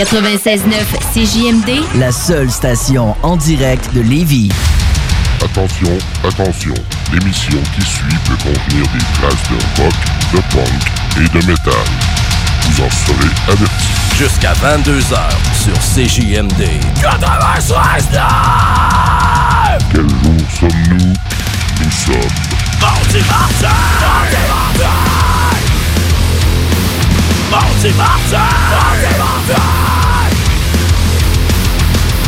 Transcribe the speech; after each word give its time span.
96.9 0.00 0.62
CJMD, 1.12 1.98
la 1.98 2.10
seule 2.10 2.50
station 2.50 3.14
en 3.22 3.36
direct 3.36 3.92
de 3.92 4.00
Lévis. 4.00 4.50
Attention, 5.44 5.90
attention, 6.26 6.72
l'émission 7.12 7.58
qui 7.74 7.82
suit 7.82 8.16
peut 8.24 8.36
contenir 8.36 8.86
des 8.94 9.04
traces 9.20 9.50
de 9.50 9.82
rock, 9.82 9.92
de 10.32 10.38
punk 10.54 10.80
et 11.18 11.38
de 11.38 11.46
métal. 11.46 11.74
Vous 12.62 12.82
en 12.82 12.88
serez 12.88 13.28
avertis. 13.52 13.88
Jusqu'à 14.16 14.54
22h 14.54 15.18
sur 15.52 15.76
CJMD. 15.78 16.64
96 17.02 18.08
Quel 19.92 20.08
jour 20.08 20.48
sommes-nous? 20.60 21.12
Nous 21.84 21.90
sommes... 21.90 22.14
Mardi 22.80 23.18
Martin! 23.28 23.68
Mardi 24.00 24.36
Martin! 24.48 25.10
Mardi 27.50 27.92
Martin! 27.98 28.38
Mardi 28.70 29.18
Martin! 29.18 29.89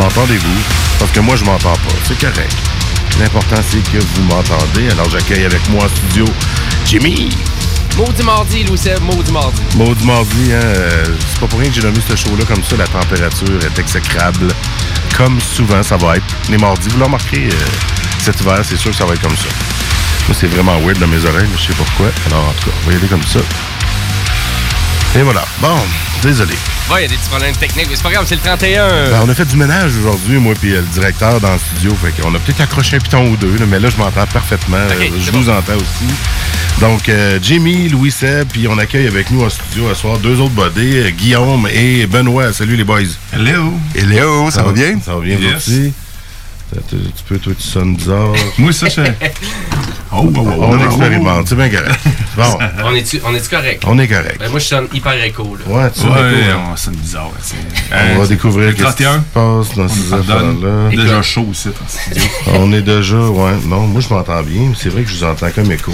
M'entendez-vous? 0.00 0.62
Parce 0.98 1.10
que 1.10 1.20
moi, 1.20 1.36
je 1.36 1.44
m'entends 1.44 1.74
pas. 1.74 1.94
C'est 2.08 2.18
correct. 2.18 2.56
L'important, 3.18 3.56
c'est 3.70 3.82
que 3.92 3.98
vous 3.98 4.22
m'entendez. 4.22 4.88
Alors, 4.92 5.10
j'accueille 5.10 5.44
avec 5.44 5.68
moi 5.68 5.84
en 5.84 5.88
studio 5.88 6.24
Jimmy. 6.86 7.28
Maudit 7.98 8.22
mardi, 8.22 8.64
Louis 8.64 8.78
Seb, 8.78 8.98
maudit 9.02 9.30
mardi. 9.30 9.60
Maudit 9.76 10.06
mardi, 10.06 10.52
hein. 10.54 10.62
euh, 10.62 11.04
c'est 11.28 11.38
pas 11.38 11.46
pour 11.46 11.60
rien 11.60 11.68
que 11.68 11.74
j'ai 11.74 11.82
nommé 11.82 11.98
ce 12.00 12.16
show-là 12.16 12.46
comme 12.46 12.64
ça. 12.64 12.76
La 12.78 12.86
température 12.86 13.60
est 13.62 13.78
exécrable. 13.78 14.48
Comme 15.18 15.38
souvent, 15.38 15.82
ça 15.82 15.98
va 15.98 16.16
être 16.16 16.34
les 16.48 16.56
mardis. 16.56 16.88
Vous 16.88 16.98
le 16.98 17.04
remarquerez, 17.04 17.48
euh, 17.48 17.66
cet 18.20 18.40
hiver, 18.40 18.58
c'est 18.64 18.78
sûr 18.78 18.92
que 18.92 18.96
ça 18.96 19.04
va 19.04 19.12
être 19.12 19.20
comme 19.20 19.36
ça. 19.36 19.48
Moi, 20.28 20.34
c'est 20.38 20.46
vraiment 20.46 20.78
weird 20.80 20.98
dans 20.98 21.08
mes 21.08 21.22
oreilles, 21.26 21.48
mais 21.52 21.58
je 21.58 21.66
sais 21.66 21.74
pourquoi. 21.76 22.06
Alors, 22.28 22.48
en 22.48 22.52
tout 22.52 22.70
cas, 22.70 22.76
on 22.84 22.88
va 22.88 22.94
y 22.94 22.96
aller 22.96 23.08
comme 23.08 23.26
ça. 23.26 23.40
Et 25.18 25.22
voilà. 25.22 25.44
Bon, 25.60 25.76
désolé. 26.22 26.54
Ouais, 26.90 27.00
il 27.00 27.02
y 27.02 27.04
a 27.04 27.08
des 27.08 27.16
petits 27.16 27.28
problèmes 27.28 27.54
techniques, 27.56 27.86
mais 27.90 27.96
c'est 27.96 28.02
pas 28.02 28.12
grave, 28.12 28.24
c'est 28.28 28.36
le 28.36 28.40
31. 28.42 29.10
Ben, 29.10 29.20
on 29.24 29.28
a 29.28 29.34
fait 29.34 29.44
du 29.44 29.56
ménage 29.56 29.92
aujourd'hui, 29.96 30.38
moi 30.38 30.54
puis 30.60 30.72
euh, 30.72 30.80
le 30.80 30.86
directeur 30.86 31.40
dans 31.40 31.52
le 31.52 31.58
studio. 31.58 31.96
Fait 31.96 32.12
qu'on 32.22 32.32
a 32.34 32.38
peut-être 32.38 32.60
accroché 32.60 32.96
un 32.96 33.00
piton 33.00 33.28
ou 33.28 33.36
deux, 33.36 33.56
là, 33.58 33.66
mais 33.66 33.80
là, 33.80 33.88
je 33.90 33.96
m'entends 33.96 34.26
parfaitement. 34.26 34.76
Euh, 34.76 35.08
je 35.20 35.30
vous 35.32 35.44
bon. 35.44 35.52
entends 35.52 35.74
aussi. 35.76 36.14
Donc, 36.80 37.08
euh, 37.08 37.38
Jimmy, 37.42 37.88
Louis 37.88 38.10
Seb, 38.12 38.48
puis 38.52 38.68
on 38.68 38.78
accueille 38.78 39.08
avec 39.08 39.30
nous 39.32 39.42
en 39.44 39.50
studio 39.50 39.88
à 39.88 39.94
soir 39.96 40.18
deux 40.18 40.40
autres 40.40 40.54
bodés, 40.54 41.06
euh, 41.06 41.10
Guillaume 41.10 41.68
et 41.72 42.06
Benoît. 42.06 42.52
Salut 42.52 42.76
les 42.76 42.84
boys. 42.84 43.00
Hello. 43.32 43.72
Hello, 43.94 44.50
ça 44.50 44.62
va 44.62 44.72
bien? 44.72 44.98
Ça 45.04 45.14
va 45.14 45.20
bien, 45.20 45.36
Yes. 45.38 45.68
Tu 46.72 46.96
tu 46.98 47.22
peux, 47.28 47.38
toi, 47.38 47.52
tu 47.56 47.62
sonnes 47.66 47.96
bizarre. 47.96 48.32
Moi, 48.58 48.72
ça, 48.72 48.88
je. 48.88 49.00
Oh, 50.12 50.24
oh, 50.26 50.32
oh, 50.38 50.40
on 50.64 50.72
oh, 50.72 50.84
expérimente, 50.86 51.46
c'est 51.46 51.54
bien 51.54 51.68
correct. 51.68 52.00
Bon, 52.36 52.58
On 52.84 52.94
est-tu 52.96 53.20
on 53.24 53.32
est 53.32 53.48
correct? 53.48 53.84
on 53.86 53.96
est 53.96 54.08
correct. 54.08 54.38
Ben, 54.40 54.50
moi, 54.50 54.58
je 54.58 54.64
sonne 54.66 54.88
hyper 54.92 55.22
écho, 55.22 55.54
là. 55.56 55.72
Ouais, 55.72 55.90
tu 55.92 56.00
sais, 56.00 56.06
Ouais, 56.08 56.52
on 56.72 56.76
sonne 56.76 56.96
bizarre. 56.96 57.30
c'est- 57.40 57.54
on 57.54 57.94
Hein, 57.94 58.18
va 58.18 58.24
c'est- 58.24 58.30
découvrir 58.30 58.66
le 58.66 58.72
ce 58.72 58.76
qui 58.76 58.80
se 58.82 58.86
31. 59.04 59.20
passe 59.32 59.76
dans 59.76 59.88
ces 59.88 60.12
affaires-là. 60.12 60.88
Déjà 60.90 61.22
chaud 61.22 61.46
aussi, 61.48 61.68
dans 61.68 61.74
ce 61.88 61.98
studio. 61.98 62.22
On 62.54 62.72
est 62.72 62.82
déjà, 62.82 63.18
ouais. 63.20 63.52
Non, 63.66 63.86
moi, 63.86 64.00
je 64.00 64.12
m'entends 64.12 64.42
bien. 64.42 64.62
mais 64.70 64.74
C'est 64.76 64.88
vrai 64.88 65.02
que 65.04 65.08
je 65.10 65.14
vous 65.14 65.22
entends 65.24 65.50
comme 65.52 65.70
écho. 65.70 65.92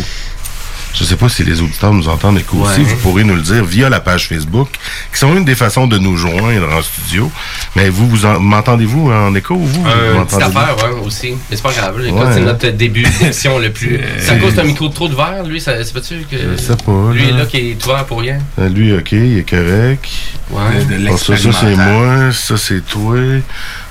Je 0.98 1.04
sais 1.04 1.16
pas 1.16 1.28
si 1.28 1.44
les 1.44 1.60
auditeurs 1.60 1.92
nous 1.92 2.08
entendent 2.08 2.38
écho 2.38 2.56
aussi. 2.58 2.82
Vous 2.82 2.96
pourrez 2.96 3.22
nous 3.22 3.34
le 3.34 3.42
dire 3.42 3.64
via 3.64 3.90
la 3.90 4.00
page 4.00 4.28
Facebook, 4.28 4.68
qui 5.12 5.18
sont 5.18 5.36
une 5.36 5.44
des 5.44 5.54
façons 5.54 5.86
de 5.86 5.98
nous 5.98 6.16
joindre 6.16 6.72
en 6.74 6.80
studio. 6.82 7.30
Mais 7.74 7.90
vous, 7.90 8.08
vous 8.08 8.24
en- 8.24 8.40
m'entendez-vous 8.40 9.10
en 9.12 9.34
écho, 9.34 9.56
vous? 9.56 9.66
vous 9.82 9.86
Euh, 9.88 10.16
une 10.16 10.24
petite 10.26 10.40
affaire, 10.42 10.74
ouais, 10.78 11.00
aussi. 11.04 11.32
Mais 11.50 11.56
c'est 11.56 11.62
pas 11.62 11.72
grave. 11.72 11.96
Ouais. 11.96 12.12
c'est 12.32 12.40
notre 12.40 12.68
début 12.68 13.02
d'émission 13.02 13.58
le 13.58 13.70
plus. 13.70 14.00
C'est 14.18 14.30
à 14.32 14.36
cause 14.36 14.54
d'un 14.54 14.64
micro 14.64 14.88
trop 14.88 15.08
ouvert, 15.08 15.42
lui, 15.44 15.60
ça, 15.60 15.72
c'est 15.84 15.92
pas-tu 15.92 16.24
que. 16.30 16.36
Je 16.56 16.56
sais 16.62 16.76
pas, 16.76 17.12
Lui 17.12 17.24
là. 17.24 17.28
est 17.28 17.38
là 17.40 17.44
qui 17.46 17.56
est 17.72 17.84
ouvert 17.86 18.04
pour 18.06 18.20
rien. 18.20 18.38
Euh, 18.58 18.68
Lui, 18.70 18.92
OK, 18.96 19.12
il 19.12 19.38
est 19.38 19.48
correct. 19.48 20.06
Ouais. 20.50 20.84
De, 20.88 21.02
de 21.02 21.08
Bon, 21.08 21.16
ça, 21.16 21.36
ça, 21.36 21.50
c'est 21.52 21.76
moi. 21.76 22.32
Ça, 22.32 22.56
c'est 22.56 22.80
toi. 22.86 23.16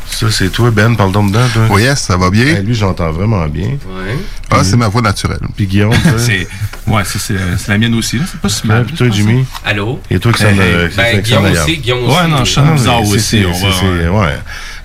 Ça, 0.10 0.32
c'est 0.32 0.50
toi. 0.50 0.72
Ben, 0.72 0.96
parle 0.96 1.12
donc 1.12 1.32
dedans, 1.32 1.46
toi. 1.54 1.64
Oui, 1.72 1.82
yes, 1.84 2.02
ça 2.02 2.16
va 2.18 2.30
bien. 2.30 2.46
Hey, 2.46 2.64
lui, 2.64 2.74
j'entends 2.76 3.12
vraiment 3.12 3.46
bien. 3.48 3.68
Ouais. 3.70 4.16
Ah, 4.52 4.64
c'est 4.64 4.78
ma 4.78 4.88
voix 4.88 5.02
naturelle. 5.02 5.40
Puis 5.56 5.66
Guillaume, 5.68 5.92
toi. 5.92 6.12
C'est. 6.18 6.48
Ouais, 6.88 7.04
ça, 7.04 7.18
c'est 7.18 7.34
c'est 7.58 7.70
la 7.70 7.78
mienne 7.80 7.96
aussi, 7.96 8.20
là. 8.20 8.26
C'est 8.32 8.40
pas 8.40 8.48
si 8.50 8.68
mal. 8.68 8.86
puis 8.86 8.96
toi, 8.96 9.08
Jimmy? 9.10 9.44
Allô? 9.66 10.00
Et 10.12 10.20
toi 10.20 10.32
qui 10.32 10.44
euh, 10.46 10.88
qui 10.88 10.96
Ben, 10.98 11.20
Guillaume 11.22 11.46
aussi. 11.52 11.78
Guillaume 11.78 12.04
aussi. 12.06 12.16
Ouais, 12.18 12.28
non, 12.28 12.38
je 12.38 12.42
Ah, 12.42 12.46
sonne 12.46 12.66
mais 12.70 12.74
bizarre 12.76 13.02
aussi. 13.02 13.20
c'est- 13.20 13.46
On 13.46 13.52
va. 13.52 13.58
c'est- 13.80 14.08
ouais. 14.08 14.38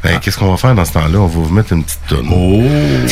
Ben, 0.03 0.19
qu'est-ce 0.19 0.39
qu'on 0.39 0.51
va 0.51 0.57
faire 0.57 0.75
dans 0.75 0.85
ce 0.87 0.93
temps-là? 0.95 1.19
On 1.19 1.27
va 1.27 1.41
vous 1.43 1.53
mettre 1.55 1.75
une 1.75 1.85
petite 1.85 2.01
tonne. 2.09 2.27
Oh! 2.33 2.63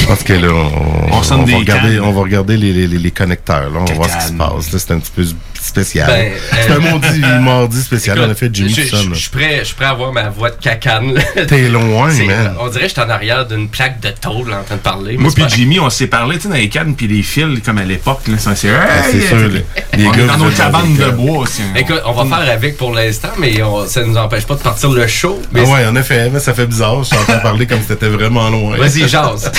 Parce 0.09 0.23
que 0.23 0.33
là, 0.33 0.49
on, 0.51 1.21
va 1.45 1.57
regarder, 1.59 2.01
on 2.01 2.13
va 2.13 2.21
regarder 2.23 2.57
les, 2.57 2.73
les, 2.73 2.87
les- 2.87 2.99
les 2.99 3.11
connecteurs. 3.11 3.69
Là. 3.71 3.81
On 3.81 3.85
va 3.85 3.93
voir 3.95 4.09
ce 4.11 4.17
qui 4.27 4.33
se 4.33 4.39
passe. 4.39 4.73
Là, 4.73 4.79
c'est 4.79 4.93
un 4.93 4.99
petit 4.99 5.13
peu 5.15 5.25
spécial. 5.63 6.07
Ben, 6.09 6.33
c'est 6.63 6.71
euh, 6.71 6.77
un 6.77 6.79
mardi, 6.81 7.21
mardi 7.43 7.81
spécial. 7.83 8.17
Écoute, 8.19 8.29
en 8.29 8.33
effet, 8.33 8.51
Jimmy 8.53 8.71
je- 8.71 9.15
suis 9.15 9.31
prêt, 9.31 9.61
suis 9.65 9.75
à 9.81 9.91
avoir 9.91 10.13
ma 10.13 10.29
voix 10.29 10.51
de 10.51 10.57
cacane. 10.57 11.15
T'es 11.49 11.69
loin, 11.69 12.09
man. 12.13 12.55
On 12.61 12.69
dirait 12.69 12.83
que 12.85 12.89
je 12.89 12.93
suis 12.95 13.01
en 13.03 13.09
arrière 13.11 13.47
d'une 13.47 13.69
plaque 13.69 14.01
de 14.01 14.11
tôle 14.11 14.53
en 14.53 14.63
train 14.65 14.77
de 14.77 14.81
parler. 14.81 15.17
Moi 15.17 15.31
puis 15.35 15.45
Jimmy, 15.49 15.79
on 15.81 15.91
s'est 15.91 16.07
parlé, 16.07 16.37
tu 16.37 16.43
sais, 16.43 16.49
dans 16.49 16.55
les 16.55 16.69
cannes 16.69 16.95
puis 16.95 17.07
les 17.09 17.23
fils, 17.23 17.61
comme 17.65 17.79
à 17.79 17.85
l'époque, 17.85 18.21
C'est 18.49 18.69
Ah, 18.71 19.09
Hey! 19.09 19.21
sûr, 19.27 19.37
les, 19.37 19.65
les 19.97 20.07
On 20.07 20.11
gars, 20.11 20.23
est 20.25 20.27
dans 20.27 20.37
nos 20.39 20.51
cabanes 20.51 20.97
de 20.97 21.11
bois 21.11 21.39
aussi. 21.39 21.63
Écoute, 21.77 22.03
on 22.07 22.13
va 22.13 22.25
faire 22.37 22.53
avec 22.53 22.77
pour 22.77 22.93
l'instant, 22.95 23.31
mais 23.39 23.63
on- 23.63 23.87
ça 23.87 24.01
ne 24.03 24.07
nous 24.07 24.17
empêche 24.17 24.47
pas 24.47 24.55
de 24.55 24.61
partir 24.63 24.91
le 24.91 25.07
show. 25.07 25.41
Mais 25.53 25.63
Ah 25.67 25.71
ouais, 25.71 25.87
en 25.87 25.97
effet, 25.97 26.31
mais 26.33 26.41
ça 26.41 26.55
fait 26.55 26.67
bizarre. 26.67 27.03
Je 27.05 27.11
t'entends 27.11 27.41
parler 27.41 27.67
comme 27.67 27.81
si 27.81 27.89
t'étais 27.89 28.09
vraiment 28.09 28.49
loin. 28.51 28.77
Vas-y, 28.77 29.09
jase. 29.09 29.51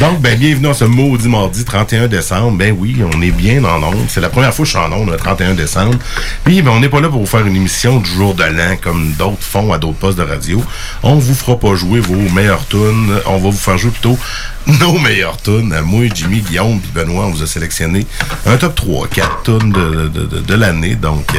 Donc, 0.00 0.20
ben, 0.20 0.36
bienvenue 0.38 0.68
à 0.68 0.74
ce 0.74 0.84
maudit 0.84 1.28
mardi 1.28 1.64
31 1.64 2.06
décembre. 2.08 2.56
Ben 2.58 2.74
oui, 2.78 2.96
on 3.04 3.22
est 3.22 3.30
bien 3.30 3.62
en 3.64 3.82
ondes. 3.82 4.06
C'est 4.08 4.20
la 4.20 4.28
première 4.28 4.52
fois 4.54 4.61
suis 4.70 4.78
en 4.78 5.04
le 5.04 5.16
31 5.16 5.54
décembre. 5.54 5.98
Puis, 6.44 6.62
ben, 6.62 6.70
on 6.70 6.80
n'est 6.80 6.88
pas 6.88 7.00
là 7.00 7.08
pour 7.08 7.20
vous 7.20 7.26
faire 7.26 7.46
une 7.46 7.56
émission 7.56 7.98
du 7.98 8.10
jour 8.10 8.34
de 8.34 8.44
l'an, 8.44 8.76
comme 8.80 9.12
d'autres 9.18 9.42
font 9.42 9.72
à 9.72 9.78
d'autres 9.78 9.98
postes 9.98 10.18
de 10.18 10.22
radio. 10.22 10.62
On 11.02 11.16
vous 11.16 11.34
fera 11.34 11.58
pas 11.58 11.74
jouer 11.74 12.00
vos 12.00 12.16
meilleures 12.34 12.66
tunes. 12.68 13.14
On 13.26 13.38
va 13.38 13.50
vous 13.50 13.52
faire 13.52 13.78
jouer 13.78 13.90
plutôt 13.90 14.18
nos 14.80 14.98
meilleures 14.98 15.36
tunes. 15.38 15.74
Moi, 15.84 16.08
Jimmy, 16.14 16.40
Guillaume 16.40 16.80
puis 16.80 16.90
Benoît, 16.94 17.26
on 17.26 17.30
vous 17.30 17.42
a 17.42 17.46
sélectionné 17.46 18.06
un 18.46 18.56
top 18.56 18.74
3, 18.74 19.08
4 19.08 19.42
tunes 19.42 19.72
de, 19.72 20.08
de, 20.08 20.26
de, 20.26 20.38
de 20.40 20.54
l'année. 20.54 20.94
Donc, 20.94 21.24
euh, 21.34 21.38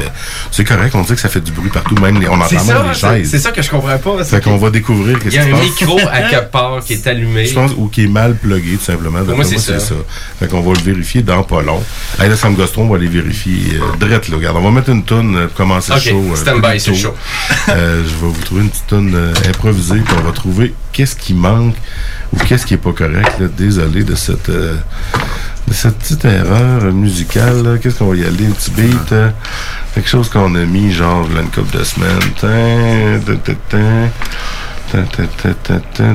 c'est 0.52 0.64
correct. 0.64 0.94
On 0.96 1.02
dit 1.02 1.14
que 1.14 1.20
ça 1.20 1.30
fait 1.30 1.42
du 1.42 1.52
bruit 1.52 1.70
partout. 1.70 1.96
Même 1.96 2.20
les, 2.20 2.28
on 2.28 2.34
entend 2.34 2.56
même 2.56 2.64
ça, 2.66 2.84
les 2.88 2.94
chaises. 3.20 3.32
c'est 3.32 3.40
ça 3.40 3.52
que 3.52 3.62
je 3.62 3.70
comprends 3.70 3.98
pas. 3.98 4.24
Fait 4.24 4.42
qu'on 4.42 4.58
va 4.58 4.70
découvrir 4.70 5.18
Il 5.18 5.24
qu'est-ce 5.24 5.36
y 5.36 5.40
a 5.40 5.56
un 5.56 5.60
micro 5.62 6.00
à 6.12 6.22
quelque 6.24 6.52
part 6.52 6.84
qui 6.84 6.94
est 6.94 7.08
allumé. 7.08 7.46
Je 7.46 7.54
pense, 7.54 7.72
ou 7.78 7.88
qui 7.88 8.06
est 8.06 8.08
mal 8.08 8.36
plugué, 8.36 8.78
tout 8.78 8.84
simplement. 8.84 9.20
D'après 9.20 9.36
moi, 9.36 9.44
c'est 9.46 9.58
ça. 9.60 9.96
Fait 10.40 10.48
qu'on 10.48 10.62
va 10.62 10.74
le 10.74 10.82
vérifier 10.82 11.22
dans 11.22 11.44
pas 11.44 11.62
long. 11.62 11.82
Hey, 12.20 12.30
là, 12.30 12.36
Sam 12.36 12.56
Goston, 12.56 12.84
on 12.84 12.90
va 12.90 12.98
aller 12.98 13.08
vérifier 13.08 13.78
euh, 13.80 13.98
drette, 14.00 14.30
là. 14.30 14.38
Regarde, 14.38 14.58
on 14.58 14.62
va 14.62 14.72
mettre 14.72 14.90
une 14.90 15.04
toune 15.04 15.36
euh, 15.36 15.48
pour 15.48 15.56
commencer 15.56 15.94
le 15.94 16.00
show. 16.00 16.24
euh, 16.32 16.36
stand 16.36 16.62
by, 16.62 16.80
c'est. 16.80 16.92
Euh, 17.70 18.04
je 18.04 18.10
vais 18.10 18.32
vous 18.32 18.42
trouver 18.44 18.62
une 18.62 18.70
petite 18.70 18.88
toune 18.88 19.14
euh, 19.16 19.34
improvisée, 19.48 20.00
puis 20.06 20.16
on 20.20 20.24
va 20.24 20.32
trouver 20.32 20.74
qu'est-ce 20.92 21.16
qui 21.16 21.34
manque 21.34 21.76
ou 22.34 22.38
qu'est-ce 22.46 22.66
qui 22.66 22.74
est 22.74 22.78
pas 22.78 22.92
correct, 22.94 23.13
là. 23.14 23.48
Désolé 23.58 24.04
de 24.04 24.16
cette... 24.16 24.50
euh, 24.50 24.76
de 25.66 25.74
cette 25.74 25.98
petite 25.98 26.26
erreur 26.26 26.84
musicale, 26.92 27.80
qu'est-ce 27.82 28.00
qu'on 28.00 28.08
va 28.08 28.18
y 28.18 28.26
aller? 28.26 28.48
Un 28.48 28.52
petit 28.52 28.72
beat, 28.72 29.12
euh, 29.14 29.30
quelque 29.96 30.10
chose 30.10 30.28
qu'on 30.28 30.54
a 30.56 30.66
mis, 30.66 30.92
genre, 30.92 31.26
là, 31.34 31.40
une 31.42 31.50
couple 31.50 31.78
de 31.78 31.84
semaines. 31.86 32.20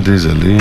Désolé, 0.04 0.58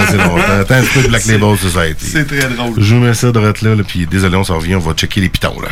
assez 0.00 0.16
longtemps. 0.16 0.60
Attends 0.60 0.74
un 0.74 0.82
petit 0.82 0.94
peu 0.94 1.02
de 1.02 1.08
Black 1.08 1.26
Label 1.26 1.56
Society. 1.56 2.06
C'est 2.06 2.26
très 2.26 2.48
drôle. 2.48 2.74
Je 2.76 2.94
vous 2.94 3.00
mets 3.00 3.14
ça 3.14 3.30
de 3.30 3.38
là, 3.38 3.52
là, 3.76 3.82
puis 3.86 4.04
désolé, 4.06 4.36
on 4.36 4.44
s'en 4.44 4.56
revient, 4.56 4.74
on 4.74 4.80
va 4.80 4.94
checker 4.94 5.20
les 5.20 5.28
pitons, 5.28 5.60
là. 5.60 5.68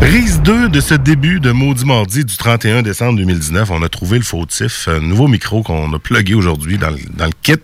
Prise 0.00 0.40
2 0.42 0.68
de 0.68 0.80
ce 0.80 0.94
début 0.94 1.40
de 1.40 1.50
Maudit 1.50 1.84
Mardi 1.84 2.24
du 2.24 2.36
31 2.36 2.82
décembre 2.82 3.18
2019. 3.18 3.70
On 3.72 3.82
a 3.82 3.88
trouvé 3.88 4.18
le 4.18 4.24
fautif, 4.24 4.88
un 4.88 5.00
nouveau 5.00 5.26
micro 5.26 5.62
qu'on 5.62 5.92
a 5.92 5.98
plugué 5.98 6.34
aujourd'hui 6.34 6.78
dans, 6.78 6.90
le- 6.90 6.98
dans 7.14 7.26
le 7.26 7.32
kit. 7.42 7.56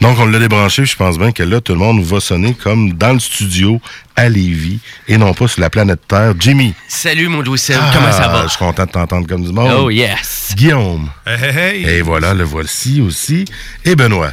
Donc, 0.00 0.18
on 0.18 0.26
l'a 0.26 0.38
débranché. 0.38 0.82
puis 0.82 0.90
Je 0.92 0.96
pense 0.96 1.18
bien 1.18 1.32
que 1.32 1.42
là, 1.42 1.60
tout 1.60 1.72
le 1.72 1.78
monde 1.80 2.02
va 2.02 2.20
sonner 2.20 2.54
comme 2.54 2.92
dans 2.94 3.12
le 3.12 3.18
studio 3.18 3.80
à 4.16 4.28
Lévis 4.28 4.78
et 5.08 5.18
non 5.18 5.34
pas 5.34 5.48
sur 5.48 5.60
la 5.60 5.68
planète 5.68 6.00
Terre. 6.08 6.32
Jimmy. 6.38 6.74
Salut, 6.88 7.28
mon 7.28 7.42
Louis 7.42 7.58
Seb, 7.58 7.76
comment 7.92 8.12
ça 8.12 8.26
Ah, 8.30 8.32
va? 8.32 8.42
Je 8.44 8.48
suis 8.50 8.58
content 8.58 8.86
de 8.86 8.90
t'entendre 8.92 9.26
comme 9.26 9.44
du 9.44 9.52
monde. 9.52 9.72
Oh, 9.76 9.90
yes. 9.90 10.52
Guillaume. 10.56 11.10
Hey, 11.26 11.36
hey, 11.42 11.56
hey. 11.84 11.96
Et 11.98 12.02
voilà, 12.02 12.32
le 12.34 12.44
voici 12.44 13.00
aussi. 13.00 13.44
Et 13.84 13.96
Benoît. 13.96 14.32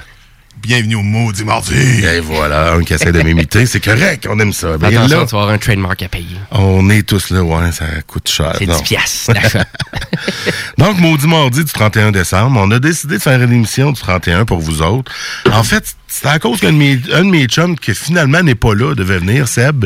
Bienvenue 0.62 0.96
au 0.96 1.02
Maudit 1.02 1.44
Mardi. 1.44 1.74
Et 1.76 2.20
voilà, 2.20 2.74
un 2.74 2.84
qui 2.84 2.94
essaie 2.94 3.12
de 3.12 3.22
m'imiter. 3.24 3.66
C'est 3.66 3.80
correct, 3.80 4.28
on 4.30 4.38
aime 4.40 4.54
ça. 4.54 4.78
Ben, 4.78 4.96
Attention, 4.96 5.20
là, 5.20 5.26
tu 5.26 5.32
vas 5.36 5.42
avoir 5.42 5.50
un 5.50 5.58
trademark 5.58 6.04
à 6.04 6.08
payer. 6.08 6.38
on 6.52 6.88
est 6.92 7.02
tous 7.02 7.32
là, 7.32 7.42
ouais, 7.44 7.72
ça 7.72 7.86
coûte 8.06 8.30
cher. 8.30 8.56
C'est 8.60 8.68
Non. 8.68 8.78
10 8.78 8.84
piastres. 8.84 9.32
Donc, 10.78 11.00
maudit 11.00 11.28
mardi 11.28 11.64
du 11.64 11.72
31 11.72 12.12
décembre, 12.12 12.60
on 12.62 12.70
a 12.70 12.78
décidé 12.80 13.18
de 13.18 13.22
faire 13.22 13.42
une 13.42 13.52
émission 13.54 13.92
du 13.92 14.00
31 14.00 14.46
pour 14.46 14.60
vous 14.60 14.82
autres. 14.84 15.12
En 15.52 15.64
fait, 15.64 15.96
c'est 16.14 16.28
à 16.28 16.40
cause 16.40 16.60
qu'un 16.60 16.74
de 16.74 16.78
mes, 16.78 17.00
un 17.14 17.24
de 17.24 17.30
mes 17.30 17.46
chums 17.46 17.78
qui 17.78 17.94
finalement 17.96 18.44
n'est 18.44 18.56
pas 18.56 18.76
là 18.76 18.94
devait 18.96 19.20
venir, 19.20 19.48
Seb, 19.48 19.86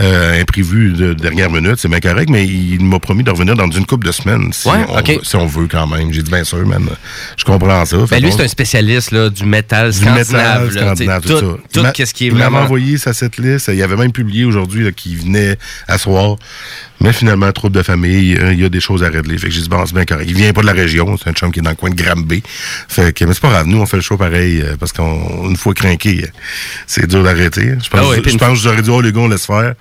euh, 0.00 0.40
imprévu 0.40 0.92
de 0.92 1.12
dernière 1.12 1.50
minute, 1.50 1.74
c'est 1.78 1.88
bien 1.88 2.00
correct, 2.00 2.28
mais 2.30 2.46
il 2.46 2.82
m'a 2.84 2.98
promis 3.00 3.24
de 3.24 3.30
revenir 3.30 3.54
dans 3.56 3.70
une 3.70 3.84
couple 3.84 4.06
de 4.06 4.12
semaines 4.12 4.52
si, 4.52 4.68
Ouais, 4.68 4.78
on, 4.88 4.98
ok. 4.98 5.20
si 5.22 5.36
on 5.36 5.46
veut 5.46 5.66
quand 5.68 5.86
même. 5.86 6.12
J'ai 6.12 6.22
dit 6.22 6.30
bien 6.30 6.44
sûr, 6.44 6.64
man, 6.66 6.88
je 7.36 7.44
comprends 7.44 7.84
ça. 7.84 7.96
Ben 8.10 8.22
lui, 8.22 8.30
c'est 8.32 8.44
un 8.44 8.48
spécialiste 8.48 9.10
là, 9.10 9.28
du 9.28 9.44
métal 9.44 9.90
du 9.90 9.98
scandinave. 9.98 10.28
métal, 10.32 10.64
là, 10.74 10.80
scandinave, 10.86 11.22
tu 11.22 11.28
sais, 11.28 11.34
tout, 11.34 11.40
tout, 11.40 11.46
ça. 11.50 11.56
tout 11.56 11.80
Il 11.80 11.82
m'a- 11.82 11.92
qu'est-ce 11.92 12.14
qui 12.14 12.24
est 12.24 12.28
Il 12.28 12.34
m'avait 12.34 12.44
vraiment... 12.44 12.60
envoyé 12.64 12.96
sa 12.98 13.12
cette 13.12 13.36
liste. 13.38 13.70
Il 13.74 13.82
avait 13.82 13.96
même 13.96 14.12
publié 14.12 14.44
aujourd'hui 14.44 14.92
qu'il 14.94 15.16
venait 15.18 15.58
à 15.88 15.98
soir. 15.98 16.36
Mais 17.06 17.12
finalement, 17.12 17.52
trouble 17.52 17.76
de 17.76 17.82
famille, 17.82 18.36
euh, 18.36 18.52
il 18.52 18.60
y 18.60 18.64
a 18.64 18.68
des 18.68 18.80
choses 18.80 19.04
à 19.04 19.08
régler. 19.08 19.38
Fait 19.38 19.46
que 19.46 19.52
j'ai 19.52 19.60
dit, 19.62 19.68
bon, 19.68 19.86
c'est 19.86 19.94
bien 19.94 20.04
correct. 20.04 20.26
Il 20.28 20.34
vient 20.34 20.52
pas 20.52 20.62
de 20.62 20.66
la 20.66 20.72
région. 20.72 21.16
C'est 21.16 21.30
un 21.30 21.32
chum 21.32 21.52
qui 21.52 21.60
est 21.60 21.62
dans 21.62 21.70
le 21.70 21.76
coin 21.76 21.90
de 21.90 21.94
Granby. 21.94 22.42
Fait 22.88 23.12
que, 23.12 23.24
mais 23.24 23.32
c'est 23.32 23.40
pas 23.40 23.50
grave. 23.50 23.68
Nous, 23.68 23.78
on 23.78 23.86
fait 23.86 23.96
le 23.98 24.02
show 24.02 24.16
pareil, 24.16 24.60
euh, 24.60 24.74
parce 24.76 24.90
qu'une 24.92 25.56
fois 25.56 25.72
craqué, 25.72 26.24
euh, 26.24 26.28
c'est 26.88 27.06
dur 27.06 27.22
d'arrêter. 27.22 27.74
Je 27.80 27.88
pense, 27.88 28.00
Ah 28.02 28.08
ouais, 28.08 28.20
je 28.24 28.30
une 28.30 28.38
pense 28.38 28.58
que 28.58 28.64
j'aurais 28.64 28.82
dit, 28.82 28.90
oh, 28.90 29.00
les 29.00 29.12
gars, 29.12 29.20
on 29.20 29.28
laisse 29.28 29.46
faire. 29.46 29.74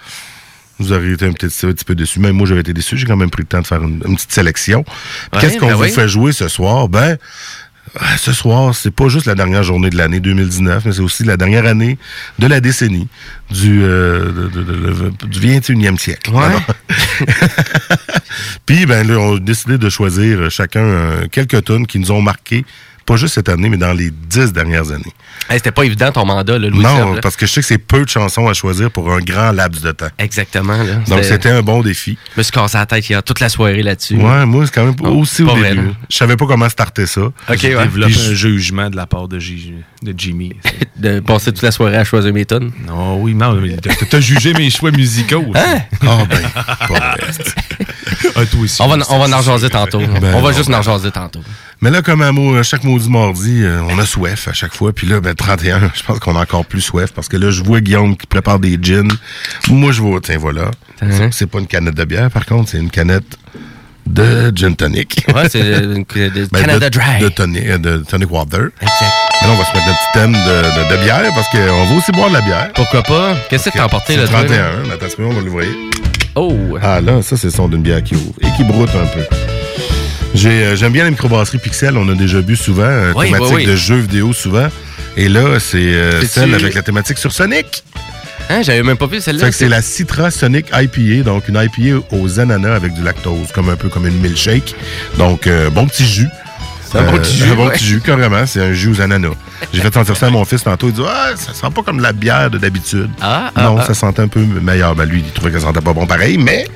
Vous 0.78 0.92
auriez 0.92 1.14
été 1.14 1.26
un 1.26 1.32
petit, 1.32 1.48
un 1.66 1.72
petit 1.72 1.86
peu 1.86 1.96
déçus. 1.96 2.20
Même 2.20 2.36
moi, 2.36 2.46
j'avais 2.46 2.62
été 2.62 2.74
déçu. 2.74 2.96
J'ai 2.96 3.08
quand 3.08 3.18
même 3.18 3.32
pris 3.32 3.42
le 3.42 3.48
temps 3.48 3.62
de 3.62 3.66
faire 3.66 3.82
une, 3.82 4.04
une 4.06 4.16
petite 4.18 4.32
sélection. 4.32 4.86
Ouais, 5.34 5.40
Qu'est-ce 5.40 5.58
qu'on 5.58 5.66
ben 5.68 5.74
vous 5.74 5.82
oui. 5.84 5.90
fait 5.92 6.08
jouer 6.08 6.32
ce 6.32 6.48
soir? 6.48 6.90
Ben, 6.90 7.18
ah, 7.18 7.65
Ce 8.18 8.34
soir, 8.34 8.74
c'est 8.76 8.92
pas 8.92 9.08
juste 9.08 9.26
la 9.26 9.36
dernière 9.36 9.64
journée 9.64 9.90
de 9.90 9.96
l'année 9.98 10.20
2019, 10.20 10.84
mais 10.86 10.92
c'est 10.92 11.00
aussi 11.02 11.24
la 11.24 11.38
dernière 11.38 11.66
année 11.66 11.98
de 12.40 12.48
la 12.48 12.60
décennie 12.60 13.08
du, 13.52 13.84
euh, 13.84 14.26
de- 14.32 14.48
de- 14.50 14.64
de- 14.64 15.10
de- 15.12 15.26
du 15.28 15.40
21e 15.40 15.98
siècle. 15.98 16.32
Ouais. 16.32 16.42
Puis, 18.66 18.86
ben 18.86 19.08
là, 19.08 19.18
on 19.20 19.36
a 19.38 19.40
décidé 19.40 19.78
de 19.78 19.90
choisir 19.90 20.50
chacun 20.50 20.84
euh, 20.84 21.28
quelques 21.32 21.64
tonnes 21.64 21.88
qui 21.88 22.00
nous 22.00 22.12
ont 22.12 22.22
marqué, 22.22 22.66
pas 23.06 23.16
juste 23.18 23.36
cette 23.36 23.50
année, 23.50 23.70
mais 23.70 23.78
dans 23.78 23.94
les 23.94 24.10
dix 24.12 24.52
dernières 24.52 24.92
années. 24.92 25.14
Hey, 25.50 25.58
C'était 25.58 25.72
pas 25.72 25.84
évident 25.84 26.12
ton 26.12 26.26
mandat, 26.26 26.58
là, 26.58 26.70
Louis 26.70 26.82
non, 26.82 27.14
là. 27.14 27.22
parce 27.22 27.36
que 27.36 27.46
je 27.46 27.52
sais 27.52 27.62
que 27.62 27.68
c'est 27.68 27.78
peu 27.78 28.04
de 28.04 28.10
chansons 28.10 28.48
à 28.48 28.54
choisir 28.54 28.90
pour 28.90 29.12
un 29.14 29.20
grand 29.20 29.52
laps 29.52 29.82
de 29.84 29.92
temps. 29.92 30.08
Exactement. 30.18 30.78
Là. 30.78 30.96
Donc, 31.08 31.24
c'était 31.24 31.50
un 31.50 31.62
bon 31.62 31.82
défi. 31.84 32.18
Je 32.34 32.40
me 32.40 32.44
suis 32.44 32.52
cassé 32.52 32.78
la 32.78 32.86
tête 32.88 33.08
hier 33.08 33.22
toute 33.22 33.40
la 33.42 33.50
soirée 33.50 33.84
là-dessus. 33.84 34.16
Ouais, 34.16 34.46
moi, 34.48 34.66
c'est 34.66 34.74
quand 34.74 34.86
même 34.86 34.96
Non, 35.04 35.20
aussi 35.20 35.44
au 35.44 35.48
vrai, 35.56 35.70
début. 35.76 35.88
là. 35.88 35.94
Je 36.10 36.18
savais 36.18 36.36
pas 36.36 36.48
comment 36.48 36.68
starter 36.70 37.06
ça. 37.06 37.22
OK, 37.26 37.34
ouais. 37.48 37.60
développé 37.70 38.12
Puis 38.12 38.22
je- 38.22 38.32
un 38.32 38.34
jugement 38.34 38.90
de 38.90 38.96
la 38.96 39.06
part 39.06 39.28
de, 39.28 39.38
Jimmy. 39.40 40.54
De 40.96 41.20
passer 41.20 41.52
toute 41.52 41.62
la 41.62 41.72
soirée 41.72 41.98
à 41.98 42.06
choisir 42.06 42.34
mes 42.34 42.46
tonnes. 42.46 42.72
non, 42.88 43.22
oui, 43.22 43.34
non, 43.36 43.54
mais 43.56 43.76
t'as- 44.10 44.20
jugé 44.22 44.54
mes 44.54 44.70
choix 44.70 44.92
musicaux. 44.92 45.44
aussi. 45.50 45.60
Hein? 45.60 45.82
Ah 46.02 46.24
ben, 46.30 46.42
pas. 46.88 47.16
Ah, 48.36 48.46
toi 48.46 48.60
aussi. 48.62 48.82
On 48.82 48.88
va, 48.88 48.98
on 49.10 49.20
va 49.28 49.38
en 49.38 49.42
jaser 49.42 49.70
tantôt. 49.70 50.00
Ben 50.00 50.34
on 50.36 50.42
va 50.42 50.52
non, 50.52 50.58
juste 50.58 50.70
ben 50.70 50.78
en 50.80 50.82
jaser 50.82 51.12
tantôt. 51.12 51.42
Mais 51.82 51.92
là, 51.92 52.02
comme 52.02 52.22
à, 52.22 52.32
mot- 52.32 52.56
à 52.56 52.64
chaque 52.64 52.84
maudit 52.84 53.10
mardi, 53.10 53.62
euh, 53.64 53.82
on 53.90 54.00
a 54.00 54.06
soif 54.06 54.48
à 54.48 54.54
chaque 54.54 54.74
fois. 54.74 54.94
Puis 54.94 55.08
là, 55.08 55.20
ben, 55.20 55.36
31, 55.36 55.92
je 55.94 56.04
pense 56.04 56.20
qu'on 56.20 56.36
a 56.36 56.42
encore 56.42 56.66
plus 56.66 56.82
soif 56.82 57.12
parce 57.14 57.28
que 57.28 57.38
là, 57.38 57.52
je 57.52 57.64
vois 57.64 57.82
Guillaume 57.82 58.16
qui 58.18 58.28
prépare 58.28 58.60
des 58.60 58.80
gins. 58.82 59.08
Moi, 59.70 59.92
je 59.92 60.02
vois, 60.02 60.20
tiens, 60.22 60.38
voilà. 60.38 60.72
Hein? 61.02 61.08
C'est- 61.12 61.30
C'est 61.34 61.48
pas 61.48 61.60
une 61.60 61.68
canette 61.68 61.96
de 61.96 62.06
bière, 62.06 62.32
par 62.32 62.46
contre, 62.46 62.70
c'est 62.70 62.78
une 62.78 62.90
canette 62.90 63.38
de 64.06 64.52
gin 64.56 64.76
tonic. 64.76 65.26
Ouais, 65.36 65.50
c'est 65.50 65.62
euh, 65.62 65.82
de 65.96 66.48
Ben, 66.52 66.62
Canada 66.62 66.90
de, 66.90 66.98
Dry. 66.98 67.20
De 67.20 67.30
tonic, 67.30 67.64
euh, 67.66 67.78
de 67.78 67.98
tonic 68.08 68.32
water. 68.32 68.70
Exact. 68.82 69.12
Mais 69.42 69.48
là, 69.48 69.54
on 69.54 69.58
va 69.58 69.66
se 69.66 69.74
mettre 69.74 69.88
notre 69.88 70.00
petit 70.00 70.20
thème 70.20 70.32
de, 70.32 70.38
de- 70.38 70.96
de 70.98 71.04
bière 71.04 71.32
parce 71.36 71.50
qu'on 71.50 71.86
va 71.86 71.96
aussi 71.96 72.12
boire 72.14 72.30
de 72.30 72.34
la 72.36 72.42
bière. 72.42 72.70
Pourquoi 72.74 73.04
pas? 73.04 73.36
Qu'est-ce 73.50 73.70
que 73.70 73.78
t'as 73.78 73.86
emporté 73.86 74.16
là, 74.16 74.28
toi, 74.28 74.44
là? 74.44 74.48
31, 74.48 74.72
mais 74.88 74.94
attends, 74.94 75.06
on 75.20 75.30
va 75.34 75.42
l'ouvrir. 75.42 75.70
Oh! 76.36 76.78
Ah 76.82 77.02
là, 77.02 77.22
ça, 77.22 77.36
c'est 77.36 77.48
le 77.48 77.54
son 77.54 77.68
d'une 77.68 77.82
bière 77.82 78.02
qui 78.04 78.16
ouvre 78.16 78.34
et 78.42 78.48
qui 78.56 78.64
broute 78.64 78.90
un 78.96 79.06
peu. 79.08 79.22
Euh, 80.44 80.76
J'aime 80.76 80.92
bien 80.92 81.04
la 81.06 81.12
microbrasserie 81.12 81.60
Pixel, 81.60 81.98
on 81.98 82.08
a 82.10 82.14
déjà 82.14 82.42
bu 82.42 82.56
souvent, 82.56 82.84
euh, 82.84 83.14
Oui, 83.16 83.28
thématique 83.28 83.48
oui, 83.56 83.62
oui. 83.62 83.66
de 83.66 83.76
jeux 83.76 83.98
vidéo 84.00 84.34
souvent. 84.34 84.68
Et 85.16 85.30
là, 85.30 85.60
c'est 85.60 85.78
euh, 85.78 86.22
celle 86.24 86.54
avec 86.54 86.74
la 86.74 86.82
thématique 86.82 87.18
sur 87.18 87.32
Sonic. 87.32 87.84
Hein, 88.50 88.62
j'avais 88.62 88.84
même 88.84 88.98
pas 88.98 89.08
vu 89.08 89.22
celle-là. 89.22 89.52
C'est 89.52 89.70
la 89.70 89.82
Citra 89.82 90.30
Sonic 90.30 90.68
IPA, 90.74 91.24
donc 91.24 91.48
une 91.48 91.56
IPA 91.56 92.06
aux 92.12 92.40
ananas 92.40 92.76
avec 92.76 92.94
du 92.94 93.02
lactose, 93.02 93.52
comme 93.54 93.70
un 93.70 93.76
peu 93.76 93.90
comme 93.90 94.06
une 94.06 94.20
milkshake. 94.20 94.76
Donc, 95.18 95.48
euh, 95.48 95.70
bon 95.70 95.88
petit 95.88 96.06
jus. 96.06 96.28
C'est 96.92 96.98
un 97.00 97.04
bon 97.12 97.18
petit 97.18 97.36
jus, 97.38 97.52
Un 97.52 97.56
bon 97.56 97.68
ouais. 97.68 97.74
petit 97.74 97.86
jus, 97.86 98.02
carrément. 98.02 98.46
C'est 98.46 98.62
un 98.62 98.74
jus 98.74 98.90
aux 98.90 99.02
ananas. 99.02 99.30
J'ai 99.74 99.82
fait 99.82 99.94
sentir 99.94 100.16
ça 100.16 100.28
à 100.28 100.30
mon 100.30 100.46
fils 100.46 100.64
tantôt. 100.64 100.88
Il 100.88 100.94
dit 100.94 101.02
Ah, 101.08 101.32
ça 101.36 101.54
sent 101.54 101.68
pas 101.74 101.82
comme 101.84 101.98
de 101.98 102.04
la 102.04 102.14
bière 102.14 102.50
de 102.50 102.58
d'habitude. 102.58 103.10
Ah, 103.22 103.52
ah, 103.56 103.64
non, 103.64 103.78
ah. 103.80 103.86
ça 103.86 103.94
sentait 103.94 104.22
un 104.22 104.28
peu 104.28 104.40
meilleur. 104.42 104.96
Ben, 104.96 105.06
lui, 105.06 105.24
il 105.26 105.32
trouvait 105.32 105.52
que 105.52 105.60
ça 105.60 105.66
sentait 105.66 105.82
pas 105.82 105.94
bon 105.94 106.06
pareil, 106.06 106.38
mais. 106.38 106.68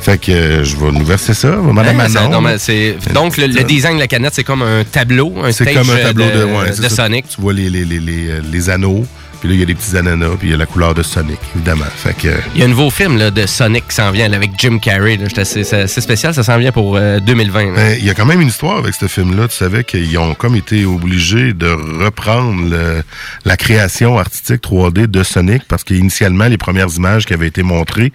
Fait 0.00 0.18
que 0.18 0.30
euh, 0.32 0.64
je 0.64 0.76
vais 0.76 0.92
nous 0.92 1.04
verser 1.04 1.34
ça. 1.34 1.48
Ça- 1.52 1.56
Manon. 1.56 2.30
non, 2.30 2.40
mais 2.40 2.58
c'est- 2.58 2.96
donc, 3.12 3.36
le, 3.36 3.46
le 3.46 3.64
design 3.64 3.94
de 3.96 4.00
la 4.00 4.06
canette, 4.08 4.34
c'est 4.34 4.44
comme 4.44 4.62
un 4.62 4.84
tableau, 4.84 5.34
un 5.42 5.52
C'est 5.52 5.72
comme 5.74 5.88
un 5.90 5.96
tableau 5.96 6.26
de, 6.26 6.38
de, 6.38 6.44
ouais, 6.44 6.72
c'est 6.72 6.82
de 6.82 6.88
ça. 6.88 7.04
Sonic. 7.06 7.26
Tu 7.28 7.40
vois 7.40 7.52
les, 7.52 7.70
les, 7.70 7.84
les, 7.84 7.98
les, 8.00 8.28
euh, 8.30 8.40
les 8.50 8.70
anneaux, 8.70 9.04
puis 9.46 9.54
là, 9.54 9.54
il 9.54 9.60
y 9.60 9.62
a 9.62 9.66
des 9.66 9.74
petits 9.74 9.96
ananas, 9.96 10.36
puis 10.38 10.48
il 10.48 10.50
y 10.50 10.54
a 10.54 10.56
la 10.56 10.66
couleur 10.66 10.92
de 10.94 11.02
Sonic, 11.04 11.38
évidemment. 11.54 11.84
Fait 11.96 12.14
que. 12.14 12.28
euh, 12.28 12.36
Il 12.54 12.60
y 12.60 12.62
a 12.62 12.66
un 12.66 12.68
nouveau 12.68 12.90
film 12.90 13.16
là, 13.16 13.30
de 13.30 13.46
Sonic 13.46 13.86
qui 13.88 13.94
s'en 13.94 14.10
vient 14.10 14.28
là, 14.28 14.36
avec 14.36 14.50
Jim 14.58 14.78
Carrey. 14.78 15.18
C'est 15.44 15.72
assez 15.74 16.00
spécial, 16.00 16.34
ça 16.34 16.42
s'en 16.42 16.58
vient 16.58 16.72
pour 16.72 16.96
euh, 16.96 17.20
2020. 17.20 17.64
là. 17.66 17.72
Ben, 17.76 17.96
Il 18.00 18.04
y 18.04 18.10
a 18.10 18.14
quand 18.14 18.26
même 18.26 18.40
une 18.40 18.48
histoire 18.48 18.78
avec 18.78 18.94
ce 18.94 19.06
film-là. 19.06 19.46
Tu 19.48 19.56
savais 19.56 19.84
qu'ils 19.84 20.18
ont 20.18 20.34
comme 20.34 20.56
été 20.56 20.84
obligés 20.84 21.52
de 21.52 21.68
reprendre 22.04 22.68
le- 22.70 23.02
la 23.44 23.56
création 23.56 24.18
artistique 24.18 24.62
3D 24.62 25.06
de 25.06 25.22
Sonic 25.22 25.62
parce 25.68 25.84
qu'initialement, 25.84 26.46
les 26.46 26.58
premières 26.58 26.88
images 26.96 27.24
qui 27.26 27.34
avaient 27.34 27.46
été 27.48 27.62
montrées, 27.62 28.12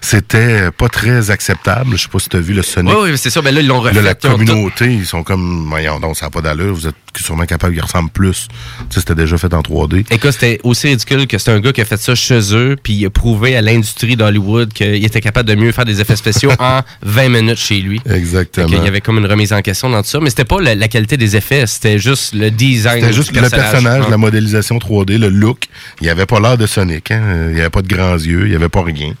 c'était 0.00 0.70
pas 0.70 0.88
très 0.88 1.30
acceptable. 1.30 1.96
Je 1.96 2.02
sais 2.02 2.08
pas 2.08 2.18
si 2.18 2.28
tu 2.28 2.36
as 2.36 2.40
vu 2.40 2.54
le 2.54 2.62
Sonic. 2.62 2.92
Oui, 2.94 3.10
oui, 3.10 3.18
c'est 3.18 3.30
ça. 3.30 3.42
Ben 3.42 3.54
là, 3.54 3.60
ils 3.60 3.66
l'ont 3.66 3.80
refait. 3.80 3.94
Là, 3.94 4.02
la 4.02 4.14
communauté, 4.14 4.86
ils 4.92 5.06
sont 5.06 5.22
comme, 5.22 5.66
voyons 5.68 6.00
donc, 6.00 6.16
ça 6.16 6.26
n'a 6.26 6.30
pas 6.30 6.40
d'allure, 6.40 6.74
vous 6.74 6.86
êtes 6.86 6.94
sûrement 7.18 7.44
capable 7.46 7.74
qu'il 7.74 7.82
ressemble 7.82 8.10
plus. 8.10 8.48
Tu 8.88 8.94
sais, 8.94 9.00
c'était 9.00 9.14
déjà 9.14 9.36
fait 9.38 9.52
en 9.54 9.60
3D. 9.62 10.04
Écoute, 10.10 10.32
c'était 10.32 10.60
aussi 10.64 10.88
ridicule 10.88 11.26
que 11.26 11.38
c'est 11.38 11.50
un 11.50 11.60
gars 11.60 11.72
qui 11.72 11.80
a 11.80 11.84
fait 11.84 11.96
ça 12.00 12.14
chez 12.14 12.54
eux, 12.54 12.76
puis 12.82 12.92
il 12.94 13.06
a 13.06 13.10
prouvé 13.10 13.56
à 13.56 13.62
l'industrie 13.62 14.16
d'Hollywood 14.16 14.72
qu'il 14.72 15.04
était 15.04 15.20
capable 15.20 15.48
de 15.48 15.54
mieux 15.54 15.72
faire 15.72 15.84
des 15.84 16.00
effets 16.00 16.16
spéciaux 16.16 16.50
en 16.58 16.80
20 17.02 17.28
minutes 17.28 17.58
chez 17.58 17.80
lui. 17.80 18.00
Exactement. 18.08 18.68
Il 18.68 18.84
y 18.84 18.88
avait 18.88 19.00
comme 19.00 19.18
une 19.18 19.26
remise 19.26 19.52
en 19.52 19.60
question 19.62 19.90
dans 19.90 20.02
tout 20.02 20.08
ça, 20.08 20.20
mais 20.20 20.30
c'était 20.30 20.44
pas 20.44 20.60
la, 20.60 20.74
la 20.74 20.88
qualité 20.88 21.16
des 21.16 21.36
effets, 21.36 21.66
c'était 21.66 21.98
juste 21.98 22.34
le 22.34 22.50
design. 22.50 23.00
C'était 23.02 23.12
juste 23.12 23.32
du 23.32 23.40
le 23.40 23.48
personnage, 23.50 24.04
Ah. 24.06 24.10
la 24.10 24.16
modélisation 24.16 24.78
3D, 24.78 25.18
le 25.18 25.28
look. 25.28 25.64
Il 26.00 26.04
n'y 26.04 26.10
avait 26.10 26.26
pas 26.26 26.38
l'air 26.40 26.56
de 26.58 26.66
Sonic. 26.66 27.10
Hein? 27.10 27.46
Il 27.48 27.54
n'y 27.54 27.60
avait 27.60 27.70
pas 27.70 27.82
de 27.82 27.88
grands 27.88 28.14
yeux, 28.14 28.42
il 28.44 28.50
n'y 28.50 28.56
avait 28.56 28.68
pas 28.68 28.82
rien. 28.82 29.14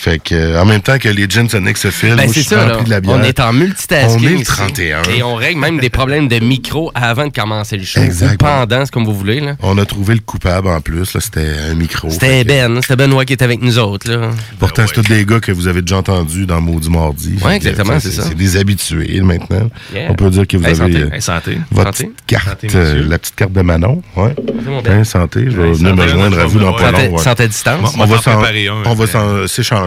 Fait 0.00 0.20
que, 0.20 0.32
euh, 0.32 0.62
en 0.62 0.64
même 0.64 0.80
temps 0.80 0.96
que 0.96 1.08
les 1.08 1.28
gin 1.28 1.48
Sonic 1.48 1.76
se 1.76 1.90
filment, 1.90 2.14
Ben, 2.14 2.26
moi, 2.26 2.32
c'est 2.32 2.40
je 2.42 2.46
suis 2.46 2.54
ça, 2.54 2.68
rempli 2.68 2.76
là. 2.78 2.84
de 2.84 2.90
la 2.90 3.00
bière. 3.00 3.16
On 3.18 3.22
est 3.24 3.40
en 3.40 3.52
multitasking. 3.52 4.20
On 4.20 4.28
est 4.28 4.30
le 4.30 4.36
ici. 4.36 4.44
31. 4.44 5.02
Et 5.16 5.22
on 5.24 5.34
règle 5.34 5.58
même 5.58 5.80
des 5.80 5.90
problèmes 5.90 6.28
de 6.28 6.38
micro 6.38 6.92
avant 6.94 7.26
de 7.26 7.32
commencer 7.32 7.76
le 7.76 7.82
show. 7.84 8.00
Exact. 8.00 8.34
Ou 8.34 8.36
pendant, 8.36 8.84
c'est 8.84 8.92
comme 8.92 9.04
vous 9.04 9.12
voulez. 9.14 9.40
là. 9.40 9.56
On 9.60 9.76
a 9.76 9.84
trouvé 9.84 10.14
le 10.14 10.20
coupable 10.20 10.68
en 10.68 10.80
plus. 10.80 11.14
là, 11.14 11.20
C'était 11.20 11.50
un 11.68 11.74
micro. 11.74 12.10
C'était 12.10 12.44
que- 12.44 12.48
Ben, 12.48 12.76
hein, 12.76 12.80
c'était 12.80 12.94
Benoît 12.94 13.24
qui 13.24 13.32
était 13.32 13.44
avec 13.44 13.60
nous 13.60 13.76
autres. 13.80 14.08
Là. 14.08 14.30
Pourtant, 14.60 14.84
c'est 14.86 14.94
tous 14.94 15.02
des 15.08 15.24
gars 15.24 15.40
que 15.40 15.50
vous 15.50 15.66
avez 15.66 15.82
déjà 15.82 15.96
entendus 15.96 16.46
dans 16.46 16.60
Maudit 16.60 16.90
Mardi. 16.90 17.34
Que, 17.42 17.48
exactement, 17.48 17.98
c'est 17.98 18.12
ça. 18.12 18.22
C'est 18.22 18.36
des 18.36 18.56
habitués 18.56 19.20
maintenant. 19.20 19.68
Yeah. 19.92 20.10
On 20.10 20.14
peut 20.14 20.30
dire 20.30 20.46
que 20.46 20.56
vous 20.56 20.64
Hey, 20.64 20.80
avez 20.80 20.92
santé. 20.92 21.02
euh, 21.02 21.10
Hey, 21.14 21.22
santé. 21.22 21.58
votre 21.72 21.96
Santé. 21.96 22.04
petite 22.04 22.26
carte, 22.28 22.64
euh, 22.72 23.02
la 23.08 23.18
petite 23.18 23.34
carte 23.34 23.52
de 23.52 23.62
Manon. 23.62 24.00
Ouais. 24.14 24.32
Mon 24.64 24.80
Ben. 24.80 25.00
Hein, 25.00 25.04
santé, 25.04 25.46
je 25.50 25.60
vais 25.60 25.72
venir 25.72 25.96
me 25.96 26.06
joindre 26.06 26.38
à 26.38 26.44
vous 26.46 26.60
dans 26.60 26.72
pas 26.72 26.92
Santé, 26.92 27.08
long. 27.08 27.18
santé 27.18 27.42
à 27.42 27.46
distance. 27.48 27.94
On 27.98 28.04
va 28.06 28.18
t'en 28.18 28.40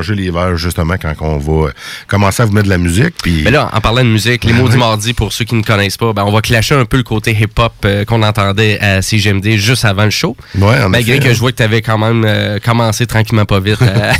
s'échanger 0.01 0.15
les 0.15 0.31
verres 0.31 0.57
justement 0.57 0.95
quand 1.01 1.13
on 1.21 1.37
va 1.37 1.67
euh, 1.67 1.71
commencer 2.07 2.43
à 2.43 2.45
vous 2.45 2.53
mettre 2.53 2.65
de 2.65 2.69
la 2.69 2.77
musique. 2.77 3.13
Puis 3.21 3.41
Mais 3.43 3.51
là, 3.51 3.69
en 3.73 3.81
parlant 3.81 4.03
de 4.03 4.09
musique, 4.09 4.43
les 4.43 4.53
mots 4.61 4.69
du 4.69 4.77
mardi, 4.77 5.13
pour 5.13 5.33
ceux 5.33 5.45
qui 5.45 5.55
ne 5.55 5.63
connaissent 5.63 5.97
pas, 5.97 6.13
ben, 6.13 6.23
on 6.25 6.31
va 6.31 6.41
clasher 6.41 6.75
un 6.75 6.85
peu 6.85 6.97
le 6.97 7.03
côté 7.03 7.31
hip-hop 7.31 7.73
euh, 7.85 8.05
qu'on 8.05 8.23
entendait 8.23 8.79
à 8.79 9.01
CGMD 9.01 9.57
juste 9.57 9.85
avant 9.85 10.05
le 10.05 10.09
show. 10.09 10.35
Ouais, 10.55 10.81
en 10.81 10.89
Malgré 10.89 11.13
effet, 11.13 11.25
que 11.25 11.29
hein. 11.29 11.33
je 11.33 11.39
vois 11.39 11.51
que 11.51 11.57
tu 11.57 11.63
avais 11.63 11.81
quand 11.81 11.97
même 11.97 12.23
euh, 12.25 12.59
commencé 12.59 13.05
tranquillement 13.05 13.45
pas 13.45 13.59
vite 13.59 13.81
à, 13.81 14.13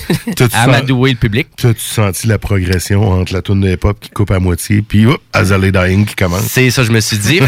à 0.54 0.64
amadouer 0.64 1.12
le 1.12 1.18
public. 1.18 1.48
T'as-tu 1.58 1.82
senti 1.82 2.28
la 2.28 2.38
progression 2.38 3.12
entre 3.12 3.34
la 3.34 3.42
tune 3.42 3.62
de 3.62 3.72
hip-hop 3.72 3.98
qui 4.00 4.10
coupe 4.10 4.32
à 4.32 4.40
moitié, 4.40 4.82
puis 4.82 5.06
Azalea 5.34 5.72
Dying 5.72 6.06
qui 6.06 6.16
commence? 6.16 6.44
C'est 6.44 6.70
ça, 6.70 6.84
je 6.84 6.92
me 6.92 7.00
suis 7.00 7.18
dit. 7.18 7.40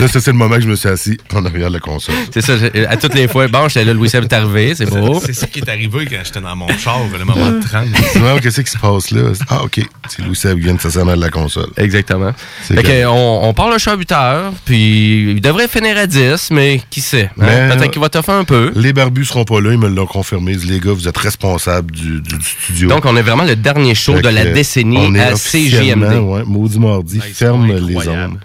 Là, 0.00 0.08
ça, 0.08 0.20
c'est 0.20 0.32
le 0.32 0.36
moment 0.38 0.54
que 0.56 0.62
je 0.62 0.68
me 0.68 0.76
suis 0.76 0.88
assis 0.88 1.18
en 1.34 1.44
arrière 1.44 1.68
de 1.68 1.74
la 1.74 1.80
console. 1.80 2.14
C'est 2.32 2.40
ça, 2.40 2.54
à 2.88 2.96
toutes 2.96 3.14
les 3.14 3.28
fois. 3.28 3.48
Bon, 3.48 3.68
j'étais 3.68 3.84
là, 3.84 3.92
Louis 3.92 4.08
Seb 4.08 4.24
est 4.24 4.32
arrivé, 4.32 4.74
c'est 4.74 4.86
beau. 4.88 5.20
C'est 5.24 5.32
ça 5.34 5.46
qui 5.46 5.58
est 5.60 5.68
arrivé 5.68 6.06
quand 6.10 6.16
j'étais 6.24 6.40
dans 6.40 6.56
mon 6.56 6.68
char, 6.78 7.00
le 7.18 7.24
moment 7.24 7.50
de 7.50 7.60
30. 7.62 7.86
Non, 8.16 8.38
qu'est-ce 8.38 8.60
qui 8.62 8.70
se 8.70 8.78
passe 8.78 9.10
là? 9.10 9.32
Ah, 9.48 9.62
OK. 9.64 9.80
C'est 10.08 10.22
Louis 10.22 10.34
Seb 10.36 10.58
qui 10.58 10.64
vient 10.64 10.74
de 10.74 10.80
s'asseoir 10.80 11.04
en 11.04 11.08
arrière 11.08 11.18
de 11.20 11.24
la 11.26 11.30
console. 11.30 11.68
Exactement. 11.76 12.32
Fait 12.62 12.82
que, 12.82 13.06
on, 13.06 13.44
on 13.48 13.54
part 13.54 13.70
le 13.70 13.78
show 13.78 13.90
à 13.90 13.96
8 13.96 14.12
heures, 14.12 14.52
puis 14.64 15.32
il 15.32 15.40
devrait 15.40 15.68
finir 15.68 15.96
à 15.98 16.06
10, 16.06 16.50
mais 16.52 16.80
qui 16.90 17.00
sait? 17.00 17.30
hein? 17.40 17.68
Peut-être 17.76 17.90
qu'il 17.90 18.00
va 18.00 18.08
te 18.08 18.20
faire 18.22 18.34
un 18.36 18.44
peu. 18.44 18.72
Les 18.74 18.92
barbus 18.92 19.26
seront 19.26 19.44
pas 19.44 19.60
là, 19.60 19.72
ils 19.72 19.78
me 19.78 19.88
l'ont 19.88 20.06
confirmé. 20.06 20.52
Ils 20.52 20.58
disent, 20.58 20.70
Les 20.70 20.80
gars, 20.80 20.92
vous 20.92 21.08
êtes 21.08 21.18
responsables 21.18 21.90
du, 21.90 22.20
du- 22.20 22.38
du 22.38 22.44
studio. 22.44 22.88
Donc, 22.88 23.04
on 23.04 23.16
est 23.16 23.22
vraiment 23.22 23.44
le 23.44 23.56
dernier 23.56 23.94
show 23.94 24.14
Fait 24.16 24.22
de 24.22 24.28
la 24.28 24.44
décennie 24.46 24.96
on 24.98 25.14
est 25.14 25.20
à 25.20 25.36
CGMD. 25.36 26.18
Ouais, 26.20 26.42
Maudit 26.44 26.78
Mardi 26.78 27.16
Nice, 27.16 27.24
ferme 27.34 27.66
les 27.72 28.08
ondes. 28.08 28.38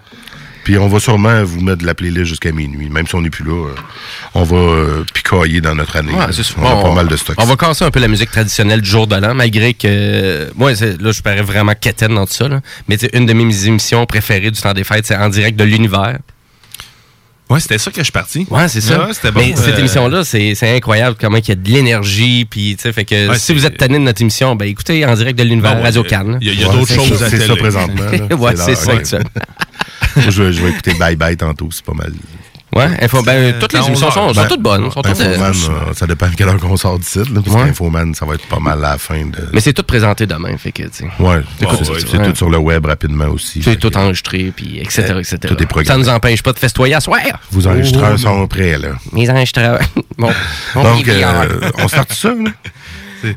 Puis 0.66 0.78
on 0.78 0.88
va 0.88 0.98
sûrement 0.98 1.44
vous 1.44 1.60
mettre 1.60 1.82
de 1.82 1.86
la 1.86 1.94
playlist 1.94 2.24
jusqu'à 2.24 2.50
minuit. 2.50 2.90
Même 2.90 3.06
si 3.06 3.14
on 3.14 3.20
n'est 3.20 3.30
plus 3.30 3.44
là, 3.44 3.52
euh, 3.68 3.74
on 4.34 4.42
va 4.42 4.56
euh, 4.56 5.04
picailler 5.14 5.60
dans 5.60 5.76
notre 5.76 5.94
année. 5.94 6.10
Ouais, 6.12 6.26
c'est 6.32 6.42
sûr. 6.42 6.56
on 6.60 6.66
a 6.66 6.82
pas 6.82 6.92
mal 6.92 7.06
de 7.06 7.14
stocks. 7.14 7.36
On 7.38 7.44
va 7.44 7.54
casser 7.54 7.84
un 7.84 7.92
peu 7.92 8.00
la 8.00 8.08
musique 8.08 8.32
traditionnelle 8.32 8.80
du 8.80 8.90
jour 8.90 9.06
de 9.06 9.14
l'an, 9.14 9.32
malgré 9.32 9.74
que. 9.74 10.50
moi, 10.56 10.74
c'est- 10.74 11.00
là, 11.00 11.12
je 11.12 11.22
parais 11.22 11.42
vraiment 11.42 11.74
quétaine 11.80 12.16
dans 12.16 12.26
tout 12.26 12.32
ça. 12.32 12.48
Là. 12.48 12.62
Mais 12.88 12.96
c'est 12.98 13.14
une 13.14 13.26
de 13.26 13.32
mes 13.32 13.66
émissions 13.68 14.04
préférées 14.06 14.50
du 14.50 14.60
temps 14.60 14.72
des 14.72 14.82
fêtes, 14.82 15.06
c'est 15.06 15.14
en 15.14 15.28
direct 15.28 15.56
de 15.56 15.62
l'univers. 15.62 16.18
Ouais, 17.48 17.60
c'était 17.60 17.78
ça 17.78 17.92
que 17.92 17.98
je 17.98 18.02
suis 18.02 18.12
parti. 18.12 18.44
Ouais, 18.50 18.66
c'est 18.66 18.80
ça. 18.80 19.06
Ouais, 19.06 19.14
c'était 19.14 19.30
bon. 19.30 19.38
Mais 19.38 19.54
cette 19.54 19.76
Euh, 19.76 19.78
émission-là, 19.78 20.24
c'est 20.24 20.74
incroyable 20.74 21.16
comment 21.20 21.36
il 21.36 21.48
y 21.48 21.52
a 21.52 21.54
de 21.54 21.68
l'énergie. 21.70 22.44
Puis, 22.44 22.74
tu 22.74 22.82
sais, 22.82 22.92
fait 22.92 23.04
que 23.04 23.28
Ouais, 23.28 23.38
si 23.38 23.54
vous 23.54 23.64
êtes 23.64 23.76
tanné 23.76 23.98
de 24.00 24.02
notre 24.02 24.20
émission, 24.20 24.56
ben 24.56 24.66
écoutez 24.66 25.06
en 25.06 25.14
direct 25.14 25.38
de 25.38 25.44
l'univers, 25.44 25.76
ouais, 25.76 25.82
Radio 25.82 26.02
euh, 26.02 26.08
Cannes. 26.08 26.38
Il 26.40 26.60
y 26.60 26.64
a, 26.64 26.68
d'autres 26.72 26.92
choses 26.92 27.22
à 27.22 27.30
C'est 27.30 27.46
ça 27.46 27.54
présentement. 27.54 28.02
ouais, 28.38 28.56
c'est 28.56 28.74
ça. 28.74 29.18
Moi, 30.16 30.24
je, 30.30 30.42
vais, 30.42 30.52
je 30.52 30.62
vais 30.62 30.70
écouter 30.70 30.94
Bye 30.94 31.16
Bye 31.16 31.36
tantôt, 31.36 31.68
c'est 31.70 31.84
pas 31.84 31.94
mal. 31.94 32.12
Ouais, 32.74 32.88
info, 33.00 33.22
ben, 33.22 33.32
Euh, 33.32 33.52
toutes 33.58 33.72
les 33.72 33.78
dans 33.78 33.86
émissions 33.86 34.08
11 34.08 34.12
sont, 34.14 34.34
sont 34.34 34.40
Ben, 34.42 34.48
toutes 34.48 34.60
bonnes. 34.60 34.90
Sont 34.90 35.00
toutes, 35.00 35.06
Infoman, 35.18 35.52
euh, 35.52 35.70
euh, 35.90 35.94
ça 35.94 36.06
dépend 36.06 36.26
à 36.26 36.30
quelle 36.30 36.48
heure 36.48 36.58
qu'on 36.58 36.76
sort 36.76 36.98
du 36.98 37.06
site. 37.06 37.30
Là, 37.30 37.40
parce 37.42 37.56
Ouais. 37.56 37.64
qu'Infoman, 37.68 38.12
ça 38.12 38.26
va 38.26 38.34
être 38.34 38.46
pas 38.48 38.58
mal 38.58 38.84
à 38.84 38.90
la 38.90 38.98
fin 38.98 39.24
de. 39.24 39.48
mais 39.52 39.60
c'est 39.60 39.72
tout 39.72 39.84
présenté 39.84 40.26
demain, 40.26 40.54
fait 40.58 40.72
que, 40.72 40.82
tu 40.82 40.88
sais. 40.92 41.04
Ouais, 41.18 41.40
c'est 41.58 41.66
ouais, 41.66 41.72
c'est 42.00 42.18
ouais. 42.18 42.28
tout 42.28 42.34
sur 42.36 42.50
le 42.50 42.58
web 42.58 42.84
rapidement 42.84 43.28
aussi. 43.28 43.62
C'est 43.62 43.76
tout 43.76 43.96
enregistré, 43.96 44.52
puis 44.54 44.78
etc., 44.78 45.14
etc. 45.18 45.38
tout 45.48 45.62
est. 45.80 45.84
Ça 45.84 45.96
nous 45.96 46.08
empêche 46.10 46.42
pas 46.42 46.52
de 46.52 46.58
festoyer 46.58 46.94
à 46.94 47.00
soir. 47.00 47.20
Vos 47.50 47.66
enregistreurs 47.66 48.18
sont 48.18 48.46
prêts, 48.46 48.76
là. 48.76 48.88
Mes 49.12 49.30
enregistreurs. 49.30 49.78
bon. 50.18 50.30
Bon, 50.74 50.82
Donc, 50.82 51.08
euh, 51.08 51.70
on 51.78 51.88
start 51.88 52.12
ça, 52.12 52.28
là? 52.30 52.50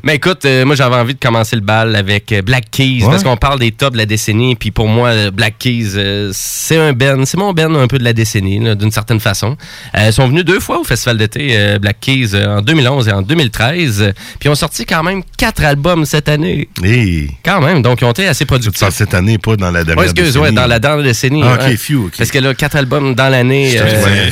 Mais 0.02 0.16
écoute, 0.16 0.44
euh, 0.44 0.64
moi 0.64 0.74
j'avais 0.76 0.96
envie 0.96 1.14
de 1.14 1.18
commencer 1.20 1.56
le 1.56 1.62
bal 1.62 1.96
avec 1.96 2.32
euh, 2.32 2.42
Black 2.42 2.70
Keys 2.70 3.02
Ouais. 3.02 3.10
parce 3.10 3.22
qu'on 3.22 3.36
parle 3.36 3.58
des 3.58 3.72
tops 3.72 3.92
de 3.92 3.98
la 3.98 4.06
décennie. 4.06 4.54
Puis 4.56 4.70
pour 4.70 4.88
moi, 4.88 5.08
euh, 5.08 5.30
Black 5.30 5.58
Keys, 5.58 5.92
euh, 5.96 6.30
c'est 6.34 6.76
un 6.76 6.92
Ben, 6.92 7.24
c'est 7.24 7.36
mon 7.38 7.52
Ben 7.52 7.74
un 7.74 7.86
peu 7.86 7.98
de 7.98 8.04
la 8.04 8.12
décennie, 8.12 8.58
d'une 8.76 8.90
certaine 8.90 9.20
façon. 9.20 9.56
Euh, 9.96 10.06
ils 10.08 10.12
sont 10.12 10.28
venus 10.28 10.44
deux 10.44 10.60
fois 10.60 10.80
au 10.80 10.84
Festival 10.84 11.16
d'été 11.18 11.56
Black 11.80 11.98
Keys 12.00 12.34
en 12.34 12.60
2011 12.62 13.08
et 13.08 13.12
en 13.12 13.22
2013. 13.22 14.02
euh, 14.02 14.12
Puis 14.38 14.48
ils 14.48 14.50
ont 14.50 14.54
sorti 14.54 14.84
quand 14.86 15.02
même 15.02 15.22
quatre 15.36 15.64
albums 15.64 16.04
cette 16.04 16.28
année. 16.28 16.68
Hey, 16.82 17.30
Quand 17.44 17.60
même, 17.60 17.82
donc 17.82 18.00
ils 18.00 18.04
ont 18.04 18.10
été 18.10 18.26
assez 18.26 18.40
ça, 18.40 18.46
productifs. 18.46 18.88
cette 18.90 19.14
année, 19.14 19.38
pas 19.38 19.56
dans 19.56 19.70
la 19.70 19.84
dernière 19.84 19.98
Ouais, 19.98 20.10
excuse, 20.10 20.36
ouais, 20.36 20.42
décennie. 20.50 20.56
dans 20.56 20.66
la 20.66 20.78
dernière 20.78 21.04
décennie. 21.04 21.42
Ah, 21.44 21.54
ok, 21.54 21.60
ouais. 21.62 21.76
few, 21.76 22.06
ok. 22.06 22.12
Parce 22.18 22.30
que 22.30 22.38
là, 22.38 22.54
quatre 22.54 22.76
albums 22.76 23.14
dans 23.14 23.28
l'année. 23.28 23.78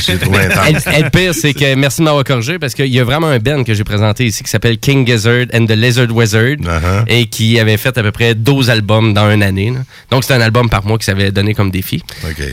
Le 0.09 1.11
pire, 1.11 1.35
c'est 1.35 1.55
que 1.55 1.75
merci 1.75 2.01
de 2.01 2.05
m'avoir 2.05 2.25
corrigé 2.25 2.59
parce 2.59 2.75
qu'il 2.75 2.87
y 2.87 3.01
a 3.01 3.05
vraiment 3.05 3.29
un 3.29 3.39
band 3.39 3.65
que 3.65 3.75
j'ai 3.75 3.85
présenté 3.85 4.27
ici 4.27 4.43
qui 4.43 4.51
s'appelle 4.51 4.79
King 4.79 5.07
Gizzard 5.07 5.38
and 5.55 5.67
the 5.67 5.73
Lizard 5.73 6.11
Wizard 6.11 6.57
Uh-huh. 6.59 7.05
et 7.09 7.27
qui 7.27 7.59
avait 7.59 7.77
fait 7.77 7.97
à 7.97 8.03
peu 8.03 8.11
près 8.13 8.35
12 8.35 8.71
albums 8.71 9.13
dans 9.15 9.31
une 9.31 9.43
année. 9.43 9.71
là. 9.71 9.81
Donc, 10.11 10.23
c'était 10.25 10.35
un 10.35 10.41
album 10.41 10.69
par 10.69 10.85
mois 10.87 10.99
qui 10.99 11.05
s'avait 11.05 11.31
donné 11.31 11.55
comme 11.55 11.71
défi. 11.71 12.03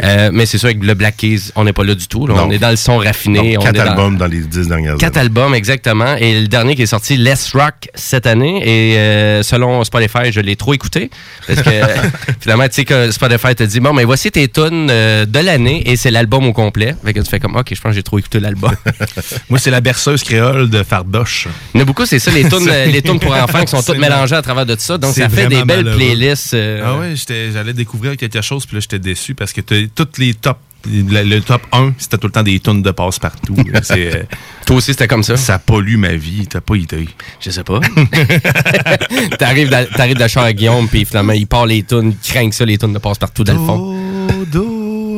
Euh, 0.03 0.29
mais 0.33 0.45
c'est 0.45 0.57
sûr, 0.57 0.67
avec 0.67 0.83
le 0.83 0.93
Black 0.93 1.17
Keys, 1.17 1.51
on 1.55 1.63
n'est 1.63 1.73
pas 1.73 1.83
là 1.83 1.95
du 1.95 2.07
tout. 2.07 2.27
là. 2.27 2.35
On 2.37 2.51
est 2.51 2.57
dans 2.59 2.69
le 2.69 2.75
son 2.75 2.97
raffiné. 2.97 3.53
Donc, 3.55 3.61
on 3.63 3.65
quatre 3.65 3.75
est 3.75 3.85
dans- 3.85 3.91
albums 3.91 4.17
dans 4.17 4.27
les 4.27 4.39
dix 4.39 4.67
dernières 4.67 4.97
Quatre 4.97 5.17
années. 5.17 5.25
albums, 5.25 5.53
exactement. 5.55 6.15
Et 6.17 6.41
le 6.41 6.47
dernier 6.47 6.75
qui 6.75 6.83
est 6.83 6.85
sorti, 6.87 7.17
Less 7.17 7.51
Rock, 7.53 7.89
cette 7.95 8.27
année. 8.27 8.61
Et 8.63 8.97
euh, 8.97 9.43
selon 9.43 9.83
Spotify, 9.83 10.31
je 10.31 10.39
l'ai 10.41 10.55
trop 10.55 10.73
écouté. 10.73 11.09
Parce 11.47 11.61
que 11.61 11.69
finalement, 12.39 12.65
tu 12.65 12.73
sais 12.73 12.85
que 12.85 13.11
Spotify 13.11 13.55
te 13.55 13.63
dit, 13.63 13.79
bon, 13.79 13.93
mais 13.93 14.03
voici 14.03 14.31
tes 14.31 14.47
tunes 14.47 14.89
euh, 14.91 15.25
de 15.25 15.39
l'année 15.39 15.83
et 15.89 15.95
c'est 15.95 16.11
l'album 16.11 16.45
au 16.45 16.53
complet. 16.53 16.95
Fait 17.05 17.13
que 17.13 17.19
tu 17.19 17.29
fais 17.29 17.39
comme, 17.39 17.55
OK, 17.55 17.67
je 17.73 17.79
pense 17.81 17.91
que 17.91 17.95
j'ai 17.95 18.03
trop 18.03 18.19
écouté 18.19 18.39
l'album. 18.39 18.71
Moi, 19.49 19.59
c'est 19.59 19.71
la 19.71 19.81
berceuse 19.81 20.23
créole 20.23 20.69
de 20.69 20.83
Fardoche. 20.83 21.47
Il 21.73 21.77
y 21.77 21.79
en 21.79 21.83
a 21.83 21.85
beaucoup, 21.85 22.05
c'est 22.05 22.19
ça, 22.19 22.31
les 22.31 22.43
tunes, 22.47 22.67
les 22.91 23.01
tunes 23.01 23.19
pour 23.19 23.33
enfants 23.43 23.61
qui 23.63 23.71
sont 23.71 23.81
toutes 23.83 23.97
mélangées 23.99 24.35
à 24.35 24.41
travers 24.41 24.65
de 24.65 24.75
tout 24.75 24.81
ça. 24.81 24.97
Donc, 24.97 25.13
ça 25.13 25.29
fait 25.29 25.47
des 25.47 25.63
belles 25.63 25.83
malheureux. 25.85 25.97
playlists. 25.97 26.53
euh, 26.53 26.81
Ah 26.85 26.97
ouais, 26.99 27.15
j'étais- 27.15 27.51
j'allais 27.51 27.73
découvrir 27.73 28.15
quelque 28.17 28.41
chose, 28.41 28.65
puis 28.65 28.75
là, 28.75 28.79
j'étais 28.81 28.99
déçu 28.99 29.35
parce 29.35 29.53
que 29.53 29.61
toutes 29.61 30.17
les 30.17 30.33
top. 30.33 30.57
Le, 30.87 31.23
le 31.23 31.41
top 31.41 31.63
1, 31.71 31.93
c'était 31.97 32.19
tout 32.19 32.27
le 32.27 32.31
temps 32.31 32.43
des 32.43 32.59
tonnes 32.59 32.83
de 32.83 32.91
passe-partout. 32.91 33.55
là. 33.73 33.79
C'est, 33.83 34.15
euh, 34.17 34.23
Toi 34.67 34.75
aussi, 34.75 34.91
c'était 34.91 35.07
comme 35.07 35.23
ça? 35.23 35.35
ça 35.35 35.57
pollue 35.57 35.97
ma 35.97 36.13
vie. 36.13 36.45
T'as 36.47 36.61
pas 36.61 36.75
idée. 36.75 37.07
Je 37.41 37.49
sais 37.49 37.63
pas. 37.63 37.79
T'arrives 39.39 39.69
de 39.69 40.19
la 40.19 40.27
chambre 40.27 40.45
à 40.45 40.53
Guillaume, 40.53 40.87
puis 40.87 41.03
finalement, 41.05 41.33
il 41.33 41.47
part 41.47 41.65
les 41.65 41.81
tunes, 41.81 42.11
il 42.23 42.31
craint 42.31 42.47
que 42.49 42.55
ça, 42.55 42.65
les 42.65 42.77
tunes 42.77 42.93
de 42.93 42.99
passe-partout 42.99 43.43
dans 43.43 43.53
le 43.53 43.59
fond. 43.65 43.95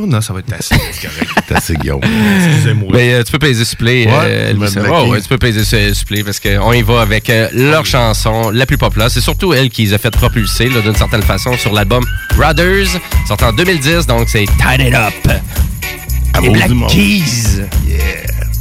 Non, 0.05 0.21
ça 0.21 0.33
va 0.33 0.39
être 0.39 0.53
assez. 0.53 0.75
C'est 0.91 1.07
correct. 1.07 1.31
C'est 1.47 1.55
assez 1.55 1.75
Guillaume. 1.75 2.01
Excusez-moi. 2.45 2.89
Mais 2.93 3.13
euh, 3.13 3.23
tu 3.23 3.31
peux 3.31 3.39
peser 3.39 3.65
supplé. 3.65 4.07
Euh. 4.09 4.53
Black 4.53 4.75
Ouais, 5.09 5.21
tu 5.21 5.27
peux 5.29 5.37
su- 5.63 5.95
supplé 5.95 6.23
parce 6.23 6.39
qu'on 6.39 6.73
y 6.73 6.81
va 6.81 7.01
avec 7.01 7.29
euh, 7.29 7.47
leur 7.53 7.85
chanson 7.85 8.49
la 8.51 8.65
plus 8.65 8.77
populaire. 8.77 9.09
C'est 9.09 9.21
surtout 9.21 9.53
elle 9.53 9.69
qui 9.69 9.83
les 9.85 9.93
a 9.93 9.97
fait 9.97 10.11
propulser 10.11 10.69
d'une 10.69 10.95
certaine 10.95 11.23
façon 11.23 11.57
sur 11.57 11.73
l'album 11.73 12.05
Brothers, 12.35 12.87
sorti 13.27 13.43
en 13.43 13.53
2010. 13.53 14.05
Donc 14.07 14.27
c'est 14.29 14.45
Tied 14.45 14.87
It 14.87 14.93
Up. 14.93 15.13
Les 15.25 16.37
Amour 16.37 16.53
Black 16.53 16.67
du 16.67 16.73
monde. 16.75 16.89
Keys. 16.89 17.61
I 17.87 18.56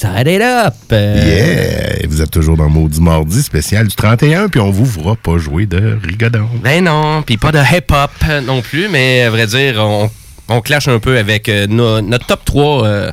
Start 0.00 0.26
it 0.28 0.40
up. 0.40 0.72
Euh, 0.92 1.98
Yeah! 2.00 2.08
Vous 2.08 2.22
êtes 2.22 2.30
toujours 2.30 2.56
dans 2.56 2.70
Maudit 2.70 3.02
Mardi 3.02 3.42
spécial 3.42 3.86
du 3.86 3.94
31, 3.94 4.48
puis 4.48 4.58
on 4.58 4.70
vous 4.70 4.86
fera 4.86 5.14
pas 5.14 5.36
jouer 5.36 5.66
de 5.66 5.98
rigodon. 6.02 6.48
Ben 6.64 6.82
non, 6.82 7.20
puis 7.20 7.36
pas 7.36 7.52
de 7.52 7.58
hip-hop 7.58 8.10
non 8.46 8.62
plus, 8.62 8.88
mais 8.88 9.20
à 9.24 9.28
vrai 9.30 9.46
dire, 9.46 9.74
on, 9.76 10.10
on 10.48 10.62
clash 10.62 10.88
un 10.88 11.00
peu 11.00 11.18
avec 11.18 11.50
euh, 11.50 11.66
no- 11.66 12.00
notre 12.00 12.24
top 12.24 12.46
3 12.46 12.86
euh, 12.86 13.12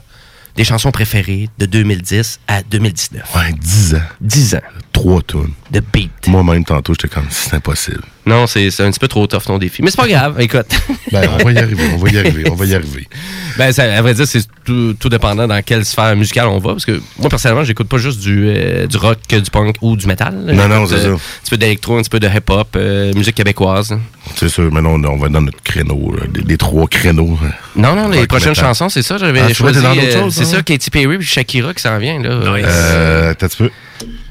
des 0.56 0.64
chansons 0.64 0.92
préférées 0.92 1.50
de 1.58 1.66
2010 1.66 2.40
à 2.48 2.62
2019. 2.64 3.36
Ouais, 3.36 3.52
10 3.60 3.96
ans. 3.96 4.02
10 4.22 4.56
ans 4.56 4.60
Trois 4.98 5.22
tonnes. 5.22 5.52
de 5.72 5.82
beat. 5.94 6.12
Moi-même, 6.28 6.64
tantôt, 6.66 6.94
j'étais 6.94 7.14
comme, 7.14 7.28
c'est 7.30 7.54
impossible. 7.56 8.02
Non, 8.26 8.46
c'est 8.48 8.72
c'est 8.72 8.84
un 8.84 8.90
petit 8.92 9.00
peu 9.00 9.08
trop 9.08 9.26
tough 9.28 9.44
ton 9.46 9.58
défi. 9.58 9.82
Mais 9.82 9.90
c'est 9.92 9.98
pas 9.98 10.08
grave, 10.08 10.36
écoute. 10.42 10.66
Ben, 11.12 11.30
on 11.40 11.44
va 11.46 11.52
y 11.52 11.58
arriver, 11.60 11.84
on 11.94 11.98
va 11.98 12.10
y 12.10 12.18
arriver, 12.18 12.50
on 12.52 12.56
va 12.56 12.66
y 12.66 12.76
arriver. 12.76 13.08
Ben, 13.58 13.72
ça, 13.72 13.92
à 13.92 14.02
vrai 14.04 14.14
dire, 14.14 14.28
c'est 14.28 14.44
tout, 14.66 14.94
tout 15.00 15.10
dépendant 15.10 15.48
dans 15.48 15.60
quelle 15.64 15.84
sphère 15.84 16.16
musicale 16.16 16.46
on 16.48 16.60
va. 16.60 16.74
Parce 16.74 16.86
que 16.86 17.02
moi, 17.18 17.28
personnellement, 17.28 17.64
j'écoute 17.64 17.88
pas 17.90 17.98
juste 17.98 18.20
du, 18.20 18.44
euh, 18.50 18.86
du 18.86 18.98
rock, 18.98 19.18
du 19.30 19.50
punk 19.50 19.78
ou 19.82 19.96
du 19.98 20.06
metal. 20.06 20.36
Non, 20.54 20.68
non, 20.68 20.86
c'est 20.86 20.94
euh, 20.94 21.02
ça. 21.02 21.10
Un 21.10 21.16
petit 21.42 21.50
peu 21.50 21.58
d'électro, 21.58 21.98
un 21.98 22.02
petit 22.02 22.10
peu 22.12 22.20
de 22.20 22.28
hip-hop, 22.28 22.68
euh, 22.76 23.12
musique 23.16 23.34
québécoise. 23.34 23.98
C'est 24.36 24.50
sûr, 24.50 24.72
maintenant, 24.72 24.92
on, 24.92 25.04
on 25.06 25.18
va 25.18 25.30
dans 25.30 25.42
notre 25.42 25.60
créneau, 25.64 26.14
là, 26.16 26.26
les, 26.36 26.42
les 26.42 26.58
trois 26.58 26.86
créneaux. 26.88 27.40
Non, 27.76 27.96
non, 27.96 28.10
les 28.10 28.28
prochaines 28.28 28.50
metal. 28.50 28.66
chansons, 28.66 28.90
c'est 28.90 29.02
ça. 29.02 29.18
J'avais 29.18 29.42
Ah, 29.42 29.52
choisi. 29.52 29.80
t'es 29.80 29.84
dans 29.84 29.96
d'autres 29.96 30.06
euh, 30.08 30.22
choses, 30.26 30.36
c'est 30.36 30.42
hein? 30.44 30.58
ça, 30.58 30.62
Katy 30.62 30.92
Perry 30.92 31.18
puis 31.18 31.26
Shakira 31.26 31.74
qui 31.74 31.82
s'en 31.82 31.98
vient. 31.98 32.22
Là. 32.22 32.30
Euh, 32.30 33.34
t'as 33.34 33.46
un 33.48 33.50
petit 33.50 33.58
peu. 33.58 33.72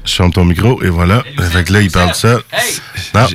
Je 0.05 0.13
ferme 0.15 0.31
ton 0.31 0.45
micro, 0.45 0.81
et 0.83 0.89
voilà. 0.89 1.23
Fait 1.51 1.63
que 1.65 1.73
là, 1.73 1.81
il 1.81 1.91
parle 1.91 2.13
ça. 2.15 2.39
Non. 3.13 3.27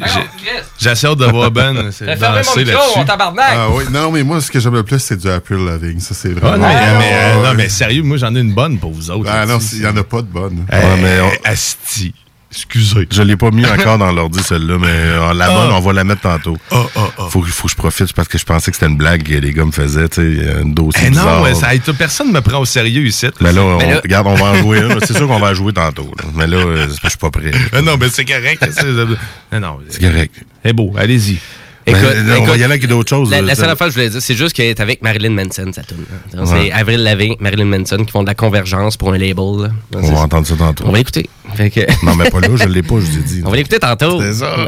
J'ai 0.78 0.90
assez 0.90 1.06
hâte 1.06 1.18
de 1.18 1.26
voir 1.26 1.50
Ben. 1.50 1.90
c'est 1.92 2.06
danser 2.18 2.64
là-dessus. 2.64 3.04
tabarnak! 3.06 3.44
Ah 3.50 3.68
oui, 3.70 3.84
non, 3.90 4.10
mais 4.10 4.22
moi, 4.22 4.40
ce 4.40 4.50
que 4.50 4.58
j'aime 4.58 4.74
le 4.74 4.82
plus, 4.82 4.98
c'est 4.98 5.16
du 5.16 5.28
April 5.28 5.58
Lavigne. 5.64 6.00
Ça, 6.00 6.14
c'est 6.14 6.30
Ah, 6.36 6.40
vraiment. 6.40 6.66
non, 6.68 6.72
mais, 6.74 6.98
mais, 6.98 7.12
euh, 7.12 7.42
non, 7.48 7.54
mais 7.54 7.68
sérieux, 7.68 8.02
moi 8.02 8.16
j'en 8.16 8.34
ai 8.34 8.40
une 8.40 8.54
bonne 8.54 8.78
pour 8.78 8.92
vous 8.92 9.10
autres. 9.10 9.28
Ah 9.30 9.44
non, 9.46 9.58
il 9.72 9.80
n'y 9.80 9.86
en 9.86 9.96
a 9.96 10.02
pas 10.04 10.22
de 10.22 10.26
bonne. 10.28 10.66
Ouais, 10.73 10.97
mais 11.02 11.21
on- 11.21 11.49
Asti. 11.49 12.14
Excusez. 12.54 13.08
Je 13.10 13.23
l'ai 13.23 13.36
pas 13.36 13.50
mis 13.50 13.65
encore 13.78 13.99
dans 13.99 14.12
l'ordi, 14.12 14.43
celle-là, 14.43 14.76
mais 14.78 14.86
euh, 14.88 15.32
la 15.34 15.47
bonne, 15.49 15.69
Ah. 15.73 15.75
on 15.76 15.80
va 15.80 15.93
la 15.95 16.04
mettre 16.04 16.21
tantôt. 16.21 16.56
Oh, 16.71 16.86
oh, 16.97 17.00
oh. 17.19 17.28
Faut, 17.30 17.43
faut 17.43 17.65
que 17.67 17.71
je 17.71 17.76
profite 17.76 18.12
parce 18.12 18.28
que 18.28 18.36
je 18.38 18.45
pensais 18.45 18.71
que 18.71 18.76
c'était 18.76 18.91
une 18.91 18.97
blague 18.99 19.23
que 19.23 19.34
les 19.34 19.52
gars 19.52 19.65
me 19.65 19.73
faisaient, 19.73 20.08
tu 20.08 20.38
sais, 20.38 20.52
un 20.60 20.67
dossier 20.67 21.04
Eh 21.06 21.10
non, 21.10 21.43
ouais, 21.43 21.54
ça, 21.54 21.69
personne 21.99 22.28
ne 22.28 22.32
me 22.34 22.41
prend 22.43 22.58
au 22.58 22.65
sérieux 22.67 23.06
ici. 23.06 23.26
Mais 23.41 23.52
là, 23.52 23.62
on, 23.62 23.78
Mais 23.78 23.91
là- 23.95 24.00
regarde, 24.02 24.26
on 24.26 24.34
va 24.34 24.45
en 24.47 24.54
jouer 24.56 24.78
une. 24.80 24.99
C'est 25.06 25.17
sûr 25.17 25.26
qu'on 25.26 25.38
va 25.38 25.50
en 25.50 25.54
jouer 25.54 25.73
tantôt. 25.73 26.10
là. 26.19 26.25
Mais 26.34 26.47
là, 26.47 26.58
euh, 26.58 26.88
je 27.02 27.08
suis 27.08 27.19
pas 27.19 27.30
prêt. 27.30 27.50
Ah 27.73 27.80
non, 27.82 27.97
mais 27.99 28.08
c'est 28.10 28.25
correct. 28.25 28.62
c'est- 28.71 30.00
correct. 30.00 30.34
c'est 30.65 30.73
beau, 30.73 30.93
allez-y. 30.99 31.38
Écoute, 31.86 32.00
Ben, 32.02 32.23
on 32.23 32.25
va 32.28 32.36
écoute, 32.38 32.49
y 32.49 32.52
aller 32.52 32.64
avec 32.64 32.86
d'autres 32.86 33.08
choses. 33.10 33.30
La, 33.30 33.40
là. 33.40 33.49
la 33.49 33.54
seule 33.54 33.68
affaire 33.71 33.88
que 33.88 33.92
je 33.92 33.99
voulais 33.99 34.10
dire, 34.10 34.23
c'est 34.23 34.34
juste 34.36 34.54
qu'elle 34.54 34.66
est 34.68 34.80
avec 34.80 35.02
Marilyn 35.02 35.30
Manson, 35.30 35.71
ça 35.73 35.82
tourne. 35.82 36.04
Ouais. 36.34 36.47
C'est 36.47 36.73
Avril 36.73 37.02
Lavigne, 37.02 37.34
Marilyn 37.40 37.64
Manson 37.64 37.97
qui 38.04 38.12
font 38.12 38.23
de 38.23 38.28
la 38.28 38.34
convergence 38.34 38.97
pour 38.97 39.12
un 39.12 39.18
label. 39.18 39.36
là. 39.62 39.68
On 39.95 40.12
va 40.12 40.21
entendre 40.21 40.47
ça 40.47 40.54
tantôt. 40.56 40.84
on 40.86 40.92
va 40.92 40.99
l'écouter. 40.99 41.28
Que- 41.56 42.04
Non, 42.06 42.14
mais 42.14 42.30
pas 42.30 42.40
là, 42.40 42.49
je 42.56 42.68
l'ai 42.68 42.82
pas, 42.82 42.95
je 42.97 43.00
vous 43.06 43.18
ai 43.18 43.23
dit. 43.23 43.42
on 43.45 43.50
va 43.50 43.56
l'écouter 43.56 43.78
tantôt. 43.80 44.21
C'est 44.21 44.34
ça. 44.34 44.54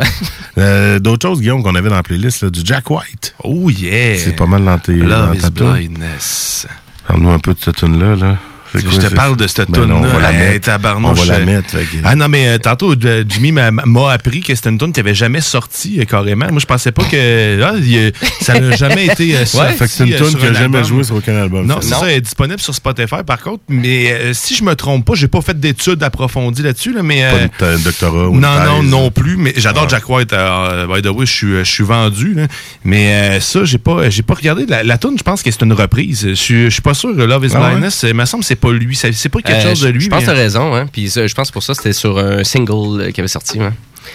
Euh, 0.57 1.00
d'autres 1.00 1.29
choses, 1.29 1.40
Guillaume, 1.40 1.64
qu'on 1.64 1.74
avait 1.74 1.88
dans 1.88 1.96
la 1.96 2.05
playlist, 2.05 2.42
là, 2.44 2.50
du 2.50 2.61
Jack 2.64 2.88
White. 2.88 3.35
Oh 3.42 3.68
yeah. 3.70 4.16
C'est 4.16 4.37
pas 4.37 4.46
mal 4.46 4.64
dans 4.64 4.79
tes. 4.79 4.94
dans 4.96 5.07
Love 5.33 5.38
ta 5.40 5.48
is 5.48 5.50
blindness. 5.50 6.66
Parle-nous 7.09 7.31
un 7.31 7.38
peu 7.40 7.55
de 7.55 7.59
cette 7.61 7.74
tune-là. 7.74 8.14
Là. 8.14 8.37
C'est 8.37 8.54
Je 8.75 8.99
te 8.99 9.15
parle 9.15 9.37
de 9.37 9.47
cette 9.47 9.71
Ben 9.71 9.83
tune 9.83 9.93
on 9.93 10.01
va 10.03 10.21
la 10.21 10.33
là 10.33 10.39
mettre. 10.39 10.71
On 10.97 11.13
va 11.13 11.25
la 11.25 11.39
mettre. 11.45 11.77
Ah 12.05 12.15
non, 12.17 12.29
mais 12.29 12.49
euh, 12.49 12.59
tantôt, 12.59 12.95
euh, 13.05 13.25
Jimmy 13.29 13.53
m'a 13.53 13.71
appris 14.11 14.41
que 14.41 14.55
c'était 14.55 14.71
une 14.71 14.79
tune 14.79 14.93
qui 14.93 15.01
avait 15.01 15.15
jamais 15.15 15.41
sorti 15.41 16.01
euh, 16.01 16.05
carrément. 16.05 16.47
Moi, 16.51 16.61
je 16.61 16.67
pensais 16.67 16.93
pas 16.93 17.05
que 17.05 17.63
ah, 17.63 17.75
euh, 17.75 18.11
ça 18.41 18.59
n'a 18.59 18.77
jamais 18.77 19.07
été 19.07 19.37
euh, 19.37 19.45
sorti. 19.47 19.75
Fait 19.75 19.85
que 19.85 19.91
c'est 19.91 20.07
une 20.07 20.15
euh, 20.15 20.19
tune 20.19 20.39
qui 20.39 20.47
a 20.47 20.51
un 20.51 20.53
jamais 20.53 20.85
joué 20.85 21.05
sur 21.05 21.17
aucun 21.17 21.37
album. 21.37 21.67
Non, 21.67 21.81
ça. 21.81 22.11
est 22.11 22.21
disponible 22.21 22.61
sur 22.61 22.75
Spotify 22.75 23.23
par 23.27 23.41
contre. 23.41 23.63
Mais 23.69 24.13
euh, 24.13 24.33
si 24.35 24.55
je 24.55 24.65
me 24.65 24.75
trompe 24.75 25.05
pas, 25.07 25.15
j'ai 25.15 25.29
pas 25.29 25.41
fait 25.41 25.59
d'études 25.59 26.03
approfondies 26.03 26.63
là-dessus, 26.63 26.93
là, 26.93 27.03
mais. 27.03 27.23
Pas 27.59 27.65
euh, 27.67 27.77
un 27.77 27.79
doctorat 27.79 28.29
ou 28.29 28.37
non, 28.39 28.65
non, 28.65 28.83
non 28.83 29.11
plus, 29.11 29.37
mais 29.37 29.53
j'adore 29.57 29.85
Ouais. 29.85 29.91
Jack 29.91 30.09
White. 30.09 30.33
euh, 30.33 30.87
by 30.87 31.03
the 31.03 31.11
way, 31.11 31.27
je 31.27 31.63
suis, 31.65 31.85
vendu. 31.85 32.35
là. 32.35 32.47
Mais 32.85 33.13
euh, 33.37 33.41
ça, 33.41 33.65
j'ai 33.65 33.79
pas, 33.79 34.03
pas 34.27 34.35
regardé. 34.35 34.65
La, 34.67 34.99
tune, 34.99 35.17
je 35.19 35.23
pense 35.23 35.43
que 35.43 35.51
c'est 35.51 35.63
une 35.63 35.73
reprise. 35.75 36.27
Je 36.29 36.35
suis, 36.35 36.81
pas 36.83 36.95
sûr. 36.95 37.13
Love 37.13 37.45
is 37.45 37.53
Ah? 37.55 37.59
Blindness, 37.71 38.05
il 38.09 38.15
me 38.15 38.25
semble 38.25 38.43
que 38.43 38.47
c'est 38.49 38.57
pas 38.64 38.72
lui. 38.72 38.96
C'est 38.96 39.29
pas 39.29 39.40
quelque 39.40 39.57
Euh, 39.66 39.70
chose 39.70 39.81
de 39.81 39.87
je- 39.88 39.92
lui. 39.92 40.00
Je 40.05 40.09
pense 40.11 40.20
que 40.20 40.27
mais- 40.27 40.33
t'as 40.33 40.38
raison, 40.38 40.74
hein. 40.74 40.87
Puis 40.92 41.09
je 41.11 41.35
pense 41.35 41.50
pour 41.50 41.62
ça 41.62 41.74
c'était 41.74 41.92
sur 41.92 42.18
un 42.18 42.42
single 42.44 43.00
euh, 43.00 43.11
qui 43.11 43.20
avait 43.20 43.29
sorti. 43.29 43.61
hein. 43.61 43.72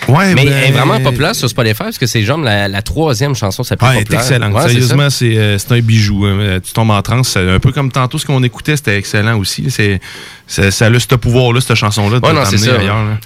Ouais, 0.08 0.36
Mais 0.36 0.46
ben- 0.46 0.54
elle 0.54 0.70
est 0.70 0.72
vraiment 0.72 1.00
populaire 1.00 1.34
sur 1.36 1.50
Spotify 1.50 1.84
parce 1.84 1.98
que 1.98 2.06
c'est 2.06 2.22
genre 2.22 2.38
la, 2.40 2.68
la 2.68 2.82
troisième 2.84 3.34
chanson 3.36 3.64
sa 3.64 3.76
plus 3.76 3.86
Ah, 3.88 3.92
elle 3.94 3.98
est 3.98 4.04
populaire. 4.04 4.22
excellente. 4.22 4.54
Ouais, 4.54 4.62
c'est 4.62 4.68
ça. 4.68 4.74
Sérieusement, 4.74 5.10
c'est 5.10 5.38
euh, 5.38 5.58
c'est 5.58 5.72
un 5.72 5.80
bijou. 5.80 6.26
hein. 6.26 6.60
Tu 6.64 6.72
tombes 6.74 6.92
en 6.92 7.02
transe. 7.02 7.36
Un 7.38 7.60
peu 7.60 7.72
comme 7.72 7.92
tantôt, 7.92 8.18
ce 8.20 8.26
qu'on 8.26 8.44
écoutait, 8.44 8.78
c'était 8.78 8.98
excellent 8.98 9.38
aussi. 9.40 9.66
C'est, 9.72 10.00
c'est- 10.46 10.70
ça 10.72 10.86
a 10.86 11.00
ce 11.00 11.16
pouvoir-là, 11.16 11.60
cette 11.60 11.76
chanson-là, 11.76 12.20
de 12.20 12.26
Ouais, 12.26 12.34
non, 12.34 12.46
c'est 12.46 12.58
ça. 12.60 12.78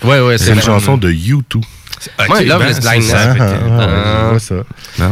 Ouais, 0.03 0.38
C'est 0.38 0.53
une 0.53 0.62
chanson 0.62 0.95
de 0.97 1.12
U2. 1.12 1.62
Love 2.45 2.59
ben, 2.59 2.69
is 2.99 3.03
ça, 3.03 3.35
Ah, 3.35 4.39
ça. 4.39 4.55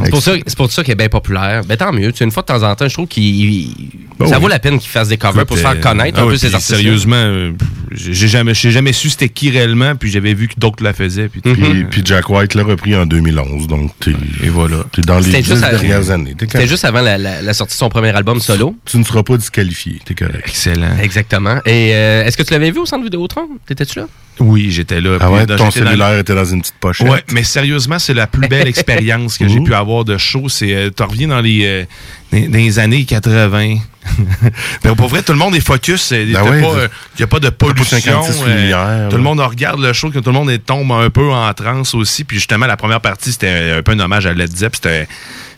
C'est 0.04 0.10
pour 0.10 0.22
ça, 0.22 0.34
c'est 0.46 0.58
pour 0.58 0.72
ça 0.72 0.84
qu'elle 0.84 0.94
est 0.94 0.96
bien 0.96 1.10
populaire. 1.10 1.64
Ben 1.66 1.78
tant 1.78 1.92
mieux. 1.92 2.12
Tu 2.12 2.20
sais, 2.20 2.24
une 2.26 2.32
fois 2.32 2.44
de 2.44 2.48
temps 2.48 2.64
en 2.64 2.76
temps, 2.76 2.88
je 2.88 2.94
trouve 2.94 3.08
qu'il 3.08 3.74
Ben 4.20 4.28
ça 4.28 4.36
oui. 4.38 4.42
vaut 4.42 4.48
la 4.48 4.60
peine 4.60 4.80
qu'il 4.80 4.90
fasse 4.90 5.08
des 5.08 5.18
covers 5.18 5.46
pour 5.46 5.58
se 5.58 5.62
faire 5.62 5.72
Écoute, 5.72 5.84
connaître 5.84 6.20
euh, 6.20 6.24
un 6.24 6.28
ah 6.28 6.32
peu 6.32 6.38
puis 6.38 6.48
artistes. 6.54 6.70
Sérieusement, 6.70 7.16
euh, 7.16 7.52
j'ai 7.92 8.28
jamais, 8.28 8.54
j'ai 8.54 8.72
jamais 8.72 8.94
su 8.94 9.10
c'était 9.10 9.30
qui 9.30 9.50
réellement, 9.50 9.96
puis 9.96 10.10
j'avais 10.12 10.34
vu 10.34 10.48
que 10.48 10.54
d'autres 10.58 10.84
la 10.84 10.94
faisaient. 10.94 11.28
Puis, 11.30 11.42
tout. 11.42 11.54
Puis, 11.54 11.84
puis 11.86 12.02
Jack 12.06 12.30
White 12.30 12.54
l'a 12.56 12.64
repris 12.64 12.96
en 12.96 13.06
2011. 13.06 13.68
Donc, 13.68 13.92
t'es 14.00 14.12
Et 14.44 14.50
voilà. 14.50 14.78
t'es 14.92 15.02
dans 15.02 15.20
les 15.20 15.42
dix 15.42 15.64
à- 15.64 15.70
dernières 15.72 16.10
années. 16.12 16.36
C'était 16.40 16.68
juste 16.68 16.86
avant 16.86 17.02
la, 17.02 17.18
la- 17.18 17.42
la 17.42 17.54
sortie 17.54 17.74
de 17.74 17.80
son 17.80 17.90
premier 17.90 18.10
album 18.16 18.40
solo. 18.40 18.76
Tu 18.86 18.98
ne 18.98 19.04
seras 19.04 19.24
pas 19.24 19.38
disqualifié. 19.38 20.00
T'es 20.06 20.14
correct. 20.16 20.44
Excellent. 20.48 20.98
Exactement. 21.02 21.58
Et 21.66 21.92
euh, 21.94 22.26
est-ce 22.26 22.38
que 22.38 22.44
tu 22.44 22.54
l'avais 22.54 22.72
vu 22.72 22.80
au 22.80 22.86
centre 22.86 23.04
Vidéotron? 23.04 23.48
T'étais-tu 23.66 24.00
là? 24.00 24.08
Oui, 24.42 24.72
j'étais 24.72 25.00
là. 25.02 25.18
Ah 25.22 25.30
ouais, 25.32 25.46
ton 25.46 25.56
dans- 25.56 25.72
cellulaire 25.72 26.18
était 26.18 26.34
dans 26.36 26.46
une 26.46 26.62
petite 26.62 26.76
pochette. 26.80 27.08
Ouais, 27.08 27.24
mais 27.32 27.44
sérieusement, 27.44 28.00
c'est 28.00 28.14
la 28.14 28.28
plus 28.28 28.48
belle 28.48 28.68
expérience 28.76 29.38
que 29.38 29.48
j'ai 29.48 29.60
pu 29.62 29.74
avoir 29.74 30.04
de 30.04 30.18
show. 30.18 30.50
C'est, 30.50 30.74
euh, 30.74 30.90
tu 30.96 31.04
reviens 31.04 31.28
dans 31.28 31.42
les, 31.42 31.66
euh, 31.66 31.84
dans- 32.32 32.58
les 32.58 32.80
années 32.80 33.06
80. 33.06 33.78
mais 34.84 34.96
pour 34.96 35.08
vrai, 35.10 35.22
tout 35.22 35.32
le 35.32 35.38
monde 35.38 35.56
est 35.56 35.66
focus. 35.66 36.12
Il 36.12 36.28
n'y 36.28 36.34
Ben 36.34 36.40
a, 36.40 36.44
ouais, 36.44 36.62
pas, 36.62 36.68
euh, 36.76 36.88
y 37.20 37.24
a 37.24 37.28
pas 37.28 37.40
de 37.40 37.50
pollution. 37.50 38.00
56 38.00 38.42
euh, 38.42 38.56
lumières, 38.56 39.10
tout 39.10 39.18
le 39.18 39.24
monde 39.24 39.40
regarde 39.40 39.80
le 39.80 39.94
show, 39.94 40.10
que 40.10 40.20
tout 40.20 40.32
le 40.32 40.36
monde 40.36 40.52
tombe 40.66 40.92
un 40.92 41.10
peu 41.12 41.30
en 41.32 41.54
transe 41.54 41.94
aussi. 41.94 42.24
Puis 42.24 42.38
justement, 42.38 42.66
la 42.66 42.78
première 42.78 43.02
partie, 43.02 43.32
c'était 43.32 43.76
un 43.78 43.84
peu 43.84 43.92
un 43.92 44.00
hommage 44.00 44.26
à 44.26 44.34
Led 44.34 44.56
Zepp. 44.56 44.76
C'était, 44.76 45.08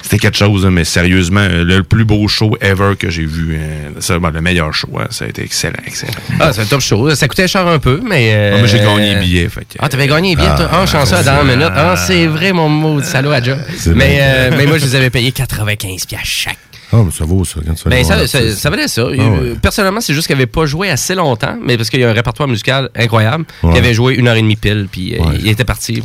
c'était 0.04 0.20
quelque 0.20 0.38
chose, 0.38 0.66
mais 0.68 0.84
sérieusement, 0.84 1.40
euh, 1.42 1.64
le 1.64 1.82
plus 1.82 2.06
beau 2.06 2.28
show 2.28 2.56
ever 2.62 2.96
que 3.00 3.10
j'ai 3.10 3.26
vu. 3.26 3.56
euh, 3.58 3.90
ça, 4.00 4.20
ben, 4.20 4.30
le 4.30 4.42
meilleur 4.42 4.72
show. 4.74 4.90
hein, 5.00 5.08
ça 5.10 5.26
a 5.26 5.30
été 5.30 5.42
excellent, 5.44 5.80
excellent. 5.88 6.12
Ah, 6.40 6.54
c'est 6.54 6.62
un 6.62 6.66
top 6.66 6.82
show. 6.82 7.10
Ça 7.16 7.28
coûtait 7.28 7.48
cher 7.48 7.66
un 7.66 7.80
peu, 7.80 8.00
mais. 8.08 8.32
euh, 8.34 8.52
Ah, 8.54 8.58
moi, 8.60 8.68
j'ai 8.68 8.78
gagné 8.80 9.16
les 9.16 9.20
billets. 9.22 9.50
Fait 9.50 9.62
que- 9.62 9.78
Ah, 9.80 9.90
t'avais 9.90 10.08
gagné 10.08 10.30
les 10.32 10.36
billets, 10.36 10.56
toi? 10.56 10.70
Ah, 10.72 10.86
chanceux 10.86 11.16
à 11.16 11.24
dernière 11.24 11.46
minute. 11.46 11.72
Ah, 11.76 11.96
c'est 11.96 12.28
vrai, 12.28 12.54
mon 12.54 12.70
mot 12.70 13.00
de 13.00 13.06
salaud 13.06 13.32
à 13.32 13.42
job. 13.42 13.58
Mais, 13.96 14.20
euh, 14.22 14.52
mais 14.56 14.66
moi, 14.68 14.78
je 14.78 14.86
les 14.86 14.96
avais 14.96 15.10
payés 15.10 15.32
95 15.32 16.06
piastres 16.06 16.28
chaque. 16.28 16.58
Ah, 16.96 16.98
mais 17.04 17.12
ça 17.12 17.26
vaut 17.26 17.44
ça. 17.44 17.60
Quand 17.66 17.74
tu 17.74 17.84
vas 17.86 17.90
Ben, 17.90 18.04
ça, 18.04 18.28
ça, 18.28 18.40
l'artiste. 18.40 18.60
ça 18.62 18.70
valait 18.70 18.88
ça. 18.88 19.02
Ah 19.08 19.12
ouais. 19.12 19.54
Personnellement, 19.60 20.00
c'est 20.00 20.14
juste 20.14 20.28
qu'il 20.28 20.36
n'avait 20.36 20.46
pas 20.46 20.68
joué 20.68 20.92
assez 20.92 21.16
longtemps, 21.16 21.58
mais 21.66 21.76
parce 21.76 21.90
qu'il 21.90 22.00
y 22.00 22.04
a 22.04 22.10
un 22.10 22.14
répertoire 22.14 22.48
musical 22.48 22.90
incroyable. 22.96 23.46
Ouais. 23.64 23.72
Il 23.74 23.78
avait 23.80 23.96
joué 23.96 24.14
une 24.14 24.28
heure 24.28 24.36
et 24.36 24.42
demie 24.44 24.58
pile, 24.58 24.88
puis 24.92 25.16
Ouais. 25.20 25.38
il 25.40 25.48
était 25.48 25.64
parti. 25.64 26.04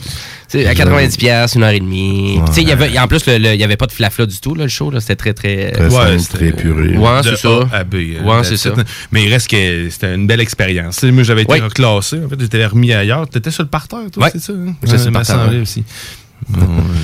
À 0.54 0.74
90 0.74 1.16
piastres, 1.18 1.56
une 1.58 1.62
heure 1.62 1.70
et 1.70 1.80
demie. 1.80 2.40
Tu 2.46 2.52
sais, 2.54 2.62
il 2.62 2.68
y 2.68 2.72
avait, 2.72 2.98
en 2.98 3.06
plus, 3.06 3.22
il 3.26 3.40
n'y 3.42 3.62
avait 3.64 3.76
pas 3.76 3.86
de 3.86 3.92
flafla 3.92 4.24
du 4.24 4.38
tout, 4.40 4.54
là, 4.54 4.62
le 4.64 4.68
show. 4.70 4.90
là. 4.90 4.98
C'était 5.00 5.16
très, 5.16 5.34
très... 5.34 5.72
Très 5.72 5.84
Ouais, 5.84 5.90
simple, 5.90 6.18
c'était- 6.20 6.36
très 6.38 6.46
épuré. 6.48 6.96
Ouais, 6.96 7.20
c'est 7.22 7.36
ça. 7.36 7.48
A 7.70 7.76
à 7.78 7.84
B, 7.84 7.94
euh, 7.96 8.22
Ouais, 8.22 8.44
c'est 8.44 8.56
ça. 8.56 8.70
Mais 9.12 9.24
il 9.24 9.32
reste 9.32 9.48
que 9.50 9.90
c'était 9.90 10.14
une 10.14 10.26
belle 10.26 10.40
expérience. 10.40 11.02
Moi, 11.02 11.22
j'avais 11.22 11.42
été 11.42 11.52
Oui. 11.52 11.60
reclassé. 11.60 12.18
En 12.24 12.28
fait, 12.28 12.40
j'étais 12.40 12.64
remis 12.64 12.92
ailleurs. 12.92 13.28
T'étais 13.28 13.50
sur 13.50 13.62
le 13.62 13.68
parterre, 13.68 14.10
toi, 14.12 14.24
Ouais. 14.24 14.30
c'est 14.32 14.40
ça? 14.40 14.52
Hein? 14.54 14.74
J'étais 14.82 14.96
sur 14.98 15.06
le 15.06 15.12
m'a 15.12 15.18
parterre, 15.20 15.36
semblé 15.36 15.56
ouais. 15.56 15.62
aussi. 15.62 15.84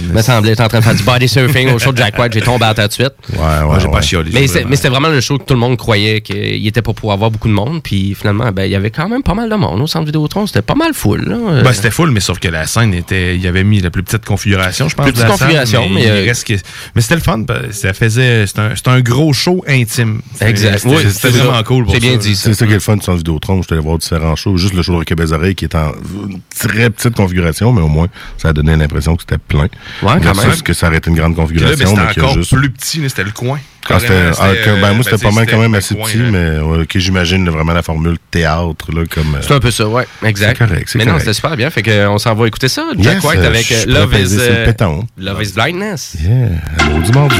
Il 0.06 0.12
me 0.12 0.22
semblait, 0.22 0.50
j'étais 0.50 0.62
en 0.62 0.68
train 0.68 0.78
de 0.78 0.84
faire 0.84 0.94
du 0.94 1.02
body 1.02 1.28
surfing 1.28 1.70
au 1.72 1.78
show 1.78 1.92
de 1.92 1.98
Jack 1.98 2.18
White. 2.18 2.32
J'ai 2.32 2.40
tombé 2.40 2.64
à 2.64 2.74
tout 2.74 2.86
de 2.86 2.92
suite. 2.92 3.12
Ouais, 3.32 3.38
ouais. 3.38 3.80
J'ai 3.80 3.86
ouais. 3.86 3.92
pas 3.92 4.00
chialé. 4.00 4.30
Mais 4.32 4.46
mais 4.68 4.76
c'était 4.76 4.88
vraiment 4.88 5.08
le 5.08 5.20
show 5.20 5.38
que 5.38 5.44
tout 5.44 5.54
le 5.54 5.60
monde 5.60 5.76
croyait 5.76 6.20
qu'il 6.20 6.66
était 6.66 6.82
pas 6.82 6.92
pour 6.92 7.12
avoir 7.12 7.30
beaucoup 7.30 7.48
de 7.48 7.52
monde. 7.52 7.82
Puis 7.82 8.14
finalement, 8.14 8.50
ben, 8.52 8.64
il 8.64 8.70
y 8.70 8.74
avait 8.74 8.90
quand 8.90 9.08
même 9.08 9.22
pas 9.22 9.34
mal 9.34 9.50
de 9.50 9.54
monde 9.56 9.80
au 9.80 9.86
centre 9.86 10.06
Vidéotron. 10.06 10.46
C'était 10.46 10.62
pas 10.62 10.74
mal 10.74 10.94
full. 10.94 11.22
Là. 11.28 11.62
Ben, 11.62 11.72
c'était 11.72 11.90
full, 11.90 12.10
mais 12.10 12.20
sauf 12.20 12.38
que 12.38 12.48
la 12.48 12.66
scène 12.66 12.94
était. 12.94 13.36
Il 13.36 13.46
avait 13.46 13.64
mis 13.64 13.80
la 13.80 13.90
plus 13.90 14.02
petite 14.02 14.24
configuration, 14.24 14.88
je 14.88 14.94
pense. 14.94 15.04
Plus 15.06 15.12
petite 15.14 15.26
configuration, 15.28 15.88
mais, 15.90 16.02
il 16.04 16.08
euh, 16.08 16.24
reste 16.24 16.46
que- 16.46 16.54
mais 16.94 17.00
c'était 17.00 17.16
le 17.16 17.20
fun. 17.20 17.42
que 17.44 17.72
Ça 17.72 17.92
faisait. 17.92 18.46
C'était 18.46 18.60
un, 18.60 18.72
un 18.92 19.00
gros 19.00 19.32
show 19.32 19.64
intime. 19.68 20.20
Exact. 20.40 20.78
C'était 20.78 20.94
Oui, 20.94 21.02
c'était 21.08 21.30
c'est 21.32 21.38
vraiment 21.38 21.56
ça. 21.58 21.62
cool. 21.64 21.86
C'est 21.90 22.00
bien 22.00 22.16
dit. 22.16 22.36
C'est 22.36 22.54
ça 22.54 22.64
qui 22.66 22.72
est 22.72 22.74
le 22.76 22.80
fun 22.80 22.96
du 22.96 23.02
centre 23.02 23.18
Vidéotron. 23.18 23.62
Je 23.62 23.66
suis 23.66 23.74
allé 23.74 23.82
voir 23.82 23.98
différents 23.98 24.36
shows. 24.36 24.56
Juste 24.56 24.74
le 24.74 24.82
show 24.82 24.92
de 24.92 24.98
Rocket 24.98 25.20
Oreilles 25.32 25.54
qui 25.54 25.64
est 25.64 25.74
en 25.74 25.92
une 26.28 26.40
très 26.56 26.88
petite 26.90 27.14
configuration, 27.16 27.72
mais 27.72 27.82
au 27.82 27.88
moins, 27.88 28.06
ça 28.38 28.48
a 28.48 28.52
donné 28.52 28.76
l'impression 28.76 29.16
que 29.16 29.23
c'était 29.26 29.38
plein. 29.38 29.68
Ouais, 30.02 30.20
quand 30.22 30.34
même. 30.34 30.62
que 30.62 30.72
ça 30.72 30.88
aurait 30.88 30.98
été 30.98 31.10
une 31.10 31.16
grande 31.16 31.34
configuration. 31.34 31.76
Là, 31.78 31.84
ben, 31.84 32.08
c'était 32.08 32.20
encore 32.20 32.34
juste... 32.34 32.54
plus 32.54 32.70
petit, 32.70 33.02
c'était 33.08 33.24
le 33.24 33.30
coin. 33.30 33.58
Ah, 33.88 33.98
c'était, 33.98 34.14
ah, 34.38 34.52
ben, 34.52 34.78
moi, 34.78 34.88
euh, 34.88 34.92
ben, 34.92 35.02
c'était 35.02 35.24
pas 35.24 35.30
mal 35.30 35.46
quand 35.46 35.58
même 35.58 35.74
assez 35.74 35.94
coin, 35.94 36.06
petit, 36.06 36.18
là. 36.18 36.30
mais 36.30 36.38
euh, 36.38 36.82
okay, 36.82 37.00
j'imagine 37.00 37.48
vraiment 37.48 37.72
la 37.72 37.82
formule 37.82 38.16
théâtre. 38.30 38.92
Là, 38.92 39.04
comme, 39.10 39.34
euh, 39.34 39.38
c'est 39.40 39.52
un 39.52 39.60
peu 39.60 39.70
ça, 39.70 39.86
ouais, 39.86 40.06
exact. 40.24 40.58
C'est 40.58 40.66
correct, 40.66 40.90
mais 40.94 41.04
correct. 41.04 41.12
non, 41.12 41.18
c'était 41.18 41.32
super 41.34 41.56
bien, 41.56 41.70
fait 41.70 41.82
qu'on 41.82 42.18
s'en 42.18 42.34
va 42.34 42.46
écouter 42.46 42.68
ça. 42.68 42.84
Jack 42.98 43.14
yes, 43.14 43.24
White 43.24 43.40
avec 43.40 43.86
Love, 43.86 44.14
is, 44.14 44.36
uh. 44.36 45.02
Love 45.18 45.42
is 45.42 45.52
Blindness. 45.52 46.16
Yeah, 46.22 46.48
allô 46.78 47.00
du 47.00 47.12
monde. 47.12 47.32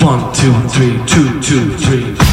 One, 0.00 0.32
two, 0.32 0.52
three, 0.68 0.98
two, 1.06 1.40
two, 1.40 1.76
three. 1.78 2.31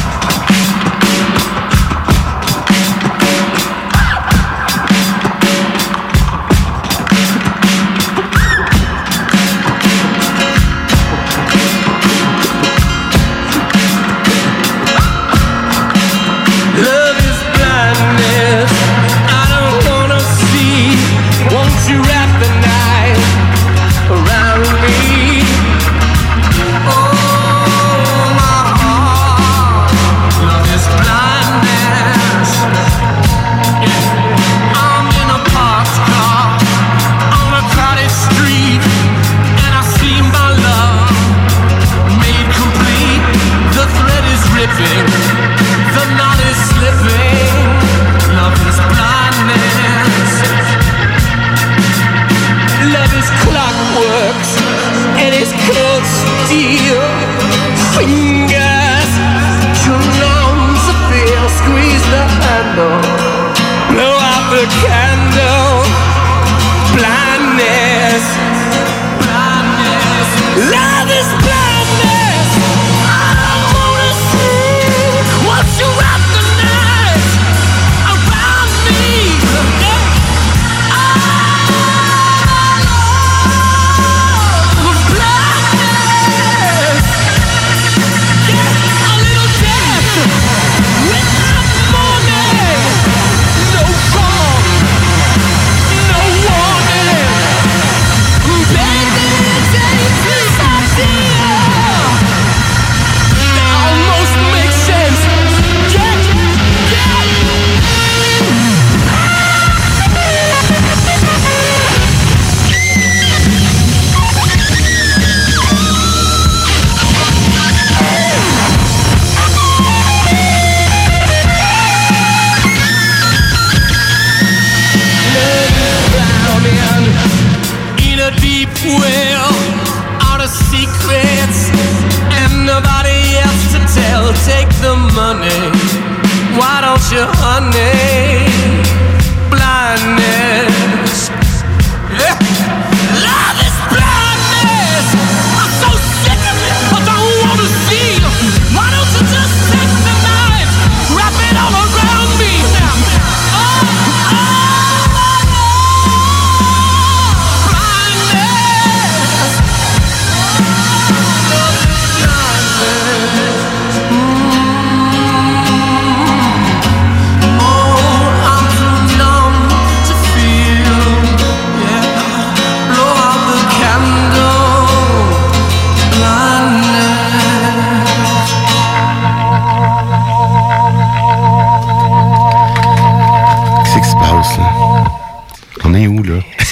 A 128.82 129.19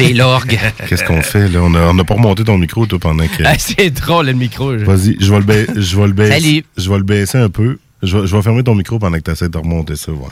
C'est 0.06 0.12
l'orgue. 0.12 0.58
Qu'est-ce 0.88 1.04
qu'on 1.04 1.22
fait, 1.22 1.48
là? 1.48 1.61
On 1.62 1.74
a, 1.74 1.80
on 1.92 1.98
a 1.98 2.04
pas 2.04 2.14
remonté 2.14 2.44
ton 2.44 2.56
micro, 2.58 2.87
toi, 2.87 2.98
pendant 2.98 3.26
que... 3.26 3.42
Ah, 3.44 3.54
c'est 3.58 3.90
drôle, 3.90 4.26
le 4.26 4.32
micro. 4.32 4.76
je- 4.78 4.84
Vas-y, 4.84 5.16
je 5.20 5.30
vais 5.30 5.38
le, 5.38 5.44
ba- 5.44 5.72
je 5.76 5.96
vais 5.96 6.06
le 6.06 6.12
baisser. 6.14 6.40
Salut. 6.40 6.64
Je 6.76 6.90
vais 6.90 6.96
le 6.98 7.02
baisser 7.04 7.38
un 7.38 7.48
peu. 7.50 7.78
Je 8.02 8.16
vais, 8.16 8.26
je 8.28 8.37
vais 8.37 8.42
fermer 8.42 8.62
ton 8.62 8.76
micro 8.76 8.98
pendant 9.00 9.16
que 9.18 9.22
tu 9.24 9.30
essaies 9.32 9.48
de 9.48 9.58
remonter 9.58 9.96
ça. 9.96 10.12
ouais. 10.12 10.28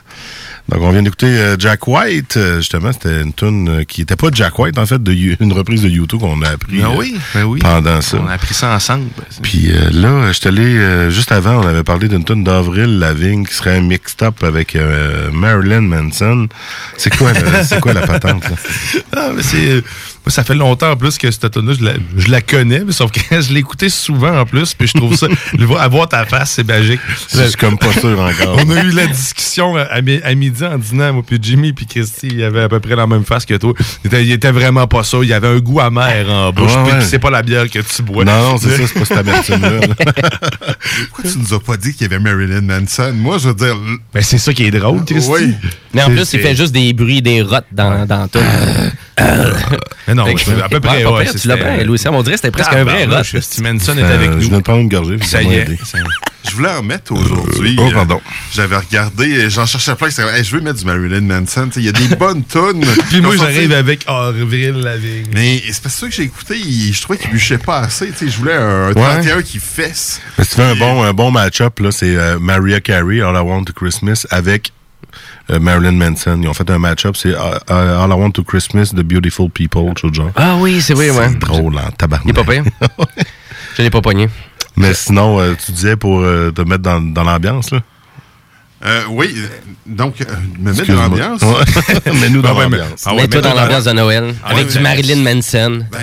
Donc, 0.68 0.81
on 0.83 0.90
vient 0.92 1.02
d'écouter 1.02 1.26
euh, 1.26 1.57
Jack 1.59 1.88
White. 1.88 2.37
Euh, 2.37 2.59
justement, 2.59 2.92
c'était 2.92 3.22
une 3.22 3.33
tune 3.33 3.68
euh, 3.68 3.85
qui 3.85 4.02
était 4.02 4.14
pas 4.14 4.29
Jack 4.33 4.57
White, 4.59 4.79
en 4.79 4.87
fait, 4.87 5.02
de 5.02 5.12
une 5.40 5.52
reprise 5.52 5.83
de 5.83 5.88
YouTube 5.88 6.20
qu'on 6.20 6.40
a 6.42 6.50
appris 6.50 6.79
Ben 6.79 6.87
euh, 6.87 6.96
oui, 6.96 7.16
ben 7.35 7.42
oui. 7.44 7.59
pendant 7.59 8.00
ça. 8.00 8.18
On 8.22 8.26
a 8.29 8.35
appris 8.35 8.55
ça 8.55 8.72
ensemble. 8.74 9.07
Puis 9.42 9.72
euh, 9.72 9.90
là, 9.90 10.29
je 10.29 10.38
suis 10.38 10.48
allé, 10.48 10.62
euh, 10.76 11.11
juste 11.11 11.33
avant, 11.33 11.62
on 11.64 11.66
avait 11.66 11.83
parlé 11.85 12.07
d'une 12.09 12.24
tune 12.24 12.44
d'Avril 12.44 12.98
Lavigne 13.00 13.44
qui 13.44 13.55
serait 13.55 13.76
un 13.79 13.81
mixed-up 13.81 14.44
avec 14.44 14.76
euh, 14.76 15.31
Marilyn 15.33 15.81
Manson. 15.83 16.46
C'est 16.96 17.16
quoi, 17.16 17.33
le- 17.33 17.81
quoi 17.81 17.92
la 17.94 18.07
patente, 18.07 18.44
là? 18.44 18.57
Ah, 19.16 19.31
mais 19.35 19.42
c'est. 19.42 19.83
Euh, 20.27 20.31
moi, 20.31 20.33
ça 20.33 20.45
fait 20.45 20.55
longtemps 20.55 20.91
en 20.91 20.97
plus 20.97 21.19
que 21.19 21.31
cette 21.31 21.51
tune 21.51 21.67
là 21.69 21.75
je 21.79 21.85
la, 21.85 21.93
je 22.17 22.31
la 22.31 22.41
connais, 22.41 22.81
mais 22.85 22.93
sauf 22.93 23.11
que 23.12 23.21
je 23.41 23.53
l'ai 23.53 23.61
écoutée 23.61 23.89
souvent 23.89 24.39
en 24.41 24.45
plus, 24.45 24.75
puis 24.75 24.89
je 24.89 24.95
trouve 24.95 25.15
ça. 25.17 25.27
le 25.57 25.65
voir- 25.65 25.83
avoir 25.83 26.09
ta 26.09 26.25
face, 26.27 26.53
c'est 26.53 26.67
magique. 26.67 27.01
Je 27.33 27.43
suis 27.45 27.53
comme 27.57 27.79
pas 27.79 27.93
sûr 27.93 28.19
encore. 28.19 28.59
On 28.65 28.71
a 28.71 28.83
eu 28.83 28.91
la 28.91 29.07
discussion 29.07 29.77
à, 29.77 30.01
mi- 30.03 30.21
à 30.23 30.35
midi 30.35 30.65
en 30.65 30.79
dînant, 30.79 31.12
moi, 31.15 31.23
puis 31.27 31.39
Jimmy, 31.41 31.73
puis 31.73 31.87
Christy, 31.87 32.29
il 32.33 32.43
avait 32.45 32.62
à 32.62 32.69
peu 32.69 32.81
près 32.81 32.97
la 32.97 33.07
même 33.07 33.25
face 33.25 33.45
que 33.45 33.55
toi. 33.55 33.73
Il 34.05 34.09
était, 34.09 34.25
il 34.25 34.33
était 34.33 34.51
vraiment 34.53 34.87
pas 34.87 35.03
ça. 35.05 35.19
Il 35.23 35.33
avait 35.33 35.49
un 35.49 35.59
goût 35.59 35.81
amer 35.81 36.29
en 36.29 36.53
bouche, 36.53 36.75
Ouais, 36.75 36.83
puis 36.85 36.93
ouais. 36.95 37.01
c'est 37.03 37.19
pas 37.19 37.31
la 37.31 37.43
bière 37.43 37.69
que 37.71 37.79
tu 37.79 38.03
bois. 38.03 38.25
Non, 38.25 38.53
non, 38.53 38.59
c'est 38.59 38.77
ça, 38.77 38.83
c'est 38.87 38.99
pas 38.99 39.05
cette 39.05 39.19
amertume-là. 39.19 39.71
là. 39.71 39.87
Pourquoi 41.11 41.31
tu 41.31 41.39
nous 41.39 41.55
as 41.55 41.61
pas 41.61 41.77
dit 41.77 41.93
qu'il 41.95 42.03
y 42.03 42.15
avait 42.15 42.19
Marilyn 42.19 42.62
Manson? 42.62 43.12
Moi, 43.15 43.39
je 43.39 43.49
veux 43.49 43.55
dire. 43.55 43.77
Ben, 44.12 44.23
c'est 44.23 44.39
ça 44.39 44.53
qui 44.53 44.65
est 44.65 44.71
drôle, 44.71 45.05
Christy. 45.05 45.31
Oui. 45.31 45.55
Mais 45.95 46.03
en 46.03 46.11
plus, 46.11 46.33
il 46.33 46.41
fait 46.41 46.55
juste 46.57 46.73
des 46.73 46.93
bruits, 46.93 47.23
des 47.23 47.43
rottes 47.43 47.65
dans, 47.73 48.05
dans 48.07 48.29
tout. 48.29 48.39
Mais 50.24 50.33
non, 50.33 50.38
c'est 50.38 50.62
à 50.62 50.68
peu 50.68 50.81
près. 50.81 51.05
Ouais, 51.05 51.12
ouais, 51.12 51.26
tu 51.35 51.48
l'as 51.48 51.57
bien, 51.57 51.85
Louis 51.85 51.98
Sam. 51.98 52.14
On 52.14 52.22
dirait 52.22 52.35
que 52.37 52.40
c'était 52.40 52.50
presque 52.50 52.72
un 52.72 52.85
vrai 52.85 53.05
rot. 53.07 53.22
Steve 53.40 53.64
Manson 53.64 53.96
est 53.98 54.02
Euh, 54.02 54.14
avec 54.14 54.31
Je 54.33 54.35
nous. 54.37 54.40
viens 54.48 54.59
de 54.59 54.62
prendre 54.62 54.81
une 54.81 54.88
gorgée. 54.88 55.18
Ça 55.22 55.26
ça 55.38 55.42
y 55.42 55.55
est. 55.55 55.66
Je 56.48 56.55
voulais 56.55 56.70
en 56.70 56.83
mettre 56.85 57.12
aujourd'hui. 57.12 57.76
Oh, 57.79 57.88
Euh, 57.88 57.92
pardon. 57.92 58.20
J'avais 58.55 58.76
regardé, 58.76 59.50
j'en 59.50 59.66
cherchais 59.66 59.94
plein. 59.96 60.07
Hey, 60.09 60.44
je 60.44 60.52
veux 60.55 60.61
mettre 60.61 60.79
du 60.79 60.85
Marilyn 60.85 61.22
Manson. 61.22 61.68
Il 61.76 61.83
y 61.83 61.88
a 61.88 61.92
des 61.92 62.14
bonnes 62.16 62.44
tonnes. 62.44 62.85
Puis 63.11 63.20
moi, 63.20 63.35
j'arrive 63.37 63.72
avec 63.72 64.05
Avril 64.07 64.74
Lavigne. 64.76 65.26
Mais 65.35 65.61
c'est 65.70 65.83
parce 65.83 66.00
que 66.00 66.11
j'ai 66.11 66.22
écouté, 66.22 66.55
je 66.57 67.02
trouvais 67.02 67.18
qu'il 67.18 67.31
bûchait 67.31 67.59
pas 67.59 67.81
assez. 67.81 68.09
Tu 68.11 68.26
sais, 68.26 68.29
je 68.31 68.38
voulais 68.38 68.55
un 68.55 68.92
31 68.94 69.42
qui 69.42 69.59
fesse. 69.59 70.20
Mais 70.38 70.44
si 70.44 70.50
tu 70.50 70.57
fais 70.57 70.62
un 70.62 70.76
bon, 70.76 71.02
un 71.02 71.12
bon 71.12 71.33
match-up, 71.33 71.81
là, 71.81 71.90
c'est 71.90 72.14
euh, 72.16 72.38
Mariah 72.38 72.81
Carey, 72.81 73.20
All 73.20 73.35
I 73.35 73.40
Want 73.40 73.64
to 73.64 73.72
Christmas, 73.72 74.24
avec 74.31 74.68
euh, 74.68 74.72
Marilyn 75.49 75.93
Manson. 75.93 76.39
Ils 76.43 76.49
ont 76.49 76.55
fait 76.55 76.69
un 76.71 76.79
match-up, 76.79 77.17
c'est 77.17 77.35
euh, 77.35 77.59
euh, 77.71 78.05
All 78.05 78.11
I 78.11 78.15
Want 78.15 78.31
to 78.33 78.43
Christmas, 78.45 78.87
The 78.95 79.01
Beautiful 79.03 79.49
People, 79.51 79.93
tout 79.95 80.13
genre. 80.13 80.31
Ah 80.37 80.57
oui, 80.59 80.81
c'est 80.81 80.95
vrai, 80.95 81.11
ouais. 81.11 81.29
C'est 81.31 81.39
drôle, 81.39 81.79
en 81.79 81.91
tabarnak. 81.91 82.27
Il 82.27 82.31
est 82.31 82.45
pas 82.45 82.53
pire. 82.53 82.65
Je 83.77 83.83
l'ai 83.83 83.91
pas 83.91 84.01
pogné. 84.01 84.29
Mais 84.77 84.93
sinon, 84.95 85.41
euh, 85.41 85.55
tu 85.65 85.73
disais 85.73 85.97
pour 85.97 86.21
euh, 86.21 86.51
te 86.51 86.63
mettre 86.63 86.83
dans, 86.83 87.01
dans 87.01 87.23
l'ambiance, 87.25 87.71
là. 87.71 87.81
Euh, 88.85 89.03
oui, 89.09 89.35
euh, 89.37 89.47
donc, 89.87 90.21
euh, 90.21 90.25
me 90.59 90.73
mettre 90.73 90.87
dans 90.93 91.03
l'ambiance. 91.03 91.41
Ouais. 91.43 92.13
Mets-nous 92.21 92.43
dans 92.43 92.57
Ah 92.57 92.63
l'ambiance. 92.65 93.03
ah 93.07 93.15
ouais, 93.15 93.23
Mets-toi 93.23 93.41
dans 93.41 93.55
l'ambiance 93.55 93.85
de 93.85 93.93
Noël. 93.93 94.35
Ah 94.45 94.51
avec 94.51 94.67
ouais, 94.67 94.73
du 94.73 94.79
Marilyn 94.81 95.23
Manson. 95.23 95.81
Ben, 95.91 96.03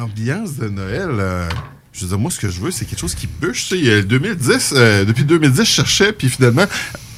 ambiance 0.00 0.54
de 0.56 0.68
Noël. 0.68 1.08
euh, 1.10 1.48
Je 1.92 2.02
veux 2.02 2.08
dire, 2.08 2.18
moi, 2.18 2.30
ce 2.30 2.38
que 2.38 2.48
je 2.48 2.60
veux, 2.60 2.70
c'est 2.70 2.84
quelque 2.84 3.00
chose 3.00 3.16
qui 3.16 3.26
bûche. 3.26 3.66
Tu 3.68 3.84
sais, 3.84 3.90
euh, 3.90 4.02
2010, 4.02 4.74
euh, 4.76 5.04
depuis 5.04 5.24
2010, 5.24 5.58
je 5.64 5.64
cherchais, 5.64 6.12
puis 6.12 6.28
finalement, 6.28 6.66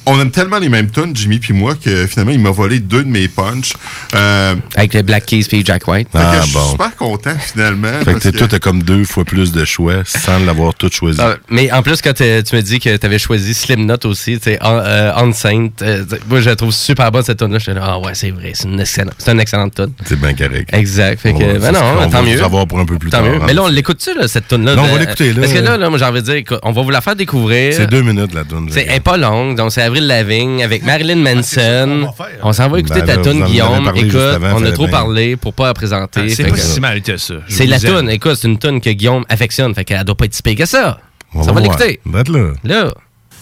on 0.05 0.19
aime 0.19 0.31
tellement 0.31 0.59
les 0.59 0.69
mêmes 0.69 0.89
tunes, 0.89 1.15
Jimmy 1.15 1.39
puis 1.39 1.53
moi, 1.53 1.75
que 1.75 2.07
finalement, 2.07 2.31
il 2.31 2.39
m'a 2.39 2.51
volé 2.51 2.79
deux 2.79 3.03
de 3.03 3.09
mes 3.09 3.27
punchs. 3.27 3.73
Euh, 4.15 4.55
Avec 4.75 4.93
le 4.93 5.01
Black 5.03 5.25
Keys 5.25 5.45
puis 5.47 5.63
Jack 5.65 5.87
White. 5.87 6.07
Ah, 6.13 6.33
je 6.41 6.45
suis 6.45 6.53
bon. 6.53 6.71
super 6.71 6.95
content, 6.95 7.35
finalement. 7.39 7.87
Fait 7.99 8.05
que 8.05 8.11
parce 8.11 8.23
t'es- 8.23 8.31
que- 8.31 8.37
toi, 8.37 8.47
t'as 8.49 8.59
comme 8.59 8.83
deux 8.83 9.03
fois 9.05 9.23
plus 9.25 9.51
de 9.51 9.63
choix 9.65 10.03
sans 10.05 10.39
l'avoir 10.39 10.73
tout 10.73 10.89
choisi. 10.91 11.19
Ah, 11.21 11.35
mais 11.49 11.71
en 11.71 11.81
plus, 11.83 12.01
quand 12.01 12.13
tu 12.13 12.23
me 12.23 12.61
dis 12.61 12.79
que 12.79 12.95
tu 12.97 13.05
avais 13.05 13.19
choisi 13.19 13.53
Slim 13.53 13.85
Knot 13.85 14.05
aussi, 14.05 14.37
tu 14.37 14.43
sais, 14.51 14.59
On, 14.61 14.77
euh, 14.77 15.11
On 15.17 15.31
Saint, 15.33 15.69
euh, 15.81 16.03
moi 16.27 16.39
je 16.41 16.49
la 16.49 16.55
trouve 16.55 16.71
super 16.71 17.11
bonne 17.11 17.23
cette 17.23 17.37
tune 17.39 17.51
là 17.51 17.57
Je 17.59 17.63
suis 17.63 17.73
là, 17.73 17.81
ah 17.83 17.99
ouais, 17.99 18.13
c'est 18.15 18.31
vrai, 18.31 18.51
c'est 18.53 18.67
une 18.67 18.79
excellente, 18.79 19.13
c'est 19.17 19.31
une 19.31 19.39
excellente 19.39 19.75
tune. 19.75 19.91
C'est 20.05 20.19
bien 20.19 20.33
correct. 20.33 20.69
Exact. 20.73 21.19
Fait 21.21 21.33
que, 21.33 21.37
Ouais, 21.37 21.59
ben 21.59 21.71
non, 21.71 21.79
qu'on 21.79 22.09
tant 22.09 22.09
va 22.09 22.21
mieux. 22.23 22.37
savoir 22.37 22.67
pour 22.67 22.79
un 22.79 22.85
peu 22.85 22.97
plus 22.97 23.09
Tant 23.09 23.17
tard, 23.21 23.27
mieux. 23.27 23.35
hein. 23.37 23.43
Mais 23.45 23.53
là, 23.53 23.63
on 23.63 23.67
l'écoute-tu, 23.67 24.13
là, 24.17 24.27
cette 24.27 24.47
tune 24.47 24.65
là 24.65 24.75
Non, 24.75 24.83
on 24.83 24.93
va 24.93 24.99
l'écouter, 24.99 25.33
là. 25.33 25.41
Parce 25.41 25.53
que 25.53 25.59
là, 25.59 25.77
là 25.77 25.89
moi, 25.89 25.97
j'ai 25.99 26.05
envie 26.05 26.21
de 26.21 26.25
dire, 26.25 26.35
écoute, 26.35 26.59
on 26.63 26.71
va 26.71 26.81
vous 26.81 26.89
la 26.89 27.01
faire 27.01 27.15
découvrir. 27.15 27.73
C'est 27.73 27.87
deux 27.89 28.01
minutes, 28.01 28.33
la 28.33 28.43
tune. 28.43 28.67
C'est, 28.71 28.85
elle 28.87 28.95
est 28.95 28.99
pas 28.99 29.17
longue, 29.17 29.55
donc 29.55 29.71
c'est 29.71 29.81
Avril 29.91 30.07
Lavigne 30.07 30.63
avec 30.63 30.83
Marilyn 30.83 31.17
Manson. 31.17 32.07
on 32.41 32.53
s'en 32.53 32.69
va 32.69 32.79
écouter 32.79 33.01
Ben 33.01 33.17
ta 33.17 33.17
tune, 33.17 33.43
Guillaume. 33.43 33.91
Écoute, 33.93 34.15
on 34.55 34.63
a 34.65 34.71
trop 34.71 34.87
parlé 34.87 35.35
pour 35.35 35.53
pas 35.53 35.67
la 35.67 35.73
présenter. 35.73 36.21
Ah, 36.23 36.33
c'est 36.33 36.45
pas 36.45 36.51
que- 36.51 36.59
si 36.59 36.79
mal 36.79 37.01
que 37.01 37.17
ça. 37.17 37.33
C'est 37.49 37.65
la 37.65 37.77
tune. 37.77 38.09
Écoute, 38.09 38.35
c'est 38.35 38.47
une 38.47 38.57
tune 38.57 38.79
que 38.79 38.89
Guillaume 38.89 39.25
affectionne. 39.27 39.75
Fait 39.75 39.83
qu'elle 39.83 40.01
doit 40.05 40.15
pas 40.15 40.25
être 40.25 40.33
si 40.33 40.41
pire 40.41 40.55
que 40.55 40.65
ça. 40.65 40.97
On 41.33 41.43
ça 41.43 41.51
va 41.51 41.59
l'écouter. 41.59 41.99
Là. 42.05 42.23
Là. 42.63 42.93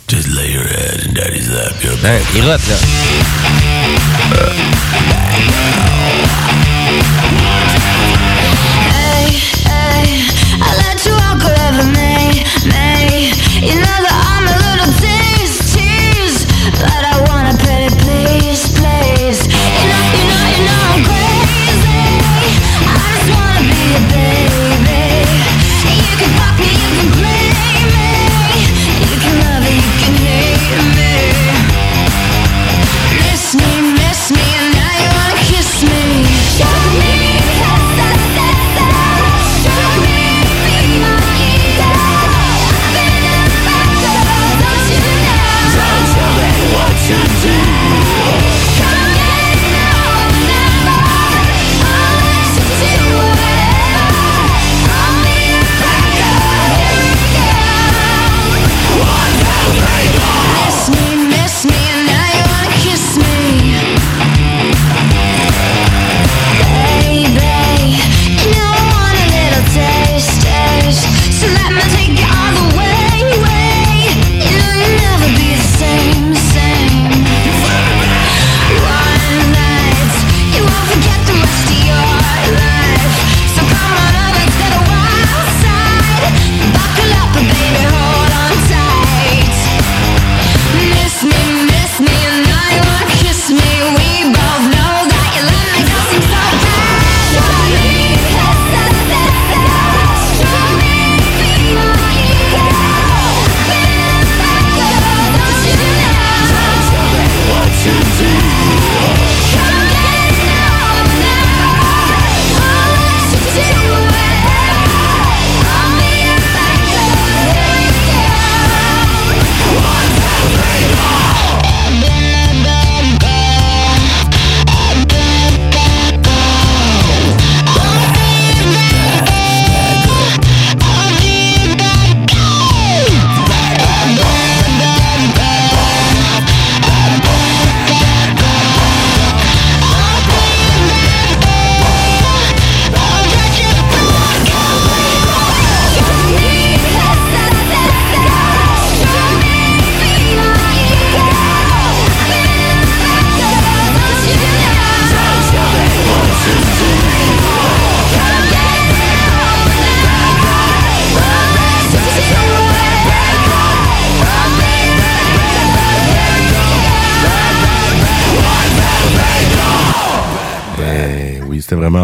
Just 0.09 0.27
lay 0.29 0.51
your 0.53 0.63
head 0.63 1.05
in 1.07 1.13
daddy's 1.13 1.49
lap, 1.49 1.71
Ben, 2.01 2.19
il 2.35 2.41
rote, 2.41 2.67
là. 2.67 2.75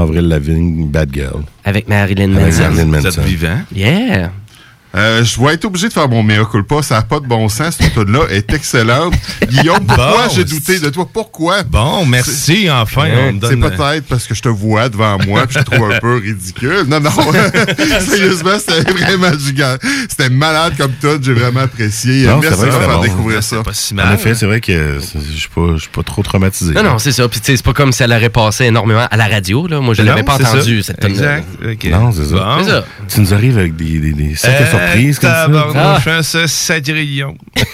Avril 0.06 0.28
Lavigne, 0.28 0.88
Bad 0.88 1.10
Girl. 1.14 1.44
Avec 1.64 1.88
Marilyn 1.88 2.34
Avec 2.36 2.46
Manson. 2.54 2.62
Marilyn 2.64 2.86
Vous 2.86 2.96
êtes 2.96 3.04
Manson. 3.18 3.22
vivant? 3.24 3.58
Yeah. 3.76 4.32
Euh, 4.96 5.24
je 5.24 5.40
vais 5.42 5.54
être 5.54 5.66
obligé 5.66 5.88
de 5.90 5.94
faire 5.94 6.08
mon 6.08 6.24
mea 6.24 6.46
culpa. 6.46 6.82
Ça 6.82 6.96
n'a 6.96 7.02
pas 7.02 7.20
de 7.20 7.26
bon 7.28 7.50
sens. 7.50 7.76
Cette 7.78 7.88
méthode-là 7.88 8.22
est 8.30 8.52
excellente. 8.54 9.14
Guillaume, 9.50 9.86
pourquoi 9.86 10.28
Bon, 10.28 10.34
j'ai 10.34 10.44
douté 10.46 10.80
de 10.80 10.90
toi? 10.90 11.08
Pourquoi? 11.12 11.64
Bon, 11.64 12.06
merci, 12.06 12.70
enfin. 12.72 13.08
C'est 13.08 13.40
donne- 13.40 13.60
peut-être 13.62 14.06
parce 14.08 14.26
que 14.28 14.34
je 14.36 14.42
te 14.42 14.50
vois 14.50 14.88
devant 14.90 15.18
moi 15.26 15.46
puis 15.48 15.58
je 15.60 15.64
te 15.64 15.72
trouve 15.72 15.92
un 15.92 16.00
peu 16.00 16.16
ridicule. 16.18 16.86
Non, 16.88 17.00
non. 17.00 17.10
Sérieusement, 18.00 18.58
c'était 18.60 18.92
vraiment 18.92 19.32
gigant. 19.38 19.76
C'était 20.10 20.30
malade 20.30 20.74
comme 20.78 20.92
tout. 21.02 21.20
J'ai 21.22 21.34
vraiment 21.34 21.62
apprécié. 21.62 22.28
Non, 22.28 22.40
c'est 22.42 22.50
Merci 22.50 22.62
vrai 22.66 22.68
de 22.68 22.84
faire 22.86 22.96
bon. 22.98 23.02
découvrir 23.04 23.44
ça. 23.44 23.58
C'est 23.58 23.64
pas 23.64 23.74
si 23.74 23.94
En 23.94 23.98
mal. 23.98 24.14
effet, 24.16 24.36
c'est 24.36 24.46
vrai 24.46 24.62
que 24.62 25.00
je 25.00 25.38
suis 25.38 25.50
pas, 25.50 25.74
je 25.76 25.80
suis 25.82 25.90
pas 25.90 26.04
trop 26.04 26.24
traumatisé. 26.24 26.74
Non, 26.74 26.84
non, 26.84 26.98
c'est 27.00 27.12
ça. 27.12 27.28
Puis, 27.28 27.40
c'est 27.44 27.62
pas 27.64 27.74
comme 27.74 27.92
si 27.92 28.04
elle 28.04 28.12
aurait 28.14 28.30
passé 28.30 28.66
énormément 28.66 29.08
à 29.10 29.18
la 29.18 29.28
radio, 29.28 29.68
là. 29.68 29.80
Moi, 29.82 29.94
je 29.94 30.02
l'avais 30.04 30.24
pas 30.24 30.36
entendu, 30.36 30.82
ça. 30.82 30.94
cette 30.94 31.02
tune 31.02 31.12
Exact. 31.12 31.46
Non, 31.92 32.12
c'est 32.12 32.26
ça. 32.26 32.36
Bon. 32.36 32.64
C'est 32.64 32.70
ça. 32.70 32.86
Tu 33.08 33.20
nous 33.22 33.34
arrives 33.34 33.58
avec 33.58 33.76
des, 33.76 34.00
des, 34.00 34.36
Euh, 34.46 34.85
surprises 34.88 35.20
comme 35.20 35.30
ça. 35.74 36.02
hein, 36.08 36.24
ce 36.24 36.48
sadrillon. 36.48 37.38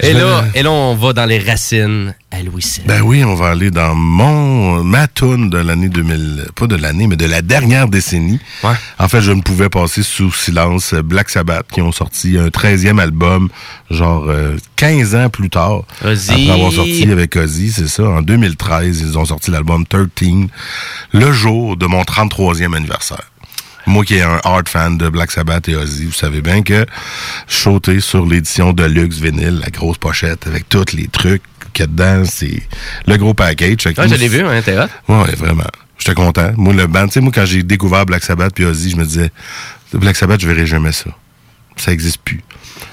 Et 0.00 0.12
là, 0.12 0.44
et 0.54 0.62
là, 0.62 0.70
on 0.70 0.94
va 0.96 1.12
dans 1.12 1.24
les 1.24 1.38
racines 1.38 2.14
à 2.30 2.42
Louis 2.42 2.62
XVI. 2.62 2.82
Ben 2.86 3.00
oui, 3.02 3.24
on 3.24 3.34
va 3.34 3.48
aller 3.50 3.70
dans 3.70 3.94
mon 3.94 4.82
ma 4.84 5.06
tune 5.06 5.48
de 5.50 5.58
l'année 5.58 5.88
2000, 5.88 6.46
pas 6.54 6.66
de 6.66 6.76
l'année, 6.76 7.06
mais 7.06 7.16
de 7.16 7.24
la 7.26 7.42
dernière 7.42 7.88
décennie. 7.88 8.40
Ouais. 8.64 8.72
En 8.98 9.08
fait, 9.08 9.22
je 9.22 9.30
ne 9.32 9.40
pouvais 9.40 9.68
passer 9.68 10.02
sous 10.02 10.32
silence 10.32 10.92
euh, 10.94 11.02
Black 11.02 11.30
Sabbath 11.30 11.66
qui 11.72 11.80
ont 11.80 11.92
sorti 11.92 12.36
un 12.38 12.48
13e 12.48 12.98
album, 13.00 13.48
genre 13.90 14.24
euh, 14.28 14.56
15 14.76 15.14
ans 15.14 15.28
plus 15.30 15.48
tard. 15.48 15.82
Ozzy. 16.04 16.32
Après 16.32 16.50
avoir 16.50 16.72
sorti 16.72 17.10
avec 17.10 17.36
Ozzy, 17.36 17.70
c'est 17.70 17.88
ça, 17.88 18.02
en 18.04 18.20
2013, 18.22 19.00
ils 19.00 19.18
ont 19.18 19.24
sorti 19.24 19.50
l'album 19.52 19.86
13, 19.86 20.06
le 21.12 21.32
jour 21.32 21.76
de 21.76 21.86
mon 21.86 22.02
33e 22.02 22.76
anniversaire. 22.76 23.30
Moi 23.86 24.04
qui 24.04 24.16
est 24.16 24.22
un 24.22 24.40
hard 24.44 24.68
fan 24.68 24.96
de 24.96 25.08
Black 25.08 25.30
Sabbath 25.30 25.68
et 25.68 25.76
Ozzy, 25.76 26.06
vous 26.06 26.12
savez 26.12 26.40
bien 26.40 26.62
que 26.62 26.86
sauter 27.46 28.00
sur 28.00 28.26
l'édition 28.26 28.72
Deluxe 28.72 29.18
vinyle, 29.18 29.60
la 29.62 29.70
grosse 29.70 29.98
pochette 29.98 30.46
avec 30.46 30.68
tous 30.68 30.92
les 30.94 31.08
trucs 31.08 31.42
qu'il 31.72 31.82
y 31.82 31.84
a 31.84 31.86
dedans, 31.88 32.24
c'est 32.24 32.62
le 33.06 33.16
gros 33.16 33.34
package. 33.34 33.86
Ouais, 33.86 34.08
je 34.08 34.14
l'ai 34.14 34.28
vu, 34.28 34.40
hein, 34.40 34.62
t'es 34.64 34.78
hot. 34.78 34.86
Ouais, 35.08 35.34
vraiment. 35.34 35.64
J'étais 35.98 36.14
content. 36.14 36.52
Moi, 36.56 36.72
le 36.72 36.86
band, 36.86 37.06
tu 37.06 37.14
sais, 37.14 37.20
moi, 37.20 37.32
quand 37.34 37.44
j'ai 37.44 37.62
découvert 37.62 38.06
Black 38.06 38.24
Sabbath 38.24 38.54
puis 38.54 38.64
Ozzy, 38.64 38.90
je 38.90 38.96
me 38.96 39.04
disais, 39.04 39.30
Black 39.92 40.16
Sabbath, 40.16 40.40
je 40.40 40.46
verrai 40.48 40.66
jamais 40.66 40.92
ça. 40.92 41.10
Ça 41.76 41.92
existe 41.92 42.18
plus. 42.18 42.42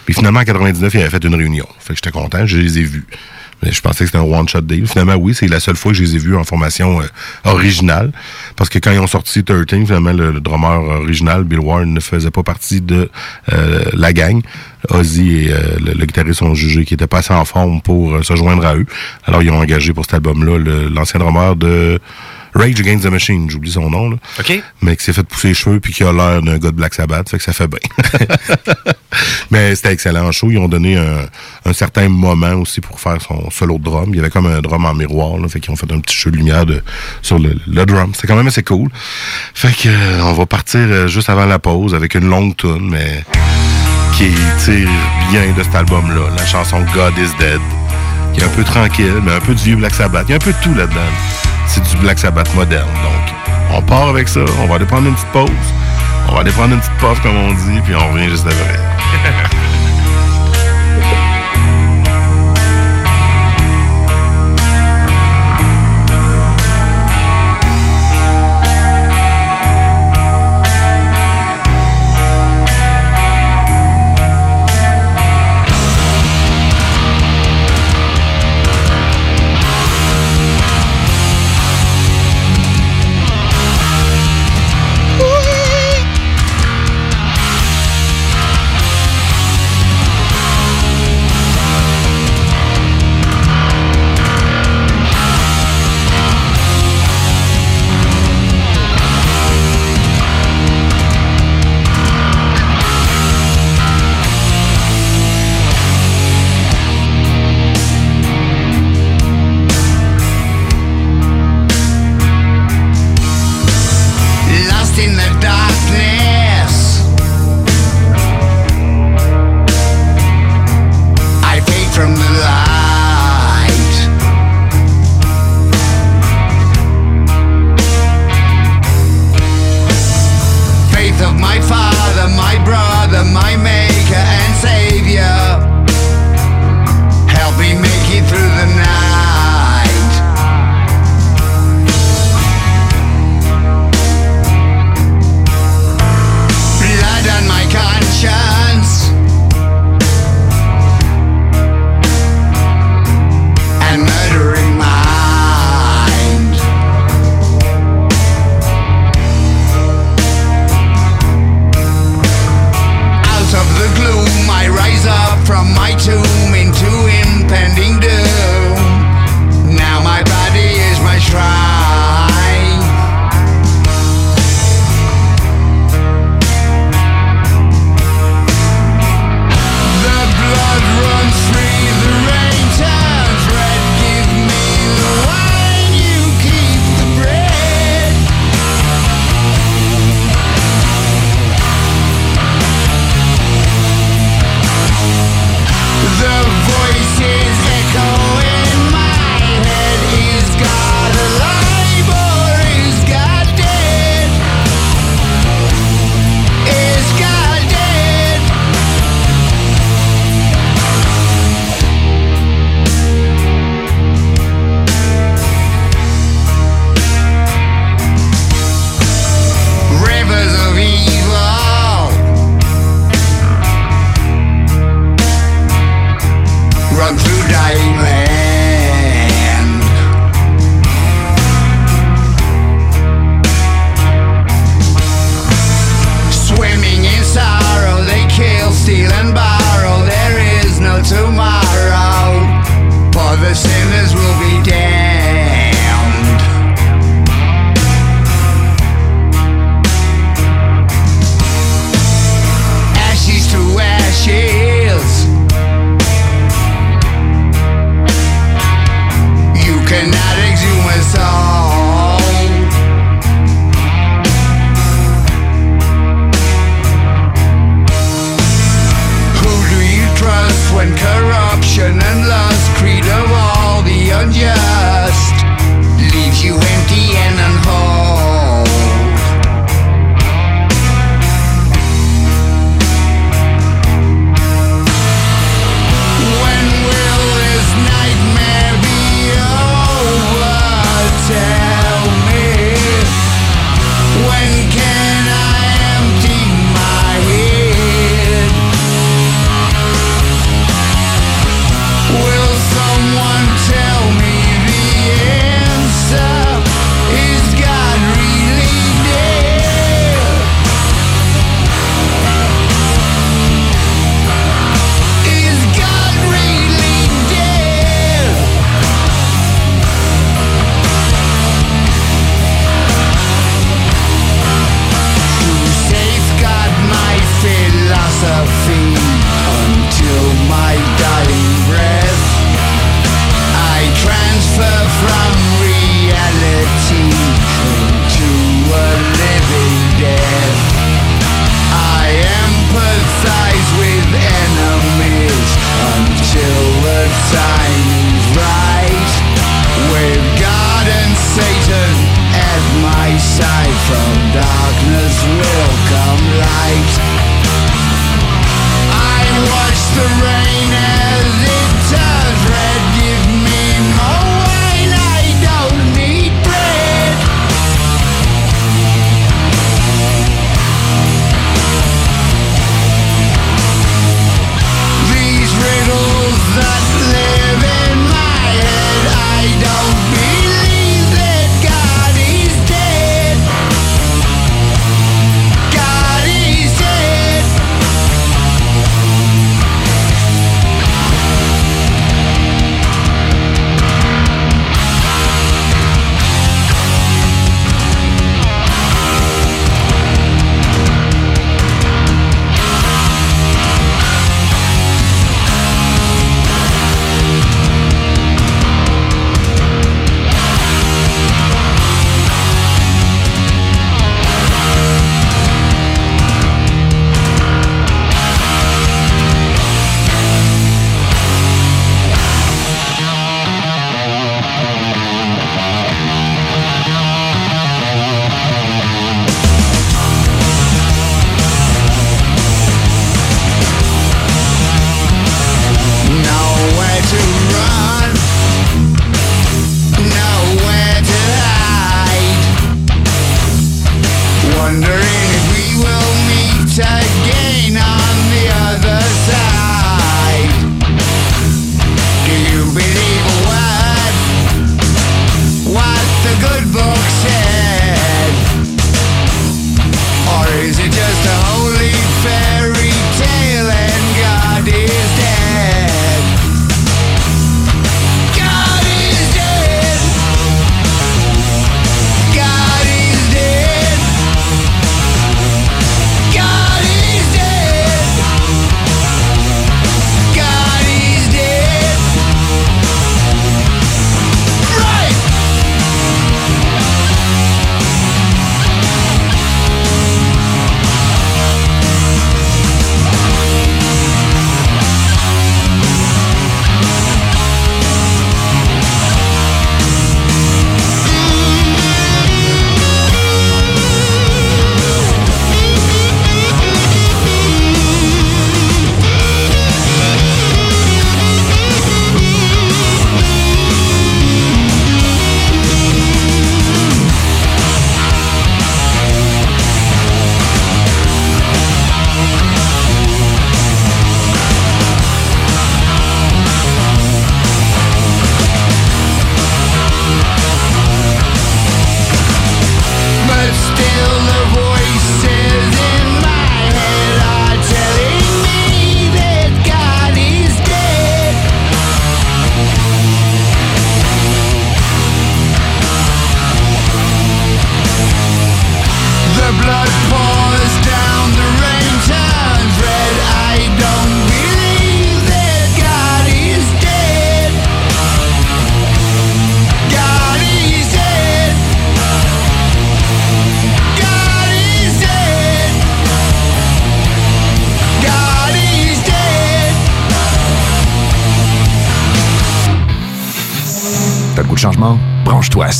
Puis 0.06 0.13
finalement, 0.13 0.39
en 0.39 0.43
99, 0.43 0.93
il 0.93 1.01
avait 1.01 1.10
fait 1.10 1.23
une 1.23 1.36
réunion. 1.36 1.67
Fait 1.80 1.93
que 1.93 1.95
j'étais 1.95 2.12
content, 2.12 2.45
je 2.45 2.58
les 2.58 2.80
ai 2.80 2.84
vus. 2.84 3.06
Je 3.63 3.80
pensais 3.82 4.00
que 4.00 4.06
c'était 4.06 4.17
un 4.17 4.21
one-shot 4.21 4.62
deal. 4.62 4.88
Finalement, 4.88 5.15
oui, 5.15 5.36
c'est 5.36 5.47
la 5.47 5.60
seule 5.60 5.76
fois 5.76 5.91
que 5.91 5.97
je 5.97 6.04
les 6.04 6.15
ai 6.15 6.19
vus 6.19 6.36
en 6.36 6.43
formation 6.43 7.02
euh, 7.02 7.06
originale. 7.45 8.12
Parce 8.56 8.69
que 8.69 8.80
quand 8.80 8.91
ils 8.91 9.00
ont 9.00 9.08
sorti 9.08 9.43
13, 9.43 9.65
finalement, 9.86 10.13
le, 10.13 10.39
drummer 10.39 10.82
original, 11.02 11.43
Bill 11.43 11.60
Ward, 11.60 11.86
ne 11.86 12.00
faisait 12.00 12.32
pas 12.32 12.43
partie 12.43 12.82
de 12.82 13.10
euh, 13.54 13.84
la 13.93 14.13
gang. 14.13 14.41
Ozzy 14.89 15.45
et 15.45 15.54
euh, 15.54 15.78
le, 15.80 16.06
guitariste 16.06 16.41
ont 16.41 16.56
jugé 16.56 16.86
qu'il 16.86 16.95
était 16.95 17.08
pas 17.08 17.19
assez 17.19 17.34
en 17.34 17.45
forme 17.45 17.82
pour 17.82 18.15
euh, 18.15 18.24
se 18.24 18.36
joindre 18.36 18.65
à 18.65 18.76
eux. 18.76 18.86
Alors, 19.26 19.43
ils 19.43 19.52
ont 19.52 19.60
engagé 19.60 19.93
pour 19.93 20.06
cet 20.06 20.15
album-là 20.15 20.58
l'ancien 20.89 21.19
drummer 21.19 21.56
de 21.56 22.00
Rage 22.53 22.79
Against 22.79 23.05
the 23.05 23.09
Machine, 23.09 23.49
j'oublie 23.49 23.71
son 23.71 23.89
nom, 23.89 24.09
là. 24.09 24.17
OK. 24.39 24.61
Mais 24.81 24.95
qui 24.95 25.03
s'est 25.03 25.13
fait 25.13 25.23
pousser 25.23 25.49
les 25.49 25.53
cheveux 25.53 25.79
puis 25.79 25.93
qui 25.93 26.03
a 26.03 26.11
l'air 26.11 26.41
d'un 26.41 26.57
gars 26.57 26.71
de 26.71 26.75
Black 26.75 26.93
Sabbath, 26.93 27.29
fait 27.29 27.37
que 27.37 27.43
ça 27.43 27.53
fait 27.53 27.67
bien. 27.67 27.79
Mais 29.51 29.75
c'était 29.75 29.93
excellent 29.93 30.27
en 30.27 30.31
show. 30.31 30.49
Ils 30.49 30.57
ont 30.57 30.67
donné 30.67 30.97
un, 30.97 31.25
un 31.65 31.73
certain 31.73 32.09
moment 32.09 32.53
aussi 32.53 32.81
pour 32.81 32.99
faire 32.99 33.21
son 33.21 33.49
solo 33.51 33.77
de 33.77 33.83
drum. 33.83 34.09
Il 34.09 34.17
y 34.17 34.19
avait 34.19 34.29
comme 34.29 34.45
un 34.47 34.61
drum 34.61 34.85
en 34.85 34.93
miroir, 34.93 35.37
là, 35.37 35.47
fait 35.47 35.59
qu'ils 35.59 35.71
ont 35.71 35.75
fait 35.75 35.91
un 35.91 35.99
petit 35.99 36.15
jeu 36.17 36.31
de 36.31 36.37
lumière 36.37 36.65
de, 36.65 36.81
sur 37.21 37.39
le, 37.39 37.55
le 37.67 37.85
drum. 37.85 38.11
C'était 38.13 38.27
quand 38.27 38.35
même 38.35 38.47
assez 38.47 38.63
cool. 38.63 38.89
Fait 39.53 39.71
que 39.75 39.89
euh, 39.89 40.23
on 40.23 40.33
va 40.33 40.45
partir 40.45 40.79
euh, 40.81 41.07
juste 41.07 41.29
avant 41.29 41.45
la 41.45 41.59
pause 41.59 41.93
avec 41.95 42.15
une 42.15 42.29
longue 42.29 42.55
tune, 42.55 42.89
mais 42.89 43.23
qui 44.17 44.29
tire 44.63 44.89
bien 45.31 45.51
de 45.57 45.63
cet 45.63 45.75
album-là. 45.75 46.35
La 46.37 46.45
chanson 46.45 46.81
God 46.93 47.13
is 47.17 47.29
Dead, 47.39 47.59
qui 48.33 48.41
est 48.41 48.43
un 48.43 48.49
peu 48.49 48.63
tranquille, 48.63 49.15
mais 49.23 49.31
un 49.33 49.39
peu 49.39 49.53
du 49.55 49.63
vieux 49.63 49.75
Black 49.77 49.93
Sabbath. 49.93 50.25
Il 50.27 50.31
y 50.31 50.33
a 50.33 50.35
un 50.35 50.39
peu 50.39 50.51
de 50.51 50.57
tout 50.63 50.73
là-dedans. 50.73 50.99
C'est 51.73 51.89
du 51.89 51.95
Black 52.01 52.19
Sabbath 52.19 52.53
moderne. 52.53 52.89
Donc, 53.01 53.34
on 53.71 53.81
part 53.81 54.10
avec 54.10 54.27
ça. 54.27 54.41
On 54.62 54.67
va 54.67 54.75
aller 54.75 54.86
prendre 54.86 55.07
une 55.07 55.13
petite 55.13 55.31
pause. 55.31 55.49
On 56.27 56.34
va 56.34 56.41
aller 56.41 56.51
prendre 56.51 56.73
une 56.73 56.81
petite 56.81 56.97
puff, 56.97 57.21
comme 57.21 57.38
on 57.38 57.53
dit, 57.53 57.79
puis 57.86 57.95
on 57.95 58.12
revient 58.12 58.29
juste 58.29 58.45
après. 58.45 58.77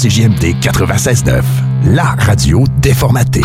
CJMD 0.02 0.56
96.9, 0.60 1.44
la 1.94 2.16
radio 2.18 2.64
déformatée. 2.82 3.44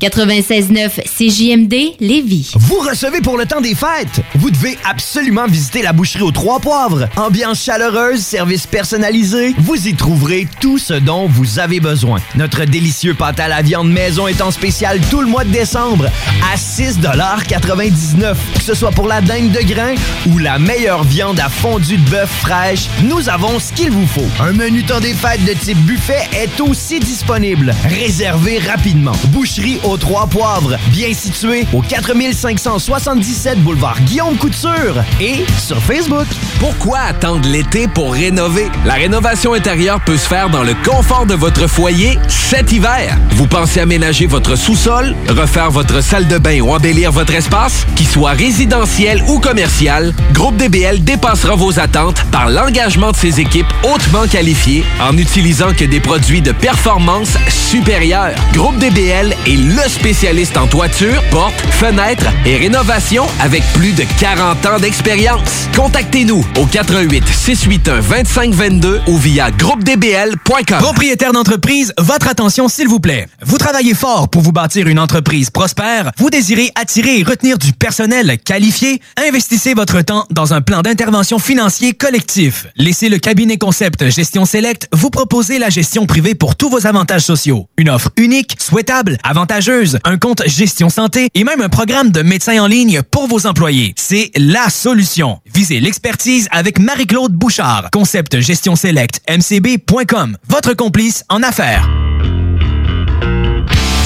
96.9 0.00 1.00
CJMD 1.02 1.96
Lévis. 1.98 2.52
Vous 2.54 2.78
recevez 2.78 3.20
pour 3.20 3.36
le 3.36 3.46
temps 3.46 3.60
des 3.60 3.74
fêtes. 3.74 4.20
Vous 4.36 4.50
devez 4.50 4.78
absolument 4.84 5.46
visiter 5.48 5.82
la 5.82 5.92
boucherie 5.92 6.22
aux 6.22 6.30
Trois 6.30 6.60
Poivres. 6.60 7.08
Ambiance 7.16 7.64
chaleureuse, 7.64 8.20
service 8.20 8.68
personnalisé. 8.68 9.56
Vous 9.58 9.88
y 9.88 9.94
trouverez 9.94 10.46
tout 10.60 10.78
ce 10.78 10.94
dont 10.94 11.26
vous 11.26 11.58
avez 11.58 11.80
besoin. 11.80 12.20
Notre 12.36 12.64
délicieux 12.64 13.14
pâte 13.14 13.40
à 13.40 13.48
la 13.48 13.60
viande 13.62 13.90
maison 13.90 14.28
est 14.28 14.40
en 14.40 14.52
spécial 14.52 15.00
tout 15.10 15.20
le 15.20 15.26
mois 15.26 15.42
de 15.42 15.50
décembre 15.50 16.06
à 16.52 16.56
6,99 16.56 18.34
Que 18.54 18.62
ce 18.62 18.74
soit 18.74 18.92
pour 18.92 19.08
la 19.08 19.20
dinde 19.20 19.50
de 19.50 19.66
grain 19.66 19.94
ou 20.28 20.38
la 20.38 20.60
meilleure 20.60 21.02
viande 21.02 21.40
à 21.40 21.48
fondue 21.48 21.96
de 21.96 22.10
bœuf 22.10 22.30
fraîche, 22.40 22.86
nous 23.02 23.28
avons 23.28 23.58
ce 23.58 23.72
qu'il 23.72 23.90
vous 23.90 24.06
faut. 24.06 24.28
Un 24.40 24.52
menu 24.52 24.84
temps 24.84 25.00
des 25.00 25.14
fêtes 25.14 25.44
de 25.44 25.54
type 25.54 25.78
buffet 25.78 26.28
est 26.36 26.60
aussi 26.60 27.00
disponible. 27.00 27.74
Réservez 27.84 28.58
rapidement. 28.60 29.12
Boucherie 29.32 29.80
aux 29.87 29.87
Trois 29.96 30.26
Poivres, 30.26 30.76
bien 30.90 31.14
situé 31.14 31.66
au 31.72 31.80
4577 31.80 33.62
boulevard 33.62 33.98
Guillaume 34.02 34.36
Couture 34.36 35.02
et 35.20 35.44
sur 35.58 35.78
Facebook. 35.78 36.26
Pourquoi 36.60 36.98
attendre 36.98 37.48
l'été 37.48 37.88
pour 37.88 38.12
rénover? 38.12 38.68
La 38.84 38.94
rénovation 38.94 39.54
intérieure 39.54 40.00
peut 40.04 40.16
se 40.16 40.28
faire 40.28 40.50
dans 40.50 40.62
le 40.62 40.74
confort 40.84 41.26
de 41.26 41.34
votre 41.34 41.66
foyer 41.68 42.18
cet 42.28 42.72
hiver. 42.72 43.16
Vous 43.30 43.46
pensez 43.46 43.80
aménager 43.80 44.26
votre 44.26 44.56
sous-sol, 44.56 45.14
refaire 45.28 45.70
votre 45.70 46.02
salle 46.02 46.26
de 46.26 46.38
bain 46.38 46.60
ou 46.60 46.72
embellir 46.74 47.12
votre 47.12 47.34
espace? 47.34 47.86
Qu'il 47.96 48.08
soit 48.08 48.32
résidentiel 48.32 49.22
ou 49.28 49.38
commercial, 49.38 50.12
Groupe 50.32 50.56
DBL 50.56 51.02
dépassera 51.04 51.54
vos 51.54 51.78
attentes 51.78 52.22
par 52.30 52.50
l'engagement 52.50 53.12
de 53.12 53.16
ses 53.16 53.40
équipes 53.40 53.72
hautement 53.84 54.26
qualifiées 54.26 54.84
en 55.00 55.12
n'utilisant 55.12 55.72
que 55.72 55.84
des 55.84 56.00
produits 56.00 56.42
de 56.42 56.52
performance 56.52 57.38
supérieure. 57.48 58.34
Groupe 58.52 58.78
DBL 58.78 59.34
est 59.46 59.56
le 59.82 59.88
spécialiste 59.88 60.56
en 60.56 60.66
toiture, 60.66 61.22
portes, 61.30 61.60
fenêtres 61.70 62.26
et 62.44 62.56
rénovation 62.56 63.26
avec 63.40 63.62
plus 63.74 63.92
de 63.92 64.04
40 64.18 64.66
ans 64.66 64.78
d'expérience. 64.80 65.68
Contactez-nous 65.76 66.44
au 66.58 66.66
88 66.66 67.24
681 67.26 68.00
2522 68.02 69.00
ou 69.06 69.16
via 69.16 69.50
groupedbl.com. 69.50 70.78
Propriétaire 70.78 71.32
d'entreprise, 71.32 71.92
votre 71.98 72.28
attention 72.28 72.68
s'il 72.68 72.88
vous 72.88 72.98
plaît. 72.98 73.28
Vous 73.42 73.58
travaillez 73.58 73.94
fort 73.94 74.28
pour 74.28 74.42
vous 74.42 74.52
bâtir 74.52 74.88
une 74.88 74.98
entreprise 74.98 75.50
prospère, 75.50 76.10
vous 76.16 76.30
désirez 76.30 76.70
attirer 76.74 77.20
et 77.20 77.22
retenir 77.22 77.58
du 77.58 77.72
personnel 77.72 78.38
qualifié, 78.44 79.00
investissez 79.28 79.74
votre 79.74 80.00
temps 80.02 80.26
dans 80.30 80.54
un 80.54 80.60
plan 80.60 80.82
d'intervention 80.82 81.38
financier 81.38 81.92
collectif. 81.92 82.66
Laissez 82.76 83.08
le 83.08 83.18
cabinet 83.18 83.58
concept 83.58 84.08
Gestion 84.08 84.44
Select 84.44 84.88
vous 84.92 85.10
proposer 85.10 85.58
la 85.58 85.68
gestion 85.68 86.06
privée 86.06 86.34
pour 86.34 86.56
tous 86.56 86.68
vos 86.68 86.86
avantages 86.86 87.22
sociaux. 87.22 87.68
Une 87.76 87.90
offre 87.90 88.10
unique, 88.16 88.56
souhaitable, 88.58 89.18
avantageuse, 89.22 89.67
un 90.04 90.16
compte 90.16 90.42
gestion 90.46 90.88
santé 90.88 91.28
et 91.34 91.44
même 91.44 91.60
un 91.60 91.68
programme 91.68 92.10
de 92.10 92.22
médecin 92.22 92.58
en 92.62 92.66
ligne 92.66 93.02
pour 93.02 93.26
vos 93.26 93.46
employés. 93.46 93.92
C'est 93.96 94.30
la 94.36 94.70
solution. 94.70 95.40
Visez 95.52 95.80
l'expertise 95.80 96.48
avec 96.52 96.78
Marie-Claude 96.78 97.32
Bouchard. 97.32 97.88
Concept 97.92 98.40
Gestion 98.40 98.76
Select 98.76 99.20
mcb.com. 99.28 100.38
Votre 100.48 100.72
complice 100.72 101.22
en 101.28 101.42
affaires. 101.42 101.86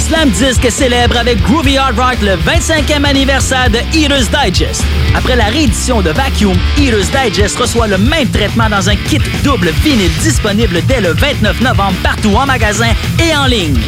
Slam 0.09 0.31
Disc 0.31 0.69
célèbre 0.69 1.17
avec 1.17 1.41
Groovy 1.43 1.79
Hard 1.79 1.97
Rock 1.97 2.17
le 2.23 2.37
25e 2.37 3.05
anniversaire 3.05 3.71
de 3.71 3.79
Eater's 3.97 4.29
Digest. 4.31 4.83
Après 5.15 5.37
la 5.37 5.45
réédition 5.45 6.03
de 6.03 6.11
Vacuum, 6.11 6.57
Eater's 6.77 7.09
Digest 7.13 7.57
reçoit 7.57 7.87
le 7.87 7.99
même 7.99 8.29
traitement 8.31 8.69
dans 8.69 8.89
un 8.89 8.97
kit 8.97 9.21
double 9.45 9.71
vinyle 9.85 10.11
disponible 10.23 10.83
dès 10.89 11.01
le 11.01 11.13
29 11.13 11.61
novembre 11.61 11.95
partout 12.03 12.35
en 12.35 12.47
magasin 12.47 12.91
et 13.23 13.37
en 13.37 13.47
ligne. 13.47 13.79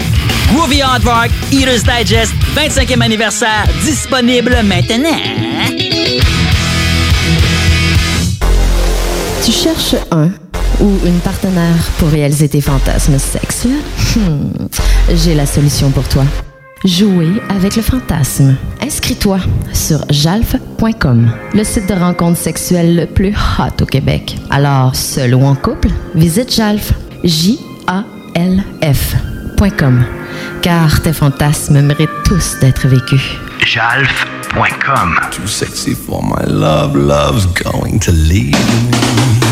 Groovy 0.52 0.80
Hard 0.82 1.04
Rock, 1.04 1.30
Eater's 1.52 1.82
Digest, 1.82 2.32
25e 2.56 3.00
anniversaire, 3.02 3.64
disponible 3.84 4.56
maintenant. 4.64 5.18
Tu 9.44 9.52
cherches 9.52 9.96
un 10.10 10.30
ou 10.80 10.90
une 11.04 11.18
partenaire 11.20 11.74
pour 11.98 12.08
réaliser 12.08 12.48
tes 12.48 12.60
fantasmes 12.60 13.18
sexuels? 13.18 13.72
Hmm, 14.16 14.66
J'ai 15.14 15.34
la 15.34 15.46
solution 15.46 15.90
pour 15.90 16.04
toi. 16.08 16.24
Jouer 16.84 17.28
avec 17.48 17.76
le 17.76 17.82
fantasme. 17.82 18.56
Inscris-toi 18.82 19.38
sur 19.72 20.04
jalf.com, 20.10 21.30
le 21.54 21.64
site 21.64 21.88
de 21.88 21.94
rencontre 21.94 22.38
sexuelle 22.38 22.94
le 22.94 23.06
plus 23.06 23.34
hot 23.58 23.82
au 23.82 23.86
Québec. 23.86 24.36
Alors, 24.50 24.94
seul 24.94 25.34
ou 25.34 25.44
en 25.44 25.54
couple, 25.54 25.88
visite 26.14 26.54
jalf. 26.54 26.92
J-A-L-F.com. 29.56 30.04
Car 30.62 31.00
tes 31.02 31.12
fantasmes 31.12 31.80
méritent 31.82 32.22
tous 32.24 32.58
d'être 32.60 32.88
vécus. 32.88 33.22
Jalf.com. 33.64 35.18
Too 35.30 35.46
sexy 35.46 35.94
for 35.94 36.22
my 36.22 36.44
love, 36.46 36.96
love's 36.96 37.46
going 37.46 37.98
to 38.00 38.12
leave 38.12 38.52
me. 38.52 39.43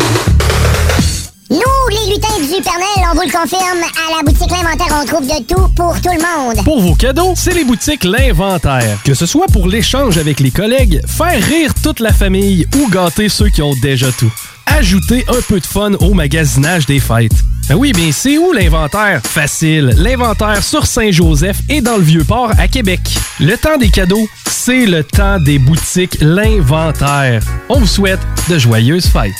Nous, 1.53 1.59
les 1.91 2.15
lutins 2.15 2.39
du 2.39 2.63
Pernel, 2.63 3.11
on 3.11 3.13
vous 3.13 3.27
le 3.27 3.31
confirme, 3.31 3.83
à 3.83 4.17
la 4.17 4.23
boutique 4.23 4.49
L'Inventaire, 4.49 4.99
on 4.99 5.05
trouve 5.05 5.27
de 5.27 5.43
tout 5.43 5.67
pour 5.75 5.93
tout 6.01 6.09
le 6.09 6.17
monde. 6.17 6.65
Pour 6.65 6.81
vos 6.81 6.95
cadeaux, 6.95 7.33
c'est 7.35 7.53
les 7.53 7.63
boutiques 7.63 8.05
L'Inventaire. 8.05 8.97
Que 9.05 9.13
ce 9.13 9.27
soit 9.27 9.45
pour 9.45 9.67
l'échange 9.67 10.17
avec 10.17 10.39
les 10.39 10.49
collègues, 10.49 10.99
faire 11.05 11.39
rire 11.43 11.71
toute 11.83 11.99
la 11.99 12.11
famille 12.11 12.65
ou 12.75 12.89
gâter 12.89 13.29
ceux 13.29 13.49
qui 13.49 13.61
ont 13.61 13.75
déjà 13.83 14.11
tout. 14.13 14.33
Ajoutez 14.65 15.25
un 15.27 15.41
peu 15.47 15.59
de 15.59 15.65
fun 15.67 15.91
au 15.99 16.15
magasinage 16.15 16.87
des 16.87 16.99
fêtes. 16.99 17.35
Ben 17.69 17.75
oui, 17.75 17.91
bien 17.91 18.11
c'est 18.11 18.39
où 18.39 18.51
l'inventaire? 18.51 19.21
Facile. 19.23 19.93
L'inventaire 19.95 20.63
sur 20.63 20.87
Saint-Joseph 20.87 21.59
et 21.69 21.81
dans 21.81 21.97
le 21.97 22.03
Vieux-Port 22.03 22.53
à 22.57 22.67
Québec. 22.67 23.01
Le 23.39 23.55
temps 23.57 23.77
des 23.77 23.89
cadeaux, 23.89 24.27
c'est 24.49 24.87
le 24.87 25.03
temps 25.03 25.39
des 25.39 25.59
boutiques 25.59 26.17
L'Inventaire. 26.19 27.43
On 27.69 27.77
vous 27.77 27.85
souhaite 27.85 28.21
de 28.49 28.57
joyeuses 28.57 29.05
fêtes. 29.05 29.33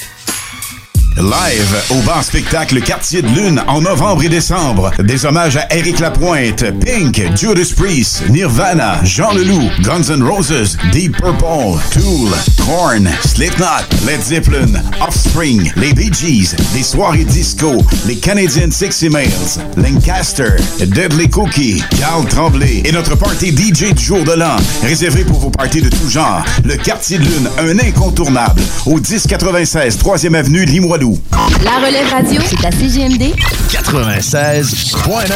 Live 1.17 1.83
au 1.91 2.01
bar 2.01 2.23
spectacle 2.23 2.81
Quartier 2.81 3.21
de 3.21 3.27
Lune 3.27 3.61
en 3.67 3.81
novembre 3.81 4.23
et 4.23 4.29
décembre. 4.29 4.91
Des 4.99 5.25
hommages 5.25 5.57
à 5.57 5.67
Eric 5.75 5.99
Lapointe, 5.99 6.63
Pink, 6.83 7.21
Judas 7.37 7.71
Priest, 7.77 8.23
Nirvana, 8.29 8.99
Jean 9.03 9.31
Leloup, 9.31 9.69
Guns 9.83 10.09
N' 10.09 10.23
Roses, 10.23 10.75
Deep 10.91 11.15
Purple, 11.17 11.79
Tool, 11.91 12.31
Korn, 12.65 13.07
Slipknot, 13.25 13.85
Led 14.07 14.21
Zeppelin, 14.23 14.81
Offspring, 15.01 15.71
les 15.75 15.93
Bee 15.93 16.11
Gees, 16.11 16.55
les 16.73 16.83
soirées 16.83 17.25
disco, 17.25 17.77
les 18.07 18.15
Canadian 18.15 18.71
Sexy 18.71 19.09
Males, 19.09 19.61
Lancaster, 19.77 20.55
Deadly 20.79 21.29
Cookie, 21.29 21.83
Carl 21.99 22.25
Tremblay 22.27 22.81
et 22.85 22.91
notre 22.91 23.15
party 23.15 23.51
DJ 23.55 23.93
du 23.93 24.03
jour 24.03 24.23
de 24.23 24.33
l'an. 24.33 24.57
Réservé 24.81 25.23
pour 25.23 25.39
vos 25.39 25.51
parties 25.51 25.81
de 25.81 25.89
tout 25.89 26.09
genre. 26.09 26.43
Le 26.65 26.75
Quartier 26.75 27.19
de 27.19 27.23
Lune, 27.23 27.49
un 27.59 27.77
incontournable. 27.79 28.61
Au 28.87 28.95
1096 28.95 29.99
3e 29.99 30.33
Avenue 30.33 30.65
Limoilou. 30.65 31.02
La 31.03 31.85
relève 31.85 32.09
radio, 32.09 32.39
c'est 32.45 32.65
à 32.65 32.71
CGMD 32.71 33.35
96.9, 33.67 35.31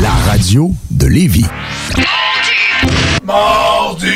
la 0.00 0.08
radio 0.26 0.72
de 0.90 1.06
Lévis. 1.06 1.44
Mardi! 3.22 4.06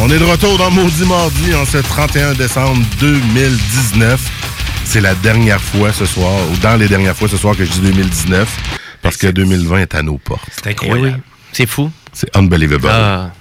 On 0.00 0.10
est 0.10 0.18
de 0.18 0.24
retour 0.24 0.56
dans 0.56 0.70
Maudit 0.70 1.04
Mardi 1.04 1.54
en 1.54 1.66
ce 1.66 1.76
31 1.76 2.32
décembre 2.32 2.82
2019. 2.98 4.43
C'est 4.84 5.00
la 5.00 5.14
dernière 5.14 5.60
fois 5.60 5.92
ce 5.92 6.06
soir, 6.06 6.32
ou 6.52 6.56
dans 6.58 6.76
les 6.76 6.88
dernières 6.88 7.16
fois 7.16 7.28
ce 7.28 7.36
soir 7.36 7.56
que 7.56 7.64
je 7.64 7.70
dis 7.70 7.80
2019, 7.80 8.48
parce 9.02 9.16
que 9.16 9.26
2020 9.26 9.78
est 9.78 9.94
à 9.94 10.02
nos 10.02 10.18
portes. 10.18 10.48
C'est 10.52 10.68
incroyable. 10.70 11.20
C'est 11.52 11.66
fou. 11.66 11.90
C'est 12.12 12.34
unbelievable. 12.36 12.88
Ah. 12.88 13.32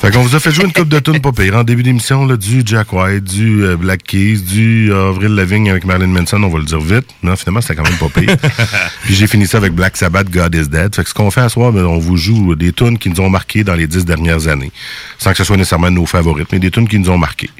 Fait 0.00 0.10
qu'on 0.10 0.22
vous 0.22 0.34
a 0.36 0.40
fait 0.40 0.52
jouer 0.52 0.64
une 0.64 0.72
coupe 0.72 0.88
de 0.88 0.98
tunes 0.98 1.20
pas 1.20 1.32
pire. 1.32 1.56
En 1.56 1.64
début 1.64 1.82
d'émission, 1.82 2.26
là, 2.26 2.36
du 2.36 2.62
Jack 2.64 2.92
White, 2.92 3.24
du 3.24 3.64
euh, 3.64 3.76
Black 3.76 4.02
Keys, 4.04 4.38
du 4.42 4.92
euh, 4.92 5.08
Avril 5.08 5.34
Lavigne 5.34 5.70
avec 5.70 5.84
Marilyn 5.84 6.08
Manson, 6.08 6.42
on 6.42 6.48
va 6.48 6.58
le 6.58 6.64
dire 6.64 6.80
vite. 6.80 7.06
Non, 7.22 7.34
finalement, 7.36 7.60
c'était 7.60 7.76
quand 7.76 7.88
même 7.88 7.98
pas 7.98 8.08
pire. 8.08 8.36
Puis 9.04 9.14
j'ai 9.14 9.26
fini 9.26 9.46
ça 9.46 9.58
avec 9.58 9.72
Black 9.72 9.96
Sabbath, 9.96 10.30
God 10.30 10.54
is 10.54 10.68
Dead. 10.68 10.94
Fait 10.94 11.02
que 11.02 11.08
ce 11.08 11.14
qu'on 11.14 11.30
fait 11.30 11.40
à 11.40 11.48
soir, 11.48 11.72
ben, 11.72 11.84
on 11.84 11.98
vous 11.98 12.16
joue 12.16 12.54
des 12.54 12.72
tunes 12.72 12.98
qui 12.98 13.10
nous 13.10 13.20
ont 13.20 13.30
marqués 13.30 13.64
dans 13.64 13.74
les 13.74 13.86
dix 13.86 14.04
dernières 14.04 14.48
années. 14.48 14.70
Sans 15.18 15.30
que 15.32 15.36
ce 15.38 15.44
soit 15.44 15.56
nécessairement 15.56 15.90
nos 15.90 16.06
favorites, 16.06 16.48
mais 16.52 16.58
des 16.58 16.70
tunes 16.70 16.88
qui 16.88 16.98
nous 16.98 17.10
ont 17.10 17.18
marqués. 17.18 17.50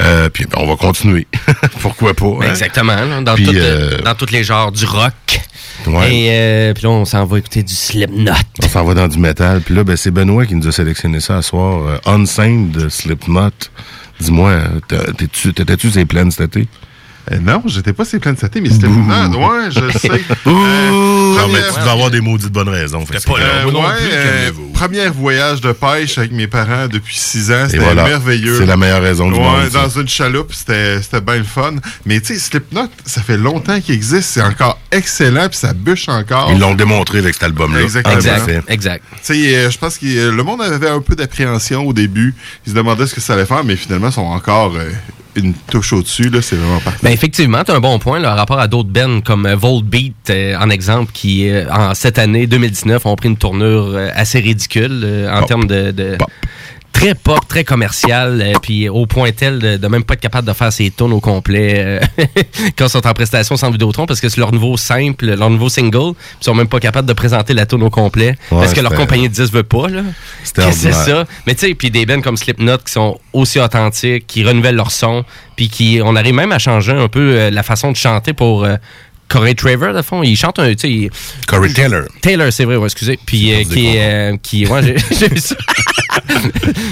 Euh, 0.00 0.28
puis 0.28 0.44
ben, 0.44 0.58
on 0.60 0.66
va 0.66 0.76
continuer. 0.76 1.26
Pourquoi 1.80 2.14
pas? 2.14 2.26
hein? 2.42 2.50
Exactement. 2.50 3.22
dans, 3.22 3.34
Puis, 3.34 3.46
toutes, 3.46 3.56
euh, 3.56 4.00
dans 4.02 4.14
tous 4.14 4.30
les 4.30 4.44
genres 4.44 4.72
du 4.72 4.84
rock. 4.84 5.40
Ouais. 5.86 6.14
Et 6.14 6.28
euh, 6.30 6.74
puis 6.74 6.82
là, 6.84 6.90
on 6.90 7.04
s'en 7.04 7.24
va 7.24 7.38
écouter 7.38 7.62
du 7.62 7.74
Slipknot. 7.74 8.32
On 8.62 8.68
s'en 8.68 8.84
va 8.84 8.94
dans 8.94 9.08
du 9.08 9.18
métal. 9.18 9.60
Puis 9.62 9.74
là, 9.74 9.84
ben, 9.84 9.96
c'est 9.96 10.10
Benoît 10.10 10.46
qui 10.46 10.49
nous 10.54 10.68
a 10.68 10.72
sélectionné 10.72 11.20
ça 11.20 11.36
à 11.38 11.42
soir. 11.42 11.86
Euh, 11.86 11.98
de 12.70 12.88
Slipknot. 12.88 13.50
Dis-moi, 14.20 14.60
t'étais-tu 14.88 15.90
ces 15.90 16.04
plaines 16.04 16.30
cet 16.30 16.56
été? 16.56 16.68
Non, 17.38 17.62
j'étais 17.66 17.92
pas 17.92 18.04
ces 18.04 18.18
plaines 18.18 18.36
cet 18.36 18.56
été, 18.56 18.60
mais 18.60 18.70
c'était 18.70 18.86
vraiment. 18.86 19.48
Ouais, 19.48 19.70
je 19.70 19.98
sais. 19.98 20.10
Euh, 20.46 20.90
non, 20.90 21.48
mais 21.52 21.60
tu 21.62 21.80
dois 21.80 21.92
avoir 21.92 22.10
des 22.10 22.20
maudites 22.20 22.52
bonnes 22.52 22.68
raisons. 22.68 23.04
Fait 23.06 23.20
c'est 23.20 23.30
Euh, 23.30 23.66
ouais, 23.66 23.82
euh, 24.12 24.50
première 24.74 25.12
voyage 25.12 25.60
de 25.60 25.72
pêche 25.72 26.18
avec 26.18 26.32
mes 26.32 26.46
parents 26.46 26.88
depuis 26.88 27.16
six 27.16 27.50
ans, 27.52 27.66
c'était 27.66 27.78
voilà. 27.78 28.04
merveilleux. 28.04 28.58
C'est 28.58 28.66
la 28.66 28.76
meilleure 28.76 29.02
raison 29.02 29.30
du 29.30 29.38
ouais, 29.38 29.44
monde, 29.44 29.70
ça. 29.70 29.82
Dans 29.82 30.00
une 30.00 30.08
chaloupe, 30.08 30.52
c'était 30.52 31.00
c'était 31.02 31.20
bien 31.20 31.36
le 31.36 31.44
fun. 31.44 31.74
Mais 32.06 32.20
tu 32.20 32.34
sais, 32.34 32.38
Slipknot, 32.38 32.88
ça 33.04 33.22
fait 33.22 33.36
longtemps 33.36 33.80
qu'il 33.80 33.94
existe, 33.94 34.30
c'est 34.30 34.42
encore 34.42 34.78
excellent, 34.90 35.48
puis 35.48 35.58
ça 35.58 35.72
bûche 35.72 36.08
encore. 36.08 36.50
Ils 36.52 36.58
l'ont 36.58 36.74
démontré 36.74 37.18
avec 37.18 37.34
cet 37.34 37.44
album-là. 37.44 37.82
Exactement. 37.82 38.16
En 38.16 38.18
effet. 38.18 38.62
Exact. 38.68 39.04
Tu 39.24 39.34
sais, 39.34 39.56
euh, 39.56 39.70
je 39.70 39.78
pense 39.78 39.98
que 39.98 40.06
euh, 40.06 40.32
le 40.32 40.42
monde 40.42 40.62
avait 40.62 40.88
un 40.88 41.00
peu 41.00 41.14
d'appréhension 41.14 41.86
au 41.86 41.92
début. 41.92 42.34
Ils 42.66 42.70
se 42.70 42.76
demandaient 42.76 43.06
ce 43.06 43.14
que 43.14 43.20
ça 43.20 43.34
allait 43.34 43.46
faire, 43.46 43.64
mais 43.64 43.76
finalement, 43.76 44.08
ils 44.08 44.12
sont 44.12 44.22
encore 44.22 44.74
euh, 44.76 44.90
une 45.40 45.54
touche 45.54 45.92
au-dessus. 45.92 46.30
là, 46.30 46.40
C'est 46.42 46.56
vraiment 46.56 46.80
parfait. 46.80 46.98
Ben 47.02 47.12
effectivement, 47.12 47.62
tu 47.64 47.72
as 47.72 47.74
un 47.74 47.80
bon 47.80 47.98
point 47.98 48.18
là, 48.20 48.28
par 48.28 48.36
rapport 48.38 48.58
à 48.60 48.68
d'autres 48.68 48.88
bands 48.90 49.20
comme 49.20 49.46
euh, 49.46 49.56
Volbeat, 49.56 50.14
euh, 50.30 50.56
en 50.58 50.70
exemple, 50.70 51.10
qui, 51.12 51.48
euh, 51.48 51.64
en 51.70 51.94
cette 51.94 52.18
année 52.18 52.46
2019, 52.46 53.04
ont 53.06 53.16
pris 53.16 53.28
une 53.28 53.36
tournure 53.36 53.90
euh, 53.94 54.08
assez 54.14 54.38
ridicule 54.40 55.00
euh, 55.04 55.30
en 55.34 55.42
termes 55.44 55.66
de... 55.66 55.90
de- 55.90 56.16
Très 56.92 57.14
pop, 57.14 57.40
très 57.48 57.64
commercial, 57.64 58.42
euh, 58.42 58.52
puis 58.60 58.88
au 58.88 59.06
point 59.06 59.32
tel 59.32 59.58
de, 59.58 59.76
de 59.76 59.88
même 59.88 60.04
pas 60.04 60.14
être 60.14 60.20
capable 60.20 60.46
de 60.46 60.52
faire 60.52 60.72
ses 60.72 60.90
tunes 60.90 61.12
au 61.12 61.20
complet 61.20 61.74
euh, 61.78 62.00
quand 62.76 62.86
ils 62.86 62.90
sont 62.90 63.06
en 63.06 63.12
prestation 63.14 63.56
sans 63.56 63.70
Vidéotron 63.70 64.06
parce 64.06 64.20
que 64.20 64.28
c'est 64.28 64.40
leur 64.40 64.52
nouveau 64.52 64.76
simple, 64.76 65.26
leur 65.26 65.48
nouveau 65.50 65.68
single, 65.68 66.12
ils 66.40 66.44
sont 66.44 66.54
même 66.54 66.68
pas 66.68 66.80
capables 66.80 67.08
de 67.08 67.12
présenter 67.12 67.54
la 67.54 67.64
tune 67.64 67.82
au 67.82 67.90
complet 67.90 68.36
parce 68.50 68.74
que 68.74 68.80
leur 68.80 68.94
compagnie 68.94 69.28
de 69.28 69.34
disques 69.34 69.54
veut 69.54 69.62
pas. 69.62 69.88
là. 69.88 70.02
C'est 70.44 70.92
ça? 70.92 71.24
Mais 71.46 71.54
tu 71.54 71.66
sais, 71.68 71.74
puis 71.74 71.90
des 71.90 72.04
bands 72.06 72.20
comme 72.20 72.36
Slipknot 72.36 72.78
qui 72.78 72.92
sont 72.92 73.18
aussi 73.32 73.60
authentiques, 73.60 74.26
qui 74.26 74.44
renouvellent 74.44 74.76
leur 74.76 74.90
son, 74.90 75.24
puis 75.56 75.68
qui 75.68 76.00
on 76.02 76.16
arrive 76.16 76.34
même 76.34 76.52
à 76.52 76.58
changer 76.58 76.92
un 76.92 77.08
peu 77.08 77.20
euh, 77.20 77.50
la 77.50 77.62
façon 77.62 77.92
de 77.92 77.96
chanter 77.96 78.32
pour 78.32 78.64
euh, 78.64 78.76
Corey 79.30 79.54
Traver, 79.54 79.92
de 79.94 80.02
fond. 80.02 80.22
Il 80.22 80.36
chante 80.36 80.58
un. 80.58 80.68
tu 80.74 80.78
sais, 80.78 80.90
il- 80.90 81.10
Corey 81.46 81.72
Taylor. 81.72 82.02
Taylor, 82.20 82.52
c'est 82.52 82.64
vrai, 82.64 82.76
ouais, 82.76 82.84
excusez. 82.86 83.18
Puis 83.24 83.52
euh, 83.54 83.64
qui, 83.64 83.86
est, 83.86 84.02
euh, 84.32 84.36
qui, 84.42 84.66
ouais, 84.66 84.82
j'ai 85.18 85.28
vu 85.28 85.38
ça. 85.40 85.54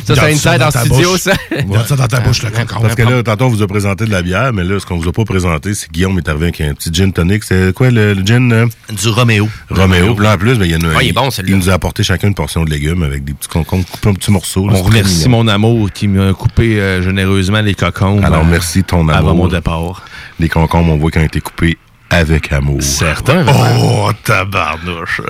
ça, 0.05 0.15
c'est 0.15 0.21
inside 0.33 0.59
dans 0.59 0.67
en 0.69 0.71
ta 0.71 0.81
studio, 0.85 1.11
bouche. 1.11 1.21
ça. 1.21 1.33
Garde 1.69 1.87
ça 1.87 1.97
dans 1.97 2.07
ta 2.07 2.21
bouche, 2.21 2.43
le 2.43 2.51
Parce 2.51 2.95
que 2.95 3.03
là, 3.03 3.23
tantôt, 3.23 3.47
on 3.47 3.49
vous 3.49 3.63
a 3.63 3.67
présenté 3.67 4.05
de 4.05 4.11
la 4.11 4.23
bière, 4.23 4.53
mais 4.53 4.65
là, 4.65 4.79
ce 4.79 4.87
qu'on 4.87 4.97
vous 4.99 5.09
a 5.09 5.13
pas 5.13 5.25
présenté, 5.25 5.75
c'est 5.75 5.89
que 5.89 5.93
Guillaume 5.93 6.17
est 6.19 6.29
arrivé 6.29 6.45
avec 6.45 6.61
un 6.61 6.75
petit 6.75 6.91
gin 6.93 7.13
tonic. 7.13 7.43
C'est 7.45 7.73
quoi 7.75 7.91
le, 7.91 8.15
le 8.15 8.25
gin? 8.25 8.53
euh? 8.53 8.67
Du 8.91 9.09
Roméo. 9.09 9.49
Roméo. 9.71 10.15
Puis 10.15 10.25
là, 10.25 10.35
en 10.35 10.39
plus, 10.39 10.55
ben, 10.59 10.65
il, 10.65 10.71
y 10.73 10.77
en 10.77 10.81
a, 10.89 10.95
Ouais, 10.95 11.07
il 11.07 11.09
est 11.09 11.13
bon, 11.13 11.31
celui-là. 11.31 11.57
il 11.57 11.61
nous 11.61 11.71
a 11.71 11.75
apporté 11.75 12.03
chacun 12.03 12.29
une 12.29 12.35
portion 12.35 12.65
de 12.65 12.71
légumes 12.71 13.03
avec 13.03 13.25
des 13.25 13.33
petits 13.35 13.49
concombres 13.49 13.85
coupés 13.87 14.09
en 14.11 14.15
petits 14.15 14.31
morceaux. 14.31 14.69
là. 14.69 14.75
On 14.77 14.83
remercie 14.83 15.29
mon 15.29 15.49
amour 15.49 15.91
qui 15.93 16.09
m'a 16.09 16.33
coupé 16.33 16.79
euh, 16.81 17.03
généreusement 17.03 17.61
les 17.61 17.75
cocombes. 17.75 18.25
Alors, 18.25 18.45
merci 18.45 18.85
ton 18.85 19.01
amour. 19.09 19.15
Avant 19.17 19.35
mon 19.35 19.49
départ. 19.49 20.05
Les 20.41 20.49
concombres, 20.49 20.93
on 20.93 20.97
voit 20.99 21.11
qu'ils 21.11 21.21
ont 21.23 21.25
été 21.25 21.41
coupés 21.41 21.77
avec 22.11 22.53
amour. 22.53 22.83
Certain. 22.83 23.45
Oh, 23.81 24.11
tabarnouche. 24.25 25.21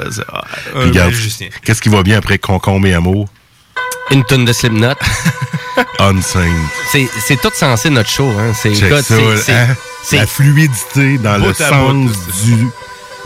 un 0.75 0.81
regarde, 0.81 1.13
qu'est-ce 1.65 1.83
qui 1.83 1.89
va 1.89 2.03
bien 2.03 2.19
après 2.19 2.39
concombre 2.39 2.87
et 2.87 2.95
amour? 2.95 3.27
Une 4.11 4.25
tonne 4.25 4.45
de 4.45 4.53
Slipknot. 4.53 4.95
Unsaint. 6.01 6.41
C'est 6.91 7.07
c'est 7.27 7.41
tout 7.41 7.51
censé 7.55 7.91
notre 7.91 8.09
show. 8.09 8.29
Hein. 8.39 8.53
C'est 8.55 8.75
Check 8.75 8.91
écoute, 8.93 9.05
ça, 9.05 9.15
c'est- 9.17 9.23
là, 9.31 9.37
c'est- 9.37 9.53
hein? 9.53 9.77
c'est- 10.03 10.17
La 10.17 10.27
fluidité 10.27 11.19
dans 11.19 11.37
le 11.37 11.53
sens 11.53 11.71
bout, 11.93 12.11
du 12.45 12.69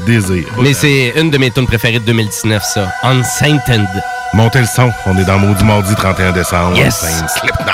désir. 0.06 0.44
Mais 0.60 0.74
c'est 0.74 1.12
une 1.16 1.30
de 1.30 1.38
mes 1.38 1.50
tunes 1.50 1.66
préférées 1.66 2.00
de 2.00 2.04
2019, 2.04 2.62
ça. 2.64 2.92
Unsainted. 3.04 3.86
Montez 4.34 4.60
le 4.60 4.66
son. 4.66 4.92
On 5.06 5.16
est 5.18 5.24
dans 5.24 5.38
Maudit 5.38 5.64
Mardi 5.64 5.94
31 5.94 6.32
décembre. 6.32 6.76
Yes. 6.76 7.02
Unsaint, 7.04 7.28
Slipknot. 7.28 7.72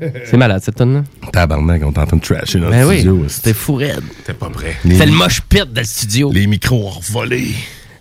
C'est 0.24 0.36
malade, 0.36 0.62
cette 0.64 0.76
tonne-là. 0.76 1.04
Tabarnak, 1.32 1.82
on 1.84 1.92
t'entend 1.92 2.18
trasher 2.18 2.58
dans 2.58 2.70
Ben 2.70 2.80
le 2.82 2.86
oui, 2.88 2.94
studio. 2.98 3.24
c'était 3.28 3.54
fou 3.54 3.74
raide. 3.74 4.02
T'es 4.24 4.34
pas 4.34 4.48
prêt. 4.50 4.76
C'est 4.82 5.06
le 5.06 5.12
moche 5.12 5.40
pit 5.42 5.64
dans 5.72 5.80
le 5.80 5.86
studio. 5.86 6.30
Les 6.32 6.46
micros 6.46 6.88
ont 6.96 7.00
volé. 7.12 7.48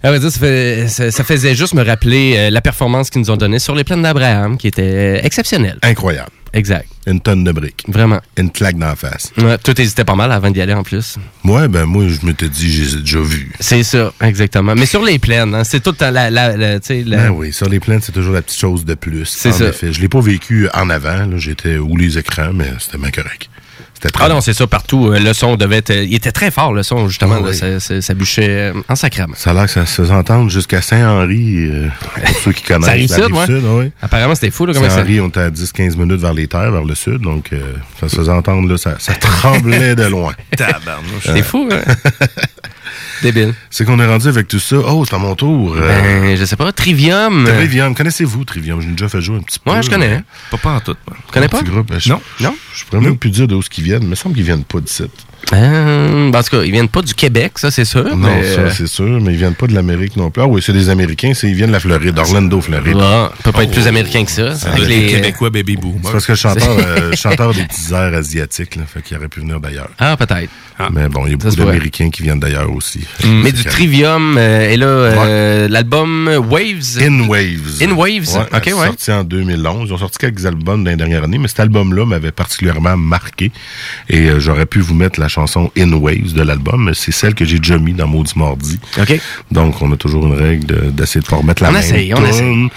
Ça, 0.04 0.30
fait- 0.32 0.88
ça- 0.88 1.10
ça 1.10 1.24
faisait 1.24 1.56
juste 1.56 1.74
me 1.74 1.84
rappeler 1.84 2.36
euh, 2.38 2.50
la 2.52 2.62
performance 2.62 3.10
qu'ils 3.10 3.22
nous 3.22 3.32
ont 3.32 3.38
donnée 3.38 3.58
sur 3.60 3.74
les 3.74 3.84
plaines 3.84 4.04
d'Abraham, 4.04 4.56
qui 4.58 4.68
était 4.68 4.84
euh, 4.84 5.20
exceptionnelle. 5.24 5.80
Incroyable. 5.82 6.30
Exact. 6.54 6.88
Une 7.08 7.20
tonne 7.22 7.44
de 7.44 7.52
briques. 7.52 7.84
Vraiment. 7.88 8.20
Une 8.38 8.50
claque 8.52 8.78
dans 8.78 8.88
la 8.88 8.96
face. 8.96 9.32
Ouais, 9.38 9.58
toi, 9.60 9.74
t'hésitais 9.76 10.04
pas 10.04 10.16
mal 10.16 10.32
avant 10.32 10.50
d'y 10.50 10.60
aller 10.60 10.74
en 10.74 10.82
plus. 10.84 11.18
Ouais, 11.44 11.68
ben 11.68 11.86
moi, 11.86 12.08
je 12.08 12.26
m'étais 12.26 12.50
dit, 12.50 12.72
j'ai 12.86 12.98
déjà 13.02 13.20
vu. 13.20 13.52
C'est 13.60 13.84
ça, 13.84 14.12
exactement. 14.22 14.74
Mais 14.74 14.88
sur 14.88 15.04
les 15.04 15.20
plaines, 15.20 15.54
hein, 15.54 15.64
c'est 15.64 15.82
tout 15.84 15.96
la, 16.00 16.12
la, 16.12 16.30
la- 16.32 16.80
Ben 16.80 17.30
oui, 17.30 17.54
sur 17.54 17.70
les 17.70 17.80
plaines, 17.80 18.02
c'est 18.02 18.12
toujours 18.12 18.34
la 18.34 18.42
petite 18.42 18.60
chose 18.60 18.86
de 18.86 18.96
plus. 18.96 19.26
C'est 19.26 19.52
ça. 19.52 19.66
effet. 19.70 19.94
Je 19.94 20.02
l'ai 20.02 20.10
pas 20.10 20.20
vécu 20.22 20.68
en 20.74 20.90
avant. 20.90 21.38
J'étais 21.38 21.78
où 21.78 21.96
les 21.96 22.18
écrans, 22.18 22.52
mais 22.54 22.72
c'était 22.80 22.98
bien 22.98 23.12
correct. 23.12 23.50
C'était 23.96 24.10
très 24.10 24.26
Ah 24.26 24.30
non, 24.30 24.42
c'est 24.42 24.54
ça, 24.54 24.68
partout. 24.68 25.08
euh, 25.08 25.20
Le 25.20 25.34
son 25.34 25.56
devait 25.56 25.78
être... 25.78 25.92
Il 25.96 26.14
était 26.14 26.32
très 26.32 26.52
fort, 26.52 26.74
le 26.74 26.84
son, 26.84 27.08
justement. 27.08 27.38
Ah 27.40 27.44
oui. 27.46 27.56
ça, 27.56 27.80
ça- 27.80 28.02
ça 28.02 28.14
bûchait 28.14 28.50
euh, 28.50 28.74
en 28.90 28.96
sacrament. 28.96 29.34
Ça 29.36 29.52
a 29.52 29.54
l'air 29.54 29.66
que 29.66 29.72
ça 29.72 29.86
se 29.86 30.02
faisait 30.02 30.14
entendre 30.14 30.50
jusqu'à 30.50 30.82
Saint-Henri, 30.82 31.66
euh, 31.70 31.88
pour 32.26 32.38
ceux 32.44 32.52
qui 32.52 32.64
connaissent. 32.64 32.86
Ça 32.86 32.92
arrive 32.92 33.10
sud, 33.10 33.32
ouais. 33.32 33.46
sud, 33.46 33.64
oui. 33.66 33.92
Apparemment, 34.02 34.36
c'était 34.36 34.52
fou, 34.52 34.66
là, 34.66 34.74
comment 34.74 34.90
ça... 34.90 34.96
Saint-Henri, 34.98 35.22
on 35.22 35.28
était 35.30 35.40
à 35.40 35.50
10-15 35.50 35.98
minutes 35.98 36.20
vers 36.22 36.34
les 36.34 36.48
terres, 36.48 36.72
vers 36.72 36.84
le 36.84 36.94
sud, 36.96 37.20
donc 37.22 37.52
euh, 37.54 37.74
ça 38.00 38.10
se 38.10 38.16
faisait 38.18 38.32
entendre, 38.32 38.70
là, 38.70 38.78
ça, 38.78 38.96
ça 39.00 39.14
tremblait 39.16 39.96
de 39.96 40.04
loin. 40.04 40.34
Tabarnouche. 40.58 41.06
C'est 41.24 41.42
fou, 41.44 41.68
hein? 41.72 41.82
Débile. 43.22 43.54
C'est 43.70 43.86
qu'on 43.86 44.00
est 44.00 44.06
rendu 44.06 44.28
avec 44.28 44.48
tout 44.48 44.60
ça. 44.60 44.78
Oh, 44.78 45.06
c'est 45.08 45.16
à 45.16 45.18
mon 45.20 45.36
tour. 45.36 45.76
Euh, 45.78 46.22
Ben, 46.22 46.38
je 46.38 46.46
sais 46.46 46.56
pas, 46.56 46.72
Trivium. 46.72 47.46
Trivium, 47.46 47.96
connaissez-vous 47.96 48.44
Trivium? 48.46 48.82
J'ai 48.82 48.90
déjà 48.90 49.10
fait 49.10 49.22
jouer 49.22 49.38
un 49.38 49.42
petit 49.42 49.60
peu. 49.60 49.72
Ouais, 49.72 49.82
je 49.84 49.90
connais. 49.90 50.10
mais- 50.10 50.24
Pas 50.52 50.58
pas 50.58 50.72
en 50.76 50.80
tout. 50.80 50.94
Tu 51.28 51.34
connais 51.34 51.48
pas? 51.48 51.62
groupe, 51.64 51.88
ben, 51.90 52.00
je- 52.00 52.10
Non. 52.10 52.22
Non? 52.42 52.56
Je 52.74 52.84
pourrais 52.86 53.02
même 53.02 53.18
plus 53.18 53.30
dire 53.32 53.48
d'où 53.48 53.62
ils 53.78 53.84
viennent. 53.84 54.04
Il 54.04 54.10
me 54.10 54.16
semble 54.16 54.36
qu'ils 54.36 54.44
viennent 54.44 54.64
pas 54.64 54.80
d'ici. 54.80 55.04
Euh, 55.54 56.32
en 56.32 56.44
tout 56.44 56.58
cas, 56.58 56.64
ils 56.64 56.72
viennent 56.72 56.88
pas 56.90 57.02
du 57.02 57.14
Québec, 57.14 57.54
ça, 57.58 57.70
c'est 57.72 57.86
sûr. 57.86 58.04
Non, 58.04 58.16
mais, 58.18 58.44
ça, 58.44 58.62
euh, 58.62 58.72
c'est 58.76 58.88
sûr, 58.88 59.06
mais 59.22 59.32
ils 59.34 59.38
viennent 59.38 59.54
pas 59.54 59.68
de 59.68 59.74
l'Amérique 59.74 60.18
non 60.18 60.32
plus. 60.32 60.42
Ah 60.42 60.48
oui, 60.48 60.62
c'est 60.66 60.74
des 60.74 60.90
Américains, 60.90 61.34
c'est- 61.36 61.48
ils 61.48 61.54
viennent 61.56 61.68
de 61.70 61.74
la 61.74 61.80
Floride, 61.80 62.18
Orlando, 62.18 62.60
Floride. 62.62 62.98
Ah, 63.00 63.32
peut 63.44 63.52
pas 63.52 63.64
être 63.64 63.72
plus 63.72 63.88
américain 63.88 64.26
que 64.26 64.32
ça. 64.32 64.54
Avec 64.70 64.88
les- 64.88 65.08
Québécois 65.08 65.50
baby 65.52 65.78
boom. 65.78 66.00
C'est 66.04 66.12
parce 66.12 66.26
que 66.26 66.32
le 66.32 66.38
chanteur, 66.38 66.78
euh, 66.80 67.12
chanteur 67.16 67.54
des 67.54 67.64
petits 67.64 67.94
airs 67.94 68.14
asiatiques, 68.16 68.76
là, 68.76 68.84
fait 68.92 69.02
qu'il 69.02 69.18
aurait 69.18 69.28
pu 69.28 69.40
venir 69.42 69.60
d'ailleurs. 69.60 69.90
Ah, 70.00 70.18
peut-être. 70.18 70.50
Mais 70.92 71.08
bon, 71.08 71.26
il 71.26 71.32
y 71.32 71.34
a 71.36 71.38
beaucoup 71.38 71.56
d'Américains 71.56 72.10
qui 72.10 72.24
viennent 72.24 72.40
d'ailleurs 72.40 72.70
aussi. 72.74 73.00
Mais 73.26 73.52
C'est 73.52 73.64
du. 73.64 73.64
Trivium, 73.66 74.36
euh, 74.38 74.70
et 74.70 74.78
là, 74.78 74.86
euh, 74.88 75.68
l'album 75.70 76.28
Waves. 76.50 76.98
In 77.02 77.28
Waves. 77.28 77.82
In 77.82 77.92
Waves, 77.92 78.36
ok, 78.38 78.62
c'est 78.64 78.74
ouais. 78.74 78.86
sorti 78.88 79.12
en 79.12 79.24
2011. 79.24 79.88
Ils 79.90 79.94
ont 79.94 79.98
sorti 79.98 80.18
quelques 80.18 80.46
albums 80.46 80.84
dans 80.84 80.90
les 80.90 80.98
dernières 80.98 81.24
années, 81.24 81.38
mais 81.38 81.48
cet 81.48 81.62
album-là 81.62 82.06
m'avait 82.06 82.32
particulièrement 82.32 82.98
marqué. 82.98 83.52
Et 84.10 84.30
euh, 84.30 84.40
j'aurais 84.40 84.66
pu 84.66 84.80
vous 84.80 84.94
mettre 84.96 85.20
la 85.20 85.30
chanson 85.36 85.70
In 85.78 85.92
Waves 85.94 86.34
de 86.34 86.42
l'album, 86.42 86.92
c'est 86.94 87.12
celle 87.12 87.36
que 87.36 87.46
j'ai 87.46 87.60
déjà 87.60 87.78
mis 87.78 87.94
dans 87.94 88.08
Maudit 88.08 88.38
Mardi. 88.38 88.80
Donc, 89.52 89.82
on 89.82 89.92
a 89.92 89.98
toujours 89.98 90.26
une 90.28 90.34
règle 90.34 90.66
de- 90.66 90.90
d'essayer 90.92 91.22
de 91.22 91.26
pas 91.28 91.36
remettre 91.36 91.62
la 91.64 91.70
On 91.70 91.74
même 91.74 91.82
essaye, 91.82 92.14
on 92.14 92.26
essaye. 92.26 92.70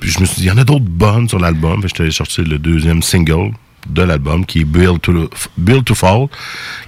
Puis 0.00 0.10
je 0.10 0.20
me 0.20 0.24
suis 0.26 0.36
dit, 0.36 0.42
il 0.44 0.48
y 0.48 0.50
en 0.50 0.58
a 0.58 0.64
d'autres 0.64 0.84
bonnes 0.84 1.28
sur 1.28 1.38
l'album. 1.38 1.80
J'étais 1.86 2.02
allé 2.02 2.10
sortir 2.10 2.44
le 2.44 2.58
deuxième 2.58 3.02
single 3.02 3.52
de 3.88 4.02
l'album, 4.02 4.46
qui 4.46 4.60
est 4.60 4.64
Build 4.64 5.00
to, 5.00 5.28
Build 5.58 5.84
to 5.84 5.94
Fall, 5.94 6.26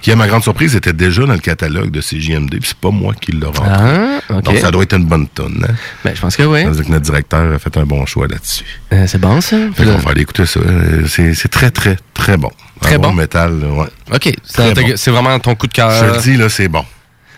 qui, 0.01 0.11
à 0.11 0.15
ma 0.15 0.27
grande 0.27 0.43
surprise, 0.43 0.75
était 0.75 0.93
déjà 0.93 1.25
dans 1.25 1.33
le 1.33 1.39
catalogue 1.39 1.91
de 1.91 2.01
CJMD. 2.01 2.49
Puis 2.51 2.69
c'est 2.69 2.77
pas 2.77 2.91
moi 2.91 3.13
qui 3.19 3.31
l'ai 3.33 3.45
rentré. 3.45 3.63
Ah. 4.29 4.41
Donc, 4.41 4.57
ça 4.57 4.71
doit 4.71 4.83
être 4.83 4.95
une 4.95 5.05
bonne 5.05 5.27
tonne. 5.27 5.65
Hein? 5.69 5.73
Ben, 6.03 6.15
je 6.15 6.21
pense 6.21 6.35
que 6.35 6.43
oui. 6.43 6.63
Ça 6.63 6.69
veut 6.69 6.75
dire 6.75 6.85
que 6.85 6.91
notre 6.91 7.05
directeur 7.05 7.53
a 7.53 7.59
fait 7.59 7.75
un 7.77 7.85
bon 7.85 8.05
choix 8.05 8.27
là-dessus. 8.27 8.63
Euh, 8.93 9.05
c'est 9.07 9.19
bon, 9.19 9.41
ça? 9.41 9.57
Fait 9.73 9.83
qu'on 9.85 9.97
va 9.97 10.11
aller 10.11 10.21
écouter 10.21 10.45
ça. 10.45 10.59
Euh, 10.59 11.05
C'est 11.07 11.33
c'est 11.33 11.49
très, 11.49 11.69
très, 11.71 11.97
très 12.13 12.37
bon. 12.37 12.51
Très 12.81 12.95
Un 12.95 12.99
bon? 12.99 13.13
métal, 13.13 13.53
ouais. 13.53 13.87
OK. 14.13 14.33
C'est 14.43 14.73
bon. 14.73 15.11
vraiment 15.11 15.37
ton 15.39 15.55
coup 15.55 15.67
de 15.67 15.73
cœur. 15.73 15.91
Je 15.91 16.05
le 16.15 16.21
dis, 16.21 16.37
là, 16.37 16.49
c'est 16.49 16.67
bon. 16.67 16.83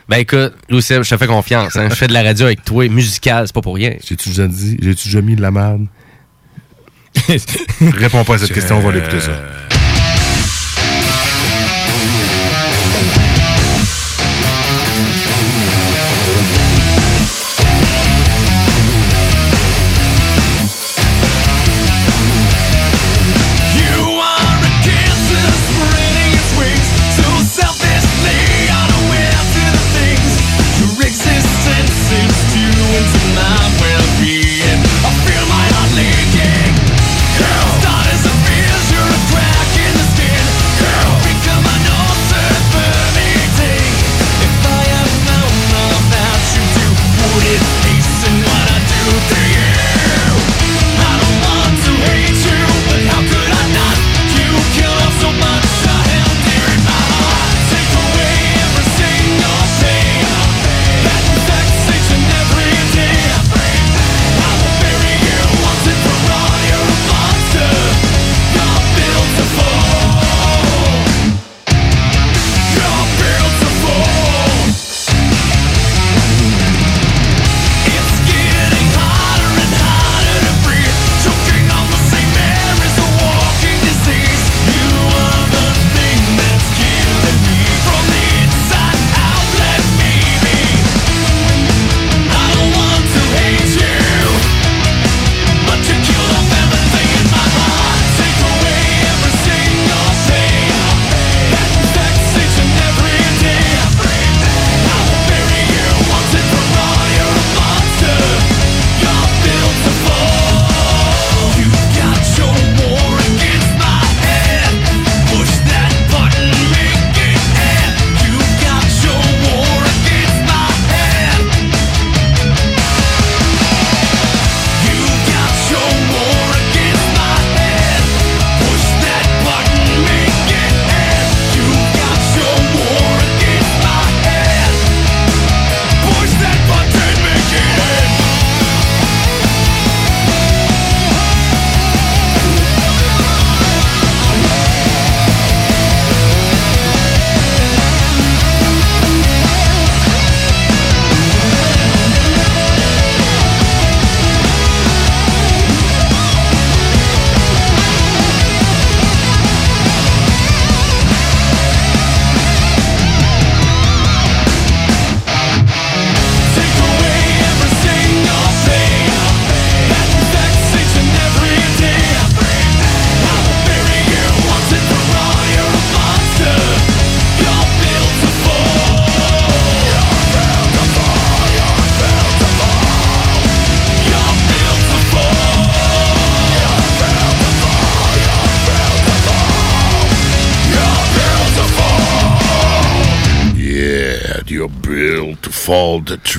Ben 0.09 0.17
écoute, 0.19 0.53
Louis 0.69 0.81
Seb, 0.81 1.03
je 1.03 1.09
te 1.09 1.17
fais 1.17 1.27
confiance. 1.27 1.75
hein. 1.75 1.87
Je 1.89 1.95
fais 1.95 2.07
de 2.07 2.13
la 2.13 2.23
radio 2.23 2.45
avec 2.45 2.63
toi, 2.63 2.87
musical, 2.87 3.45
c'est 3.45 3.53
pas 3.53 3.61
pour 3.61 3.75
rien. 3.75 3.95
J'ai-tu 4.07 4.29
déjà 4.29 4.47
dit, 4.47 4.77
j'ai-tu 4.81 5.09
déjà 5.09 5.21
mis 5.21 5.35
de 5.35 5.41
la 5.41 5.51
merde? 5.51 5.85
Réponds 7.81 8.23
pas 8.23 8.35
à 8.35 8.37
cette 8.37 8.53
question, 8.53 8.77
on 8.77 8.81
va 8.81 8.91
l'écouter 8.91 9.19
ça. 9.19 9.66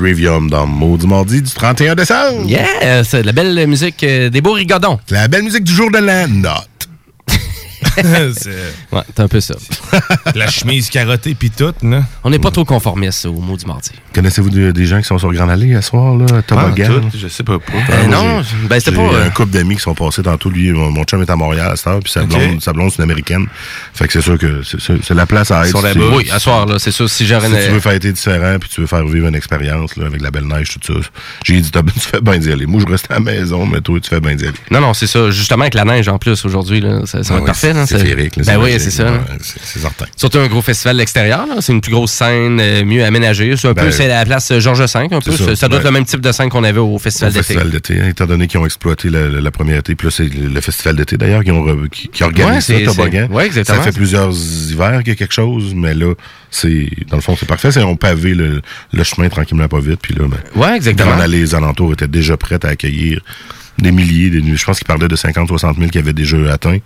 Trivium 0.09 0.49
dans 0.49 0.67
Maudit 0.67 1.07
Mardi 1.07 1.43
du 1.43 1.51
31 1.51 1.95
décembre. 1.95 2.49
Yeah, 2.49 3.05
c'est 3.05 3.21
de 3.21 3.27
la 3.27 3.33
belle 3.33 3.67
musique 3.67 4.03
euh, 4.05 4.31
des 4.31 4.41
beaux 4.41 4.55
rigodons. 4.55 4.99
La 5.11 5.29
belle 5.29 5.43
musique 5.43 5.65
du 5.65 5.73
jour 5.73 5.91
de 5.91 5.99
l'an. 5.99 6.55
ouais, 8.93 9.03
c'est 9.15 9.21
un 9.21 9.29
peu 9.29 9.41
ça. 9.41 9.55
La 10.35 10.49
chemise 10.49 10.91
carottée 10.91 11.35
puis 11.35 11.51
tout, 11.51 11.73
là. 11.83 12.03
On 12.25 12.31
n'est 12.31 12.39
pas 12.39 12.51
trop 12.51 12.65
conformiste 12.65 13.27
au 13.27 13.33
mot 13.33 13.57
du 13.57 13.67
mardi. 13.67 13.91
Connaissez-vous 14.15 14.51
de- 14.51 14.71
des 14.71 14.87
gens 14.87 14.99
qui 15.01 15.07
sont 15.07 15.19
sur 15.19 15.33
Grande 15.33 15.51
Allée 15.51 15.75
à 15.75 15.83
soir, 15.83 16.15
là, 16.17 16.43
Toboggan? 16.43 17.01
tout, 17.11 17.19
je 17.19 17.29
sais 17.29 17.43
pas 17.43 17.59
pourquoi. 17.59 17.81
Ah, 17.89 17.93
Euh, 17.93 18.07
moi, 18.09 18.17
non, 18.17 18.43
j'ai- 18.43 18.69
ben, 18.69 18.81
c'était 18.81 18.91
j'ai 18.93 18.97
pas, 18.97 19.15
euh, 19.15 19.27
un 19.27 19.31
couple 19.31 19.51
d'amis 19.53 19.77
qui 19.77 19.83
sont 19.83 19.95
passés 19.95 20.23
tantôt. 20.23 20.51
Lui, 20.51 20.71
mon, 20.73 20.91
mon 20.91 21.05
chum 21.05 21.21
est 21.23 21.31
à 21.31 21.37
Montréal 21.37 21.71
à 21.73 21.77
cette 21.77 21.87
heure, 21.89 22.01
puis 22.01 22.13
sa 22.13 22.25
blonde, 22.25 22.63
sa 22.63 22.73
blonde, 22.73 22.91
c'est 22.91 22.99
une 22.99 23.05
américaine. 23.05 23.47
Fait 23.95 24.07
que 24.07 24.13
c'est 24.13 24.21
sûr 24.23 24.39
que 24.39 24.63
c'est- 24.63 24.81
c'est 24.81 25.03
c'est 25.05 25.15
la 25.15 25.27
place 25.27 25.51
à 25.51 25.67
être. 25.67 25.77
Ils 25.95 26.01
sont. 26.01 26.15
Oui, 26.17 26.29
à 26.31 26.39
soir, 26.39 26.67
là, 26.67 26.79
c'est 26.79 26.91
sûr. 26.91 27.09
Si 27.09 27.27
j'aurais 27.27 27.49
Si 27.49 27.67
tu 27.67 27.73
veux 27.73 27.81
fêter 27.81 28.13
différent, 28.13 28.57
puis 28.61 28.69
tu 28.69 28.81
veux 28.81 28.87
faire 28.87 29.05
vivre 29.07 29.27
une 29.29 29.35
expérience 29.35 29.97
là, 29.97 30.07
avec 30.07 30.21
la 30.21 30.31
belle 30.31 30.47
neige, 30.47 30.69
tout 30.81 30.93
ça, 30.95 31.09
j'ai 31.45 31.61
dit, 31.61 31.71
t'as- 31.71 31.83
tu 31.95 32.01
fais 32.01 32.21
bien 32.21 32.39
d'y 32.39 32.51
aller. 32.53 32.67
Moi, 32.67 32.81
je 32.87 32.91
reste 32.91 33.07
à 33.11 33.15
la 33.15 33.21
maison, 33.21 33.67
mais 33.67 33.81
toi, 33.81 33.99
tu 34.01 34.09
fais 34.11 34.21
bien 34.21 34.35
d'y 34.35 34.45
aller. 34.45 34.55
Non, 34.71 34.81
non, 34.81 34.95
c'est 34.95 35.07
ça. 35.07 35.31
Justement, 35.31 35.63
avec 35.63 35.75
la 35.75 35.85
neige 35.85 36.09
en 36.09 36.19
plus 36.19 36.45
aujourd'hui, 36.45 36.81
là, 36.81 37.01
ça, 37.07 37.23
ça 37.25 37.35
va 37.35 37.37
Ah 37.37 37.41
être 37.41 37.47
parfait. 37.47 37.73
là, 37.73 37.87
c'est 37.89 37.99
ça- 37.99 38.05
féerique, 38.05 38.37
là, 38.37 38.43
Ben 38.47 38.57
oui, 38.57 38.63
magique, 38.73 38.81
c'est 38.81 38.91
ça. 38.91 39.11
ouais, 39.13 39.19
c'est 39.41 39.61
c'est 39.63 39.79
certain. 39.81 40.05
Surtout 40.17 40.39
un 40.39 40.47
gros 40.49 40.63
festival 40.63 40.97
de 40.97 41.01
l'extérieur. 41.01 41.47
C'est 41.61 41.73
une 41.73 41.81
plus 41.81 41.93
grosse 41.93 42.13
scène, 42.13 42.59
euh, 42.61 42.85
mieux 42.85 43.05
aménagée. 43.05 43.57
C'est 43.57 43.69
un 43.69 43.73
Ben, 43.73 43.85
peu, 43.87 43.91
c'est 43.91 44.09
la 44.09 44.25
place 44.25 44.51
euh, 44.51 44.61
Georges 44.61 44.81
V, 44.81 44.87
un 45.11 45.21
peu. 45.21 45.33
c'est 45.33 45.57
Ça, 45.57 45.69
doit 45.69 45.79
être 45.79 45.85
le 45.85 45.91
même 45.91 46.05
type 46.05 46.21
de 46.21 46.33
scène 46.33 46.49
qu'on 46.49 46.65
avait 46.65 46.79
au 46.79 46.99
festival 46.99 47.33
d'été. 47.33 47.43
festival 47.45 47.71
d'été, 47.71 48.01
hein, 48.01 48.09
étant 48.09 48.27
donné 48.27 48.47
qu'ils 48.47 48.61
ont 48.61 48.65
exploité 48.67 49.09
la, 49.11 49.29
la- 49.29 49.41
la 49.41 49.51
première 49.51 49.79
été, 49.79 49.95
puis 49.95 50.07
là, 50.07 50.11
c'est 50.11 50.29
le 50.29 50.61
festival 50.61 50.97
d'été 50.97 51.17
d'ailleurs 51.17 51.43
qui, 51.45 51.51
ont 51.51 51.65
re- 51.67 51.89
qui, 51.89 52.09
qui 52.09 52.23
organise 52.23 52.47
Ouais, 52.55 52.61
ça, 52.61 52.67
c'est- 52.79 52.85
Toboggan. 52.85 53.27
c'est- 53.29 53.35
ouais, 53.35 53.47
exactement. 53.47 53.79
Ça 53.79 53.85
fait 53.85 53.93
plusieurs 53.93 54.33
hivers 54.71 54.99
qu'il 55.01 55.09
y 55.09 55.13
a 55.13 55.17
quelque 55.17 55.35
chose, 55.35 55.73
mais 55.75 55.95
là, 55.95 56.15
c'est 56.51 56.89
dans 57.09 57.17
le 57.17 57.23
fond, 57.23 57.37
c'est 57.39 57.47
parfait. 57.47 57.71
C'est 57.73 57.83
on 57.83 57.97
pavé 57.97 58.35
le, 58.35 58.61
le 58.93 59.05
chemin 59.05 59.29
tranquillement, 59.29 59.69
pas 59.69 59.81
vite, 59.81 60.01
puis 60.03 60.15
là, 60.15 60.27
ben, 60.29 60.39
Ouais, 60.55 60.77
exactement. 60.77 61.17
Les 61.27 61.55
alentours 61.55 61.93
étaient 61.93 62.09
déjà 62.09 62.37
prêts 62.37 62.59
à 62.65 62.69
accueillir 62.69 63.21
des 63.79 63.93
milliers, 63.93 64.31
des- 64.31 64.57
je 64.57 64.65
pense 64.65 64.79
qu'ils 64.79 64.87
parlaient 64.87 65.09
de 65.09 65.17
50-60 65.17 65.77
000 65.79 65.91
qui 65.91 65.99
avaient 65.99 66.13
déjà 66.13 66.37
atteint, 66.53 66.79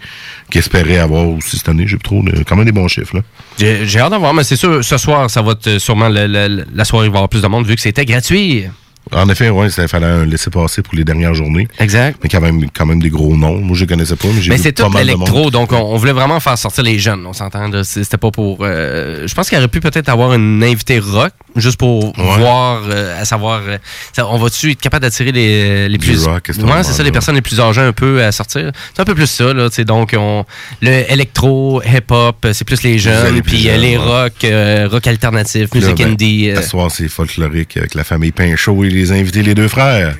qui 0.50 0.58
espéraient 0.58 0.98
avoir 0.98 1.28
aussi 1.28 1.56
cette 1.58 1.68
année. 1.68 1.86
J'ai 1.86 1.98
trop, 1.98 2.22
de- 2.22 2.42
quand 2.44 2.56
même 2.56 2.64
des 2.66 2.72
bons 2.72 2.88
chiffres, 2.88 3.16
là. 3.16 3.22
J'ai 3.58 3.98
hâte 3.98 4.10
d'en 4.10 4.18
voir, 4.18 4.34
mais 4.34 4.44
c'est 4.44 4.56
sûr, 4.56 4.84
ce 4.84 4.98
soir, 4.98 5.30
ça 5.30 5.42
va 5.42 5.52
être 5.52 5.78
sûrement 5.78 6.08
le- 6.08 6.64
la 6.74 6.84
soirée, 6.84 7.06
il 7.06 7.10
va 7.10 7.14
y 7.14 7.18
avoir 7.18 7.28
plus 7.28 7.42
de 7.42 7.46
monde 7.48 7.66
vu 7.66 7.74
que 7.74 7.80
c'était 7.80 8.04
gratuit. 8.04 8.64
En 9.10 9.28
effet, 9.28 9.50
ouais, 9.50 9.68
il 9.68 9.88
fallait 9.88 10.06
un 10.06 10.24
laisser-passer 10.24 10.82
pour 10.82 10.94
les 10.94 11.04
dernières 11.04 11.34
journées. 11.34 11.68
Exact. 11.78 12.18
Mais 12.22 12.28
quand 12.28 12.40
même, 12.40 12.70
quand 12.70 12.86
même 12.86 13.02
des 13.02 13.10
gros 13.10 13.36
noms. 13.36 13.58
Moi, 13.58 13.76
je 13.76 13.80
les 13.80 13.86
connaissais 13.86 14.16
pas, 14.16 14.28
mais 14.34 14.40
j'ai 14.40 14.50
Mais 14.50 14.58
c'est 14.58 14.72
tout 14.72 14.90
l'électro, 14.96 15.50
donc 15.50 15.72
on, 15.72 15.76
on 15.76 15.96
voulait 15.96 16.12
vraiment 16.12 16.38
faire 16.40 16.56
sortir 16.56 16.84
les 16.84 16.98
jeunes, 16.98 17.26
on 17.26 17.32
s'entend. 17.32 17.70
C'était 17.82 18.16
pas 18.16 18.30
pour. 18.30 18.58
euh, 18.60 19.26
je 19.26 19.34
pense 19.34 19.48
qu'il 19.48 19.58
aurait 19.58 19.68
pu 19.68 19.80
peut-être 19.80 20.08
avoir 20.08 20.34
une 20.34 20.62
invitée 20.62 20.98
rock, 20.98 21.32
juste 21.56 21.78
pour 21.78 22.12
voir, 22.16 22.82
euh, 22.88 23.20
à 23.20 23.24
savoir, 23.24 23.62
euh, 23.66 23.78
on 24.18 24.38
va-tu 24.38 24.70
être 24.70 24.80
capable 24.80 25.02
d'attirer 25.02 25.32
les, 25.32 25.88
les 25.88 25.98
plus. 25.98 26.24
rock, 26.24 26.48
ouais, 26.48 26.82
c'est 26.82 26.92
ça, 26.92 27.02
les 27.02 27.12
personnes 27.12 27.34
les 27.34 27.42
plus 27.42 27.60
âgées 27.60 27.80
un 27.80 27.92
peu 27.92 28.22
à 28.22 28.32
sortir. 28.32 28.70
C'est 28.94 29.02
un 29.02 29.04
peu 29.04 29.14
plus 29.14 29.26
ça, 29.26 29.52
là. 29.52 29.68
Donc, 29.86 30.14
on, 30.16 30.44
le 30.80 31.10
électro, 31.10 31.82
hip-hop, 31.82 32.46
c'est 32.52 32.64
plus 32.64 32.82
les 32.82 32.98
jeunes, 32.98 33.42
plus 33.42 33.42
puis 33.42 33.62
jeunes, 33.62 33.80
les 33.80 33.96
rock, 33.96 34.46
rock 34.90 35.06
alternatif, 35.06 35.74
musique 35.74 35.98
ben, 35.98 36.12
indie. 36.12 36.50
À 36.50 36.62
ce 36.62 36.70
soir, 36.70 36.90
c'est 36.90 37.08
folklorique 37.08 37.76
avec 37.76 37.94
la 37.94 38.04
famille 38.04 38.32
Pinchot 38.32 38.84
et 38.84 38.90
les 38.92 39.12
invités, 39.12 39.42
les 39.42 39.54
deux 39.54 39.68
frères. 39.68 40.16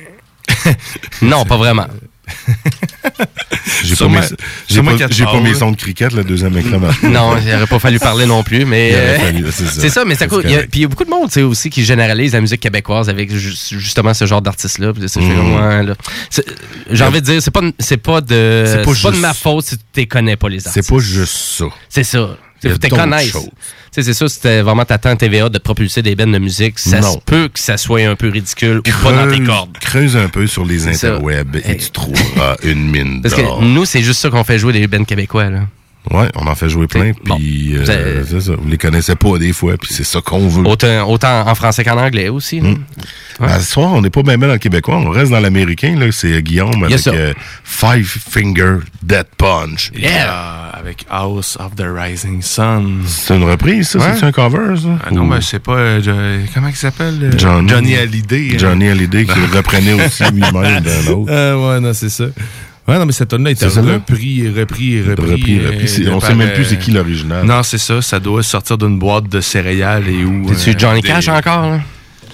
non, 1.21 1.45
pas 1.45 1.57
vraiment. 1.57 1.87
J'ai 3.83 3.95
pas, 3.95 4.07
mes, 4.07 4.19
j'ai 4.69 4.81
pas, 4.81 5.31
pas 5.31 5.39
mes 5.41 5.53
sons 5.53 5.71
de 5.71 5.75
cricket, 5.77 6.11
le 6.13 6.23
deuxième 6.23 6.57
écran. 6.57 6.79
Non, 7.03 7.37
il 7.37 7.45
n'aurait 7.51 7.67
pas 7.67 7.79
fallu 7.79 7.99
parler 7.99 8.25
non 8.25 8.43
plus, 8.43 8.65
mais. 8.65 8.91
Euh, 8.93 9.19
fallu, 9.19 9.45
c'est 9.51 9.65
ça. 9.65 9.81
c'est 9.81 9.89
ça, 9.89 10.05
mais 10.05 10.15
c'est 10.15 10.21
C'est 10.25 10.27
cool. 10.29 10.41
Il 10.45 10.49
y 10.49 10.53
a- 10.53 10.55
correct. 10.57 10.71
Puis 10.71 10.79
il 10.79 10.83
y 10.83 10.85
a 10.85 10.87
beaucoup 10.87 11.03
de 11.05 11.09
monde, 11.09 11.29
aussi, 11.49 11.69
qui 11.69 11.83
généralise 11.83 12.33
la 12.33 12.41
musique 12.41 12.61
québécoise 12.61 13.09
avec 13.09 13.33
ju- 13.35 13.53
justement 13.79 14.13
ce 14.13 14.25
genre 14.25 14.41
d'artistes-là. 14.41 14.93
Puis 14.93 15.07
ça, 15.09 15.19
je 15.21 15.25
fais 15.27 15.33
Mhm. 15.33 15.37
comme, 15.37 15.55
ouais, 15.55 15.83
là. 15.83 15.95
C'est- 16.29 16.45
J'ai 16.91 17.03
envie 17.03 17.21
de 17.21 17.25
dire, 17.25 17.41
c'est 17.41 17.51
pas, 17.51 17.61
c'est 17.79 17.97
pas 17.97 18.21
de, 18.21 18.63
C'est 18.65 18.71
c'est 18.71 18.77
pas 18.85 19.09
pas, 19.09 19.11
de 19.15 19.21
ma 19.21 19.33
faute 19.33 19.65
si 19.65 19.77
tu 19.77 19.83
les 19.97 20.07
connais 20.07 20.35
pas, 20.37 20.49
les 20.49 20.65
artistes. 20.67 20.85
C'est 20.87 20.93
pas 20.95 21.01
juste 21.01 21.33
ça. 21.35 21.65
C'est 21.89 22.03
ça. 22.03 22.37
Il 22.63 22.67
y 22.67 22.69
a 22.69 22.73
Faut 22.75 22.79
te 22.79 22.87
connaître. 22.87 23.37
Sais, 23.93 24.03
c'est 24.03 24.13
ça, 24.13 24.27
c'était 24.29 24.61
vraiment 24.61 24.85
ta 24.85 24.97
tante 24.97 25.19
TVA 25.19 25.49
de 25.49 25.57
te 25.57 25.63
propulser 25.63 26.01
des 26.01 26.15
bennes 26.15 26.31
de 26.31 26.39
musique. 26.39 26.79
Ça 26.79 27.01
se 27.01 27.17
peut 27.25 27.47
que 27.47 27.59
ça 27.59 27.77
soit 27.77 28.01
un 28.07 28.15
peu 28.15 28.29
ridicule 28.29 28.79
ou 28.79 29.03
pas 29.03 29.11
dans 29.25 29.31
tes 29.31 29.43
cordes. 29.43 29.77
Creuse 29.79 30.15
un 30.17 30.29
peu 30.29 30.47
sur 30.47 30.65
les 30.65 30.87
interwebs 30.87 31.55
et 31.57 31.77
tu 31.77 31.89
trouveras 31.91 32.55
une 32.63 32.89
mine 32.89 33.21
Parce 33.21 33.35
d'or. 33.35 33.59
que 33.59 33.63
nous, 33.65 33.85
c'est 33.85 34.01
juste 34.01 34.19
ça 34.21 34.29
qu'on 34.29 34.43
fait 34.43 34.57
jouer 34.59 34.73
des 34.73 34.87
bennes 34.87 35.05
québécois, 35.05 35.49
là. 35.49 35.61
Ouais, 36.11 36.27
on 36.35 36.45
en 36.47 36.55
fait 36.55 36.67
jouer 36.67 36.87
plein, 36.87 37.13
puis 37.13 37.75
euh, 37.77 37.85
C'est- 38.25 38.39
ça. 38.41 38.55
Vous 38.57 38.67
les 38.67 38.77
connaissez 38.77 39.15
pas 39.15 39.37
des 39.37 39.53
fois, 39.53 39.75
puis 39.77 39.89
c'est 39.93 40.03
ça 40.03 40.19
qu'on 40.19 40.49
veut. 40.49 40.67
Autant, 40.67 41.09
autant 41.09 41.47
en 41.47 41.55
français 41.55 41.83
qu'en 41.85 41.97
anglais 41.97 42.27
aussi. 42.29 42.61
À 43.39 43.59
ce 43.61 43.71
soir, 43.71 43.93
on 43.93 44.01
n'est 44.01 44.09
pas 44.09 44.21
bien 44.21 44.37
bien 44.37 44.47
dans 44.47 44.53
le 44.53 44.59
québécois, 44.59 44.97
on 44.97 45.09
reste 45.09 45.31
dans 45.31 45.39
l'américain, 45.39 45.95
là. 45.97 46.07
C'est 46.11 46.41
Guillaume 46.43 46.83
avec 46.83 47.07
euh, 47.07 47.33
Five 47.63 48.05
Finger 48.29 48.77
Dead 49.01 49.25
Punch. 49.37 49.91
Yeah, 49.95 50.71
avec 50.73 51.05
House 51.09 51.57
of 51.59 51.75
the 51.75 51.85
Rising 51.87 52.41
Sun. 52.41 53.03
C'est 53.07 53.35
une 53.35 53.45
reprise, 53.45 53.89
ça? 53.89 53.99
Ouais. 53.99 54.05
C'est 54.19 54.25
un 54.25 54.31
cover, 54.33 54.75
ça? 54.75 54.89
Ah 55.07 55.11
non, 55.11 55.23
mais 55.25 55.39
c'est 55.41 55.59
pas. 55.59 55.71
euh, 55.77 56.41
comment 56.53 56.67
il 56.67 56.75
s'appelle 56.75 57.17
euh, 57.23 57.31
Johnny, 57.37 57.69
Johnny 57.69 57.95
Hallyday. 57.95 58.49
hein? 58.53 58.57
Johnny 58.57 58.89
Hallyday 58.89 59.25
qui 59.25 59.39
le 59.39 59.45
reprenait 59.57 59.93
aussi 60.05 60.23
lui-même 60.31 60.81
d'un 60.81 61.07
autre. 61.13 61.31
Euh, 61.31 61.75
ouais, 61.75 61.79
non, 61.79 61.93
c'est 61.93 62.09
ça. 62.09 62.25
Ouais, 62.87 62.97
non, 62.99 63.05
mais 63.05 63.13
cette 63.13 63.29
tonne-là 63.29 63.51
était 63.51 63.65
C'est 63.69 63.75
celle-là? 63.75 63.93
repris, 63.93 64.49
repris, 64.49 65.01
repris. 65.01 65.31
Repris, 65.31 65.59
euh, 65.59 65.69
repris. 65.71 65.87
C'est- 65.87 66.01
de 66.03 66.09
on 66.09 66.19
par, 66.19 66.29
sait 66.29 66.35
même 66.35 66.51
plus 66.53 66.63
euh, 66.63 66.67
c'est 66.69 66.79
qui 66.79 66.91
l'original. 66.91 67.45
Non, 67.45 67.63
c'est 67.63 67.77
ça. 67.77 68.01
Ça 68.01 68.19
doit 68.19 68.43
sortir 68.43 68.77
d'une 68.77 68.99
boîte 68.99 69.29
de 69.29 69.39
céréales 69.39 70.09
et 70.09 70.25
où. 70.25 70.53
C'est-tu 70.53 70.71
euh, 70.71 70.79
Johnny 70.79 71.01
des- 71.01 71.07
Cash 71.07 71.27
encore, 71.29 71.69
là? 71.69 71.79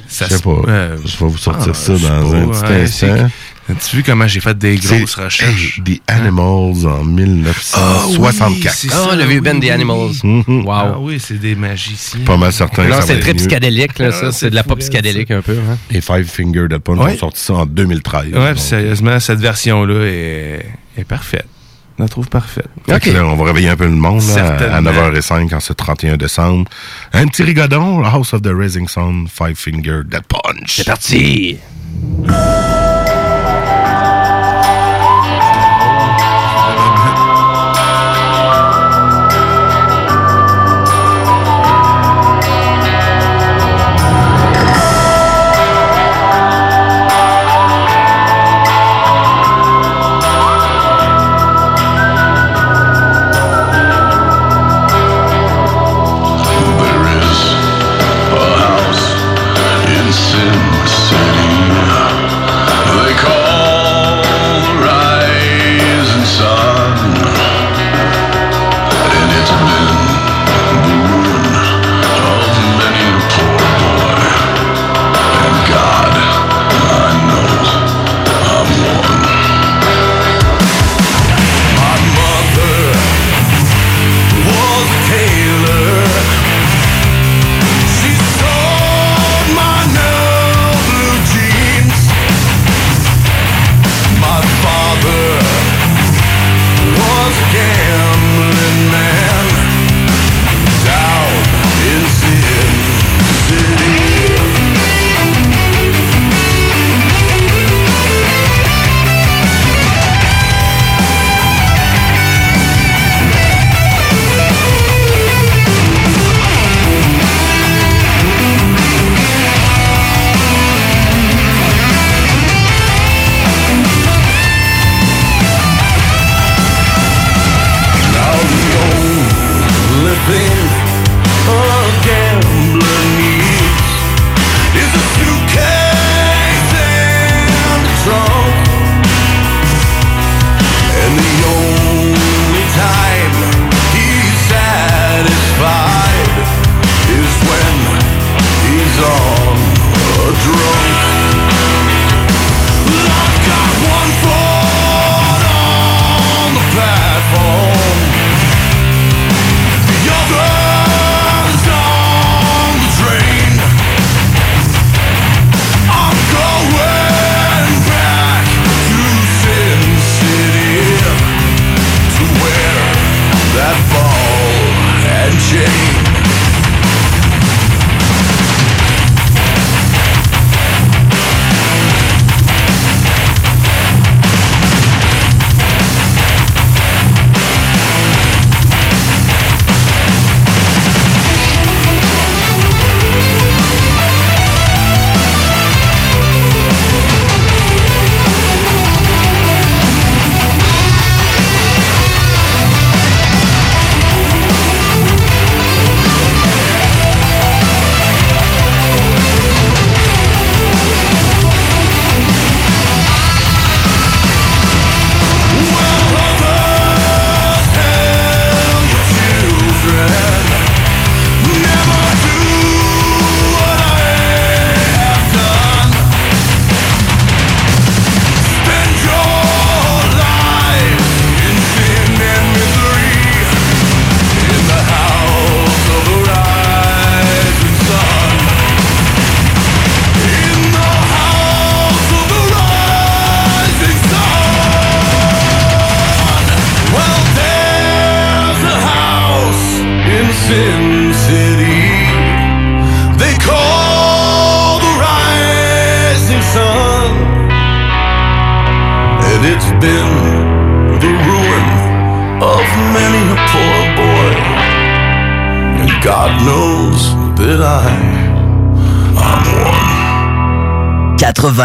Ça 0.08 0.26
Je 0.28 0.36
sais 0.38 0.42
pas. 0.42 0.50
euh, 0.68 0.98
Je 1.06 1.24
vais 1.24 1.32
vous 1.32 1.38
sortir 1.38 1.68
ah, 1.72 1.74
ça 1.76 1.94
dans 1.94 2.00
pas, 2.00 2.38
un 2.38 2.48
petit 2.48 2.64
ouais, 2.74 2.82
instant. 2.82 3.30
As-tu 3.70 3.98
vu 3.98 4.04
comment 4.04 4.28
j'ai 4.28 4.40
fait 4.40 4.58
des 4.58 4.78
grosses 4.78 5.14
recherches? 5.16 5.80
Hey, 5.86 6.00
The 6.00 6.02
Animals 6.08 6.88
en 6.88 7.04
1964. 7.04 8.74
c'est 8.76 8.88
Ah, 8.92 9.10
ça, 9.10 9.16
le 9.16 9.26
vieux 9.26 9.42
des 9.42 9.50
oui, 9.60 9.70
Animals. 9.70 10.12
Wow. 10.48 10.72
Ah 10.72 10.98
oui, 11.00 11.20
c'est 11.20 11.40
des 11.40 11.54
magiciens. 11.56 12.22
Pas 12.26 12.38
mal 12.38 12.52
certain. 12.52 12.86
Non, 12.86 12.98
c'est 13.06 13.20
très 13.20 13.34
psychédélique, 13.36 14.00
là, 14.00 14.08
Ah, 14.10 14.12
ça. 14.12 14.32
c'est 14.32 14.40
C'est 14.40 14.50
de 14.50 14.56
la 14.56 14.64
pop 14.64 14.80
psychédélique 14.80 15.30
un 15.32 15.42
peu. 15.42 15.54
Hein? 15.54 15.78
Les 15.92 16.02
Five 16.02 16.26
Finger 16.26 16.68
Dead 16.68 16.80
Punch 16.80 16.98
Ouais. 17.00 17.14
ont 17.14 17.18
sorti 17.18 17.42
ça 17.42 17.54
en 17.54 17.66
2013. 17.68 18.34
Ouais, 18.34 18.56
sérieusement, 18.58 19.20
cette 19.20 19.40
version-là 19.40 20.06
est, 20.06 20.66
est 20.98 21.04
parfaite. 21.04 21.46
Je 21.98 22.04
la 22.04 22.10
trouve 22.10 22.28
parfaite. 22.30 22.66
fait 22.88 23.00
que 23.02 23.10
là, 23.12 23.26
on 23.26 23.36
va 23.36 23.46
réveiller 23.46 23.70
un 23.70 23.76
peu 23.76 23.84
le 23.86 23.92
monde 23.92 24.22
là, 24.22 24.34
à 24.34 24.58
Certainement. 24.58 24.92
9h05 24.92 25.54
en 25.54 25.60
ce 25.60 25.74
31 25.74 26.16
décembre. 26.18 26.68
Un 27.14 27.28
petit 27.28 27.44
rigodon, 27.44 28.04
House 28.06 28.34
of 28.34 28.42
the 28.42 28.52
Rising 28.52 28.88
Sun, 28.88 29.28
Five 29.28 29.56
Finger 29.58 30.02
Dead 30.06 30.24
Punch. 30.28 30.78
C'est 30.78 30.86
parti! 30.88 31.58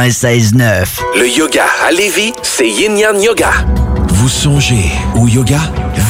96.9. 0.05 0.84
Le 1.18 1.26
yoga 1.26 1.64
à 1.86 1.90
Lévis, 1.90 2.34
c'est 2.42 2.68
Yin 2.68 2.98
Yang 2.98 3.22
Yoga. 3.22 3.50
Vous 4.09 4.28
songez 4.28 4.90
au 5.16 5.26
yoga? 5.28 5.61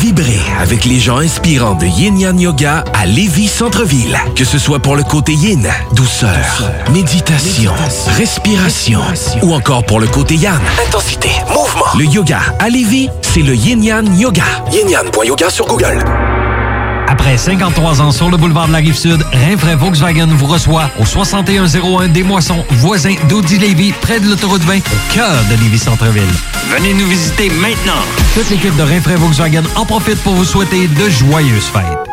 Vibrez 0.01 0.41
avec 0.61 0.85
les 0.85 0.99
gens 0.99 1.19
inspirants 1.19 1.77
de 1.77 1.87
Yin 1.87 2.19
Yang 2.19 2.41
Yoga 2.41 2.85
à 2.93 3.07
Lévis 3.07 3.47
Centre-Ville. 3.47 4.19
Que 4.35 4.45
ce 4.45 4.59
soit 4.59 4.81
pour 4.81 4.97
le 4.97 5.05
côté 5.05 5.33
yin, 5.33 5.69
douceur, 5.93 6.73
méditation, 6.93 7.73
respiration, 8.19 9.01
ou 9.43 9.55
encore 9.55 9.87
pour 9.87 10.01
le 10.01 10.09
côté 10.09 10.35
yang, 10.35 10.59
intensité, 10.89 11.31
mouvement. 11.51 11.87
Le 11.97 12.07
yoga 12.07 12.41
à 12.59 12.69
Lévis, 12.71 13.11
c'est 13.23 13.43
le 13.43 13.55
Yin 13.55 13.81
Yang 13.81 14.19
Yoga. 14.19 14.43
Yin 14.73 14.89
Yang.yoga 14.89 15.51
sur 15.51 15.67
Google. 15.67 16.03
Après 17.25 17.39
53 17.39 18.03
ans 18.03 18.11
sur 18.11 18.29
le 18.29 18.37
boulevard 18.37 18.69
de 18.69 18.73
la 18.73 18.81
Rive-Sud, 18.81 19.25
Rinfraie 19.33 19.77
Volkswagen 19.77 20.27
vous 20.27 20.45
reçoit 20.45 20.91
au 20.99 21.07
6101 21.07 22.09
des 22.09 22.23
Moissons, 22.23 22.67
voisin 22.69 23.15
d'Audi 23.31 23.57
Lévis, 23.57 23.93
près 23.93 24.21
de 24.21 24.29
l'autoroute 24.29 24.61
20, 24.61 24.77
au 24.77 24.81
cœur 25.15 25.33
de 25.51 25.55
Lévis-Centreville. 25.63 26.29
Venez 26.69 26.93
nous 26.93 27.07
visiter 27.07 27.49
maintenant. 27.49 28.03
Toute 28.35 28.51
l'équipe 28.51 28.77
de 28.77 28.83
Rinfraie 28.83 29.17
Volkswagen 29.17 29.63
en 29.75 29.87
profite 29.87 30.23
pour 30.23 30.35
vous 30.35 30.45
souhaiter 30.45 30.87
de 30.87 31.09
joyeuses 31.09 31.65
fêtes. 31.65 32.04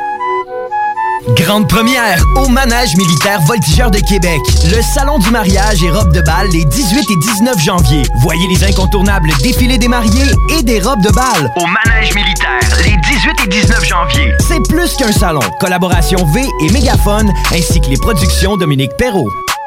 Grande 1.41 1.67
première 1.67 2.23
au 2.35 2.47
Manège 2.49 2.95
militaire 2.97 3.41
Voltigeur 3.41 3.89
de 3.89 3.97
Québec. 3.97 4.39
Le 4.65 4.79
salon 4.93 5.17
du 5.17 5.31
mariage 5.31 5.81
et 5.83 5.89
robes 5.89 6.13
de 6.13 6.21
bal 6.21 6.47
les 6.53 6.63
18 6.65 6.99
et 6.99 7.15
19 7.19 7.57
janvier. 7.57 8.03
Voyez 8.21 8.47
les 8.47 8.63
incontournables 8.63 9.31
défilés 9.41 9.79
des 9.79 9.87
mariés 9.87 10.31
et 10.49 10.61
des 10.61 10.79
robes 10.79 11.01
de 11.01 11.09
bal. 11.09 11.51
Au 11.55 11.65
Manège 11.65 12.13
militaire 12.13 12.59
les 12.83 12.95
18 12.95 13.45
et 13.45 13.47
19 13.47 13.83
janvier. 13.83 14.31
C'est 14.47 14.61
plus 14.69 14.95
qu'un 14.95 15.11
salon. 15.11 15.41
Collaboration 15.59 16.23
V 16.25 16.47
et 16.61 16.69
Mégaphone 16.71 17.31
ainsi 17.51 17.81
que 17.81 17.87
les 17.87 17.97
productions 17.97 18.55
Dominique 18.55 18.95
Perrault. 18.97 19.29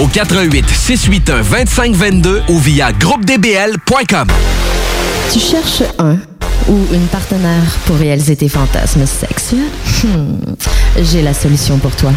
au 0.00 0.06
88 0.06 0.64
681 0.68 1.42
2522 1.42 2.42
ou 2.48 2.58
via 2.58 2.92
groupedbl.com. 2.92 4.28
Tu 5.32 5.38
cherches 5.40 5.82
un 5.98 6.16
ou 6.68 6.76
une 6.92 7.06
partenaire 7.06 7.62
pour 7.86 7.96
réaliser 7.96 8.36
tes 8.36 8.48
fantasmes 8.48 9.06
sexuels? 9.06 9.60
Hmm, 10.04 10.38
J'ai 11.02 11.22
la 11.22 11.34
solution 11.34 11.78
pour 11.78 11.94
toi. 11.96 12.12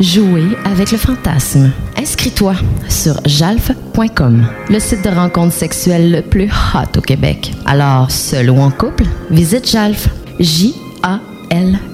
Jouer 0.00 0.44
avec 0.66 0.92
le 0.92 0.98
fantasme. 0.98 1.70
Inscris-toi 1.98 2.54
sur 2.88 3.14
jalf.com, 3.24 4.46
le 4.68 4.78
site 4.78 5.02
de 5.02 5.08
rencontre 5.08 5.54
sexuelle 5.54 6.10
le 6.12 6.20
plus 6.22 6.50
hot 6.74 6.98
au 6.98 7.00
Québec. 7.00 7.52
Alors, 7.64 8.10
seul 8.10 8.50
ou 8.50 8.60
en 8.60 8.70
couple, 8.70 9.04
visite 9.30 9.70
jalf. 9.70 10.08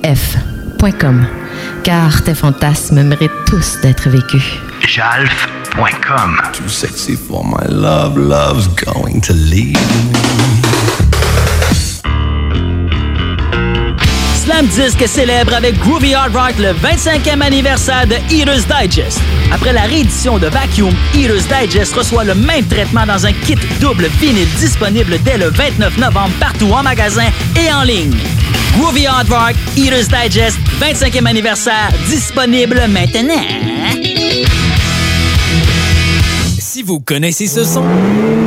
J-A-L-F.com. 0.04 1.26
Car 1.84 2.24
tes 2.24 2.34
fantasmes 2.34 3.02
méritent 3.04 3.30
tous 3.46 3.78
d'être 3.82 4.08
vécus. 4.08 4.42
Jalf.com. 4.86 6.38
Too 6.52 6.68
sexy 6.68 7.16
for 7.16 7.44
my 7.44 7.64
love, 7.66 8.16
love's 8.16 8.68
going 8.68 9.20
to 9.22 9.32
leave 9.32 9.76
Slam 14.44 14.66
Disc 14.66 14.98
célèbre 15.06 15.54
avec 15.54 15.78
Groovy 15.78 16.14
Hard 16.14 16.34
Rock 16.34 16.58
le 16.58 16.72
25e 16.72 17.40
anniversaire 17.40 18.06
de 18.06 18.16
Eater's 18.34 18.66
Digest. 18.66 19.20
Après 19.52 19.72
la 19.72 19.82
réédition 19.82 20.38
de 20.38 20.48
Vacuum, 20.48 20.92
Eater's 21.14 21.46
Digest 21.46 21.94
reçoit 21.94 22.24
le 22.24 22.34
même 22.34 22.66
traitement 22.66 23.06
dans 23.06 23.24
un 23.24 23.32
kit 23.32 23.58
double 23.80 24.08
vinyle 24.20 24.48
disponible 24.58 25.16
dès 25.24 25.38
le 25.38 25.48
29 25.48 25.96
novembre 25.98 26.34
partout 26.40 26.72
en 26.72 26.82
magasin 26.82 27.30
et 27.56 27.72
en 27.72 27.82
ligne. 27.82 28.16
Groovy 28.76 29.06
Hard 29.06 29.28
Rock, 29.30 29.54
Eater's 29.76 30.08
Digest, 30.08 30.58
25e 30.80 31.26
anniversaire, 31.26 31.90
disponible 32.08 32.80
maintenant. 32.88 33.42
Vous 36.84 36.98
connaissez 36.98 37.46
ce 37.46 37.62
son, 37.62 37.84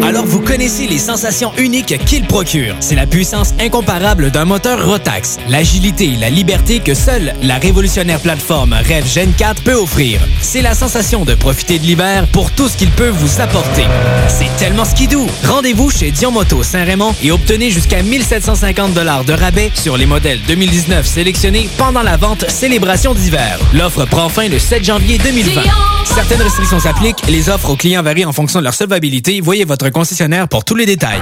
alors 0.03 0.25
vous 0.25 0.41
connaissez 0.41 0.87
les 0.87 0.97
sensations 0.97 1.53
uniques 1.57 1.97
qu'il 2.05 2.25
procure. 2.25 2.75
C'est 2.81 2.95
la 2.95 3.05
puissance 3.05 3.53
incomparable 3.61 4.29
d'un 4.29 4.43
moteur 4.43 4.85
Rotax, 4.85 5.37
l'agilité 5.47 6.05
et 6.05 6.17
la 6.17 6.29
liberté 6.29 6.79
que 6.79 6.93
seule 6.93 7.33
la 7.43 7.57
révolutionnaire 7.57 8.19
plateforme 8.19 8.73
Rev 8.73 9.07
Gen 9.07 9.31
4 9.37 9.63
peut 9.63 9.75
offrir. 9.75 10.19
C'est 10.41 10.61
la 10.61 10.73
sensation 10.73 11.23
de 11.23 11.33
profiter 11.33 11.79
de 11.79 11.83
l'hiver 11.83 12.27
pour 12.27 12.51
tout 12.51 12.67
ce 12.67 12.75
qu'il 12.75 12.89
peut 12.91 13.09
vous 13.09 13.39
apporter. 13.39 13.85
C'est 14.27 14.53
tellement 14.57 14.85
skidoo. 14.85 15.27
Rendez-vous 15.45 15.89
chez 15.89 16.11
Dion 16.11 16.31
Moto 16.31 16.61
Saint-Raymond 16.61 17.15
et 17.23 17.31
obtenez 17.31 17.71
jusqu'à 17.71 18.03
1750 18.03 18.93
de 18.93 19.33
rabais 19.33 19.71
sur 19.73 19.95
les 19.95 20.05
modèles 20.05 20.41
2019 20.47 21.05
sélectionnés 21.05 21.69
pendant 21.77 22.03
la 22.03 22.17
vente 22.17 22.49
Célébration 22.49 23.13
d'hiver. 23.13 23.59
L'offre 23.73 24.05
prend 24.05 24.27
fin 24.27 24.49
le 24.49 24.59
7 24.59 24.83
janvier 24.83 25.17
2020. 25.19 25.61
Certaines 26.05 26.41
restrictions 26.41 26.79
s'appliquent. 26.79 27.25
Les 27.27 27.49
offres 27.49 27.71
aux 27.71 27.75
clients 27.75 28.03
varient 28.03 28.24
en 28.25 28.33
fonction 28.33 28.59
de 28.59 28.63
leur 28.63 28.73
solvabilité. 28.73 29.41
Voyez 29.41 29.65
votre 29.65 29.89
concessionnaire 29.89 30.47
pour 30.47 30.65
tous 30.65 30.75
les 30.75 30.85
détails. 30.85 31.21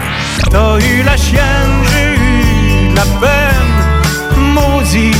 T'as 0.49 0.79
eu 0.79 1.03
la 1.03 1.17
chienne, 1.17 1.83
j'ai 1.91 2.13
eu 2.15 2.89
de 2.91 2.95
la 2.95 3.03
peine, 3.03 4.53
maudit. 4.53 5.11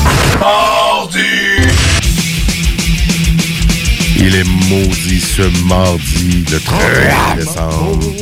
Il 4.18 4.36
est 4.36 4.44
maudit 4.70 5.20
ce 5.20 5.42
mardi, 5.66 6.46
le 6.52 6.60
31 6.60 7.36
décembre. 7.36 8.14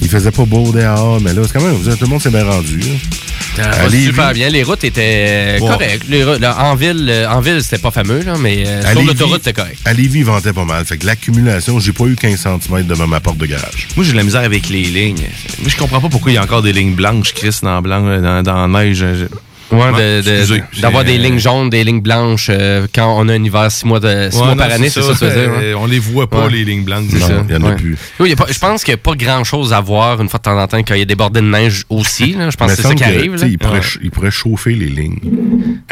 Il 0.00 0.08
faisait 0.08 0.30
pas 0.30 0.44
beau 0.44 0.70
dehors, 0.72 1.20
mais 1.20 1.32
là, 1.32 1.42
c'est 1.44 1.52
quand 1.58 1.64
même, 1.64 1.76
tout 1.82 1.96
le 2.00 2.06
monde 2.06 2.20
s'est 2.22 2.30
bien 2.30 2.44
rendu. 2.44 2.78
là. 2.78 3.21
Ça 3.56 3.64
À 3.64 3.82
va 3.82 3.88
Lévis- 3.88 4.06
super 4.06 4.32
bien. 4.32 4.48
Les 4.48 4.62
routes 4.62 4.82
étaient 4.84 5.58
Bon. 5.58 5.68
correctes. 5.68 6.04
Les 6.08 6.24
routes- 6.24 6.40
là, 6.40 6.56
en 6.64 6.74
ville, 6.74 7.06
euh, 7.10 7.28
en 7.28 7.40
ville 7.40 7.62
c'était 7.62 7.78
pas 7.82 7.90
fameux, 7.90 8.22
là, 8.22 8.34
mais 8.40 8.64
euh, 8.66 8.80
sur 8.92 9.02
l'autoroute, 9.02 9.42
c'était 9.44 9.52
correct. 9.52 9.78
À 9.84 9.92
Lévis, 9.92 10.20
il 10.20 10.24
ventait 10.24 10.52
pas 10.54 10.64
mal. 10.64 10.84
Fait 10.86 10.96
que 10.96 11.04
l'accumulation, 11.06 11.78
j'ai 11.78 11.92
pas 11.92 12.04
eu 12.04 12.16
15 12.16 12.40
cm 12.40 12.86
devant 12.86 13.06
ma 13.06 13.20
porte 13.20 13.36
de 13.38 13.46
garage. 13.46 13.88
Moi, 13.96 14.04
j'ai 14.06 14.12
de 14.12 14.16
la 14.16 14.22
misère 14.24 14.40
avec 14.42 14.68
les 14.70 14.82
lignes. 14.84 15.26
Moi, 15.60 15.68
je 15.68 15.76
comprends 15.76 16.00
pas 16.00 16.08
pourquoi 16.08 16.32
il 16.32 16.36
y 16.36 16.38
a 16.38 16.42
encore 16.42 16.62
des 16.62 16.72
lignes 16.72 16.94
blanches, 16.94 17.34
Chris, 17.34 17.56
dans, 17.62 17.82
blanc, 17.82 18.00
dans, 18.20 18.42
dans 18.42 18.66
la 18.66 18.84
neige. 18.84 18.96
Je- 18.98 19.26
Ouais, 19.72 19.78
Ouais, 19.90 19.92
de- 19.92 20.22
de- 20.22 20.38
excusez, 20.40 20.62
d'avoir 20.82 21.02
des 21.04 21.16
lignes 21.18 21.38
jaunes, 21.38 21.70
des 21.70 21.82
lignes 21.82 22.00
blanches 22.02 22.48
euh, 22.50 22.86
quand 22.94 23.16
on 23.18 23.28
a 23.28 23.32
un 23.34 23.42
hiver 23.42 23.70
six 23.72 23.86
mois, 23.86 24.00
de, 24.00 24.28
six 24.30 24.36
Ouais, 24.36 24.44
mois 24.44 24.54
non, 24.54 24.56
par 24.56 24.70
année, 24.70 24.90
c'est 24.90 25.02
ça, 25.02 25.12
que 25.14 25.18
tu 25.18 25.24
veux 25.24 25.30
dire, 25.30 25.50
hein? 25.50 25.60
Euh, 25.62 25.74
On 25.78 25.86
les 25.86 25.98
voit 25.98 26.28
pas, 26.28 26.48
les 26.48 26.64
lignes 26.64 26.84
blanches. 26.84 27.04
C'est 27.10 27.20
ça. 27.20 27.44
il 27.48 27.54
y 27.54 27.56
en 27.58 27.64
a 27.64 27.70
ouais. 27.70 27.76
plus. 27.76 27.96
Oui, 28.20 28.34
je 28.50 28.58
pense 28.58 28.84
qu'il 28.84 28.92
n'y 28.92 29.00
a 29.00 29.02
pas 29.02 29.14
grand 29.14 29.44
chose 29.44 29.72
à 29.72 29.80
voir 29.80 30.20
une 30.20 30.28
fois 30.28 30.38
de 30.38 30.42
temps 30.44 30.58
en 30.60 30.66
temps 30.66 30.78
quand 30.78 30.94
il 30.94 30.98
y 30.98 31.02
a 31.02 31.06
des 31.06 31.14
bordées 31.14 31.40
de 31.40 31.46
neige 31.46 31.84
aussi. 31.88 32.32
là. 32.34 32.50
Je 32.50 32.56
pense 32.56 32.70
que 32.70 32.76
c'est 32.76 32.88
ça 32.88 32.94
qui 32.94 33.04
arrive. 33.04 33.34
là. 33.36 33.46
Il, 33.46 33.58
pourrait, 33.58 33.72
Ouais. 33.74 33.80
ch- 33.80 33.98
il 34.02 34.10
pourrait 34.10 34.30
chauffer 34.30 34.74
les 34.74 34.88
lignes. 34.88 35.18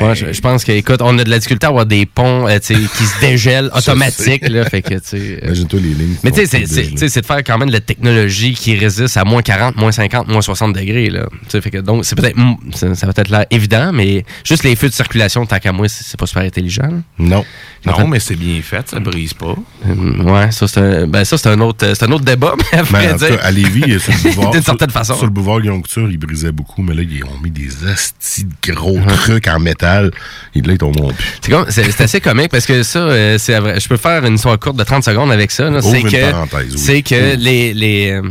Ouais, 0.01 0.15
je, 0.15 0.33
je 0.33 0.41
pense 0.41 0.65
que, 0.65 0.73
écoute, 0.73 1.01
on 1.03 1.19
a 1.19 1.25
de 1.25 1.31
la 1.31 1.39
difficulté 1.39 1.67
à 1.67 1.69
avoir 1.71 1.87
des 1.87 2.07
ponts 2.07 2.47
euh, 2.49 2.59
tu 2.59 2.75
sais, 2.75 2.81
qui 2.97 3.05
se 3.05 3.21
dégèlent 3.21 3.71
automatiques. 3.75 4.49
là, 4.49 4.65
fait 4.65 4.83
que, 4.83 4.95
tu 4.95 5.01
sais, 5.05 5.17
euh, 5.43 5.47
Imagine-toi 5.47 5.81
les 5.81 5.89
lignes. 5.91 6.15
Mais 6.25 6.31
tu 6.31 6.47
sais, 6.47 6.65
c'est- 6.67 7.21
de 7.21 7.27
faire 7.27 7.39
quand 7.45 7.59
même 7.59 7.69
de 7.69 7.73
la 7.75 7.81
technologie 7.81 8.55
qui 8.55 8.77
résiste 8.77 9.17
à 9.17 9.25
moins 9.25 9.43
40, 9.43 9.77
moins 9.77 9.93
50, 9.93 10.29
moins 10.29 10.41
60 10.43 10.75
degrés. 10.75 11.11
Là. 11.11 11.27
Tu 11.31 11.39
sais, 11.51 11.61
Fait 11.61 11.71
que, 11.71 11.79
donc, 11.79 12.05
c'est 12.05 12.15
peut-être, 12.17 12.37
mm, 12.37 12.57
ça, 12.75 12.95
ça 12.95 13.07
va 13.07 13.13
être 13.17 13.29
là 13.31 13.47
évident, 13.51 13.93
mais 13.93 14.25
juste 14.45 14.65
les 14.65 14.75
feux 14.77 14.89
de 14.89 14.95
circulation, 14.95 15.45
tant 15.47 15.59
qu'à 15.59 15.73
moi, 15.73 15.89
c'est 15.89 16.19
pas 16.19 16.27
super 16.27 16.43
intelligent. 16.43 16.83
là. 16.83 16.99
Non. 17.19 17.45
Non, 17.87 17.93
En 17.93 17.97
fait- 17.97 18.07
mais 18.07 18.21
c'est 18.21 18.37
bien 18.37 18.61
fait, 18.63 18.89
ça 18.89 19.01
brise 19.01 19.33
pas. 19.35 19.55
Euh, 19.87 20.23
Ouais, 20.23 20.51
ça, 20.53 20.69
c'est 20.69 20.81
un, 20.81 21.07
ben, 21.07 21.25
ça, 21.25 21.39
c'est 21.39 21.49
un, 21.49 21.61
autre, 21.61 21.93
c'est 21.95 22.05
un 22.05 22.13
autre 22.13 22.25
débat, 22.25 22.55
mais 22.73 22.79
à 22.79 22.83
Mais 22.83 22.89
vrai 22.89 23.09
en 23.09 23.13
tout 23.19 23.27
dire. 23.27 23.39
cas, 23.41 23.47
à 23.47 23.51
Lévis, 23.51 24.01
sur 24.01 24.13
le 24.13 24.19
boulevard. 24.35 24.51
D'une 24.53 24.63
sur- 24.63 24.65
certaine 24.73 24.91
façon. 24.91 25.15
Sur 25.15 25.25
le 25.25 25.31
boulevard 25.31 25.61
Guillaume 25.61 25.83
Couture, 25.83 26.11
ils 26.11 26.19
brisaient 26.19 26.53
beaucoup, 26.53 26.83
mais 26.83 26.95
là, 26.95 27.03
ils 27.03 27.25
ont 27.25 27.39
mis 27.43 27.51
des 27.51 27.69
astis 27.91 28.45
de 28.45 28.73
gros 28.73 28.99
trucs 29.23 29.49
en 29.49 29.59
métal. 29.59 29.90
Là, 29.99 30.11
ils 30.55 30.79
tombent 30.79 30.97
plus. 31.15 31.15
C'est 31.43 31.51
comme- 31.51 31.67
c'est 31.69 31.91
c'est 31.91 32.05
assez 32.05 32.21
comique 32.21 32.51
parce 32.51 32.67
que 32.67 32.83
ça, 32.83 32.99
euh, 33.01 33.39
c'est 33.39 33.59
vrai. 33.59 33.81
Je 33.81 33.89
peux 33.89 33.97
faire 33.97 34.25
une 34.25 34.35
histoire 34.37 34.59
courte 34.59 34.77
de 34.77 34.85
30 34.85 35.05
secondes 35.05 35.33
avec 35.33 35.51
ça. 35.51 35.65
là. 35.71 35.79
Ouvre 35.79 35.91
C'est 35.91 36.01
une 36.01 36.11
que, 36.11 36.31
parenthèse, 36.31 36.73
oui. 36.73 36.79
c'est 36.79 37.03
que 37.03 37.37
les, 37.37 37.75
les, 37.75 38.11
euh, 38.12 38.23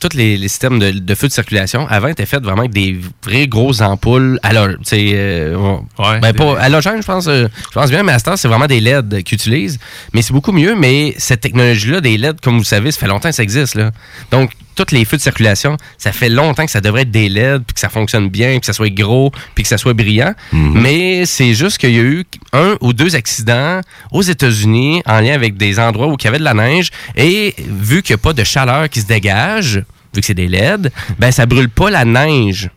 tous 0.00 0.14
les, 0.14 0.36
les 0.36 0.48
systèmes 0.48 0.78
de, 0.78 0.90
de 0.90 1.14
feu 1.14 1.26
de 1.28 1.32
circulation 1.32 1.86
avant 1.88 2.08
étaient 2.08 2.26
faits 2.26 2.42
vraiment 2.42 2.60
avec 2.60 2.72
des 2.72 2.98
vraies 3.24 3.46
grosses 3.48 3.80
ampoules 3.80 4.38
halogènes. 4.42 4.76
Euh, 4.92 5.54
on- 5.56 5.84
ben, 6.20 6.32
pas 6.34 6.68
je 7.00 7.06
pense. 7.06 7.26
euh, 7.28 7.48
je 7.70 7.72
pense 7.72 7.90
bien, 7.90 8.02
mais 8.02 8.12
à 8.12 8.18
ce 8.18 8.24
temps, 8.24 8.36
c'est 8.36 8.48
vraiment 8.48 8.66
des 8.66 8.80
LED 8.80 9.22
qu'ils 9.22 9.36
utilisent. 9.36 9.78
Mais 10.12 10.20
c'est 10.22 10.32
beaucoup 10.34 10.52
mieux. 10.52 10.74
Mais 10.74 11.14
cette 11.16 11.40
technologie-là, 11.40 12.00
des 12.02 12.18
LED, 12.18 12.40
comme 12.42 12.54
vous 12.54 12.60
le 12.60 12.64
savez, 12.66 12.90
ça 12.92 13.00
fait 13.00 13.06
longtemps 13.06 13.30
que 13.30 13.34
ça 13.34 13.42
existe. 13.42 13.74
Là. 13.74 13.90
Donc, 14.30 14.50
tous 14.76 14.92
les 14.92 15.04
feux 15.04 15.16
de 15.16 15.22
circulation, 15.22 15.76
ça 15.98 16.12
fait 16.12 16.28
longtemps 16.28 16.64
que 16.64 16.70
ça 16.70 16.80
devrait 16.80 17.02
être 17.02 17.10
des 17.10 17.28
LED, 17.28 17.62
puis 17.64 17.74
que 17.74 17.80
ça 17.80 17.88
fonctionne 17.88 18.28
bien, 18.28 18.50
puis 18.50 18.60
que 18.60 18.66
ça 18.66 18.72
soit 18.72 18.94
gros, 18.94 19.32
puis 19.54 19.64
que 19.64 19.68
ça 19.68 19.78
soit 19.78 19.94
brillant. 19.94 20.34
Mhm. 20.52 20.80
Mais 20.80 21.26
c'est 21.26 21.54
juste 21.54 21.78
qu'il 21.78 21.90
y 21.90 21.98
a 21.98 22.02
eu 22.02 22.24
un 22.52 22.76
ou 22.80 22.92
deux 22.92 23.16
accidents 23.16 23.80
aux 24.12 24.22
États-Unis 24.22 25.02
en 25.06 25.20
lien 25.20 25.32
avec 25.32 25.56
des 25.56 25.80
endroits 25.80 26.06
où 26.06 26.16
il 26.18 26.24
y 26.24 26.28
avait 26.28 26.38
de 26.38 26.44
la 26.44 26.54
neige. 26.54 26.90
Et 27.16 27.54
vu 27.58 28.02
qu'il 28.02 28.14
n'y 28.14 28.20
a 28.20 28.22
pas 28.22 28.32
de 28.32 28.44
chaleur 28.44 28.88
qui 28.88 29.00
se 29.00 29.06
dégage, 29.06 29.82
vu 30.14 30.20
que 30.20 30.26
c'est 30.26 30.34
des 30.34 30.48
LED, 30.48 30.92
ben 31.18 31.30
ça 31.30 31.46
brûle 31.46 31.68
pas 31.68 31.90
la 31.90 32.04
neige. 32.04 32.70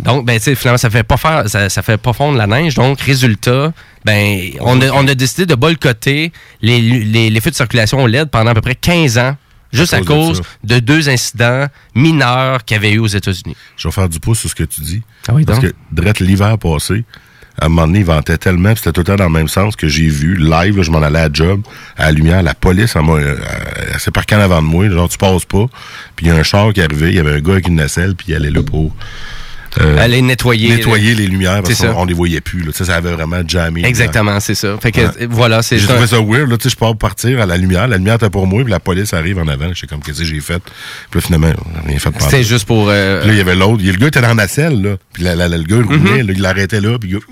Donc, 0.00 0.26
ben, 0.26 0.38
finalement, 0.40 0.78
ça 0.78 0.90
fait 0.90 1.02
pas 1.02 1.16
faire, 1.16 1.48
ça, 1.48 1.68
ça 1.68 1.82
fait 1.82 1.96
pas 1.96 2.12
fondre 2.12 2.38
la 2.38 2.46
neige. 2.46 2.74
Donc, 2.74 3.00
résultat, 3.00 3.72
ben, 4.04 4.50
on 4.60 4.80
a, 4.80 4.90
on 4.90 5.06
a 5.06 5.14
décidé 5.14 5.46
de 5.46 5.54
boycotter 5.54 6.32
les, 6.60 6.80
les, 6.80 7.30
les 7.30 7.40
feux 7.40 7.50
de 7.50 7.56
circulation 7.56 8.02
au 8.02 8.06
LED 8.06 8.30
pendant 8.30 8.50
à 8.50 8.54
peu 8.54 8.60
près 8.60 8.74
15 8.74 9.18
ans. 9.18 9.36
Juste 9.72 9.94
À 9.94 9.98
à 9.98 10.02
cause 10.02 10.42
de 10.62 10.74
de, 10.74 10.80
deux 10.80 11.08
incidents 11.08 11.66
mineurs 11.94 12.64
qu'il 12.64 12.76
y 12.76 12.78
avait 12.78 12.92
eu 12.92 12.98
aux 12.98 13.06
États-Unis. 13.06 13.56
Je 13.76 13.88
vais 13.88 13.92
faire 13.92 14.08
du 14.08 14.20
pouce 14.20 14.40
sur 14.40 14.50
ce 14.50 14.54
que 14.54 14.64
tu 14.64 14.80
dis. 14.82 15.02
Ah 15.28 15.32
oui, 15.34 15.44
Parce 15.44 15.60
donc? 15.60 15.70
que, 15.70 15.76
direct 15.92 16.20
l'hiver 16.20 16.58
passé, 16.58 17.04
à 17.60 17.66
un 17.66 17.68
moment 17.68 17.86
donné, 17.86 18.00
il 18.00 18.04
ventait 18.04 18.38
tellement, 18.38 18.70
puis 18.70 18.78
c'était 18.78 18.92
tout 18.92 19.00
le 19.00 19.04
temps 19.04 19.16
dans 19.16 19.24
le 19.24 19.30
même 19.30 19.48
sens 19.48 19.76
que 19.76 19.88
j'ai 19.88 20.08
vu, 20.08 20.36
live, 20.36 20.76
là, 20.76 20.82
je 20.82 20.90
m'en 20.90 21.02
allais 21.02 21.18
à 21.20 21.28
job, 21.32 21.62
à 21.96 22.06
la 22.06 22.12
lumière, 22.12 22.42
la 22.42 22.54
police, 22.54 22.96
elle, 22.96 23.02
m'a, 23.02 23.12
euh, 23.12 23.36
elle 23.92 24.00
s'est 24.00 24.10
parquée 24.10 24.36
en 24.36 24.40
avant 24.40 24.62
de 24.62 24.66
moi, 24.66 24.88
genre, 24.88 25.08
tu 25.08 25.18
passes 25.18 25.44
pas. 25.44 25.66
Puis 26.16 26.26
il 26.26 26.28
y 26.28 26.32
a 26.32 26.36
un 26.36 26.42
char 26.42 26.72
qui 26.72 26.80
arrivait, 26.80 27.10
il 27.10 27.16
y 27.16 27.18
avait 27.18 27.34
un 27.34 27.40
gars 27.40 27.52
avec 27.52 27.68
une 27.68 27.76
nacelle, 27.76 28.14
puis 28.14 28.28
il 28.30 28.34
allait 28.34 28.50
là 28.50 28.62
pour... 28.62 28.94
euh, 29.80 29.96
Aller 29.98 30.20
nettoyer. 30.22 30.68
nettoyer 30.76 31.14
les 31.14 31.26
lumières, 31.26 31.62
parce 31.62 31.74
C'est 31.74 31.86
qu'on 31.88 32.02
on 32.02 32.04
les 32.04 32.14
voyait 32.14 32.40
plus, 32.40 32.62
là. 32.62 32.72
Ça 32.72 32.94
avait 32.96 33.12
vraiment 33.12 33.38
jammé. 33.46 33.82
Exactement, 33.84 34.38
c'est 34.40 34.54
ça. 34.54 34.76
Fait 34.80 34.92
que, 34.92 35.00
Ouais. 35.00 35.26
voilà, 35.30 35.62
c'est 35.62 35.78
J'ai 35.78 35.86
trouvé 35.86 36.06
ça 36.06 36.20
weird, 36.20 36.50
là, 36.50 36.56
tu 36.56 36.64
sais, 36.64 36.70
je 36.70 36.76
pars 36.76 36.96
partir 36.96 37.40
à 37.40 37.46
la 37.46 37.56
lumière, 37.56 37.86
la 37.88 37.96
lumière 37.96 38.16
était 38.16 38.28
pour 38.30 38.46
moi, 38.46 38.62
puis 38.62 38.70
la 38.70 38.80
police 38.80 39.12
arrive 39.14 39.38
en 39.38 39.48
avant, 39.48 39.72
je 39.72 39.80
sais 39.80 39.86
comme, 39.86 40.00
qu'est-ce 40.00 40.18
que 40.20 40.24
j'ai 40.24 40.40
fait? 40.40 40.62
Puis 41.10 41.20
là, 41.20 41.26
finalement, 41.26 41.52
rien 41.86 41.98
fait 41.98 42.10
de 42.10 42.20
C'était 42.20 42.42
juste 42.42 42.66
pour. 42.66 42.88
euh, 42.90 43.20
Puis 43.20 43.28
là, 43.28 43.34
il 43.34 43.38
y 43.38 43.40
avait 43.40 43.54
l'autre. 43.54 43.78
Il 43.80 43.86
y 43.86 43.88
a 43.88 43.92
Le 43.92 43.98
gars 43.98 44.06
était 44.08 44.20
dans 44.20 44.34
la 44.34 44.48
selle, 44.48 44.82
là. 44.82 44.96
Puis 45.12 45.22
la- 45.22 45.34
la- 45.36 45.48
la- 45.48 45.56
le 45.58 45.64
gars, 45.64 45.76
il 45.76 45.82
Mhm. 45.96 46.08
roulait, 46.08 46.22
là, 46.22 46.32
il 46.34 46.40
l'arrêtait 46.42 46.80
là, 46.80 46.98
puis 46.98 47.14
hum, 47.14 47.22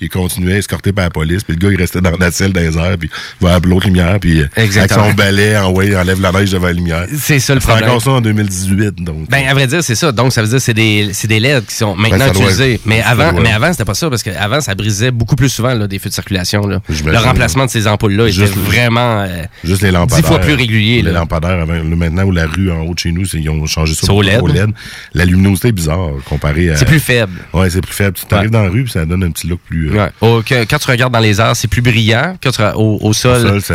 il 0.00 0.08
continuait, 0.08 0.58
escorté 0.58 0.92
par 0.92 1.04
la 1.04 1.10
police. 1.10 1.44
Puis 1.44 1.54
le 1.54 1.60
gars, 1.66 1.72
il 1.72 1.78
restait 1.80 2.00
dans 2.00 2.16
la 2.18 2.30
selle 2.30 2.52
dans 2.52 2.60
les 2.60 2.76
airs, 2.76 2.96
puis 2.98 3.08
il 3.40 3.46
va 3.46 3.58
l'autre 3.64 3.86
lumière, 3.86 4.18
puis 4.20 4.40
euh, 4.40 4.46
Exactement. 4.56 5.02
avec 5.04 5.12
son 5.12 5.16
balai, 5.16 5.56
en 5.56 5.70
ouais, 5.72 5.88
il 5.88 5.96
enlève 5.96 6.20
la 6.20 6.32
neige 6.32 6.50
devant 6.50 6.66
la 6.66 6.72
lumière. 6.72 7.06
C'est 7.18 7.38
ça 7.38 7.54
le 7.54 7.60
C'est 7.60 7.66
problème. 7.66 7.88
encore 7.90 8.02
ça 8.02 8.10
en 8.12 8.20
2018, 8.20 9.02
donc. 9.04 9.28
Ben, 9.30 9.46
à 9.46 9.54
vrai 9.54 9.66
dire, 9.66 9.82
c'est 9.84 9.94
ça. 9.94 10.12
Donc, 10.12 10.32
ça 10.32 10.42
veut 10.42 10.48
dire 10.48 10.56
que 10.58 10.62
c'est 10.62 10.74
des, 10.74 11.10
c'est 11.12 11.28
des 11.28 11.40
LED 11.40 11.64
qui 11.66 11.74
sont 11.78 11.94
maintenant 11.96 12.18
Ben, 12.18 12.26
ça 12.26 12.30
doit 12.32 12.42
utilisés. 12.44 12.74
être- 12.74 12.86
mais 12.86 13.00
ça 13.02 13.08
avant, 13.08 13.32
mais 13.40 13.52
avant, 13.52 13.70
c'était 13.72 13.84
pas 13.84 13.94
ça, 13.94 14.08
parce 14.10 14.22
qu'avant, 14.22 14.60
ça 14.60 14.74
brisait 14.74 15.10
beaucoup 15.10 15.36
plus 15.36 15.48
souvent, 15.48 15.74
là, 15.74 15.86
des 15.86 15.98
feux 15.98 16.08
de 16.08 16.14
circulation, 16.14 16.66
là. 16.66 16.80
Le 16.88 17.18
remplacement 17.18 17.66
de 17.66 17.70
ces 17.70 17.86
ampoules-là 17.86 18.24
était 18.24 18.32
Juste- 18.32 18.56
vraiment, 18.56 19.20
euh, 19.22 19.44
Juste 19.64 19.82
les 19.82 19.90
lampadaires. 19.90 20.22
dix 20.22 20.26
fois 20.28 20.38
plus 20.38 20.54
régulier, 20.54 20.96
Les 21.02 21.10
là. 21.12 21.20
lampadaires 21.20 21.60
avant. 21.60 21.74
Maintenant, 21.84 22.24
où 22.24 22.32
la 22.32 22.46
rue 22.46 22.70
en 22.70 22.80
haut 22.82 22.94
de 22.94 22.98
chez 22.98 23.12
nous, 23.12 23.24
c'est- 23.24 23.38
ils 23.38 23.48
ont 23.50 23.64
changé 23.66 23.94
ça 23.94 24.12
au 24.12 24.22
LED. 24.22 24.72
La 25.14 25.24
luminosité 25.24 25.68
est 25.68 25.72
bizarre 25.72 26.10
comparé 26.24 26.70
à. 26.70 26.76
C'est 26.76 26.84
plus 26.84 27.00
faible. 27.00 27.32
Ouais, 27.52 27.70
c'est 27.70 27.80
plus 27.80 27.94
faible. 27.94 28.14
Tu 28.18 28.26
t'arrives 28.26 28.50
dans 28.50 28.62
la 28.62 28.68
rue, 28.70 28.84
puis 28.84 28.92
ça 28.92 29.04
donne 29.04 29.22
un 29.24 29.30
petit 29.30 29.46
look 29.46 29.60
plus. 29.68 29.90
euh, 29.90 30.08
Ouais. 30.22 30.42
Que- 30.44 30.64
quand 30.64 30.78
tu 30.78 30.90
regardes 30.90 31.12
dans 31.12 31.18
les 31.18 31.40
airs, 31.40 31.54
c'est 31.56 31.68
plus 31.68 31.82
brillant. 31.82 32.36
Quand 32.42 32.50
tu, 32.50 32.62
au, 32.62 32.98
au 33.00 33.12
sol, 33.12 33.40
sol, 33.42 33.62
c'est- 33.62 33.74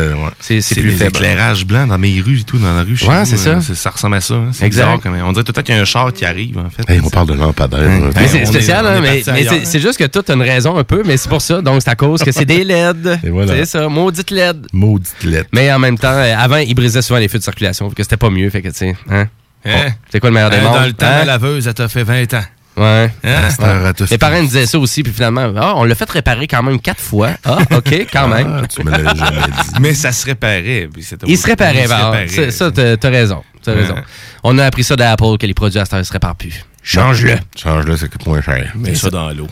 ouais. 0.59 0.81
plus 0.81 0.91
faible. 0.91 1.09
éclairages 1.15 1.65
blancs 1.65 1.88
dans 1.89 1.97
mes 1.97 2.19
rues 2.21 2.39
et 2.39 2.43
tout, 2.43 2.57
dans 2.57 2.73
la 2.75 2.84
rue. 2.84 2.95
chez 2.97 3.07
Ouais, 3.07 3.25
c'est 3.25 3.38
ça. 3.38 3.49
euh, 3.51 3.61
Ça 3.73 3.89
ressemble 3.89 4.15
à 4.15 4.21
ça. 4.21 4.34
hein. 4.35 4.49
C'est 4.51 4.65
Exact. 4.65 4.84
bizarre 4.85 4.99
quand 5.03 5.11
même. 5.11 5.25
On 5.25 5.31
dirait 5.31 5.43
tout 5.43 5.51
le 5.51 5.53
temps 5.55 5.61
qu'il 5.61 5.75
y 5.75 5.77
a 5.77 5.81
un 5.81 5.85
char 5.85 6.11
qui 6.13 6.25
arrive, 6.25 6.57
en 6.57 6.69
fait. 6.69 6.89
Hey, 6.91 6.99
on 7.03 7.09
parle 7.09 7.27
de 7.27 7.34
lampadaires. 7.34 7.93
Mais 8.15 8.28
c'est 8.28 8.45
spécial, 8.45 8.86
hein, 8.86 8.99
mais, 9.02 9.24
c'est, 9.65 9.80
juste 9.80 9.98
que 9.98 10.06
tout 10.06 10.24
a 10.28 10.34
une 10.36 10.41
raison 10.41 10.78
un 10.78 10.84
peu, 10.84 11.03
mais 11.06 11.18
c'est 11.18 11.30
pour 11.30 11.41
ça. 11.41 11.61
Donc, 11.61 11.82
c'est 11.82 11.90
à 11.90 11.95
cause 11.95 12.22
que 12.24 12.32
c'est 12.32 12.45
des 12.45 12.64
LED. 12.64 13.20
Voilà. 13.30 13.53
C'est 13.53 13.65
ça, 13.65 13.88
maudite 13.90 14.32
LED. 14.32 14.68
Maudite 14.74 15.24
lettre. 15.24 15.49
Mais 15.53 15.72
en 15.72 15.80
même 15.80 15.98
temps, 15.98 16.07
euh, 16.11 16.36
avant, 16.38 16.57
ils 16.57 16.74
brisaient 16.76 17.02
souvent 17.02 17.20
les 17.20 17.28
feux 17.28 17.40
de 17.40 17.44
circulation, 17.44 17.90
que 17.90 18.03
c'était 18.03 18.18
pas 18.18 18.30
mieux. 18.30 18.49
Fait 18.49 18.61
que, 18.61 18.70
tu 18.70 18.76
sais, 18.76 18.95
hein? 19.10 19.28
Hein? 19.65 19.72
Bon, 19.72 19.94
c'est 20.11 20.20
quoi 20.20 20.30
le 20.30 20.34
meilleur 20.34 20.49
des 20.49 20.57
Hein, 20.57 20.61
mondes? 20.64 20.74
Dans 20.76 20.86
le 20.86 20.94
temps, 20.94 21.06
hein? 21.06 21.20
la 21.20 21.26
laveuse, 21.26 21.68
elle 21.68 21.74
t'a 21.74 21.88
fait 21.88 22.03
20 22.03 22.34
ans. 22.34 22.44
Ouais. 22.76 23.11
Ratos- 23.24 24.10
Les 24.10 24.18
parents 24.18 24.41
disaient 24.41 24.65
ça 24.65 24.80
aussi, 24.80 25.03
puis 25.03 25.14
finalement, 25.14 25.53
ah, 25.56 25.74
on 25.76 25.84
l'a 25.84 25.94
fait 25.94 26.10
réparer 26.10 26.48
quand 26.48 26.64
même 26.64 26.80
quatre 26.82 26.99
fois. 26.99 27.30
Ah, 27.45 27.60
OK, 27.72 28.07
quand 28.11 28.28
même. 28.28 28.61
Ah, 28.64 28.68
tu 28.68 28.84
me 28.84 28.90
l'as 28.90 28.98
jamais 29.03 29.14
dit. 29.14 29.70
Mais 29.80 29.94
ça 29.94 30.11
se 30.11 30.26
réparait. 30.26 30.90
puis 30.91 31.03
c'était- 31.03 31.28
Il 31.28 31.38
se 31.38 31.45
réparait, 31.45 31.82
Il 31.82 31.84
se 31.84 31.90
bah, 31.90 32.10
réparait. 32.10 32.52
Ça, 32.52 32.72
t'as 32.72 33.10
raison. 33.10 33.44
T'as 33.64 33.74
Ouais. 33.74 33.82
raison. 33.82 33.95
On 34.44 34.57
a 34.57 34.65
appris 34.65 34.84
ça 34.84 34.95
d'Apple, 34.95 35.38
que 35.40 35.45
les 35.45 35.53
produits 35.53 35.80
à 35.80 35.86
cette 35.86 35.94
heure 35.94 35.99
ne 35.99 36.03
se 36.03 36.11
réparent 36.11 36.36
plus. 36.36 36.65
Change-le. 36.84 37.35
Change-le, 37.55 37.97
ça 37.97 38.07
coûte 38.07 38.26
moins 38.27 38.41
cher. 38.41 38.72
Mets 38.76 38.95
ça 38.95 39.10
dans 39.10 39.30
l'eau. 39.31 39.47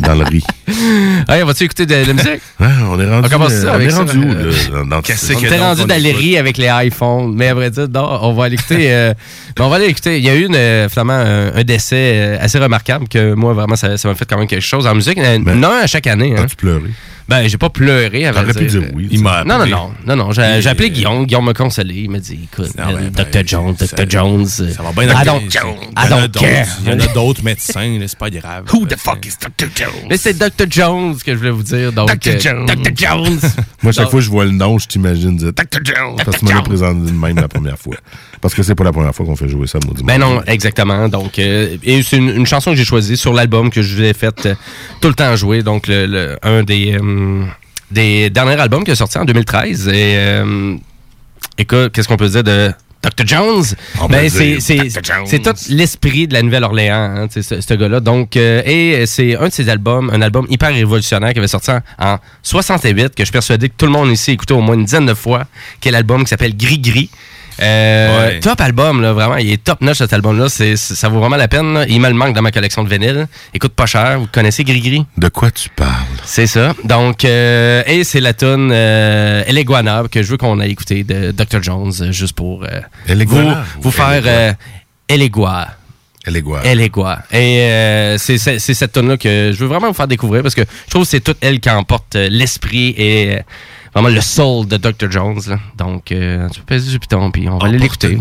Dans 0.00 0.14
le 0.14 0.24
riz. 0.24 0.44
Hey, 1.28 1.42
vas-tu 1.42 1.64
écouter 1.64 1.86
de, 1.86 1.94
la 1.94 2.12
musique? 2.12 2.40
Ouais, 2.60 2.66
on 2.88 3.00
est 3.00 3.10
rendu. 3.10 3.26
On 3.26 3.28
commence 3.28 3.52
euh, 3.52 3.62
ça 3.64 3.72
on 3.76 3.80
est 3.80 3.90
ça. 3.90 3.98
rendu 3.98 4.18
où, 4.18 4.22
Euh, 4.30 4.52
là, 4.72 4.84
dans- 4.90 5.02
ça? 5.02 5.34
On 5.34 5.38
était 5.40 5.58
rendu 5.58 5.84
dans 5.86 6.00
les 6.02 6.12
riz 6.12 6.36
avec 6.38 6.56
les 6.56 6.68
iPhones, 6.86 7.34
mais 7.34 7.48
à 7.48 7.54
vrai 7.54 7.70
dire, 7.70 7.88
non, 7.92 8.06
on 8.22 8.32
va 8.32 8.44
aller 8.44 8.54
écouter. 8.54 8.92
euh, 8.92 9.12
mais 9.58 9.64
on 9.64 9.68
va 9.68 9.76
aller 9.76 9.86
écouter. 9.86 10.18
Il 10.18 10.24
y 10.24 10.28
a 10.30 10.34
eu 10.36 10.46
une, 10.46 10.54
euh, 10.54 10.88
finalement 10.88 11.14
un, 11.14 11.52
un 11.56 11.64
décès 11.64 12.38
assez 12.40 12.58
remarquable 12.60 13.08
que 13.08 13.34
moi, 13.34 13.54
vraiment, 13.54 13.74
ça 13.76 13.96
ça 13.96 14.08
m'a 14.08 14.14
fait 14.14 14.24
quand 14.24 14.38
même 14.38 14.46
quelque 14.46 14.62
chose 14.64 14.86
en 14.86 14.94
musique. 14.94 15.18
Euh, 15.18 15.38
non, 15.38 15.70
à 15.82 15.86
chaque 15.88 16.06
année. 16.06 16.34
Hein. 16.38 16.46
Pleuré? 16.56 16.90
Ben, 17.28 17.48
j'ai 17.48 17.58
pas 17.58 17.70
pleuré. 17.70 18.08
vrai 18.08 18.32
T'aurais 18.32 18.54
pu 18.54 18.66
dire. 18.66 18.82
oui. 18.94 19.08
Il 19.10 19.20
m'a 19.20 19.42
Non, 19.44 19.58
non, 19.58 19.66
non, 19.66 19.90
non, 20.06 20.16
non. 20.16 20.32
J'ai 20.32 20.66
appelé 20.68 20.90
Guillaume. 20.90 21.26
Guillaume 21.26 21.44
m'a 21.46 21.54
consolé. 21.54 21.94
Il 21.94 22.10
m'a 22.10 22.18
dit, 22.20 22.38
écoute, 22.44 22.70
Ah 22.78 22.90
euh, 22.90 23.10
ben, 23.10 23.24
Dr. 23.32 23.42
Jones, 23.46 23.74
Dr. 23.74 24.08
Jones. 24.08 24.46
Ça 24.46 24.82
va 24.82 24.92
bien 24.92 25.12
dans 25.12 25.20
I 25.20 25.22
Il 25.22 25.26
y 25.26 25.30
en 25.30 26.18
a 26.18 26.28
d'autres- 26.28 26.40
care. 26.40 26.66
Il 26.84 26.88
y 26.88 26.94
en 26.94 27.00
a 27.00 27.06
d'autres 27.12 27.42
médecins, 27.42 27.98
c'est 28.06 28.18
pas 28.18 28.30
grave. 28.30 28.64
Who 28.72 28.86
the 28.86 28.96
fuck 28.96 29.26
is 29.26 29.34
Dr. 29.40 29.68
Jones? 29.74 30.06
Mais 30.08 30.16
c'est 30.16 30.38
Dr. 30.38 30.66
Jones 30.70 31.16
que 31.24 31.32
je 31.32 31.38
voulais 31.38 31.50
vous 31.50 31.62
dire. 31.64 31.92
Donc, 31.92 32.08
Dr. 32.08 32.28
euh, 32.34 32.38
Jones. 32.38 32.66
Dr. 32.66 32.92
Jones. 32.94 33.40
Moi, 33.82 33.92
chaque 33.92 34.08
fois 34.10 34.20
que 34.20 34.24
je 34.24 34.30
vois 34.30 34.44
le 34.44 34.52
nom, 34.52 34.78
je 34.78 34.86
t'imagine 34.86 35.36
dire 35.36 35.52
Dr. 35.52 35.80
Jones. 35.84 36.16
Parce 36.24 36.38
que 36.38 36.46
tu 36.46 36.52
me 36.52 36.56
l'as 36.56 36.62
présenté 36.62 37.10
de 37.10 37.16
même 37.16 37.36
la 37.36 37.48
première 37.48 37.78
fois. 37.78 37.96
Parce 38.40 38.54
que 38.54 38.62
c'est 38.62 38.74
pas 38.74 38.84
la 38.84 38.92
première 38.92 39.14
fois 39.14 39.26
qu'on 39.26 39.34
fait 39.36 39.48
jouer 39.48 39.66
ça, 39.66 39.78
maudit. 39.84 40.04
Ben 40.04 40.18
non, 40.18 40.42
exactement. 40.46 41.08
Donc, 41.08 41.38
euh, 41.38 41.76
et 41.82 42.02
c'est 42.02 42.18
une, 42.18 42.46
chanson 42.46 42.70
que 42.70 42.76
j'ai 42.76 42.84
choisie 42.84 43.16
sur 43.16 43.32
l'album 43.32 43.70
que 43.70 43.82
je 43.82 43.96
vous 43.96 44.02
ai 44.02 44.12
fait 44.12 44.46
euh, 44.46 44.54
tout 45.00 45.08
le 45.08 45.14
temps 45.14 45.34
jouer. 45.36 45.62
Donc, 45.62 45.88
le, 45.88 46.36
un 46.42 46.62
des, 46.62 46.92
euh, 46.94 47.00
des 47.90 48.30
derniers 48.30 48.60
albums 48.60 48.84
qui 48.84 48.90
est 48.90 48.96
sorti 48.96 49.18
en 49.18 49.24
2013. 49.24 49.88
Et 49.88 49.92
euh, 50.16 50.76
écoute, 51.58 51.92
qu'est-ce 51.92 52.08
qu'on 52.08 52.16
peut 52.16 52.28
dire 52.28 52.44
de 52.44 52.72
Dr. 53.02 53.26
Jones? 53.26 53.64
Ben, 54.08 54.28
c'est, 54.28 55.42
tout 55.42 55.54
l'esprit 55.68 56.26
de 56.26 56.34
la 56.34 56.42
Nouvelle-Orléans, 56.42 57.26
hein, 57.26 57.28
ce 57.30 57.74
gars-là. 57.74 58.00
Donc, 58.00 58.36
euh, 58.36 58.62
et 58.64 59.06
c'est 59.06 59.36
un 59.36 59.48
de 59.48 59.52
ses 59.52 59.68
albums, 59.68 60.10
un 60.12 60.20
album 60.22 60.46
hyper 60.50 60.72
révolutionnaire 60.72 61.32
qui 61.32 61.38
avait 61.38 61.48
sorti 61.48 61.70
en, 61.70 61.80
en 61.98 62.18
68, 62.42 63.10
que 63.10 63.12
je 63.18 63.24
suis 63.24 63.32
persuadé 63.32 63.68
que 63.68 63.74
tout 63.76 63.86
le 63.86 63.92
monde 63.92 64.10
ici 64.10 64.30
a 64.30 64.34
écouté 64.34 64.54
au 64.54 64.60
moins 64.60 64.74
une 64.74 64.84
dizaine 64.84 65.06
de 65.06 65.14
fois, 65.14 65.44
qui 65.80 65.88
est 65.88 65.92
l'album 65.92 66.24
qui 66.24 66.28
s'appelle 66.28 66.56
Gris 66.56 66.80
Gris. 66.80 67.10
Euh, 67.60 68.28
Ouais. 68.28 68.40
Top 68.40 68.60
album, 68.60 69.00
là, 69.02 69.12
vraiment. 69.12 69.36
Il 69.36 69.50
est 69.50 69.62
top 69.62 69.80
notch 69.80 69.98
cet 69.98 70.12
album-là. 70.12 70.48
C'est, 70.48 70.76
c'est- 70.76 70.94
ça 70.94 71.08
vaut 71.08 71.20
vraiment 71.20 71.36
la 71.36 71.48
peine. 71.48 71.72
là. 71.74 71.84
Il 71.88 72.00
me 72.00 72.08
le 72.08 72.14
manque 72.14 72.34
dans 72.34 72.42
ma 72.42 72.50
collection 72.52 72.84
de 72.84 72.88
vinyle. 72.88 73.26
Il 73.54 73.58
coûte 73.60 73.72
pas 73.72 73.86
cher. 73.86 74.18
Vous 74.20 74.26
connaissez 74.30 74.62
Gris 74.64 74.80
Gris? 74.80 75.06
De 75.16 75.28
quoi 75.28 75.50
tu 75.50 75.68
parles? 75.70 75.90
C'est 76.24 76.46
ça. 76.46 76.74
Donc, 76.84 77.24
euh, 77.24 77.82
et 77.86 78.04
c'est 78.04 78.20
la 78.20 78.34
tune 78.34 78.70
euh, 78.72 79.42
El 79.46 79.58
Iguana 79.58 80.04
que 80.10 80.22
je 80.22 80.30
veux 80.30 80.36
qu'on 80.36 80.60
aille 80.60 80.72
écouter 80.72 81.04
de 81.04 81.30
Dr. 81.32 81.62
Jones, 81.62 81.92
euh, 82.00 82.12
juste 82.12 82.34
pour 82.34 82.64
euh, 82.64 82.80
vous, 83.08 83.24
vous 83.80 83.88
ou 83.88 83.92
faire 83.92 84.08
El 84.10 84.18
Iguana? 84.18 84.38
euh, 84.38 84.52
El 85.08 85.22
Igua. 85.22 85.68
Elle 86.28 86.36
est? 86.36 86.44
Elle 86.64 86.80
est? 86.80 86.92
Et 87.32 87.60
euh, 87.70 88.18
c'est 88.18 88.36
c'est- 88.38 88.58
c'est 88.58 88.74
cette 88.74 88.90
tune 88.92 89.08
là 89.08 89.16
que 89.16 89.52
je 89.54 89.58
veux 89.60 89.66
vraiment 89.68 89.86
vous 89.86 89.94
faire 89.94 90.08
découvrir 90.08 90.42
parce 90.42 90.56
que 90.56 90.62
je 90.86 90.90
trouve 90.90 91.04
que 91.04 91.08
c'est 91.08 91.20
toute 91.20 91.36
elle 91.40 91.60
qui 91.60 91.70
emporte 91.70 92.16
l'esprit 92.16 92.88
et 92.98 93.36
euh, 93.36 93.40
vraiment 93.96 94.14
le 94.14 94.20
soul 94.20 94.66
de 94.66 94.76
Dr. 94.76 95.10
Jones. 95.10 95.40
là. 95.48 95.58
Donc, 95.78 96.12
euh, 96.12 96.48
tu 96.50 96.60
peux 96.60 96.78
du 96.78 96.98
piton, 96.98 97.30
puis 97.30 97.48
on 97.48 97.56
va 97.56 97.68
aller 97.68 97.78
l'écouter. 97.78 98.18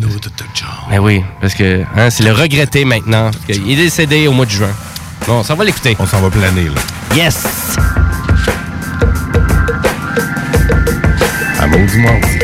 Ben 0.90 1.00
oui, 1.00 1.22
parce 1.42 1.54
que 1.54 1.82
hein, 1.98 2.10
c'est 2.10 2.24
le 2.24 2.32
regretter 2.32 2.86
maintenant. 2.86 3.30
qu'il 3.46 3.70
est 3.70 3.76
décédé 3.76 4.28
au 4.28 4.32
mois 4.32 4.46
de 4.46 4.52
juin. 4.52 4.72
Bon, 5.28 5.44
ça 5.44 5.54
va 5.54 5.66
l'écouter. 5.66 5.98
On 6.00 6.06
s'en 6.06 6.22
va 6.22 6.30
planer, 6.30 6.66
là. 6.66 6.82
Yes! 7.16 7.46
À 11.60 11.68
maudit 11.68 12.00
mardi. 12.00 12.40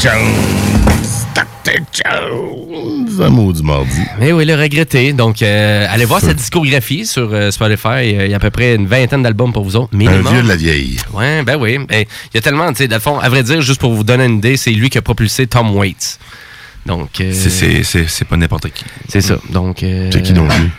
Jones. 0.00 0.34
Dr. 1.34 1.80
Jones. 1.92 3.20
Un 3.22 3.28
mot 3.30 3.52
du 3.52 3.62
mardi. 3.62 4.00
Mais 4.20 4.32
oui, 4.32 4.44
le 4.44 4.54
regretté. 4.54 5.12
Donc, 5.12 5.42
euh, 5.42 5.86
allez 5.88 6.04
voir 6.04 6.20
sa 6.20 6.34
discographie 6.34 7.06
sur 7.06 7.28
euh, 7.32 7.50
Spotify. 7.50 8.04
Il 8.04 8.26
y 8.30 8.32
a 8.34 8.36
à 8.36 8.40
peu 8.40 8.50
près 8.50 8.74
une 8.74 8.86
vingtaine 8.86 9.22
d'albums 9.22 9.52
pour 9.52 9.64
vous 9.64 9.76
autres. 9.76 9.90
Un 9.94 9.98
vieux 10.30 10.42
de 10.42 10.48
la 10.48 10.56
vieille. 10.56 10.98
Ouais, 11.12 11.42
ben 11.42 11.56
oui. 11.58 11.78
Ben, 11.78 12.04
Il 12.32 12.36
y 12.36 12.38
a 12.38 12.40
tellement, 12.40 12.68
tu 12.70 12.76
sais, 12.78 12.88
dans 12.88 12.96
le 12.96 13.00
fond, 13.00 13.18
à 13.18 13.28
vrai 13.28 13.42
dire, 13.42 13.60
juste 13.62 13.80
pour 13.80 13.92
vous 13.94 14.04
donner 14.04 14.26
une 14.26 14.38
idée, 14.38 14.56
c'est 14.56 14.70
lui 14.70 14.90
qui 14.90 14.98
a 14.98 15.02
propulsé 15.02 15.46
Tom 15.46 15.74
Waits. 15.76 16.18
Donc. 16.84 17.20
euh, 17.20 17.32
c'est 17.32 18.24
pas 18.28 18.36
n'importe 18.36 18.70
qui. 18.70 18.84
C'est 19.08 19.20
ça. 19.22 19.36
Donc. 19.50 19.82
euh, 19.82 20.10
C'est 20.12 20.22
qui 20.22 20.32
donc 20.32 20.52
lui? 20.58 20.70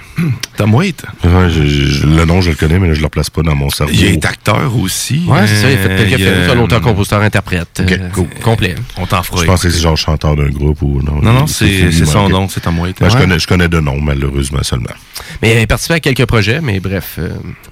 Tom 0.57 0.73
Waite. 0.73 1.03
Ouais, 1.23 1.49
je- 1.49 1.63
je- 1.65 2.07
le 2.07 2.25
nom, 2.25 2.41
je 2.41 2.49
le 2.49 2.55
connais, 2.55 2.79
mais 2.79 2.93
je 2.95 3.01
le 3.01 3.09
place 3.09 3.29
pas 3.29 3.41
dans 3.43 3.55
mon 3.55 3.69
cerveau. 3.69 3.93
Il 3.93 4.03
est 4.05 4.25
acteur 4.25 4.75
aussi. 4.77 5.21
Ouais, 5.27 5.45
c'est 5.45 5.55
ça. 5.55 5.69
Il 5.71 5.77
a 5.77 5.81
fait 5.81 5.95
quelques 6.09 6.13
Euh, 6.21 6.33
films. 6.33 6.43
C'est 6.47 6.51
un 6.57 6.59
auteur, 6.59 6.81
compositeur, 6.81 7.21
interprète. 7.21 7.81
Ok, 7.83 7.91
euh, 7.91 8.09
cool. 8.13 8.27
Complet. 8.43 8.75
On 8.97 9.05
t'en 9.05 9.21
fera. 9.23 9.41
Je 9.41 9.45
pensais 9.45 9.67
que 9.67 9.73
c'est 9.73 9.81
genre 9.81 9.97
chanteur 9.97 10.35
d'un 10.35 10.49
groupe 10.49 10.81
ou 10.81 11.01
non. 11.03 11.21
Non, 11.21 11.33
non, 11.33 11.47
c'est- 11.47 11.91
son 12.05 12.29
nom, 12.29 12.47
c'est 12.49 12.61
Tom 12.61 12.79
Waite. 12.79 12.97
Ben, 12.99 13.09
je, 13.09 13.17
connais, 13.17 13.39
je 13.39 13.47
connais 13.47 13.67
de 13.67 13.79
nom, 13.79 13.99
malheureusement, 14.01 14.63
seulement. 14.63 14.89
Mais 15.41 15.55
il 15.55 15.61
a 15.63 15.67
participé 15.67 15.95
à 15.95 15.99
quelques 15.99 16.25
projets, 16.25 16.61
mais 16.61 16.79
bref, 16.79 17.15
euh, 17.19 17.29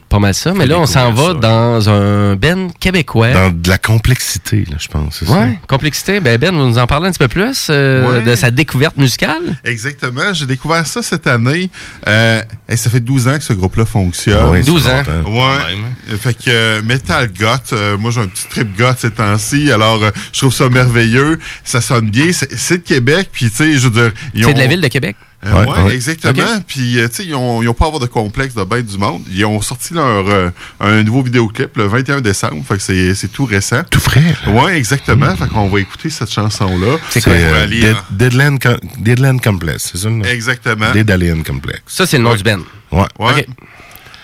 pas 0.09 0.19
mal 0.19 0.33
ça. 0.33 0.53
Mais 0.53 0.65
là, 0.67 0.77
on 0.79 0.85
s'en 0.85 1.11
va 1.11 1.33
dans 1.33 1.89
un 1.89 2.35
Ben 2.35 2.69
québécois. 2.79 3.31
Dans 3.31 3.49
de 3.51 3.69
la 3.69 3.77
complexité, 3.77 4.65
là, 4.69 4.77
je 4.79 4.87
pense. 4.87 5.21
Ouais, 5.21 5.57
complexité. 5.67 6.19
Ben, 6.19 6.37
ben, 6.37 6.53
vous 6.53 6.67
nous 6.67 6.77
en 6.77 6.85
parlez 6.87 7.07
un 7.07 7.11
petit 7.11 7.19
peu 7.19 7.27
plus 7.27 7.67
euh, 7.69 8.19
Ouais. 8.19 8.21
de 8.23 8.35
sa 8.35 8.51
découverte 8.51 8.97
musicale. 8.97 9.59
Exactement. 9.63 10.33
J'ai 10.33 10.45
découvert 10.45 10.85
ça 10.85 11.01
cette 11.01 11.27
année. 11.27 11.69
Euh, 12.07 12.34
et 12.69 12.77
ça 12.77 12.89
fait 12.89 12.99
12 12.99 13.27
ans 13.27 13.37
que 13.37 13.43
ce 13.43 13.53
groupe-là 13.53 13.85
fonctionne. 13.85 14.49
Ouais, 14.49 14.61
c'est 14.63 14.71
12 14.71 14.87
ans. 14.87 14.97
longtemps. 14.97 15.31
Ouais. 15.31 16.17
Fait 16.17 16.33
que 16.33 16.43
euh, 16.49 16.81
Metal 16.83 17.31
Goth, 17.31 17.73
euh, 17.73 17.97
moi 17.97 18.11
j'ai 18.11 18.21
un 18.21 18.27
petit 18.27 18.47
trip 18.49 18.77
goth 18.77 18.97
ces 18.99 19.11
temps-ci, 19.11 19.71
alors 19.71 20.03
euh, 20.03 20.11
je 20.33 20.39
trouve 20.39 20.53
ça 20.53 20.69
merveilleux. 20.69 21.39
Ça 21.63 21.81
sonne 21.81 22.09
bien. 22.09 22.31
C'est 22.31 22.77
de 22.77 22.83
Québec, 22.83 23.29
puis 23.31 23.49
tu 23.49 23.55
sais, 23.55 23.73
je 23.77 23.87
veux 23.87 24.01
dire. 24.03 24.11
C'est 24.35 24.45
ont- 24.45 24.53
de 24.53 24.57
la 24.59 24.67
ville 24.67 24.81
de 24.81 24.87
Québec? 24.87 25.15
Euh, 25.45 25.51
Ouais, 25.63 25.67
ouais, 25.69 25.83
ouais. 25.83 25.93
exactement. 25.95 26.33
Puis, 26.65 26.99
euh, 26.99 27.07
tu 27.07 27.15
sais, 27.17 27.25
ils 27.25 27.35
ont, 27.35 27.61
ils 27.61 27.67
ont 27.69 27.73
pas 27.73 27.85
à 27.85 27.87
avoir 27.89 28.01
de 28.01 28.07
complexe 28.07 28.55
de 28.55 28.63
bête 28.63 28.85
du 28.87 28.97
monde. 28.97 29.21
Ils 29.29 29.45
ont 29.45 29.61
sorti 29.61 29.93
leur, 29.93 30.27
euh, 30.27 30.49
un 30.79 31.03
nouveau 31.03 31.21
vidéoclip 31.21 31.77
le 31.77 31.85
21 31.85 32.21
décembre. 32.21 32.63
Fait 32.67 32.77
que 32.77 32.81
c'est 32.81 33.13
c'est 33.13 33.27
tout 33.27 33.45
récent. 33.45 33.83
Tout 33.91 33.99
frais. 33.99 34.35
Ouais, 34.47 34.75
exactement. 34.77 35.35
Fait 35.35 35.47
qu'on 35.47 35.67
va 35.69 35.79
écouter 35.79 36.09
cette 36.09 36.31
chanson-là. 36.31 36.97
C'est 37.09 37.19
C'est 37.19 37.29
quoi? 37.29 37.33
Euh, 37.33 37.67
Dead- 37.67 37.95
Deadland, 38.11 38.59
Com- 38.59 38.79
Deadland 38.97 39.39
Complex, 39.41 39.89
c'est 39.91 39.97
ça? 39.99 40.09
le 40.09 40.15
nom? 40.15 40.25
Exactement. 40.25 40.91
Deadland 40.93 41.43
Complex. 41.45 41.81
Ça, 41.85 42.05
c'est 42.07 42.17
le 42.17 42.23
nom 42.23 42.31
Ouais. 42.31 42.37
du 42.37 42.43
Ben. 42.43 42.61
Ouais. 42.91 43.03
Ouais. 43.19 43.47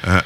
Euh, 0.07 0.19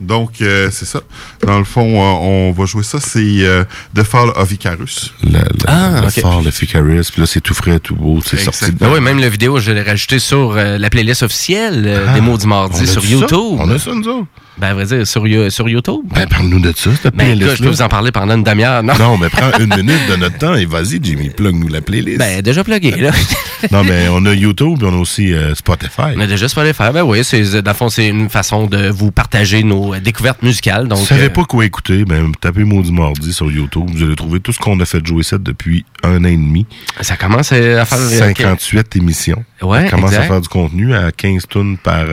donc, 0.00 0.40
euh, 0.40 0.68
c'est 0.72 0.84
ça. 0.84 1.00
Dans 1.46 1.58
le 1.58 1.64
fond, 1.64 1.82
euh, 1.96 2.50
on 2.50 2.52
va 2.52 2.66
jouer 2.66 2.82
ça. 2.82 2.98
C'est 3.00 3.18
euh, 3.42 3.64
The 3.94 4.02
Fall 4.04 4.30
of 4.36 4.50
Icarus. 4.52 5.12
Le, 5.24 5.30
le, 5.30 5.38
Ah, 5.66 6.00
le 6.02 6.06
ok. 6.08 6.20
fort, 6.20 6.42
le 6.42 6.50
Ficarus, 6.50 7.10
puis 7.10 7.20
là, 7.22 7.26
c'est 7.26 7.40
tout 7.40 7.54
frais, 7.54 7.78
tout 7.80 7.94
beau, 7.96 8.20
c'est 8.24 8.36
sorti. 8.38 8.72
Ben 8.72 8.90
oui, 8.92 9.00
même 9.00 9.18
la 9.18 9.28
vidéo, 9.28 9.58
je 9.58 9.72
l'ai 9.72 9.82
rajouté 9.82 10.18
sur 10.18 10.52
euh, 10.56 10.78
la 10.78 10.90
playlist 10.90 11.22
officielle 11.22 11.84
euh, 11.86 12.06
Ah, 12.08 12.14
des 12.14 12.20
mots 12.20 12.38
du 12.38 12.46
mardi 12.46 12.86
sur 12.86 13.02
ça? 13.02 13.08
YouTube. 13.08 13.56
On 13.58 13.68
a 13.70 13.78
ça, 13.78 13.92
nous 13.94 14.06
autres? 14.08 14.26
Ben, 14.60 14.68
à 14.68 14.74
vrai 14.74 14.84
dire, 14.86 15.06
sur, 15.06 15.24
sur 15.50 15.68
YouTube. 15.68 16.00
Ben, 16.14 16.26
parle-nous 16.26 16.60
de 16.60 16.72
ça, 16.76 16.90
cette 17.02 17.14
Ben, 17.14 17.28
écoute, 17.28 17.40
je 17.42 17.46
playlist 17.46 17.62
peux 17.62 17.68
vous 17.68 17.82
en 17.82 17.88
parler 17.88 18.12
pendant 18.12 18.34
une 18.36 18.42
demi-heure. 18.44 18.82
Non, 18.82 18.94
Non, 18.98 19.16
mais 19.18 19.28
prends 19.28 19.50
une 19.58 19.74
minute 19.76 20.08
de 20.10 20.16
notre 20.16 20.38
temps 20.38 20.54
et 20.54 20.64
vas-y, 20.66 20.98
Jimmy, 21.02 21.30
plug-nous 21.30 21.68
la 21.68 21.80
playlist. 21.80 22.18
ben, 22.18 22.42
déjà 22.42 22.64
plugué, 22.64 22.92
là. 22.92 23.10
non, 23.72 23.84
mais 23.84 24.08
on 24.10 24.24
a 24.26 24.34
YouTube 24.34 24.78
et 24.82 24.84
on 24.86 24.94
a 24.94 24.98
aussi 25.00 25.32
euh, 25.32 25.54
Spotify. 25.54 26.14
On 26.16 26.20
a 26.20 26.26
déjà 26.26 26.48
faire. 26.72 26.92
Ben 26.92 27.02
oui, 27.02 27.24
c'est, 27.24 27.62
dans 27.62 27.70
le 27.70 27.76
fond, 27.76 27.88
c'est 27.88 28.06
une 28.08 28.28
façon 28.28 28.66
de 28.66 28.88
vous 28.88 29.10
partager 29.10 29.62
nos 29.62 29.94
euh, 29.94 30.00
découvertes 30.00 30.42
musicales. 30.42 30.88
Donc, 30.88 30.98
Vous 30.98 31.06
savez 31.06 31.26
euh, 31.26 31.30
pas 31.30 31.44
quoi 31.44 31.64
écouter, 31.64 32.04
ben 32.04 32.32
tapez 32.40 32.64
Maudit 32.64 32.92
Mardi 32.92 33.32
sur 33.32 33.50
YouTube. 33.50 33.88
Vous 33.92 34.02
allez 34.02 34.16
trouver 34.16 34.40
tout 34.40 34.52
ce 34.52 34.58
qu'on 34.58 34.78
a 34.80 34.84
fait 34.84 35.04
jouer 35.06 35.22
ça 35.22 35.38
depuis 35.38 35.84
un 36.02 36.24
an 36.24 36.28
et 36.28 36.36
demi. 36.36 36.66
ça 37.00 37.16
commence 37.16 37.52
à 37.52 37.84
faire... 37.84 37.98
euh, 37.98 38.18
58 38.18 38.96
émissions. 38.96 39.44
Ouais, 39.62 39.84
On 39.86 39.90
commence 39.90 40.10
exact. 40.12 40.24
à 40.24 40.26
faire 40.28 40.40
du 40.40 40.48
contenu 40.48 40.94
à 40.94 41.10
15 41.12 41.46
tonnes 41.48 41.76
par, 41.78 42.04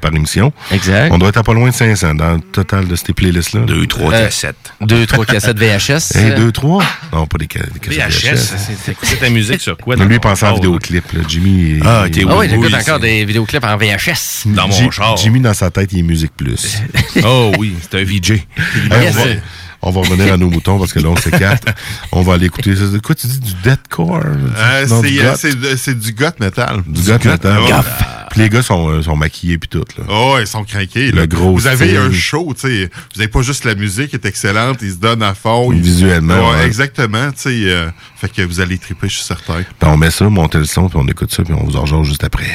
par 0.00 0.14
émission. 0.14 0.52
Exact. 0.72 1.12
On 1.12 1.18
doit 1.18 1.28
être 1.28 1.38
à 1.38 1.42
pas 1.42 1.54
loin 1.54 1.68
de 1.70 1.74
500 1.80 2.14
dans 2.14 2.34
le 2.34 2.40
total 2.40 2.86
de 2.86 2.94
ces 2.94 3.14
playlists-là. 3.14 3.62
2, 3.62 3.86
3, 3.86 4.12
Euh, 4.12 4.22
4, 4.24 4.32
7. 4.32 4.56
Deux, 4.82 5.06
trois 5.06 5.24
cassettes 5.24 5.58
VHS. 5.58 6.14
Hey, 6.14 6.34
2, 6.36 6.52
3? 6.52 6.84
Non, 7.12 7.26
pas 7.26 7.38
des, 7.38 7.48
ca- 7.50 7.64
des 7.72 7.78
cassettes 7.80 8.12
VHS, 8.12 8.52
VHS. 8.52 8.96
c'est 9.02 9.16
ta 9.18 9.30
musique 9.30 9.60
sur 9.62 9.76
quoi? 9.78 9.96
Lui, 9.96 10.16
il 10.16 10.20
pensait 10.20 10.46
en 10.46 10.54
vidéoclip. 10.54 11.10
Là. 11.12 11.20
Jimmy, 11.26 11.80
Ah, 11.82 12.04
il- 12.06 12.10
t'es 12.10 12.24
Ah 12.28 12.36
oui, 12.36 12.48
j'écoute 12.50 12.74
encore 12.74 13.00
des 13.00 13.24
vidéoclips 13.24 13.64
en 13.64 13.76
VHS. 13.78 14.42
Dans 14.46 14.68
mon 14.68 14.90
char. 14.90 15.16
Jimmy, 15.16 15.40
dans 15.40 15.54
sa 15.54 15.70
tête, 15.70 15.90
il 15.92 16.00
est 16.00 16.02
musique 16.02 16.32
plus. 16.36 16.76
Oh 17.24 17.52
oui, 17.58 17.74
c'est 17.82 17.98
un 18.00 18.04
VJ. 18.04 18.44
On, 19.82 19.90
va, 19.90 20.00
revenir 20.00 20.32
à 20.34 20.36
nos 20.36 20.50
moutons 20.50 20.78
parce 20.78 20.92
que 20.92 20.98
là, 21.00 21.08
on 21.08 21.16
s'écarte. 21.16 21.64
on 22.12 22.22
va 22.22 22.34
aller 22.34 22.46
écouter. 22.46 22.74
Quoi, 23.02 23.14
tu 23.14 23.26
dis 23.26 23.40
du 23.40 23.54
deathcore? 23.62 24.20
Euh, 24.56 24.86
c'est 24.86 25.00
du 25.10 25.20
euh, 25.20 25.30
goth? 25.30 25.76
c'est 25.78 25.98
du 25.98 26.12
goth 26.12 26.38
metal. 26.40 26.82
Du 26.86 27.02
goth 27.02 27.24
metal. 27.24 27.58
Puis 28.30 28.42
les 28.42 28.48
gars 28.48 28.62
sont, 28.62 28.88
euh, 28.90 29.02
sont 29.02 29.16
maquillés 29.16 29.58
puis 29.58 29.68
tout. 29.68 29.84
Là. 29.98 30.04
Oh, 30.08 30.36
ils 30.40 30.46
sont 30.46 30.62
craqués. 30.62 31.10
Le 31.10 31.22
Là. 31.22 31.26
gros 31.26 31.52
vous 31.52 31.66
avez 31.66 31.86
style. 31.88 31.96
un 31.98 32.12
show, 32.12 32.54
tu 32.54 32.68
sais. 32.68 32.90
Vous 33.14 33.20
avez 33.20 33.28
pas 33.28 33.42
juste 33.42 33.64
la 33.64 33.74
musique 33.74 34.10
qui 34.10 34.16
est 34.16 34.24
excellente, 34.26 34.78
ils 34.82 34.92
se 34.92 34.96
donnent 34.96 35.22
à 35.24 35.34
fond. 35.34 35.72
ils- 35.72 35.80
Visuellement, 35.80 36.50
Ouais, 36.50 36.58
ouais. 36.58 36.66
exactement, 36.66 37.30
tu 37.32 37.38
sais. 37.40 37.50
euh, 37.64 37.90
fait 38.16 38.28
que 38.32 38.42
vous 38.42 38.60
allez 38.60 38.78
triper, 38.78 39.08
je 39.08 39.14
suis 39.16 39.24
certain. 39.24 39.62
Puis 39.62 39.88
on 39.90 39.96
met 39.96 40.10
ça, 40.12 40.28
monter 40.28 40.58
le 40.58 40.64
son, 40.64 40.88
puis 40.88 40.98
on 41.02 41.08
écoute 41.08 41.32
ça, 41.32 41.42
puis 41.42 41.54
on 41.54 41.64
vous 41.64 41.76
en 41.76 41.80
rejoint 41.82 42.04
juste 42.04 42.22
après. 42.22 42.46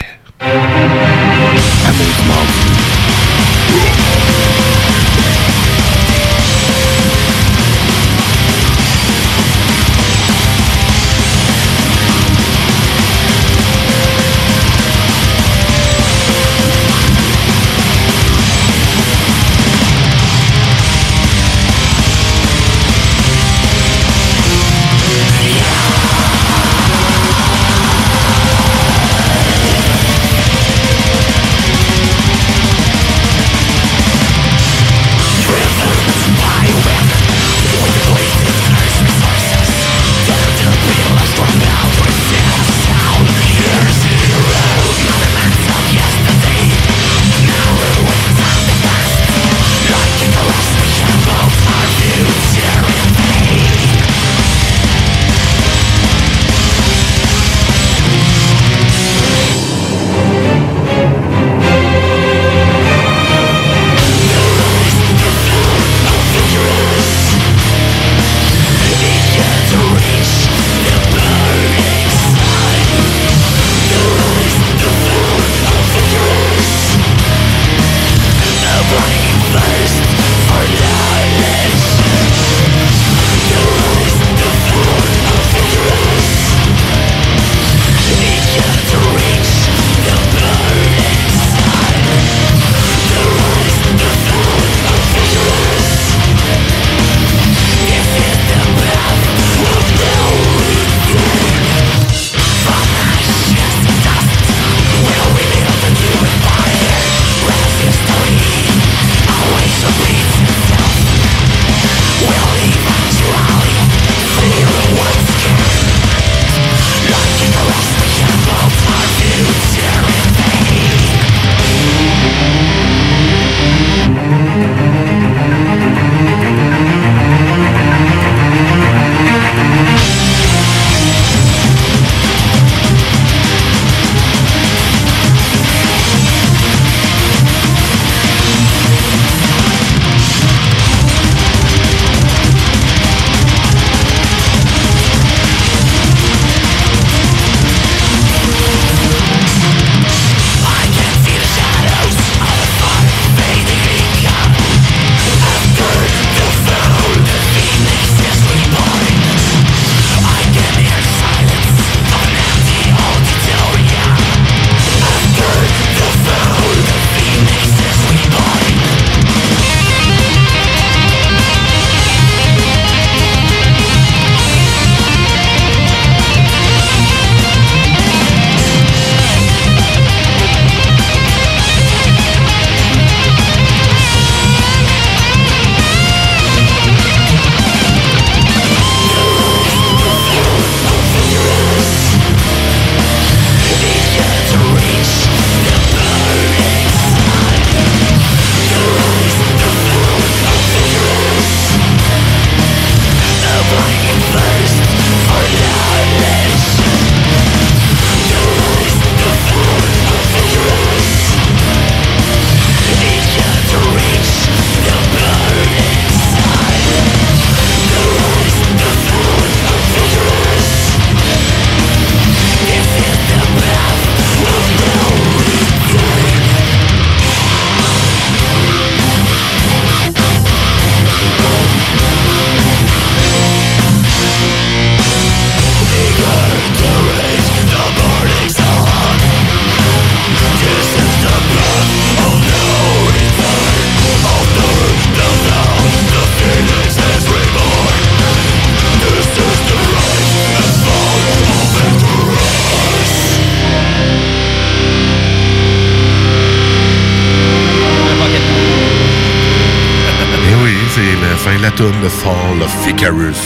Icarus. 263.05 263.37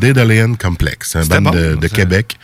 Daedalian 0.00 0.54
Complex, 0.54 1.16
un 1.16 1.22
C'était 1.22 1.38
band 1.40 1.50
bon, 1.50 1.76
de. 1.76 1.86
Québec. 1.88 2.36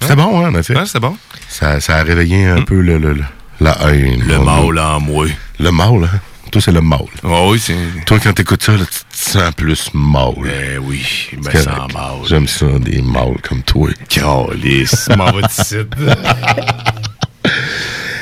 C'était 0.00 0.16
bon, 0.16 0.44
hein, 0.44 0.50
en 0.52 0.58
effet. 0.58 0.76
Ouais, 0.76 0.86
c'était 0.86 0.98
bon. 0.98 1.16
Ça, 1.48 1.80
ça 1.80 1.98
a 1.98 2.02
réveillé 2.02 2.46
un 2.46 2.62
peu 2.62 2.80
le, 2.80 2.98
le- 2.98 3.12
le- 3.14 3.24
la 3.60 3.76
haine. 3.92 4.24
Le 4.26 4.38
mâle 4.40 4.78
en 4.80 4.98
moi. 5.00 5.26
Le 5.60 5.70
mâle, 5.70 6.04
hein? 6.12 6.18
Toi, 6.50 6.60
c'est 6.60 6.72
le 6.72 6.80
mâle. 6.80 6.98
Oh, 7.22 7.50
oui, 7.52 7.60
c'est. 7.60 7.76
Toi, 8.06 8.18
quand 8.20 8.32
t'écoutes 8.32 8.62
ça, 8.64 8.72
là, 8.72 8.78
tu 8.84 8.98
te 9.04 9.30
sens 9.30 9.54
plus 9.54 9.90
mâle. 9.94 10.34
Ben 10.42 10.78
oui, 10.82 11.06
sens 11.44 11.64
correct. 11.64 11.94
mâle. 11.94 12.26
J'aime 12.28 12.48
ça, 12.48 12.66
des 12.80 13.00
mâles 13.00 13.40
comme 13.48 13.62
toi. 13.62 13.88
Calice, 14.08 15.08
m'en 15.16 15.30
va. 15.30 15.42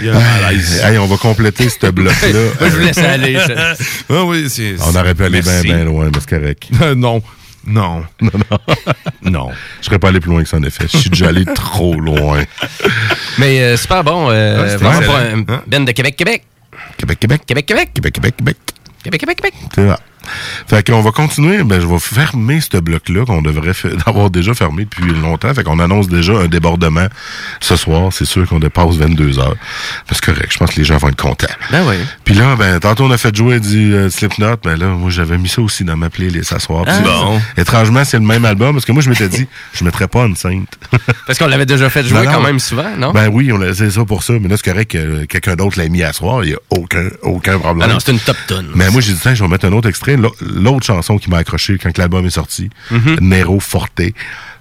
Il 0.00 0.06
y 0.06 0.10
a 0.10 0.16
un 0.16 0.40
malaise. 0.42 0.82
Hey, 0.84 0.98
on 0.98 1.06
va 1.06 1.16
compléter 1.16 1.68
ce 1.68 1.86
bloc-là. 1.90 2.32
Moi, 2.60 2.68
je 2.68 2.74
vous 2.76 2.80
laisse 2.84 2.98
aller, 2.98 3.38
ça. 3.38 3.74
Ah 4.10 4.24
oui, 4.24 4.48
c'est. 4.48 4.76
On 4.80 4.94
aurait 4.94 5.14
pu 5.14 5.24
aller 5.24 5.42
bien, 5.42 5.62
bien 5.62 5.84
loin, 5.84 6.06
mais 6.06 6.20
c'est 6.20 6.28
correct. 6.38 6.64
non. 6.96 7.22
Non. 7.66 8.04
Non, 8.20 8.30
non. 8.50 8.58
non. 9.22 9.50
Je 9.80 9.86
serais 9.86 9.98
pas 9.98 10.08
allé 10.08 10.20
plus 10.20 10.30
loin 10.30 10.42
que 10.42 10.48
ça, 10.48 10.56
en 10.56 10.62
effet. 10.62 10.86
Je 10.90 10.96
suis 10.98 11.10
déjà 11.10 11.28
allé 11.28 11.44
trop 11.44 11.94
loin. 12.00 12.42
Mais 13.38 13.60
euh, 13.60 13.76
super 13.76 14.02
bon. 14.04 14.28
euh, 14.30 14.62
Ouais, 14.62 14.68
c'était 14.70 14.84
vraiment 14.84 15.00
pour 15.06 15.18
excellent. 15.18 15.44
un 15.48 15.62
Ben 15.66 15.84
de 15.84 15.92
Québec, 15.92 16.16
Québec. 16.16 16.44
Québec, 16.96 17.18
Québec. 17.20 17.42
Québec, 17.46 17.66
Québec. 17.66 17.90
Québec, 17.92 18.12
Québec, 18.14 18.36
Québec. 18.36 18.56
Québec, 19.02 19.20
Québec, 19.20 19.36
Québec. 19.36 19.54
C'est 19.74 19.84
vrai. 19.84 19.96
Fait 20.66 20.86
qu'on 20.86 21.00
va 21.02 21.10
continuer. 21.10 21.62
Ben, 21.64 21.80
je 21.80 21.86
vais 21.86 21.98
fermer 21.98 22.60
ce 22.60 22.76
bloc-là 22.78 23.24
qu'on 23.24 23.42
devrait 23.42 23.72
avoir 24.06 24.30
déjà 24.30 24.54
fermé 24.54 24.84
depuis 24.84 25.12
longtemps. 25.12 25.52
Fait 25.54 25.64
qu'on 25.64 25.78
annonce 25.78 26.08
déjà 26.08 26.34
un 26.34 26.46
débordement 26.46 27.06
ce 27.60 27.76
soir. 27.76 28.12
C'est 28.12 28.24
sûr 28.24 28.46
qu'on 28.48 28.58
dépasse 28.58 28.96
22 28.96 29.38
heures. 29.38 29.56
C'est 30.10 30.20
correct. 30.24 30.48
Je 30.52 30.58
pense 30.58 30.70
que 30.70 30.76
les 30.76 30.84
gens 30.84 30.96
vont 30.98 31.08
être 31.08 31.20
contents. 31.20 31.46
Ben 31.70 31.82
oui. 31.86 31.96
Puis 32.24 32.34
là, 32.34 32.56
ben, 32.56 32.78
tantôt, 32.80 33.04
on 33.04 33.10
a 33.10 33.18
fait 33.18 33.34
jouer 33.34 33.60
du 33.60 33.94
euh, 33.94 34.10
Slipknot. 34.10 34.56
Ben 34.64 34.76
là, 34.78 34.86
moi, 34.88 35.10
j'avais 35.10 35.38
mis 35.38 35.48
ça 35.48 35.62
aussi 35.62 35.84
dans 35.84 35.96
ma 35.96 36.10
playlist 36.10 36.50
ce 36.50 36.58
soir. 36.58 36.84
Ah. 36.86 36.98
Bon. 37.00 37.40
Étrangement, 37.56 38.04
c'est 38.04 38.18
le 38.18 38.24
même 38.24 38.44
album 38.44 38.72
parce 38.74 38.84
que 38.84 38.92
moi, 38.92 39.02
je 39.02 39.08
m'étais 39.10 39.28
dit, 39.28 39.46
je 39.74 39.84
mettrais 39.84 40.08
pas 40.08 40.24
une 40.26 40.36
sainte. 40.36 40.68
Parce 41.26 41.38
qu'on 41.38 41.46
l'avait 41.46 41.66
déjà 41.66 41.90
fait 41.90 42.02
jouer 42.04 42.18
Non, 42.20 42.24
non. 42.24 42.32
quand 42.32 42.42
même 42.42 42.58
souvent, 42.58 42.96
non? 42.98 43.12
Ben 43.12 43.28
oui, 43.32 43.52
on 43.52 43.58
l'a- 43.58 43.74
c'est 43.74 43.90
ça 43.90 44.04
pour 44.04 44.22
ça. 44.22 44.34
Mais 44.40 44.48
là, 44.48 44.56
c'est 44.56 44.70
correct 44.70 44.90
que 44.92 45.24
quelqu'un 45.26 45.56
d'autre 45.56 45.78
l'ait 45.78 45.88
mis 45.88 46.02
à 46.02 46.12
soir. 46.12 46.42
Il 46.44 46.48
n'y 46.50 46.54
a 46.54 46.58
aucun, 46.70 47.08
aucun 47.22 47.58
problème. 47.58 47.88
Ah 47.88 47.92
non, 47.92 48.00
c'est 48.00 48.12
une 48.12 48.18
top 48.18 48.36
tune. 48.46 48.68
Mais 48.74 48.90
moi, 48.90 49.00
j'ai 49.00 49.12
dit, 49.12 49.18
tiens, 49.20 49.34
je 49.34 49.42
vais 49.42 49.48
mettre 49.48 49.66
un 49.66 49.72
autre 49.72 49.88
extrait. 49.88 50.16
L'au- 50.18 50.34
L'autre 50.40 50.84
chanson 50.86 51.18
qui 51.18 51.30
m'a 51.30 51.38
accroché 51.38 51.78
quand 51.78 51.96
l'album 51.98 52.26
est 52.26 52.30
sorti, 52.30 52.68
Mhm. 52.90 53.18
Nero 53.20 53.58
Forte. 53.60 54.12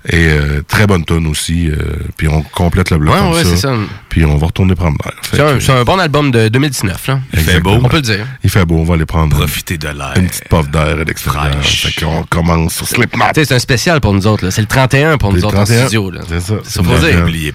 Et 0.09 0.27
euh, 0.29 0.61
très 0.67 0.87
bonne 0.87 1.03
tune 1.03 1.27
aussi. 1.27 1.69
euh, 1.69 1.75
puis 2.15 2.27
on 2.27 2.41
complète 2.41 2.91
le 2.91 2.97
bloc 2.97 3.13
Ouais, 3.13 3.19
comme 3.19 3.33
ouais, 3.33 3.43
ça. 3.43 3.49
c'est 3.49 3.57
ça. 3.57 3.73
Puis 4.09 4.23
on 4.25 4.37
va 4.37 4.47
retourner 4.47 4.73
prendre 4.73 4.97
l'air. 5.03 5.13
Fait 5.21 5.37
C'est 5.59 5.71
un, 5.71 5.77
un 5.81 5.83
bon 5.83 5.99
album 5.99 6.31
de 6.31 6.47
2019, 6.47 7.07
là. 7.07 7.19
Exactement. 7.33 7.79
On 7.83 7.89
peut 7.89 7.97
le 7.97 8.01
dire. 8.03 8.25
Il 8.43 8.49
fait 8.49 8.65
beau, 8.65 8.77
on 8.77 8.83
va 8.85 8.93
aller 8.93 9.05
prendre 9.05 9.35
Profiter 9.35 9.77
de 9.77 9.87
l'air. 9.89 10.13
une 10.15 10.27
petite 10.27 10.47
puff 10.47 10.69
d'air 10.69 10.95
l'extérieur. 11.05 11.51
Fait 11.61 11.91
qu'on 12.01 12.23
commence 12.23 12.75
sur 12.75 12.87
Slipknot. 12.87 13.25
C'est 13.35 13.51
un 13.51 13.59
spécial 13.59 13.99
pour 13.99 14.13
nous 14.13 14.25
autres. 14.27 14.45
là. 14.45 14.51
C'est 14.51 14.61
le 14.61 14.67
31 14.67 15.17
pour 15.17 15.33
nous 15.33 15.43
autres 15.43 15.57
en 15.57 15.63
31. 15.65 15.81
studio. 15.83 16.09
là. 16.11 16.21
C'est 16.27 16.39
ça. 16.39 16.55
C'est 16.63 16.81
dire. 16.81 17.21
Oubliez 17.23 17.53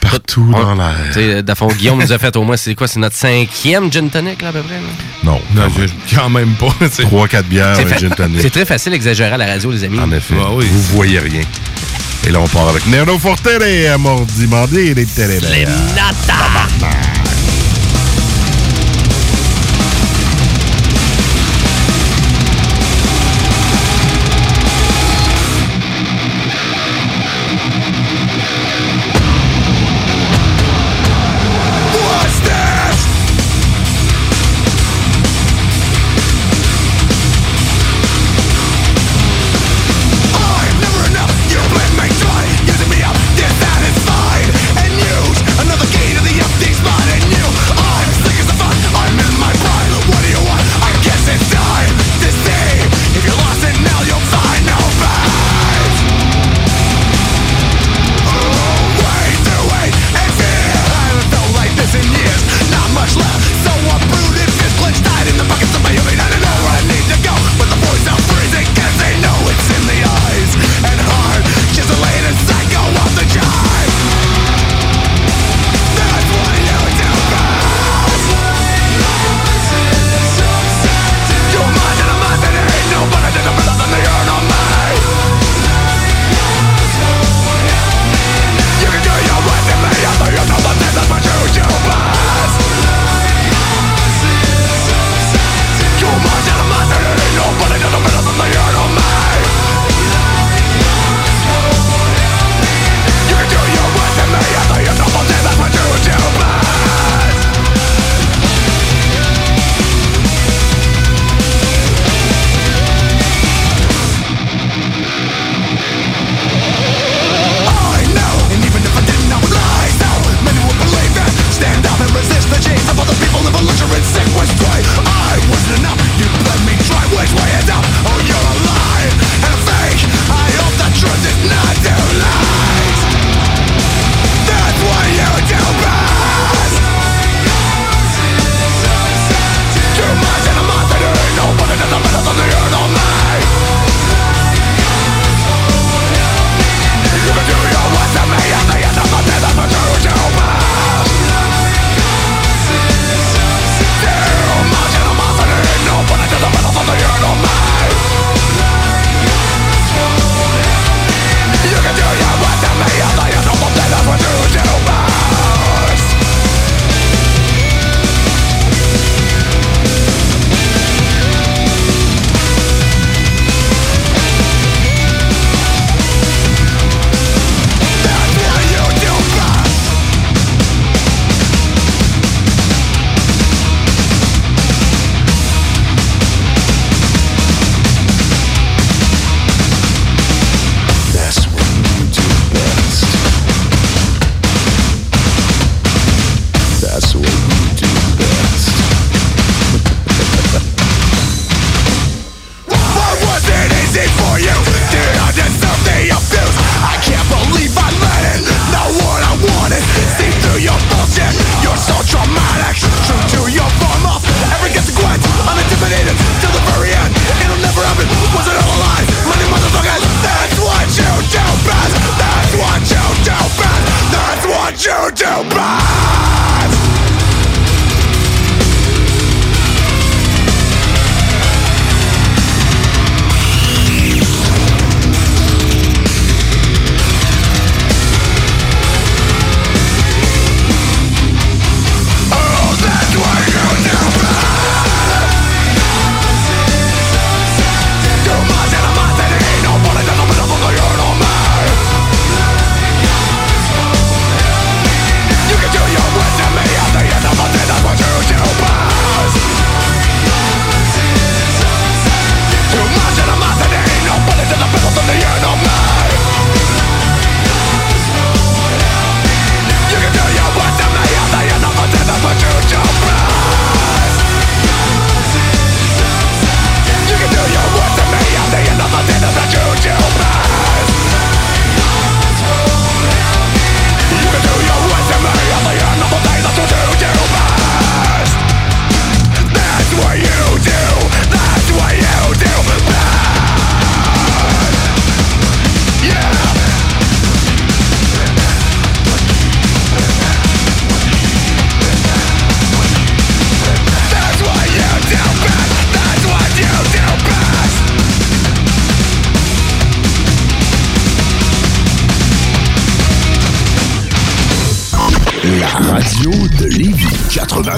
Partout 0.00 0.50
dans 0.50 0.74
l'air. 0.74 0.94
Tu 1.08 1.20
sais, 1.20 1.42
d'à 1.42 1.54
fond, 1.54 1.68
Guillaume 1.68 2.00
nous 2.00 2.12
a 2.12 2.18
fait 2.18 2.34
au 2.36 2.42
moins, 2.42 2.56
c'est 2.56 2.74
quoi, 2.74 2.88
c'est 2.88 2.98
notre 3.00 3.16
cinquième 3.16 3.90
gin 3.92 4.10
tonic, 4.10 4.42
là, 4.42 4.48
à 4.48 4.52
peu 4.52 4.60
près? 4.60 4.74
là? 4.74 4.80
Non. 5.22 5.40
Non, 5.54 5.62
quand 6.14 6.28
même 6.28 6.54
pas. 6.54 6.74
sais. 6.90 7.04
3-4 7.04 7.42
bières, 7.44 7.76
C'est 7.76 7.92
un 7.94 7.98
gin 7.98 8.10
tonic. 8.10 8.40
C'est 8.42 8.50
très 8.50 8.64
facile 8.64 8.92
d'exagérer 8.92 9.30
à 9.32 9.36
la 9.38 9.46
radio, 9.46 9.70
les 9.70 9.84
amis. 9.84 9.98
En 10.00 10.10
effet. 10.12 10.34
Ah 10.38 10.48
oui. 10.52 10.66
Vous 10.70 10.82
voyez 10.96 11.18
rien. 11.20 11.42
Et 12.26 12.30
là, 12.30 12.40
on 12.40 12.46
part 12.46 12.68
avec 12.68 12.86
Nero 12.86 13.18
Forte 13.18 13.46
et 13.62 13.88
Amordi 13.88 14.46
Mandé 14.46 14.94
les 14.94 15.06
télébères. 15.06 15.68
Using 15.68 17.18
me 17.18 17.21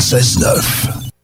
96.9. 0.05 0.63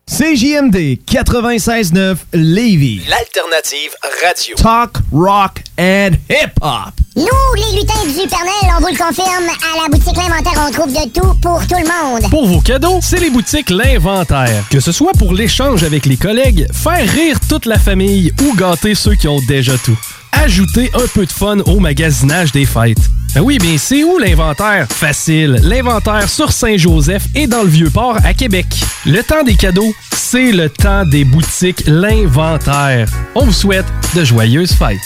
CJMD 0.07 1.01
96.9 1.07 2.17
Lévis. 2.33 3.03
L'alternative 3.11 3.91
radio. 4.25 4.57
Talk, 4.57 4.97
rock 5.13 5.63
and 5.79 6.13
hip-hop. 6.31 6.95
Nous, 7.15 7.27
les 7.57 7.79
lutins 7.79 8.07
du 8.07 8.27
Pernel, 8.27 8.75
on 8.75 8.81
vous 8.81 8.89
le 8.89 8.97
confirme, 8.97 9.51
à 9.51 9.83
la 9.83 9.89
boutique 9.91 10.17
L'Inventaire, 10.17 10.67
on 10.67 10.73
trouve 10.73 10.93
de 10.95 11.11
tout 11.11 11.35
pour 11.43 11.61
tout 11.67 11.77
le 11.77 11.87
monde. 11.87 12.31
Pour 12.31 12.47
vos 12.47 12.63
cadeaux, 12.63 13.01
c'est 13.03 13.21
les 13.21 13.29
boutiques 13.29 13.69
L'Inventaire. 13.69 14.65
Que 14.71 14.81
ce 14.81 14.93
soit 14.93 15.13
pour 15.13 15.35
l'échange 15.35 15.85
avec 15.85 16.07
les 16.07 16.17
collègues, 16.17 16.67
faire 16.73 17.07
rire 17.07 17.37
toute 17.51 17.67
la 17.67 17.79
famille 17.79 18.33
ou 18.43 18.57
gâter 18.57 18.95
ceux 18.95 19.15
qui 19.15 19.29
ont 19.29 19.41
déjà 19.47 19.77
tout. 19.77 19.99
Ajoutez 20.33 20.91
un 20.95 21.07
peu 21.15 21.27
de 21.27 21.33
fun 21.33 21.59
au 21.67 21.81
magasinage 21.81 22.53
des 22.53 22.65
fêtes. 22.65 22.99
Ben 23.35 23.43
oui, 23.43 23.59
mais 23.63 23.79
c'est 23.79 24.03
où 24.05 24.19
l'inventaire? 24.19 24.87
Facile. 24.91 25.61
L'inventaire 25.63 26.29
sur 26.29 26.53
Saint-Joseph 26.53 27.25
et 27.35 27.47
dans 27.47 27.63
le 27.63 27.69
Vieux-Port 27.69 28.17
à 28.25 28.35
Québec. 28.35 28.67
Le 29.07 29.23
temps 29.23 29.43
des 29.45 29.55
cadeaux, 29.55 29.95
c'est 30.15 30.53
le 30.53 30.69
temps 30.69 31.05
des 31.05 31.25
boutiques 31.25 31.83
L'Inventaire. 31.87 33.07
On 33.35 33.45
vous 33.45 33.53
souhaite 33.53 33.87
de 34.15 34.25
joyeuses 34.25 34.73
fêtes. 34.73 34.99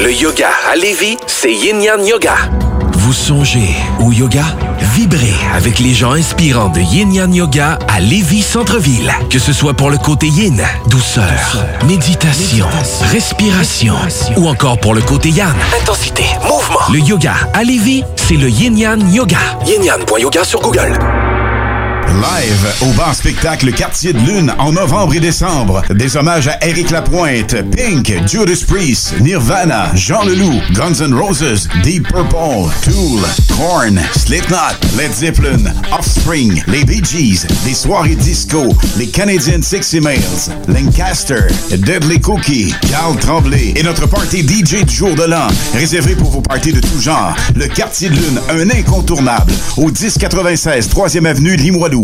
Le 0.00 0.12
yoga 0.12 0.50
à 0.70 0.76
Lévis, 0.76 1.16
c'est 1.26 1.52
Yin 1.52 1.82
Yang 1.82 2.06
Yoga. 2.06 2.36
Vous 3.04 3.12
songez 3.12 3.76
au 4.00 4.12
yoga? 4.12 4.44
Vibrez 4.94 5.34
avec 5.54 5.78
les 5.78 5.92
gens 5.92 6.12
inspirants 6.12 6.70
de 6.70 6.80
Yin 6.80 7.12
Yang 7.12 7.34
Yoga 7.34 7.78
à 7.86 8.00
Lévis 8.00 8.40
Centre-Ville. 8.40 9.12
Que 9.28 9.38
ce 9.38 9.52
soit 9.52 9.74
pour 9.74 9.90
le 9.90 9.98
côté 9.98 10.28
yin, 10.28 10.58
douceur, 10.88 11.66
méditation, 11.86 12.66
respiration, 13.12 13.94
ou 14.38 14.48
encore 14.48 14.78
pour 14.78 14.94
le 14.94 15.02
côté 15.02 15.28
yang, 15.28 15.52
intensité, 15.82 16.24
mouvement. 16.48 16.80
Le 16.90 17.00
yoga 17.00 17.34
à 17.52 17.62
Lévis, 17.62 18.04
c'est 18.16 18.36
le 18.36 18.48
Yin 18.48 18.78
Yang 18.78 19.12
Yoga. 19.12 19.38
Yin 19.66 19.84
Yang.yoga 19.84 20.42
sur 20.42 20.62
Google. 20.62 20.98
Live 22.14 22.74
au 22.82 22.92
bar 22.92 23.12
spectacle 23.12 23.72
Quartier 23.72 24.12
de 24.12 24.20
Lune 24.20 24.54
en 24.58 24.70
novembre 24.72 25.14
et 25.14 25.20
décembre. 25.20 25.82
Des 25.90 26.16
hommages 26.16 26.46
à 26.46 26.64
Eric 26.64 26.90
Lapointe, 26.90 27.56
Pink, 27.74 28.14
Judas 28.28 28.62
Priest, 28.68 29.14
Nirvana, 29.20 29.90
Jean 29.96 30.22
Leloup, 30.24 30.60
Guns 30.74 31.00
N' 31.00 31.12
Roses, 31.12 31.68
Deep 31.82 32.06
Purple, 32.06 32.70
Tool, 32.84 33.20
Korn, 33.56 34.00
Slipknot, 34.16 34.56
Led 34.96 35.12
Zeppelin, 35.12 35.72
Offspring, 35.92 36.62
les 36.68 36.84
Bee 36.84 37.02
Gees, 37.02 37.46
des 37.64 37.74
soirées 37.74 38.14
disco, 38.14 38.72
les 38.96 39.08
Canadian 39.08 39.62
Sexy 39.62 40.00
Males, 40.00 40.20
Lancaster, 40.68 41.46
Deadly 41.70 42.20
Cookie, 42.20 42.72
Carl 42.90 43.18
Tremblay 43.18 43.72
et 43.74 43.82
notre 43.82 44.06
party 44.06 44.46
DJ 44.46 44.84
du 44.84 44.94
jour 44.94 45.14
de 45.16 45.24
l'an, 45.24 45.48
réservé 45.74 46.14
pour 46.14 46.30
vos 46.30 46.42
parties 46.42 46.72
de 46.72 46.80
tout 46.80 47.00
genre. 47.00 47.34
Le 47.56 47.66
Quartier 47.66 48.08
de 48.08 48.14
Lune, 48.14 48.40
un 48.50 48.70
incontournable, 48.70 49.52
au 49.76 49.86
1096 49.90 50.90
3e 50.90 51.26
avenue 51.26 51.56
Limoilou. 51.56 52.03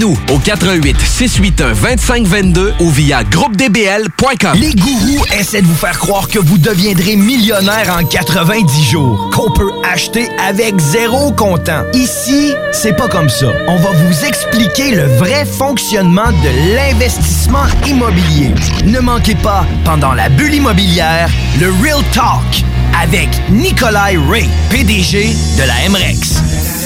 Au 0.03 0.39
88 0.39 0.99
681 0.99 1.73
2522 1.75 2.73
ou 2.79 2.89
via 2.89 3.23
groupedbl.com. 3.23 4.53
Les 4.55 4.73
gourous 4.73 5.23
essaient 5.37 5.61
de 5.61 5.67
vous 5.67 5.75
faire 5.75 5.99
croire 5.99 6.27
que 6.27 6.39
vous 6.39 6.57
deviendrez 6.57 7.15
millionnaire 7.15 7.95
en 7.99 8.03
90 8.03 8.83
jours, 8.83 9.29
qu'on 9.31 9.51
peut 9.51 9.71
acheter 9.83 10.27
avec 10.39 10.79
zéro 10.79 11.31
comptant. 11.31 11.83
Ici, 11.93 12.51
c'est 12.71 12.95
pas 12.95 13.07
comme 13.09 13.29
ça. 13.29 13.47
On 13.67 13.77
va 13.77 13.91
vous 13.91 14.25
expliquer 14.25 14.95
le 14.95 15.03
vrai 15.17 15.45
fonctionnement 15.45 16.31
de 16.31 16.75
l'investissement 16.75 17.65
immobilier. 17.87 18.51
Ne 18.85 18.99
manquez 18.99 19.35
pas, 19.35 19.65
pendant 19.85 20.13
la 20.13 20.29
bulle 20.29 20.55
immobilière, 20.55 21.29
le 21.59 21.71
Real 21.83 22.03
Talk 22.11 22.63
avec 22.99 23.29
Nikolai 23.49 24.17
Ray, 24.29 24.49
PDG 24.69 25.35
de 25.57 25.63
la 25.63 25.89
MREX. 25.89 26.80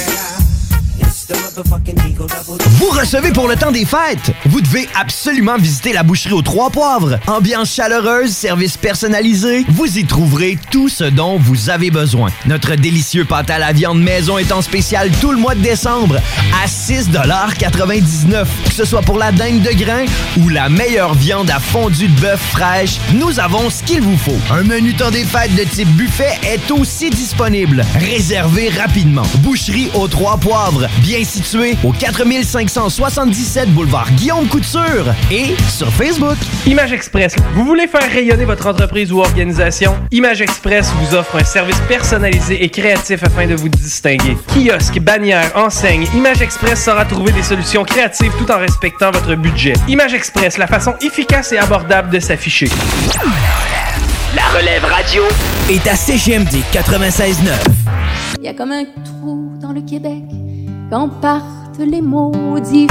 Vous 1.58 2.90
recevez 2.90 3.32
pour 3.32 3.48
le 3.48 3.56
temps 3.56 3.72
des 3.72 3.86
fêtes. 3.86 4.32
Vous 4.46 4.60
devez 4.60 4.90
absolument 5.00 5.56
visiter 5.58 5.94
la 5.94 6.04
boucherie 6.04 6.34
aux 6.34 6.42
Trois 6.42 6.70
Poivres. 6.70 7.18
Ambiance 7.28 7.74
chaleureuse, 7.74 8.32
service 8.32 8.76
personnalisé. 8.76 9.64
Vous 9.70 9.98
y 9.98 10.04
trouverez 10.04 10.58
tout 10.70 10.90
ce 10.90 11.06
dont 11.06 11.38
vous 11.38 11.70
avez 11.70 11.92
besoin. 11.92 12.30
Notre 12.46 12.76
délicieux 12.76 13.24
pâte 13.24 13.50
à 13.50 13.60
la 13.60 13.72
viande 13.72 14.02
maison 14.02 14.38
est 14.38 14.52
en 14.52 14.62
spécial 14.62 15.10
tout 15.22 15.32
le 15.32 15.38
mois 15.38 15.56
de 15.56 15.62
décembre 15.62 16.18
à 16.62 16.68
6,99 16.68 18.46
Que 18.66 18.74
ce 18.74 18.84
soit 18.84 19.02
pour 19.02 19.18
la 19.18 19.32
dingue 19.32 19.62
de 19.62 19.72
grain 19.72 20.06
ou 20.38 20.50
la 20.50 20.68
meilleure 20.68 21.14
viande 21.14 21.50
à 21.50 21.60
fondue 21.60 22.10
de 22.10 22.20
bœuf 22.20 22.42
fraîche, 22.52 22.98
nous 23.14 23.40
avons 23.40 23.70
ce 23.70 23.82
qu'il 23.84 24.02
vous 24.02 24.18
faut. 24.18 24.38
Un 24.52 24.64
menu 24.64 24.94
temps 24.94 25.12
des 25.12 25.24
fêtes 25.24 25.56
de 25.56 25.64
type 25.64 25.90
buffet 25.96 26.38
est 26.44 26.70
aussi 26.72 27.10
disponible. 27.10 27.86
Réservez 27.96 28.70
rapidement. 28.70 29.24
Boucherie 29.38 29.90
aux 29.94 30.10
Trois 30.10 30.38
Poivres, 30.38 30.88
bien 31.02 31.24
situé 31.46 31.78
au 31.84 31.92
4577 31.92 33.70
boulevard 33.70 34.12
Guillaume 34.12 34.48
Couture 34.48 35.14
et 35.32 35.56
sur 35.70 35.92
Facebook. 35.94 36.38
Image 36.66 36.92
Express. 36.92 37.36
Vous 37.54 37.64
voulez 37.64 37.88
faire 37.88 38.10
rayonner 38.12 38.46
votre 38.46 38.68
entreprise 38.68 39.12
ou 39.12 39.20
organisation? 39.20 39.96
Image 40.12 40.42
Express 40.42 40.92
vous 41.00 41.16
offre 41.16 41.38
un 41.38 41.44
service 41.44 41.80
personnalisé 41.88 42.64
et 42.64 42.70
créatif 42.70 43.24
afin 43.24 43.48
de 43.48 43.56
vous 43.56 43.70
distinguer. 43.70 44.38
Kiosque, 44.48 45.00
bannière, 45.00 45.52
enseigne, 45.56 46.08
Image 46.16 46.42
Express 46.42 46.84
saura 46.84 47.06
trouver 47.06 47.32
des 47.32 47.44
solutions 47.44 47.84
créatives 47.84 48.32
tout 48.38 48.52
en 48.52 48.58
respectant 48.58 49.12
votre 49.12 49.36
budget. 49.36 49.74
Image 49.88 50.14
Express, 50.14 50.58
la 50.58 50.68
façon 50.68 50.94
efficace 51.02 51.52
et 51.52 51.58
abordable 51.58 52.10
de 52.10 52.20
s'afficher. 52.20 52.70
La 54.36 54.60
relève 54.60 54.84
radio 54.84 55.24
est 55.70 55.88
à 55.88 55.96
CGMD 55.96 56.56
96.9. 56.74 57.52
Il 58.40 58.46
y 58.46 58.48
a 58.48 58.54
comme 58.54 58.72
un 58.72 58.86
trou 59.04 59.58
dans 59.62 59.72
le 59.72 59.82
Québec 59.82 60.24
quand 60.90 61.10
partent 61.22 61.80
les 61.80 62.02
maudits. 62.02 62.88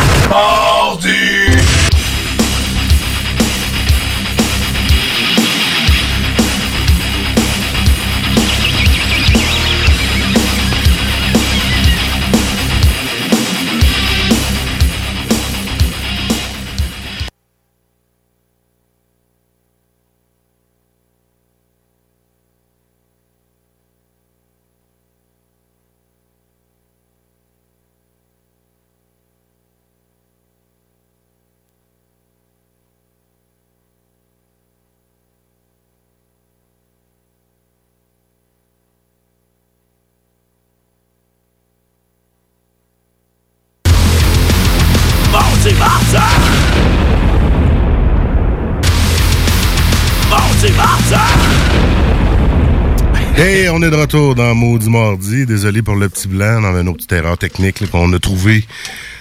On 53.77 53.83
est 53.83 53.91
de 53.91 53.97
retour 53.97 54.35
dans 54.35 54.55
Maudit 54.55 54.89
Mardi. 54.89 55.47
Désolé 55.47 55.83
pour 55.83 55.97
le 55.97 56.09
petit 56.09 56.29
blanc 56.29 56.61
dans 56.61 56.79
une 56.81 56.89
autre 56.89 56.99
petite 56.99 57.13
erreur 57.13 57.37
technique 57.39 57.91
qu'on 57.91 58.13
a 58.13 58.19
trouvé. 58.19 58.65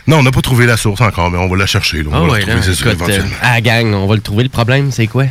Non, 0.08 0.18
on 0.20 0.24
n'a 0.24 0.32
pas 0.32 0.42
trouvé 0.42 0.66
la 0.66 0.78
source 0.78 1.02
encore, 1.02 1.32
mais 1.32 1.38
on 1.38 1.48
va 1.48 1.58
la 1.58 1.66
chercher. 1.66 2.04
là. 2.04 2.10
On 2.12 2.16
Ah 2.16 2.20
va 2.22 2.28
ouais, 2.34 2.40
la 2.42 2.46
trouver, 2.48 2.62
c'est 2.64 2.74
sûr, 2.76 2.92
éventuellement. 2.92 3.26
euh, 3.28 3.48
à 3.48 3.54
la 3.56 3.62
gang, 3.62 3.94
on 3.94 4.06
va 4.08 4.16
le 4.16 4.22
trouver. 4.22 4.44
Le 4.44 4.50
problème, 4.50 4.92
c'est 4.92 5.08
quoi? 5.08 5.26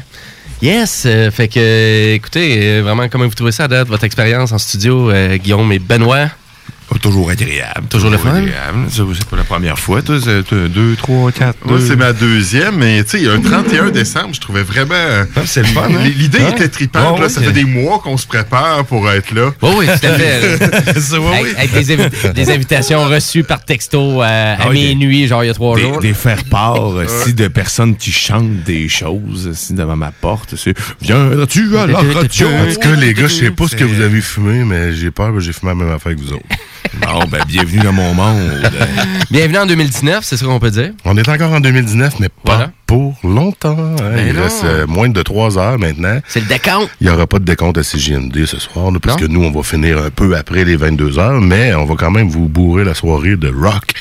Yes! 0.61 1.05
euh, 1.07 1.31
fait 1.31 1.49
que, 1.49 1.59
euh, 1.59 2.15
écoutez, 2.15 2.81
vraiment, 2.81 3.09
comment 3.09 3.27
vous 3.27 3.35
trouvez 3.35 3.53
ça 3.53 3.65
à 3.65 3.69
date, 3.69 3.89
votre 3.89 4.05
expérience 4.05 4.53
en 4.53 4.59
studio, 4.59 5.11
Guillaume 5.37 5.71
et 5.73 5.79
Benoît? 5.79 6.29
Toujours 7.01 7.31
agréable. 7.31 7.87
Toujours 7.89 8.11
le 8.11 8.19
fun? 8.19 8.35
agréable. 8.35 8.87
C'est 8.91 9.25
pas 9.25 9.37
la 9.37 9.45
première 9.45 9.79
fois. 9.79 10.03
Toi, 10.03 10.19
c'est 10.23 10.43
toi, 10.45 10.59
deux, 10.69 10.95
trois, 10.97 11.31
quatre. 11.33 11.59
Moi, 11.65 11.79
deux. 11.79 11.87
c'est 11.87 11.97
ma 11.97 12.13
deuxième, 12.13 12.77
mais 12.77 13.03
tu 13.05 13.19
sais, 13.25 13.29
un 13.29 13.41
31 13.41 13.91
décembre, 13.91 14.31
je 14.35 14.41
trouvais 14.41 14.63
vraiment. 14.63 14.95
c'est 15.45 15.61
le 15.63 15.67
fun, 15.69 15.89
hein? 15.91 16.05
L'idée 16.17 16.39
Ouais. 16.39 16.51
était 16.51 16.69
tripante, 16.69 17.21
là. 17.21 17.29
Ça 17.29 17.41
fait 17.43 17.53
des 17.53 17.65
mois 17.65 17.99
qu'on 17.99 18.17
se 18.17 18.27
prépare 18.27 18.85
pour 18.85 19.11
être 19.11 19.35
là. 19.35 19.53
Oui, 19.63 19.71
oui, 19.79 19.87
tout 19.87 20.07
à 20.07 20.13
fait. 20.15 21.01
Ça, 21.01 21.21
ouais, 21.21 21.27
avec 21.29 21.45
oui. 21.45 21.51
avec 21.57 21.73
des, 21.73 21.97
invi- 21.97 22.33
des 22.33 22.51
invitations 22.51 23.05
reçues 23.05 23.43
par 23.45 23.65
texto 23.65 24.21
à, 24.21 24.27
à 24.27 24.57
Ah 24.61 24.67
oui, 24.71 24.81
des- 24.81 24.95
minuit, 24.95 25.27
genre 25.27 25.43
il 25.45 25.49
y 25.49 25.51
a 25.51 25.55
trois 25.55 25.77
des, 25.77 25.83
jours. 25.83 26.01
des 26.01 26.15
faire-part 26.15 26.81
aussi 26.83 27.35
de 27.35 27.49
personnes 27.49 27.97
qui 27.97 28.13
chantent 28.13 28.63
des 28.65 28.89
choses 28.89 29.49
aussi 29.49 29.75
devant 29.75 29.97
ma 29.97 30.11
porte. 30.13 30.55
C'est 30.57 30.75
Viendras-tu 31.01 31.77
à 31.77 31.87
la 31.87 31.99
radio? 31.99 32.47
En 32.49 32.73
tout 32.73 32.81
cas, 32.81 32.95
les 32.97 33.15
gars, 33.15 33.27
je 33.27 33.35
sais 33.35 33.51
pas 33.51 33.67
ce 33.69 33.77
que 33.77 33.85
vous 33.85 34.01
avez 34.01 34.21
fumé, 34.21 34.65
mais 34.65 34.93
j'ai 34.95 35.11
peur, 35.11 35.39
j'ai 35.41 35.53
fumé 35.53 35.73
la 35.73 35.85
même 35.85 35.95
affaire 35.95 36.15
que 36.15 36.21
vous 36.21 36.33
autres. 36.33 36.45
Bon, 37.01 37.25
ben, 37.31 37.41
bienvenue 37.47 37.81
dans 37.81 37.93
mon 37.93 38.15
monde. 38.15 38.71
Bienvenue 39.31 39.59
en 39.59 39.67
2019, 39.67 40.21
c'est 40.23 40.37
ce 40.37 40.45
qu'on 40.45 40.59
peut 40.61 40.71
dire. 40.71 40.91
On 41.05 41.17
est 41.17 41.29
encore 41.29 41.53
en 41.53 41.61
2019, 41.61 42.15
mais 42.21 42.29
pas 42.29 42.35
Voilà. 42.45 42.71
pour 42.87 43.17
longtemps. 43.25 43.77
hein. 43.79 43.97
Ben 44.15 44.27
Il 44.29 44.35
non. 44.35 44.43
reste 44.43 44.65
euh, 44.65 44.87
moins 44.87 45.09
de 45.09 45.23
trois 45.23 45.59
heures 45.59 45.79
maintenant. 45.79 46.21
C'est 46.29 46.41
le 46.41 46.47
décompte. 46.47 46.91
Il 47.01 47.07
n'y 47.07 47.13
aura 47.13 47.27
pas 47.27 47.39
de 47.39 47.45
décompte 47.45 47.79
à 47.79 47.83
CJMD 47.83 48.45
ce 48.47 48.59
soir, 48.59 48.91
là, 48.91 48.99
parce 49.01 49.17
que 49.21 49.25
nous, 49.27 49.43
on 49.43 49.51
va 49.51 49.63
finir 49.63 49.99
un 49.99 50.11
peu 50.11 50.37
après 50.37 50.65
les 50.65 50.77
22 50.77 51.19
heures, 51.19 51.41
mais 51.41 51.75
on 51.75 51.85
va 51.87 51.95
quand 51.97 52.11
même 52.11 52.29
vous 52.29 52.49
bourrer 52.49 52.85
la 52.85 52.95
soirée 52.95 53.37
de 53.37 53.49
rock 53.49 53.93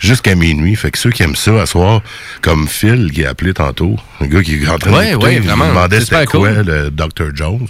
jusqu'à 0.00 0.34
minuit. 0.34 0.76
Fait 0.76 0.90
que 0.90 0.98
ceux 0.98 1.10
qui 1.10 1.22
aiment 1.22 1.36
ça 1.36 1.60
à 1.60 1.66
soir, 1.66 2.00
comme 2.42 2.68
Phil 2.68 3.10
qui 3.12 3.24
a 3.24 3.30
appelé 3.30 3.52
tantôt, 3.54 3.96
un 4.20 4.26
gars 4.26 4.42
qui 4.42 4.62
est 4.62 4.68
en 4.68 4.78
train 4.78 4.92
Ouais, 4.92 5.06
d'écouter, 5.10 5.26
ouais, 5.26 5.34
il 5.36 5.42
vraiment. 5.42 5.64
me 5.64 5.70
demandait 5.70 5.98
C'est 6.00 6.06
c'était 6.06 6.26
quoi 6.26 6.48
cool. 6.52 6.64
le 6.66 6.90
Dr. 6.90 7.34
Jones. 7.34 7.66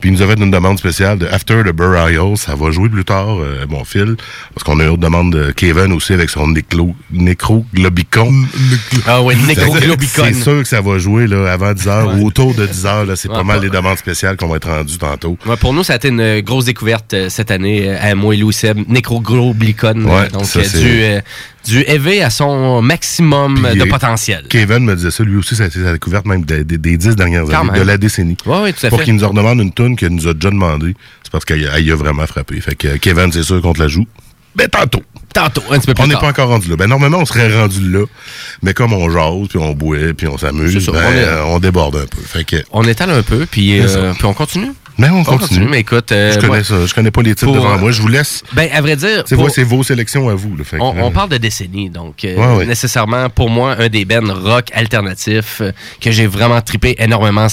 Puis 0.00 0.10
il 0.10 0.12
nous 0.12 0.22
a 0.22 0.26
fait 0.28 0.38
une 0.40 0.50
demande 0.50 0.78
spéciale 0.78 1.18
de 1.18 1.26
After 1.26 1.62
the 1.66 1.72
Burial. 1.72 2.36
Ça 2.36 2.54
va 2.54 2.70
jouer 2.70 2.88
plus 2.88 3.04
tard, 3.04 3.38
euh, 3.40 3.66
bon 3.66 3.84
Phil, 3.84 4.16
parce 4.54 4.62
qu'on 4.64 4.78
a 4.80 4.84
une 4.84 4.90
autre 4.90 5.02
demande 5.02 5.32
de 5.32 5.50
Kevin 5.50 5.92
aussi 5.92 6.12
avec 6.12 6.30
son 6.30 6.46
néclo- 6.48 6.94
nécroglobicon. 7.10 8.32
Ah 9.06 9.20
que 9.28 9.46
nécroglobicon. 9.46 10.22
C'est 10.26 10.34
sûr 10.42 10.62
que 10.62 10.68
ça 10.68 10.80
va 10.80 10.98
jouer 10.98 11.26
là, 11.26 11.50
avant 11.52 11.72
10 11.72 11.88
heures 11.88 12.14
ou 12.16 12.26
autour 12.26 12.54
de 12.54 12.66
10 12.66 12.86
heures. 12.86 13.04
là, 13.06 13.16
C'est 13.16 13.28
pas 13.28 13.42
mal 13.42 13.60
les 13.62 13.70
demandes 13.70 13.98
spéciales 13.98 14.36
qu'on 14.36 14.48
va 14.48 14.56
être 14.56 14.68
rendues 14.70 14.98
tantôt. 14.98 15.36
Ouais, 15.46 15.56
pour 15.56 15.72
nous, 15.72 15.82
ça 15.82 15.94
a 15.94 15.96
été 15.96 16.08
une 16.08 16.40
grosse 16.40 16.64
découverte 16.66 17.14
euh, 17.14 17.28
cette 17.28 17.50
année 17.50 17.88
euh, 17.88 17.96
à 18.00 18.14
moi 18.14 18.34
et 18.34 18.38
Louis 18.38 18.52
Seb, 18.52 18.78
euh, 20.26 20.28
donc, 20.30 20.44
ça, 20.44 20.60
euh, 20.60 20.64
c'est- 20.64 20.78
du, 20.80 21.02
euh, 21.02 21.20
du 21.66 21.80
EV 21.86 22.22
à 22.22 22.30
son 22.30 22.80
maximum 22.82 23.66
Puis, 23.70 23.78
de 23.78 23.84
potentiel. 23.84 24.44
Kevin 24.48 24.80
me 24.84 24.94
disait 24.96 25.10
ça, 25.10 25.22
lui 25.24 25.36
aussi, 25.36 25.54
ça 25.56 25.64
a 25.64 25.66
été 25.66 25.82
sa 25.82 25.92
découverte 25.92 26.26
même 26.26 26.44
des, 26.44 26.64
des, 26.64 26.78
des 26.78 26.96
10 26.96 27.16
dernières 27.16 27.44
Quand 27.44 27.60
années, 27.60 27.70
même. 27.72 27.80
de 27.80 27.86
la 27.86 27.98
décennie. 27.98 28.36
Ouais, 28.46 28.60
ouais, 28.62 28.72
tout 28.72 28.86
à 28.86 28.88
Pour 28.88 28.98
fait. 29.00 29.04
qu'il 29.06 29.14
nous 29.14 29.24
en 29.24 29.28
redemande 29.28 29.60
une 29.60 29.72
toune 29.72 29.96
qu'il 29.96 30.08
nous 30.08 30.26
a 30.28 30.34
déjà 30.34 30.50
demandé, 30.50 30.94
c'est 31.22 31.32
parce 31.32 31.44
qu'il 31.44 31.66
a, 31.68 31.94
vraiment 31.96 32.26
frappé. 32.26 32.60
Fait 32.60 32.74
que 32.74 32.88
euh, 32.88 32.98
Kevin, 33.00 33.30
c'est 33.32 33.42
sûr 33.42 33.60
qu'on 33.60 33.72
te 33.72 33.80
la 33.80 33.88
joue. 33.88 34.06
Ben 34.56 34.66
tantôt. 34.68 35.02
Tantôt, 35.34 35.62
un 35.70 35.78
petit 35.78 35.86
peu 35.88 35.94
plus 35.94 36.02
On 36.04 36.06
n'est 36.06 36.14
pas 36.14 36.28
encore 36.28 36.48
rendu 36.48 36.68
là. 36.70 36.76
Ben 36.76 36.86
normalement, 36.88 37.18
on 37.18 37.26
serait 37.26 37.54
rendu 37.54 37.88
là. 37.92 38.04
Mais 38.62 38.72
comme 38.72 38.92
on 38.94 39.10
jase, 39.10 39.48
puis 39.48 39.58
on 39.58 39.72
boit, 39.74 39.98
puis 40.16 40.26
on 40.26 40.38
s'amuse, 40.38 40.74
ben, 40.86 40.92
on 40.94 41.12
est- 41.12 41.24
euh, 41.24 41.44
on 41.44 41.58
déborde 41.60 41.96
un 41.96 42.06
peu. 42.06 42.22
Fait 42.24 42.44
que, 42.44 42.56
On 42.72 42.82
étale 42.84 43.10
un 43.10 43.22
peu, 43.22 43.46
puis, 43.48 43.78
euh, 43.80 44.14
puis 44.14 44.24
on 44.24 44.32
continue. 44.34 44.72
Ben, 44.98 45.12
on 45.12 45.24
continue. 45.24 45.66
Mais 45.68 45.80
écoute, 45.80 46.10
euh, 46.12 46.32
je 46.32 46.38
connais 46.38 46.64
ça. 46.64 46.84
Je 46.86 46.92
connais 46.94 47.10
pas 47.10 47.22
les 47.22 47.34
titres 47.34 47.44
pour, 47.46 47.54
devant 47.54 47.74
euh, 47.74 47.78
moi. 47.78 47.90
Je 47.92 48.00
vous 48.02 48.08
laisse. 48.08 48.42
Ben, 48.52 48.68
à 48.72 48.80
vrai 48.80 48.96
dire, 48.96 49.22
C'est 49.26 49.36
pour- 49.36 49.48
vos 49.48 49.82
sélections 49.82 50.28
à 50.28 50.34
vous. 50.34 50.56
là. 50.56 50.64
Fait 50.64 50.76
que, 50.78 50.82
On, 50.82 50.96
euh, 50.96 51.02
on 51.02 51.10
parle 51.10 51.28
de 51.30 51.36
décennies, 51.38 51.90
donc 51.90 52.24
euh, 52.24 52.36
Ouais, 52.36 52.56
ouais. 52.58 52.66
nécessairement 52.66 53.28
pour 53.30 53.50
moi 53.50 53.76
un 53.78 53.88
des 53.88 54.04
bands 54.04 54.34
rock 54.42 54.66
alternatifs 54.74 55.60
euh, 55.60 55.72
que 56.00 56.10
j'ai 56.10 56.26
vraiment 56.26 56.60
trippé 56.60 56.96
énormément 56.98 57.46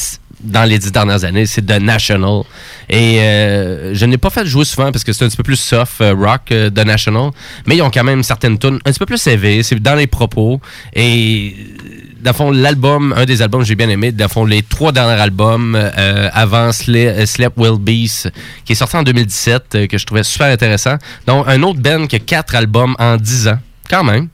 dans 0.44 0.64
les 0.66 0.78
dix 0.78 0.92
dernières 0.92 1.24
années, 1.24 1.46
c'est 1.46 1.66
The 1.66 1.80
National. 1.82 2.42
Et 2.90 3.20
euh, 3.22 3.96
je 3.96 4.06
n'ai 4.06 4.18
pas 4.18 4.30
fait 4.30 4.46
jouer 4.46 4.66
souvent 4.66 4.92
parce 4.92 5.04
que 5.04 5.12
c'est 5.14 5.24
un 5.26 5.28
petit 5.28 5.38
peu 5.38 5.44
plus 5.44 5.56
soft 5.56 6.02
euh, 6.02 6.14
rock 6.14 6.52
euh, 6.52 6.70
The 6.70 6.86
National, 6.86 7.32
mais 7.66 7.78
ils 7.78 7.82
ont 7.82 7.90
quand 7.90 8.04
même 8.04 8.22
certaines 8.22 8.60
tunes 8.60 8.76
un 8.86 8.92
petit 8.92 9.00
peu 9.00 9.06
plus 9.08 9.26
élevées, 9.28 9.64
c'est 9.64 9.80
dans 9.82 9.96
les 9.96 10.08
propos. 10.08 10.60
Et 10.94 11.56
dans 12.26 12.34
fond, 12.34 12.52
l'album, 12.52 13.14
un 13.16 13.24
des 13.26 13.42
albums 13.42 13.62
que 13.62 13.68
j'ai 13.68 13.76
bien 13.76 13.88
aimé, 13.88 14.12
dans 14.12 14.28
fond, 14.28 14.46
les 14.46 14.64
trois 14.64 14.92
derniers 14.92 15.22
albums 15.22 15.76
euh, 15.76 16.30
avant 16.34 16.70
Sle- 16.72 16.96
euh, 17.08 17.26
Sleep 17.26 17.54
Will 17.56 17.80
Beast, 17.80 18.32
qui 18.66 18.74
est 18.74 18.76
sorti 18.76 18.98
en 18.98 19.04
2017, 19.04 19.64
euh, 19.76 19.88
que 19.88 19.98
je 19.98 20.06
trouvais 20.06 20.24
super 20.24 20.48
intéressant. 20.48 20.96
Donc, 21.28 21.46
un 21.48 21.62
autre 21.64 21.80
band 21.80 22.08
qui 22.08 22.16
a 22.16 22.20
quatre 22.20 22.56
albums 22.56 22.96
en 23.00 23.16
dix 23.18 23.48
ans, 23.48 23.60
quand 23.90 24.04
même. 24.04 24.28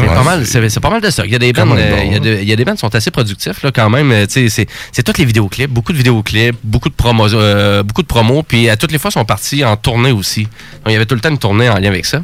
C'est 0.00 0.08
Ouais, 0.08 0.14
pas 0.14 0.22
mal, 0.22 0.46
c'est 0.46 0.80
pas 0.80 0.90
mal 0.90 1.00
de 1.00 1.10
ça. 1.10 1.24
Il 1.26 1.32
y 1.32 1.34
a 1.34 1.38
des 1.38 1.52
bands, 1.52 1.66
euh, 1.76 2.02
il 2.04 2.12
y 2.12 2.16
a 2.16 2.18
de- 2.20 2.38
il 2.42 2.48
y 2.48 2.52
a 2.52 2.56
des 2.56 2.64
bands 2.64 2.72
qui 2.74 2.78
sont 2.80 2.94
assez 2.94 3.10
productifs 3.10 3.62
là 3.62 3.70
quand 3.72 3.90
même. 3.90 4.10
euh, 4.12 4.26
C'est 4.28 4.48
c'est 4.48 5.02
tous 5.04 5.18
les 5.18 5.24
vidéoclips, 5.24 5.70
beaucoup 5.70 5.92
de 5.92 5.98
vidéoclips, 5.98 6.56
beaucoup 6.64 6.88
de 6.88 6.94
promos, 6.94 7.34
euh, 7.34 7.82
beaucoup 7.82 8.02
de 8.02 8.06
promos. 8.06 8.42
Puis 8.42 8.68
à 8.68 8.76
toutes 8.76 8.92
les 8.92 8.98
fois, 8.98 9.10
ils 9.10 9.14
sont 9.14 9.24
partis 9.24 9.64
en 9.64 9.76
tournée 9.76 10.12
aussi. 10.12 10.42
Donc, 10.44 10.86
il 10.88 10.92
y 10.92 10.96
avait 10.96 11.06
tout 11.06 11.14
le 11.14 11.20
temps 11.20 11.30
une 11.30 11.38
tournée 11.38 11.68
en 11.68 11.76
lien 11.78 11.88
avec 11.88 12.06
ça. 12.06 12.22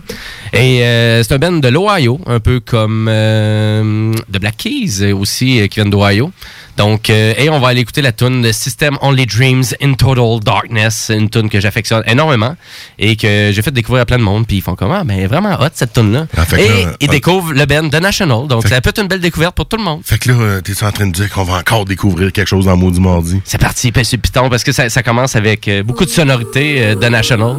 Et 0.52 0.82
euh, 0.84 1.22
c'est 1.22 1.34
un 1.34 1.38
band 1.38 1.52
de 1.52 1.68
l'Ohio, 1.68 2.20
un 2.26 2.40
peu 2.40 2.60
comme 2.60 3.08
euh, 3.10 4.12
de 4.28 4.38
Black 4.38 4.56
Keys 4.56 5.12
aussi, 5.12 5.68
qui 5.68 5.76
viennent 5.80 5.90
d'Ohio. 5.90 6.30
Donc, 6.76 7.10
euh, 7.10 7.34
et 7.38 7.48
on 7.48 7.58
va 7.58 7.68
aller 7.68 7.80
écouter 7.80 8.02
la 8.02 8.12
tune 8.12 8.42
de 8.42 8.52
System 8.52 8.98
Only 9.00 9.26
Dreams 9.26 9.64
in 9.82 9.94
Total 9.94 10.40
Darkness, 10.40 11.10
une 11.14 11.30
tune 11.30 11.48
que 11.48 11.60
j'affectionne 11.60 12.02
énormément 12.06 12.56
et 12.98 13.16
que 13.16 13.50
j'ai 13.52 13.62
fait 13.62 13.70
découvrir 13.70 14.02
à 14.02 14.06
plein 14.06 14.18
de 14.18 14.22
monde. 14.22 14.46
Puis 14.46 14.58
ils 14.58 14.62
font 14.62 14.74
comment? 14.74 15.04
Ben 15.04 15.26
vraiment 15.26 15.54
hot 15.60 15.68
cette 15.74 15.92
tune 15.92 16.12
là. 16.12 16.26
Ah, 16.36 16.44
que 16.44 16.56
et 16.56 16.68
là, 16.68 16.92
ils 17.00 17.08
ah. 17.08 17.12
découvrent 17.12 17.52
le 17.52 17.66
band 17.66 17.88
The 17.88 18.00
National. 18.00 18.46
Donc, 18.46 18.62
Fait- 18.62 18.68
ça 18.68 18.80
peut 18.80 18.90
être 18.90 19.00
une 19.00 19.08
belle 19.08 19.20
découverte 19.20 19.54
pour 19.54 19.66
tout 19.66 19.76
le 19.76 19.84
monde. 19.84 20.00
Fait 20.04 20.18
que 20.18 20.30
là, 20.30 20.38
euh, 20.38 20.60
t'es 20.60 20.84
en 20.84 20.92
train 20.92 21.06
de 21.06 21.12
dire 21.12 21.30
qu'on 21.30 21.44
va 21.44 21.58
encore 21.58 21.84
découvrir 21.84 22.32
quelque 22.32 22.48
chose 22.48 22.66
dans 22.66 22.76
Maudit 22.76 23.00
Mardi? 23.00 23.40
C'est 23.44 23.60
parti, 23.60 23.92
pèse 23.92 24.12
le 24.12 24.18
piton, 24.18 24.48
parce 24.48 24.64
que 24.64 24.72
ça, 24.72 24.88
ça 24.88 25.02
commence 25.02 25.36
avec 25.36 25.68
euh, 25.68 25.82
beaucoup 25.82 26.04
de 26.04 26.10
sonorités 26.10 26.82
euh, 26.82 26.94
de 26.94 27.06
National. 27.08 27.56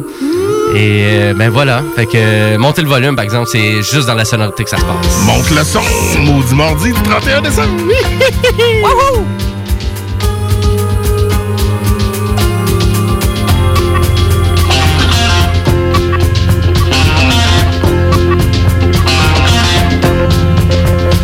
Et 0.74 1.02
euh, 1.04 1.34
ben 1.34 1.50
voilà. 1.50 1.82
Fait 1.96 2.06
que 2.06 2.12
euh, 2.16 2.58
monter 2.58 2.82
le 2.82 2.88
volume, 2.88 3.16
par 3.16 3.24
exemple, 3.24 3.48
c'est 3.50 3.82
juste 3.82 4.06
dans 4.06 4.14
la 4.14 4.24
sonorité 4.24 4.64
que 4.64 4.70
ça 4.70 4.76
se 4.78 4.84
passe. 4.84 5.24
Monte 5.24 5.50
le 5.50 5.64
son! 5.64 5.80
Maudit 6.20 6.54
Mardi 6.54 6.92
du 6.92 7.02
31 7.02 7.40
décembre! 7.42 7.68
Wouhou! 8.82 9.24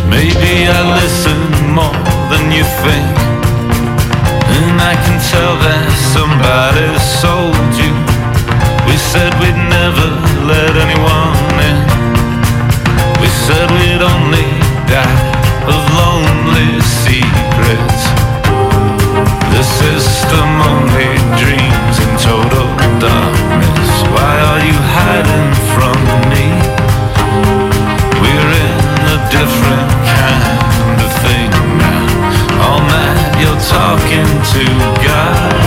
Maybe 0.09 0.67
I 0.67 0.81
listen 1.01 1.39
more 1.73 1.91
than 2.31 2.51
you 2.51 2.63
think. 2.83 3.25
And 4.47 4.79
I 4.79 4.95
can 4.95 5.19
tell 5.31 5.55
that 5.59 5.91
somebody 6.13 6.87
sold 7.19 7.55
you. 7.55 7.74
We 7.74 7.74
said 9.15 9.33
we'd 9.39 9.61
never 9.79 10.07
let 10.51 10.71
anyone 10.85 11.55
in. 11.71 11.79
We 13.21 13.29
said 13.47 13.67
we'd 13.71 14.03
only 14.03 14.47
die 14.91 15.21
of 15.71 15.81
lonely 16.01 16.71
secrets. 16.83 18.01
The 19.55 19.63
system 19.79 20.47
only 20.71 21.11
dreams 21.39 21.95
in 22.03 22.11
total 22.29 22.67
darkness. 22.99 23.91
Why 24.15 24.33
are 24.49 24.61
you 24.69 24.77
hiding 24.97 25.49
from 25.75 25.97
me? 26.33 26.45
We're 28.21 28.51
in 28.67 28.79
a 29.15 29.19
different 29.37 29.91
kind 30.19 30.97
of 31.05 31.11
thing 31.23 31.51
now. 31.79 32.03
All 32.65 32.83
that 32.91 33.17
you're 33.39 33.63
talking 33.79 34.29
to 34.53 34.63
God. 35.07 35.64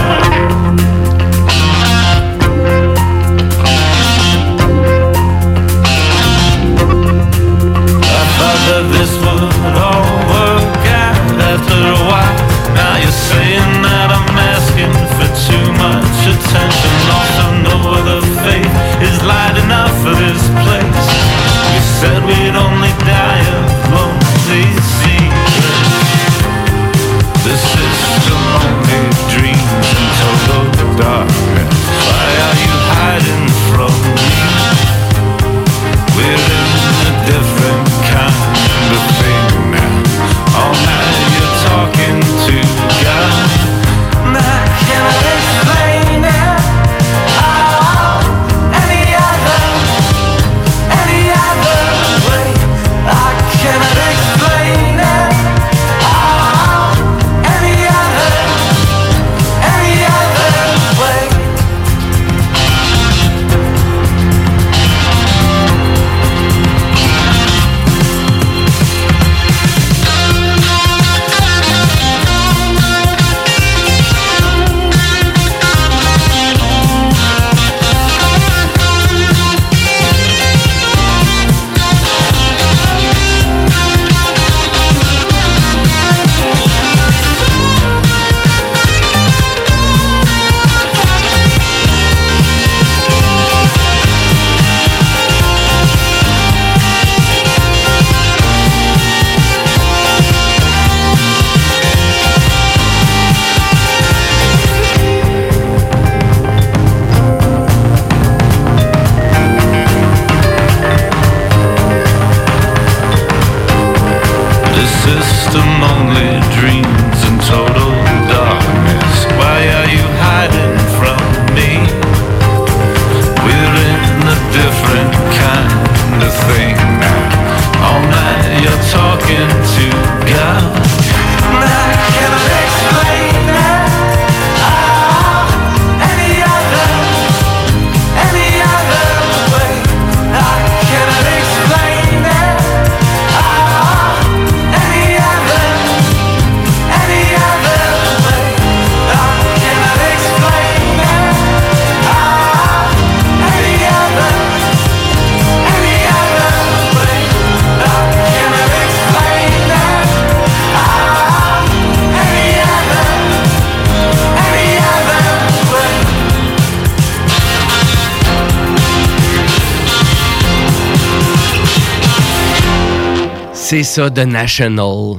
C'est 173.71 173.83
ça, 173.83 174.09
The 174.09 174.21
National. 174.21 175.19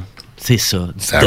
C'est 0.49 0.57
ça. 0.57 0.87
Ça. 0.97 1.19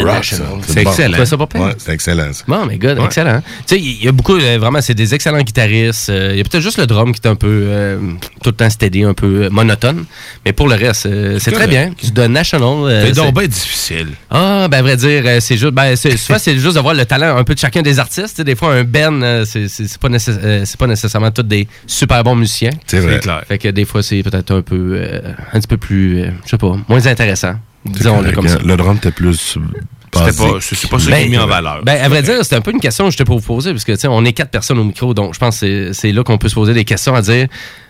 C'est 0.66 0.80
excellent. 0.82 1.24
Ça 1.24 1.36
pas? 1.36 1.46
Ouais, 1.58 1.72
c'est 1.78 1.92
excellent, 1.92 2.32
ça. 2.32 2.42
Bon, 2.48 2.66
mais 2.66 2.78
Ouais. 2.84 3.04
excellent. 3.04 3.40
Tu 3.66 3.76
sais, 3.76 3.80
il 3.80 4.04
y 4.04 4.08
a 4.08 4.12
beaucoup, 4.12 4.36
euh, 4.36 4.58
vraiment, 4.58 4.80
c'est 4.80 4.94
des 4.94 5.14
excellents 5.14 5.40
guitaristes. 5.42 6.08
Euh, 6.10 6.30
Il 6.32 6.38
y 6.38 6.40
a 6.40 6.44
peut-être 6.44 6.62
juste 6.62 6.78
le 6.78 6.86
drum 6.86 7.12
qui 7.12 7.20
est 7.22 7.28
un 7.30 7.34
peu, 7.36 7.46
euh, 7.66 7.98
tout 8.42 8.50
le 8.50 8.56
temps 8.56 8.68
steady, 8.70 9.04
un 9.04 9.14
peu 9.14 9.48
monotone. 9.50 10.04
Mais 10.44 10.52
pour 10.52 10.66
le 10.68 10.74
reste, 10.74 11.06
euh, 11.06 11.38
c'est 11.38 11.52
très 11.52 11.66
bien. 11.68 11.90
Du 12.02 12.12
The 12.12 12.18
National. 12.28 12.62
euh, 12.90 13.06
C'est 13.06 13.12
donc 13.12 13.26
c'est- 13.26 13.32
bien 13.40 13.48
difficile. 13.48 14.08
Ah, 14.30 14.66
ben, 14.70 14.78
à 14.78 14.82
vrai 14.82 14.96
dire, 14.96 15.22
euh, 15.26 15.38
c'est 15.40 15.56
juste, 15.56 15.72
ben, 15.72 15.94
soit 15.96 16.38
c'est 16.38 16.56
juste 16.58 16.74
de 16.74 16.80
voir 16.80 16.94
le 16.94 17.04
talent 17.06 17.36
un 17.36 17.44
peu 17.44 17.54
de 17.54 17.58
chacun 17.60 17.82
des 17.82 17.98
artistes. 17.98 18.30
Tu 18.30 18.34
sais, 18.36 18.44
Des 18.44 18.56
fois, 18.56 18.74
un 18.74 18.84
euh, 19.22 19.44
c'est 19.44 19.98
pas, 20.00 20.08
nécess- 20.08 20.38
euh, 20.42 20.62
c'est 20.64 20.78
pas 20.78 20.86
nécessairement 20.86 21.30
tous 21.30 21.42
des 21.42 21.68
super 21.86 22.24
bons 22.24 22.34
musiciens. 22.34 22.70
C'est 22.86 22.98
vrai. 23.00 23.20
Clair. 23.20 23.42
Fait 23.46 23.58
que 23.58 23.68
des 23.68 23.84
fois, 23.84 24.02
c'est 24.02 24.22
peut-être 24.22 24.50
un 24.52 24.62
peu, 24.62 24.94
euh, 24.96 25.20
un 25.52 25.58
petit 25.60 25.68
peu 25.68 25.76
plus, 25.76 26.22
euh, 26.22 26.30
je 26.44 26.50
sais 26.50 26.58
pas, 26.58 26.76
moins 26.88 27.06
intéressant. 27.06 27.54
Disons-le 27.84 28.32
correct, 28.32 28.34
comme 28.34 28.46
hein. 28.46 28.50
ça. 28.50 28.58
Le 28.64 28.76
drum 28.76 28.96
était 28.96 29.10
plus. 29.10 29.58
C'était 30.14 30.26
basique. 30.26 30.40
pas- 30.52 30.60
c'est- 30.60 30.74
c'est 30.74 30.90
pas 30.90 30.98
ça 30.98 31.10
qui 31.10 31.22
est 31.22 31.28
mis 31.28 31.38
en 31.38 31.46
valeur. 31.46 31.80
Ben, 31.84 31.98
à 32.02 32.08
vrai 32.08 32.22
dire, 32.22 32.36
c'était 32.42 32.56
un 32.56 32.60
peu 32.60 32.70
une 32.70 32.80
question 32.80 33.06
que 33.06 33.10
je 33.12 33.16
te 33.16 33.22
poser, 33.22 33.70
parce 33.72 33.84
que, 33.84 33.92
tu 33.92 33.98
sais, 33.98 34.08
on 34.08 34.24
est 34.24 34.32
quatre 34.34 34.50
personnes 34.50 34.78
au 34.78 34.84
micro, 34.84 35.14
donc 35.14 35.32
je 35.34 35.38
pense 35.38 35.60
que 35.60 35.66
c'est- 35.66 35.92
c'est 35.94 36.12
là 36.12 36.22
qu'on 36.22 36.36
peut 36.38 36.48
se 36.50 36.54
poser 36.54 36.74
des 36.74 36.84
questions 36.84 37.14
à 37.14 37.22
dire. 37.22 37.46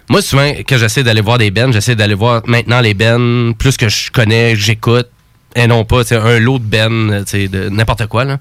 Moi, 0.08 0.22
souvent, 0.22 0.50
quand 0.68 0.78
j'essaie 0.78 1.02
d'aller 1.02 1.20
voir 1.20 1.38
des 1.38 1.50
bands, 1.50 1.72
j'essaie 1.72 1.94
d'aller 1.96 2.14
voir 2.14 2.42
maintenant 2.46 2.80
les 2.80 2.94
bands, 2.94 3.52
plus 3.58 3.76
que 3.76 3.88
je 3.88 4.10
connais, 4.10 4.54
j'écoute, 4.56 5.08
et 5.54 5.66
non 5.66 5.84
pas, 5.84 6.02
tu 6.02 6.08
sais, 6.08 6.16
un 6.16 6.38
lot 6.38 6.58
de 6.58 7.18
tu 7.24 7.30
sais, 7.30 7.48
de 7.48 7.68
n'importe 7.68 8.06
quoi, 8.06 8.24
là. 8.24 8.38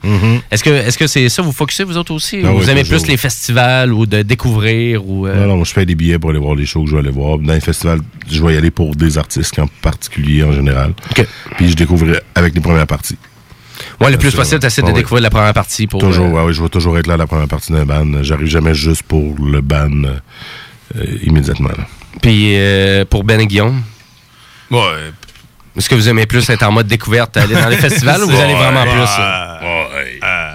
Est-ce 0.52 0.64
que 0.64 0.70
est-ce 0.70 0.98
que 0.98 1.08
c'est 1.08 1.28
ça, 1.30 1.42
vous 1.42 1.52
focussez, 1.52 1.84
vous 1.84 1.98
autres 1.98 2.14
aussi? 2.14 2.38
Mm-hmm. 2.38 2.46
Ah 2.46 2.52
ou 2.54 2.58
oui, 2.58 2.64
vous 2.64 2.70
aimez 2.70 2.84
toujours. 2.84 3.00
plus 3.00 3.08
les 3.10 3.18
festivals 3.18 3.94
ou 3.94 4.06
de 4.06 4.22
découvrir 4.22 5.06
ou... 5.08 5.28
euh, 5.28 5.36
Non, 5.42 5.48
non, 5.48 5.56
moi, 5.58 5.66
je 5.66 5.74
fais 5.74 5.86
des 5.86 5.96
billets 5.96 6.20
pour 6.20 6.30
aller 6.30 6.40
voir 6.40 6.56
les 6.56 6.66
shows 6.66 6.84
que 6.84 6.90
je 6.90 6.96
vais 6.96 7.02
aller 7.02 7.12
voir. 7.12 7.38
Dans 7.38 7.54
les 7.54 7.60
festivals, 7.60 8.00
je 8.30 8.44
vais 8.44 8.54
y 8.54 8.58
aller 8.58 8.72
pour 8.72 8.96
des 8.96 9.18
artistes 9.18 9.60
en 9.60 9.68
particulier, 9.82 10.44
en 10.44 10.52
général. 10.54 10.94
Puis 11.58 11.70
je 11.70 11.76
découvrirai 11.76 12.20
avec 12.36 12.54
les 12.56 12.62
premières 12.62 12.88
parties. 12.88 13.18
Ouais, 14.00 14.12
le 14.12 14.18
plus 14.18 14.34
possible, 14.36 14.60
t'essaies 14.60 14.82
de 14.84 14.88
Ah 14.88 14.92
oui. 14.92 14.98
découvrir 15.00 15.24
la 15.24 15.30
première 15.32 15.54
partie 15.54 15.88
pour... 15.88 16.00
Toujours, 16.02 16.38
euh, 16.38 16.46
ouais, 16.46 16.54
je 16.54 16.62
vais 16.62 16.70
toujours 16.70 16.98
être 17.00 17.08
là 17.08 17.16
à 17.16 17.18
la 17.18 17.28
première 17.28 17.48
partie 17.48 17.72
d'un 17.72 17.84
band. 17.86 18.22
J'arrive 18.24 18.48
jamais 18.48 18.74
juste 18.76 19.04
pour 19.04 19.36
le 19.44 19.60
band 19.62 19.90
euh, 20.96 21.06
immédiatement. 21.24 21.70
là. 21.70 21.86
Puis 22.22 22.56
euh, 22.58 23.06
pour 23.06 23.24
Ben 23.24 23.40
et 23.40 23.48
Guillaume? 23.48 23.82
Ouais. 24.70 24.80
Est-ce 25.78 25.90
que 25.90 25.96
vous 25.96 26.10
aimez 26.10 26.26
plus 26.26 26.50
être 26.50 26.64
en 26.64 26.72
mode 26.72 26.88
découverte, 26.88 27.38
aller 27.38 27.56
dans 27.56 27.70
les 27.70 27.78
festivals 27.88 28.24
ou 28.24 28.30
vous 28.30 28.40
allez 28.40 28.54
vraiment 28.54 28.84
Ouais. 28.84 28.92
plus... 28.92 29.02
euh, 30.24 30.52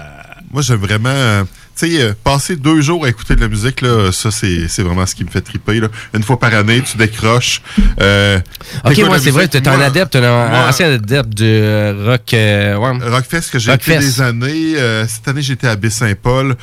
Moi, 0.51 0.61
j'aime 0.61 0.77
vraiment. 0.77 1.09
euh, 1.09 1.43
Tu 1.79 1.91
sais, 1.91 2.01
euh, 2.01 2.13
passer 2.23 2.55
deux 2.55 2.81
jours 2.81 3.05
à 3.05 3.09
écouter 3.09 3.35
de 3.35 3.41
la 3.41 3.47
musique, 3.47 3.81
là, 3.81 4.11
ça, 4.11 4.31
c'est 4.31 4.67
c'est 4.67 4.81
vraiment 4.81 5.05
ce 5.05 5.13
qui 5.13 5.23
me 5.23 5.29
fait 5.29 5.41
triper. 5.41 5.79
Là. 5.79 5.89
Une 6.13 6.23
fois 6.23 6.39
par 6.39 6.53
année, 6.53 6.81
tu 6.81 6.97
décroches. 6.97 7.61
euh, 8.01 8.39
Ok, 8.83 8.97
moi, 9.05 9.19
c'est 9.19 9.29
vrai, 9.31 9.43
musique. 9.47 9.61
t'es 9.63 9.67
un 9.67 9.79
adepte, 9.81 10.11
t'es 10.13 10.17
un 10.25 10.49
moi- 10.49 10.67
ancien 10.69 10.91
adepte 10.93 11.29
du 11.29 11.43
euh, 11.45 11.93
rock... 12.07 12.33
euh, 12.33 12.75
ouais. 12.77 13.09
Rockfest 13.09 13.51
que 13.51 13.59
j'ai 13.59 13.71
Rockfest. 13.71 13.99
des 13.99 14.21
années. 14.21 14.73
euh, 14.77 15.05
cette 15.07 15.27
année, 15.27 15.41
j'étais 15.43 15.67
à 15.67 15.75
Baie-Saint-Paul. 15.75 16.55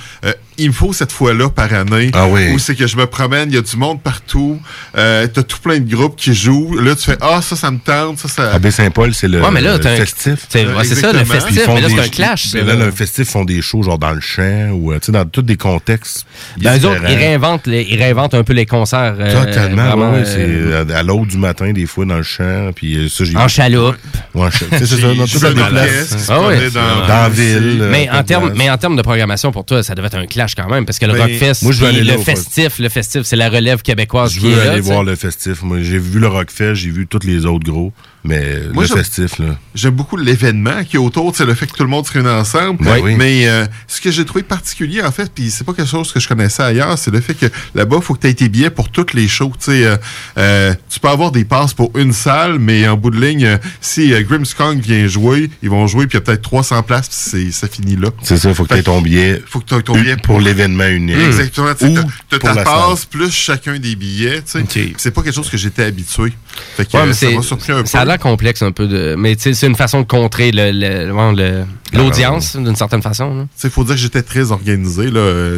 Il 0.56 0.68
me 0.68 0.72
faut 0.72 0.92
cette 0.92 1.10
fois-là 1.12 1.48
par 1.50 1.72
année. 1.72 2.10
Ah 2.14 2.26
oui. 2.28 2.52
Où 2.52 2.58
c'est 2.58 2.74
que 2.76 2.86
je 2.86 2.96
me 2.96 3.06
promène, 3.06 3.48
il 3.50 3.54
y 3.56 3.58
a 3.58 3.60
du 3.60 3.76
monde 3.76 4.00
partout. 4.02 4.60
Euh, 4.96 5.26
T'as 5.26 5.42
tout 5.42 5.58
plein 5.62 5.78
de 5.78 5.90
groupes 5.90 6.16
qui 6.16 6.32
jouent. 6.34 6.78
Là, 6.78 6.94
tu 6.94 7.02
fais 7.04 7.16
Ah, 7.20 7.40
ça, 7.42 7.56
ça 7.56 7.70
me 7.70 7.78
tente. 7.78 8.18
Ça, 8.18 8.28
ça... 8.28 8.52
À 8.52 8.58
Baie-Saint-Paul, 8.58 9.12
c'est 9.14 9.26
le, 9.28 9.42
Ouais, 9.42 9.50
mais 9.50 9.60
là, 9.60 9.74
le 9.74 9.80
t'as 9.80 9.92
un- 9.92 9.96
festif. 9.96 10.46
c'est- 10.48 10.64
ouais, 10.66 10.84
c'est 10.84 10.94
ça, 10.94 11.12
le 11.12 11.24
festif, 11.24 11.62
mais 11.68 11.80
là, 11.80 11.88
c'est 11.88 12.00
un 12.00 12.08
clash, 12.08 12.46
mais 12.54 12.62
là, 12.62 12.74
là. 12.74 12.84
le 12.86 12.90
festif 12.92 13.28
font 13.28 13.44
des 13.44 13.60
shows 13.62 13.82
genre 13.82 13.98
dans 13.98 14.12
le 14.12 14.20
champ 14.20 14.70
ou 14.72 14.92
euh, 14.92 14.98
tu 15.00 15.06
sais, 15.06 15.12
dans 15.12 15.24
tous 15.24 15.42
des 15.42 15.56
contextes. 15.56 16.24
Ben, 16.58 16.78
eux 16.78 16.86
autres, 16.86 17.00
ils 17.08 17.16
réinventent, 17.16 17.66
les- 17.66 17.86
ils 17.90 17.98
réinventent 17.98 18.34
un 18.34 18.44
peu 18.44 18.52
les 18.52 18.66
concerts. 18.66 19.16
euh, 19.18 19.44
Totalement, 19.44 19.86
vraiment, 19.88 20.12
ouais, 20.12 20.18
ouais, 20.20 20.24
euh, 20.26 20.84
c'est 20.86 20.92
à, 20.94 20.98
à 20.98 21.02
l'aube 21.02 21.26
du 21.26 21.36
matin, 21.38 21.72
des 21.72 21.86
fois, 21.86 22.04
dans 22.04 22.16
le 22.18 22.22
champ. 22.22 22.70
Puis 22.76 23.10
ça, 23.12 23.24
j'ai 23.24 23.36
En 23.36 23.48
chaloupe. 23.48 23.96
Ouais, 24.34 24.48
c'est 24.70 24.86
ça, 24.86 24.96
dans 25.14 25.26
toute 25.26 25.42
la 25.42 25.52
déplace. 25.52 26.28
Ah. 26.28 26.34
Dans 26.38 26.48
la 27.22 27.28
ville. 27.28 27.88
Mais 27.90 28.08
en, 28.10 28.18
toute 28.18 28.26
termes, 28.26 28.44
place. 28.46 28.58
mais 28.58 28.70
en 28.70 28.76
termes 28.78 28.96
de 28.96 29.02
programmation, 29.02 29.50
pour 29.50 29.64
toi, 29.64 29.82
ça 29.82 29.94
devait 29.94 30.06
être 30.08 30.18
un 30.18 30.26
clash 30.26 30.43
quand 30.54 30.68
même, 30.68 30.84
parce 30.84 30.98
que 30.98 31.06
le 31.06 31.14
Ben, 31.14 31.22
Rockfest, 31.22 31.62
moi, 31.62 31.72
je 31.72 31.80
veux 31.80 31.86
aller 31.88 32.00
le 32.00 32.16
là, 32.16 32.18
festif, 32.18 32.78
le 32.78 32.88
festif, 32.88 33.22
c'est 33.22 33.36
la 33.36 33.48
relève 33.48 33.82
québécoise 33.82 34.32
Je 34.32 34.40
qui 34.40 34.46
veux 34.50 34.58
est 34.58 34.68
aller 34.68 34.80
voir 34.80 35.02
le 35.02 35.16
festif. 35.16 35.62
Moi, 35.62 35.80
j'ai 35.80 35.98
vu 35.98 36.18
le 36.18 36.28
Rockfest, 36.28 36.74
j'ai 36.74 36.90
vu 36.90 37.06
tous 37.06 37.26
les 37.26 37.46
autres 37.46 37.64
gros. 37.70 37.92
Mais 38.26 38.60
Moi, 38.72 38.84
le 38.84 38.88
j'aime- 38.88 38.96
festif, 38.98 39.38
là. 39.38 39.56
J'aime 39.74 39.92
beaucoup 39.94 40.16
l'événement 40.16 40.82
qui 40.84 40.96
est 40.96 40.98
autour, 40.98 41.36
c'est 41.36 41.44
le 41.44 41.52
fait 41.54 41.66
que 41.66 41.72
tout 41.76 41.82
le 41.82 41.90
monde 41.90 42.06
se 42.06 42.12
réunit 42.12 42.28
ensemble. 42.28 42.82
Ben 42.82 42.98
oui. 43.02 43.16
Mais 43.16 43.46
euh, 43.46 43.66
ce 43.86 44.00
que 44.00 44.10
j'ai 44.10 44.24
trouvé 44.24 44.42
particulier, 44.42 45.02
en 45.02 45.10
fait, 45.12 45.30
puis 45.34 45.50
c'est 45.50 45.64
pas 45.64 45.74
quelque 45.74 45.90
chose 45.90 46.10
que 46.10 46.20
je 46.20 46.26
connaissais 46.28 46.62
ailleurs, 46.62 46.96
c'est 46.98 47.10
le 47.10 47.20
fait 47.20 47.34
que 47.34 47.46
là-bas, 47.74 47.96
il 47.98 48.02
faut 48.02 48.14
que 48.14 48.20
tu 48.20 48.28
aies 48.28 48.34
tes 48.34 48.48
billets 48.48 48.70
pour 48.70 48.88
toutes 48.88 49.12
les 49.12 49.28
shows. 49.28 49.52
Tu 49.58 49.66
sais, 49.66 49.84
euh, 49.84 49.96
euh, 50.38 50.74
tu 50.88 51.00
peux 51.00 51.08
avoir 51.08 51.32
des 51.32 51.44
passes 51.44 51.74
pour 51.74 51.90
une 51.98 52.14
salle, 52.14 52.58
mais 52.58 52.88
en 52.88 52.96
bout 52.96 53.10
de 53.10 53.20
ligne, 53.20 53.44
euh, 53.44 53.58
si 53.82 54.14
euh, 54.14 54.22
Grimmskong 54.22 54.80
vient 54.80 55.06
jouer, 55.06 55.50
ils 55.62 55.68
vont 55.68 55.86
jouer, 55.86 56.06
puis 56.06 56.16
il 56.16 56.20
y 56.20 56.22
a 56.22 56.24
peut-être 56.24 56.42
300 56.42 56.82
places, 56.82 57.08
puis 57.08 57.18
c'est- 57.50 57.52
ça 57.52 57.68
finit 57.68 57.96
là. 57.96 58.08
C'est 58.22 58.38
ça, 58.38 58.54
faut 58.54 58.64
que 58.64 58.72
tu 58.72 58.80
aies 58.80 58.82
ton 58.82 59.02
billet. 59.02 59.42
Faut 59.46 59.60
que 59.60 59.66
tu 59.66 59.74
aies 59.74 59.82
ton 59.82 59.94
billet 60.00 60.16
pour 60.16 60.40
l'événement 60.40 60.86
unique. 60.86 61.18
Exactement. 61.18 61.74
Tu 61.74 61.92
pour 62.38 62.54
ta 62.54 62.64
passe 62.64 63.00
salle. 63.00 63.08
plus 63.10 63.30
chacun 63.30 63.78
des 63.78 63.96
billets. 63.96 64.40
tu 64.42 64.64
sais. 64.66 64.92
C'est 64.96 65.10
pas 65.10 65.22
quelque 65.22 65.34
chose 65.34 65.50
que 65.50 65.58
j'étais 65.58 65.84
habitué. 65.84 66.32
Fait 66.76 66.86
que 66.86 66.96
Ouais, 66.96 67.02
euh, 67.08 67.12
ça 67.12 67.30
m'a 67.30 67.42
surpris 67.42 67.72
un 67.72 67.82
peu. 67.82 67.86
L'air 68.14 68.20
complexe 68.20 68.62
un 68.62 68.70
peu 68.70 68.86
de. 68.86 69.16
Mais 69.18 69.34
c'est 69.38 69.66
une 69.66 69.74
façon 69.74 70.00
de 70.02 70.06
contrer 70.06 70.52
le- 70.52 70.70
le- 70.70 71.32
le- 71.34 71.64
l'audience 71.92 72.54
d'une 72.56 72.76
certaine 72.76 73.02
façon. 73.02 73.48
Il 73.64 73.70
faut 73.70 73.82
dire 73.82 73.94
que 73.96 74.00
j'étais 74.00 74.22
très 74.22 74.52
organisé. 74.52 75.08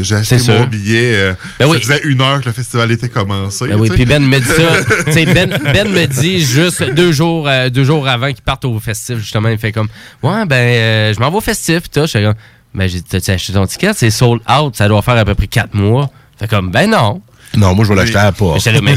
J'ai 0.03 0.15
acheté 0.15 0.37
mon 0.37 0.43
sûr. 0.43 0.66
billet. 0.69 1.12
euh, 1.16 1.33
Ben 1.59 1.66
oui. 1.66 1.78
Ça 1.83 1.95
faisait 1.95 2.09
une 2.09 2.20
heure 2.23 2.41
que 2.41 2.47
le 2.47 2.53
festival 2.53 2.91
était 2.93 3.09
commencé. 3.11 3.69
Ben 3.69 3.77
oui, 3.78 3.91
puis 3.91 4.07
Ben 4.07 4.23
me 4.27 4.39
dit 4.39 4.47
ça. 4.47 5.12
Ben, 5.35 5.59
ben 5.73 5.89
me 5.91 6.07
dit 6.07 6.41
juste 6.45 6.83
deux 6.95 7.12
jours, 7.12 7.47
euh, 7.49 7.69
deux 7.69 7.85
jours 7.85 8.09
avant 8.09 8.28
qu'il 8.33 8.43
parte 8.43 8.65
au 8.65 8.78
festif, 8.81 9.19
justement, 9.19 9.49
il 9.51 9.59
fait 9.59 9.73
comme 9.73 9.89
Ouais, 10.23 10.47
ben, 10.47 10.55
euh, 10.57 11.12
je 11.15 11.20
m'en 11.20 11.31
vais 11.31 11.37
au 11.37 11.41
festif. 11.43 11.83
Je 11.95 12.07
fais 12.07 12.23
comme 12.23 12.35
Ben, 12.74 12.89
j'ai 12.89 13.03
t'as-tu 13.03 13.31
acheté 13.33 13.53
ton 13.53 13.66
ticket? 13.66 13.93
C'est 13.95 14.11
sold 14.11 14.41
out, 14.51 14.77
ça 14.77 14.89
doit 14.89 15.03
faire 15.03 15.16
à 15.19 15.24
peu 15.27 15.35
près 15.35 15.47
quatre 15.47 15.74
mois. 15.74 16.11
Fait 16.39 16.49
comme 16.49 16.70
Ben 16.70 16.89
non. 16.91 17.20
Non, 17.56 17.74
moi, 17.74 17.85
je 17.85 17.90
vais 17.90 17.97
l'acheter 17.97 18.16
à 18.18 18.32
mais 18.82 18.94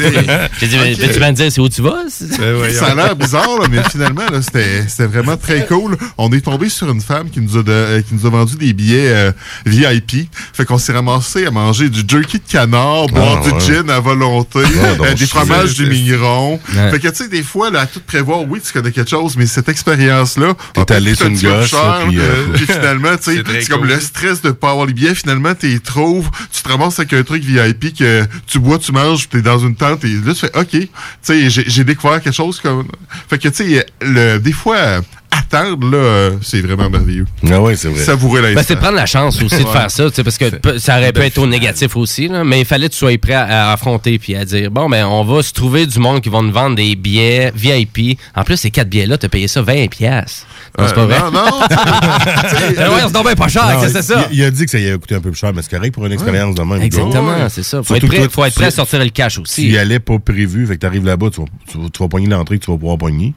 j'ai 0.60 0.68
dit, 0.68 0.78
mais 0.78 0.94
Ok. 0.94 1.00
peux-tu 1.00 1.20
me 1.20 1.32
dire 1.32 1.52
c'est 1.52 1.62
où 1.62 1.70
tu 1.70 1.82
vas? 1.82 2.04
Ça? 2.10 2.86
a 2.88 2.96
l'air 2.96 3.16
bizarre, 3.16 3.60
là, 3.62 3.68
mais 3.70 3.82
finalement, 3.90 4.26
là, 4.32 4.42
c'était 4.42 4.86
c'était 4.88 5.06
vraiment 5.08 5.38
très 5.38 5.66
cool. 5.66 5.98
On 6.18 6.32
est 6.32 6.42
tombé 6.42 6.70
sur 6.70 6.90
une 6.90 7.02
femme 7.02 7.30
qui 7.30 7.40
nous 7.42 7.58
a, 7.58 7.64
de- 7.64 7.72
euh, 7.72 8.02
qui 8.02 8.16
nous 8.16 8.26
a 8.26 8.30
vendu 8.30 8.56
des 8.56 8.74
billets 8.74 9.10
euh, 9.10 9.32
VIP. 9.66 10.30
Fait 10.54 10.66
qu'on 10.66 10.78
s'est 10.78 10.94
ramassé 10.94 11.46
à 11.46 11.52
manger 11.52 11.90
du 11.90 12.02
jerky 12.08 12.38
de 12.40 12.52
canard, 12.52 13.08
boire 13.08 13.42
Ah, 13.42 13.48
du 13.48 13.54
ouais. 13.54 13.60
gin 13.62 13.90
à 13.90 14.00
volonté, 14.00 14.60
Ah, 14.64 14.96
donc, 14.96 15.08
euh, 15.08 15.14
des 15.14 15.26
fromages 15.28 15.74
du 15.76 15.86
mignon. 15.86 16.60
Ouais. 16.76 16.92
Fait 16.92 17.00
que, 17.00 17.08
tu 17.10 17.16
sais, 17.16 17.28
des 17.30 17.44
fois, 17.44 17.70
là, 17.72 17.82
à 17.82 17.86
tout 17.86 18.02
prévoir, 18.06 18.42
oui, 18.48 18.60
tu 18.66 18.72
connais 18.74 18.92
quelque 18.92 19.10
chose, 19.10 19.36
mais 19.38 19.46
cette 19.46 19.70
expérience-là... 19.70 20.54
T'es 20.74 20.94
allé 20.94 21.16
sur 21.16 21.26
un 21.26 21.30
une 21.30 21.40
gauche, 21.40 21.70
cher, 21.70 21.84
là, 21.84 22.02
puis, 22.08 22.20
euh, 22.20 22.24
puis 22.54 22.66
finalement, 22.66 23.16
tu 23.18 23.36
sais, 23.36 23.44
C'est 23.60 23.68
comme 23.70 23.82
cool. 23.82 23.90
le 23.90 24.00
stress 24.00 24.42
de 24.42 24.52
pas 24.52 24.72
avoir 24.72 24.86
les 24.86 24.94
billets. 24.94 25.16
Finalement, 25.16 25.54
tu 25.56 25.68
les 25.68 25.80
trouves, 25.80 26.30
tu 26.52 26.62
te 26.62 26.68
ramasses 26.70 27.00
avec 27.00 27.14
un 27.14 27.24
truc 27.24 27.44
VIP 27.44 27.98
que 27.98 28.26
tu 28.48 28.60
bois, 28.60 28.80
tu 28.80 28.92
manges, 28.92 29.30
t'es 29.30 29.42
dans 29.42 29.60
une 29.60 29.76
tente, 29.76 30.04
et 30.06 30.14
là, 30.14 30.34
tu 30.34 30.40
fais, 30.40 30.58
OK, 30.58 30.70
tu 30.70 30.90
sais, 31.22 31.50
j'ai 31.50 31.84
découvert 31.84 32.22
quelque 32.22 32.34
chose 32.34 32.60
comme... 32.60 32.88
Fait 33.30 33.38
que, 33.38 33.50
tu 33.50 33.84
sais, 34.02 34.40
des 34.40 34.52
fois, 34.52 35.02
attendre, 35.40 35.90
là, 35.90 35.98
euh, 35.98 36.32
c'est 36.42 36.62
vraiment 36.62 36.90
merveilleux. 36.90 37.26
Ah 37.50 37.62
ouais, 37.62 37.76
c'est 37.76 37.88
vrai. 37.90 38.04
Savourer 38.04 38.42
l'instant. 38.42 38.56
Ben, 38.56 38.64
c'est 38.68 38.76
de 38.76 38.80
prendre 38.80 38.96
la 38.96 39.06
chance 39.06 39.42
aussi 39.44 39.64
de 39.64 39.68
faire 39.70 39.90
ça, 39.92 40.10
tu 40.10 40.16
sais, 40.16 40.24
parce 40.24 40.38
que 40.38 40.78
ça 40.80 40.98
aurait 40.98 41.12
pu 41.14 41.22
être 41.22 41.38
au 41.38 41.48
négatif 41.48 41.96
aussi, 41.96 42.28
là, 42.28 42.44
mais 42.44 42.60
il 42.62 42.66
fallait 42.66 42.88
que 42.88 42.94
tu 42.94 43.00
sois 43.00 43.18
prêt 43.18 43.34
à, 43.34 43.70
à 43.70 43.74
affronter 43.74 44.20
puis 44.20 44.36
à 44.36 44.46
dire 44.46 44.72
bon, 44.72 44.90
ben, 44.90 45.06
on 45.06 45.24
va 45.24 45.42
se 45.44 45.54
trouver 45.54 45.86
du 45.86 46.00
monde 46.00 46.22
qui 46.22 46.30
va 46.30 46.42
nous 46.42 46.52
vendre 46.52 46.76
des 46.76 46.96
billets 46.96 47.52
VIP. 47.56 48.18
En 48.36 48.44
plus, 48.44 48.58
ces 48.58 48.72
quatre 48.72 48.90
billets-là, 48.90 49.18
t'as 49.18 49.30
payé 49.30 49.48
ça 49.48 49.62
20$. 49.62 49.90
piastres. 49.90 50.46
Non, 50.78 50.86
c'est 50.88 50.94
pas 50.96 51.02
Euh, 51.02 51.06
vrai. 51.06 51.20
non, 51.20 51.32
non, 51.32 51.60
Ben 51.70 52.90
ouais, 52.94 53.02
c'est 53.06 53.12
donc 53.14 53.26
bien 53.26 53.36
pas 53.36 53.48
cher, 53.48 53.80
c'est 53.92 54.02
ça? 54.02 54.28
Il, 54.32 54.40
il 54.40 54.44
a 54.44 54.52
dit 54.52 54.66
que 54.66 54.72
ça 54.72 54.78
y 54.80 54.90
a 54.90 54.98
coûté 54.98 55.16
un 55.16 55.20
peu 55.22 55.32
plus 55.32 55.40
cher, 55.40 55.52
mais 55.54 55.62
c'est 55.62 55.76
correct 55.76 55.94
pour 55.94 56.06
une 56.06 56.12
expérience 56.12 56.56
de 56.56 56.62
même. 56.62 56.82
Exactement, 56.82 57.30
Ouais. 57.34 57.48
c'est 57.50 57.64
ça. 57.64 57.78
Faut 57.84 57.96
Surtout 57.96 58.06
être 58.08 58.22
prêt- 58.26 58.30
faut 58.30 58.46
être 58.46 58.56
prêt 58.56 58.66
à 58.66 58.70
tu- 58.70 58.76
sortir 58.76 59.00
le 59.00 59.10
cash 59.10 59.38
aussi. 59.40 59.64
Tu 59.64 59.70
y 59.72 59.78
allais 59.78 60.00
pas 60.00 60.20
prévu, 60.20 60.68
fait 60.68 60.76
que 60.76 60.80
t'arrives 60.80 61.06
là-bas, 61.06 61.28
tu 61.34 61.42
vas, 61.42 61.48
tu, 61.72 61.78
vas, 61.78 61.90
tu 61.92 62.04
vas 62.04 62.08
pogner 62.10 62.28
l'entrée 62.28 62.60
que 62.60 62.66
tu 62.66 62.72
vas 62.72 62.78
pouvoir 62.78 62.98
pogner. 62.98 63.34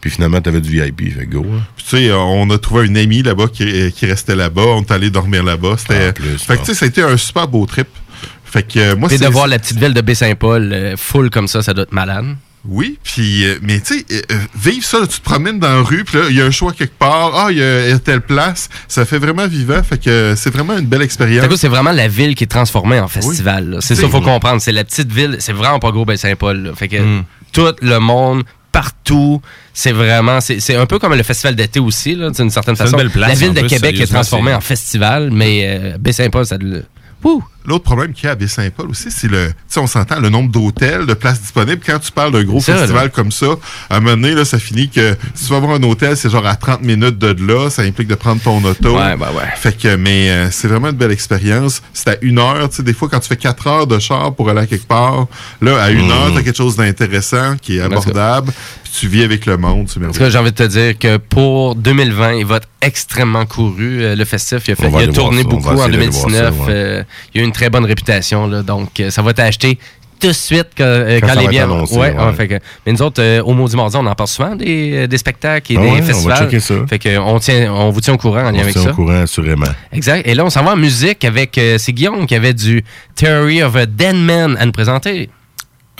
Puis 0.00 0.10
finalement, 0.10 0.40
t'avais 0.40 0.60
du 0.60 0.70
VIP, 0.70 1.12
fait 1.14 1.26
que 1.26 1.32
go. 1.32 1.39
Puis, 1.42 1.84
tu 1.88 1.96
sais, 1.96 2.12
on 2.12 2.48
a 2.50 2.58
trouvé 2.58 2.86
une 2.86 2.96
amie 2.96 3.22
là-bas 3.22 3.46
qui, 3.52 3.92
qui 3.92 4.06
restait 4.06 4.36
là-bas. 4.36 4.62
On 4.62 4.82
est 4.82 4.90
allé 4.90 5.10
dormir 5.10 5.42
là-bas. 5.42 5.76
C'était. 5.78 6.12
fait 6.38 6.56
que, 6.56 6.60
tu 6.60 6.66
sais, 6.66 6.74
ça 6.74 6.84
a 6.84 6.88
été 6.88 7.02
un 7.02 7.16
super 7.16 7.48
beau 7.48 7.66
trip. 7.66 7.88
Fait 8.44 8.62
que, 8.64 8.78
euh, 8.78 8.96
moi, 8.96 9.08
c'est. 9.08 9.18
de 9.18 9.26
voir 9.28 9.46
la 9.46 9.58
petite 9.58 9.78
ville 9.78 9.94
de 9.94 10.00
Baie-Saint-Paul 10.00 10.72
euh, 10.72 10.96
full 10.96 11.30
comme 11.30 11.46
ça, 11.48 11.62
ça 11.62 11.72
doit 11.72 11.84
être 11.84 11.92
malade. 11.92 12.26
Oui, 12.68 12.98
puis, 13.02 13.46
euh, 13.46 13.58
mais 13.62 13.80
tu 13.80 14.00
sais, 14.00 14.04
euh, 14.30 14.36
vivre 14.54 14.84
ça, 14.84 14.98
là, 15.00 15.06
tu 15.06 15.18
te 15.18 15.24
promènes 15.24 15.58
dans 15.58 15.68
la 15.76 15.80
rue, 15.80 16.04
puis 16.04 16.18
là, 16.18 16.24
il 16.28 16.36
y 16.36 16.42
a 16.42 16.44
un 16.44 16.50
choix 16.50 16.72
quelque 16.74 16.98
part, 16.98 17.32
ah, 17.34 17.46
il 17.50 17.56
y, 17.56 17.62
a 17.62 17.86
il 17.86 17.90
y 17.90 17.92
a 17.94 17.98
telle 17.98 18.20
place, 18.20 18.68
ça 18.86 19.06
fait 19.06 19.16
vraiment 19.18 19.46
vivant, 19.46 19.82
fait 19.82 19.96
que 19.96 20.10
euh, 20.10 20.36
c'est 20.36 20.50
vraiment 20.52 20.76
une 20.76 20.84
belle 20.84 21.00
expérience. 21.00 21.46
C'est 21.56 21.68
vraiment 21.68 21.92
la 21.92 22.06
ville 22.08 22.34
qui 22.34 22.44
est 22.44 22.48
transformée 22.48 23.00
en 23.00 23.08
festival. 23.08 23.70
là. 23.70 23.76
C'est 23.80 23.94
ça 23.94 24.02
qu'il 24.02 24.10
faut 24.10 24.20
comprendre. 24.20 24.60
C'est 24.60 24.72
la 24.72 24.84
petite 24.84 25.10
ville. 25.10 25.36
C'est 25.38 25.54
vraiment 25.54 25.78
pas 25.78 25.90
gros 25.90 26.04
Baie-Saint-Paul. 26.04 26.58
là. 26.64 26.70
Fait 26.74 26.88
que 26.88 26.98
Mm. 27.00 27.24
tout 27.52 27.66
le 27.80 27.98
monde, 27.98 28.42
partout, 28.72 29.40
c'est 29.72 29.92
vraiment... 29.92 30.40
C'est 30.40 30.76
un 30.76 30.86
peu 30.86 30.98
comme 30.98 31.14
le 31.14 31.22
festival 31.22 31.54
d'été 31.56 31.80
aussi, 31.80 32.14
d'une 32.16 32.32
certaine 32.50 32.76
C'est 32.76 32.84
une 32.84 32.90
façon. 32.90 32.96
belle 32.96 33.10
place, 33.10 33.28
la 33.28 33.34
ville 33.34 33.54
de 33.54 33.60
plus, 33.60 33.68
Québec 33.68 34.00
est 34.00 34.06
transformée 34.06 34.54
en 34.54 34.60
festival, 34.60 35.30
mais 35.30 35.62
euh, 35.64 35.98
Baie-Saint-Paul, 35.98 36.46
ça... 36.46 36.56
le- 36.58 36.84
L'autre 37.66 37.84
problème 37.84 38.12
qu'il 38.12 38.24
y 38.24 38.28
a 38.28 38.32
à 38.32 38.34
Baie-Saint-Paul 38.34 38.88
aussi, 38.90 39.10
c'est 39.10 39.28
le, 39.28 39.48
tu 39.48 39.54
sais, 39.68 39.80
on 39.80 39.86
s'entend, 39.86 40.18
le 40.18 40.28
nombre 40.30 40.50
d'hôtels, 40.50 41.06
de 41.06 41.14
places 41.14 41.40
disponibles. 41.40 41.82
Quand 41.84 41.98
tu 41.98 42.10
parles 42.10 42.32
d'un 42.32 42.42
gros 42.42 42.60
ça, 42.60 42.74
festival 42.74 43.04
là. 43.04 43.08
comme 43.10 43.30
ça, 43.30 43.46
à 43.88 43.96
un 43.96 44.00
moment 44.00 44.16
donné, 44.16 44.34
là, 44.34 44.44
ça 44.44 44.58
finit 44.58 44.88
que 44.88 45.16
si 45.34 45.44
tu 45.44 45.50
vas 45.50 45.58
avoir 45.58 45.72
un 45.72 45.82
hôtel, 45.82 46.16
c'est 46.16 46.30
genre 46.30 46.46
à 46.46 46.56
30 46.56 46.82
minutes 46.82 47.18
de 47.18 47.36
là, 47.46 47.68
ça 47.70 47.82
implique 47.82 48.08
de 48.08 48.14
prendre 48.14 48.40
ton 48.40 48.62
auto. 48.64 48.96
Ouais, 48.96 49.16
bah 49.16 49.30
ouais. 49.36 49.44
Fait 49.56 49.76
que, 49.76 49.96
mais 49.96 50.30
euh, 50.30 50.50
c'est 50.50 50.68
vraiment 50.68 50.88
une 50.88 50.96
belle 50.96 51.12
expérience. 51.12 51.82
C'est 51.92 52.08
à 52.08 52.16
une 52.22 52.38
heure, 52.38 52.68
tu 52.70 52.76
sais, 52.76 52.82
des 52.82 52.94
fois, 52.94 53.08
quand 53.08 53.20
tu 53.20 53.28
fais 53.28 53.36
quatre 53.36 53.66
heures 53.66 53.86
de 53.86 53.98
char 53.98 54.34
pour 54.34 54.48
aller 54.50 54.60
à 54.60 54.66
quelque 54.66 54.86
part, 54.86 55.26
là, 55.60 55.82
à 55.82 55.90
une 55.90 56.10
heure, 56.10 56.32
t'as 56.34 56.42
quelque 56.42 56.56
chose 56.56 56.76
d'intéressant 56.76 57.56
qui 57.60 57.78
est 57.78 57.80
abordable, 57.80 58.52
puis 58.82 58.92
tu 58.98 59.08
vis 59.08 59.22
avec 59.22 59.46
le 59.46 59.56
monde, 59.56 59.88
c'est 59.88 60.00
merveilleux. 60.00 60.30
j'ai 60.30 60.38
envie 60.38 60.52
de 60.52 60.56
te 60.56 60.62
dire 60.62 60.98
que 60.98 61.16
pour 61.18 61.74
2020, 61.74 62.34
il 62.34 62.46
va 62.46 62.56
être 62.56 62.68
extrêmement 62.82 63.46
couru. 63.46 64.02
euh, 64.02 64.16
le 64.16 64.24
festif, 64.24 64.66
il 64.68 64.72
a, 64.72 64.76
fait, 64.76 64.82
il 64.84 64.86
a 64.86 64.90
voir 64.90 65.12
tourné 65.12 65.44
beaucoup 65.44 65.68
en 65.68 65.74
essayer 65.74 65.90
d'aller 65.92 66.08
voir 66.08 66.26
2019. 66.26 66.54
ça, 66.54 66.62
ouais. 66.64 66.66
euh, 66.70 67.02
il 67.34 67.40
a 67.40 67.44
eu 67.44 67.46
une 67.46 67.52
très 67.60 67.70
bonne 67.70 67.84
réputation. 67.84 68.46
Là, 68.46 68.62
donc, 68.62 68.98
euh, 69.00 69.10
ça 69.10 69.20
va 69.22 69.32
t'acheter 69.34 69.78
tout 70.18 70.28
de 70.28 70.32
suite 70.32 70.68
quand, 70.76 70.84
euh, 70.84 71.18
Quand 71.20 71.28
quand 71.28 71.34
ça 71.34 71.40
les 71.40 71.48
biens. 71.48 71.68
ouais, 71.70 71.82
ouais. 71.92 72.12
ouais, 72.14 72.32
fait 72.34 72.48
que- 72.48 72.58
mais 72.84 72.92
nous 72.92 73.00
autres, 73.02 73.22
euh, 73.22 73.42
au 73.42 73.52
Maudit 73.54 73.74
Mardi, 73.76 73.96
on 73.96 74.04
en 74.06 74.14
parle 74.14 74.28
souvent 74.28 74.54
des, 74.54 74.92
euh, 74.94 75.06
des 75.06 75.16
spectacles 75.18 75.72
et 75.72 75.76
Ah 75.78 75.80
des 75.80 75.86
ouais, 75.86 75.92
on 75.92 76.00
va 76.00 76.02
festivals. 76.06 76.38
checker 76.38 76.60
ça. 76.60 76.74
Fait 76.88 76.98
que 76.98 77.18
on, 77.18 77.38
tient, 77.38 77.72
on 77.72 77.90
vous 77.90 78.00
tient 78.02 78.12
au 78.14 78.18
courant 78.18 78.40
en 78.46 78.50
lien 78.50 78.58
On 78.58 78.62
avec 78.62 78.74
se 78.74 78.78
tient 78.80 78.82
ça. 78.84 78.90
au 78.90 78.94
courant, 78.94 79.22
assurément. 79.22 79.66
Exact. 79.92 80.26
Et 80.26 80.34
là, 80.34 80.44
on 80.44 80.50
s'en 80.50 80.62
va 80.62 80.72
en 80.72 80.76
musique 80.76 81.24
avec. 81.24 81.56
euh, 81.58 81.76
c'est 81.78 81.92
Guillaume 81.92 82.26
qui 82.26 82.34
avait 82.34 82.52
du 82.54 82.84
Theory 83.14 83.62
of 83.62 83.76
a 83.76 83.86
Dead 83.86 84.14
Man 84.16 84.56
à 84.60 84.66
nous 84.66 84.72
présenter. 84.72 85.30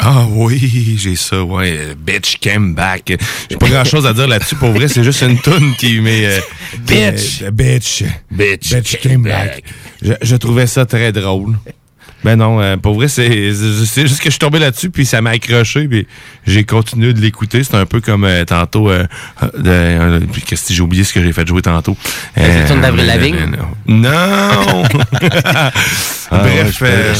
Ah 0.02 0.27
oui, 0.31 0.97
j'ai 0.98 1.14
ça, 1.14 1.43
ouais. 1.44 1.77
euh, 1.78 1.94
Bitch 1.94 2.39
came 2.40 2.74
back. 2.74 3.12
J'ai 3.51 3.56
pas 3.56 3.68
grand 3.68 3.85
chose 3.85 4.06
à 4.06 4.12
dire 4.14 4.27
là-dessus. 4.27 4.56
Pour 4.56 4.70
vrai, 4.70 4.89
c'est 4.89 5.05
juste 5.05 5.20
une 5.22 5.39
toune 5.39 5.74
qui 5.77 6.01
met. 6.01 6.24
euh, 6.24 6.40
Bitch. 6.86 7.43
euh, 7.43 7.51
bitch. 7.51 8.05
Bitch. 8.31 8.72
Bitch 8.72 8.98
came 9.01 9.22
back. 9.24 9.62
Je, 10.01 10.14
je 10.22 10.36
trouvais 10.36 10.66
ça 10.66 10.86
très 10.86 11.12
drôle. 11.12 11.56
Ben 12.22 12.36
non, 12.36 12.60
euh, 12.60 12.76
pour 12.76 12.94
vrai, 12.94 13.09
c'est 13.09 13.52
c'est 13.55 14.06
juste 14.06 14.18
que 14.18 14.26
je 14.26 14.30
suis 14.30 14.38
tombé 14.38 14.59
là-dessus, 14.59 14.90
puis 14.90 15.06
ça 15.06 15.22
m'a 15.22 15.30
accroché, 15.30 15.88
puis 15.88 16.06
j'ai 16.47 16.64
continué 16.64 17.14
de 17.14 17.20
l'écouter. 17.20 17.64
C'est 17.64 17.76
un 17.76 17.86
peu 17.86 18.01
comme 18.01 18.24
euh, 18.24 18.44
tantôt. 18.44 18.90
Euh, 18.90 19.06
euh, 19.42 19.48
euh, 19.64 20.20
qu'est-ce 20.47 20.68
que 20.68 20.74
j'ai 20.74 20.82
oublié 20.82 21.05
ce 21.05 21.14
que 21.14 21.22
j'ai 21.22 21.32
fait 21.32 21.47
jouer 21.47 21.62
tantôt? 21.62 21.97
La 22.36 22.66
toune 22.68 22.82
d'Avril 22.82 23.05
euh, 23.05 23.06
Lavigne? 23.06 23.36
Non! 23.86 24.82
Bref, 26.30 26.82
euh. 26.82 27.14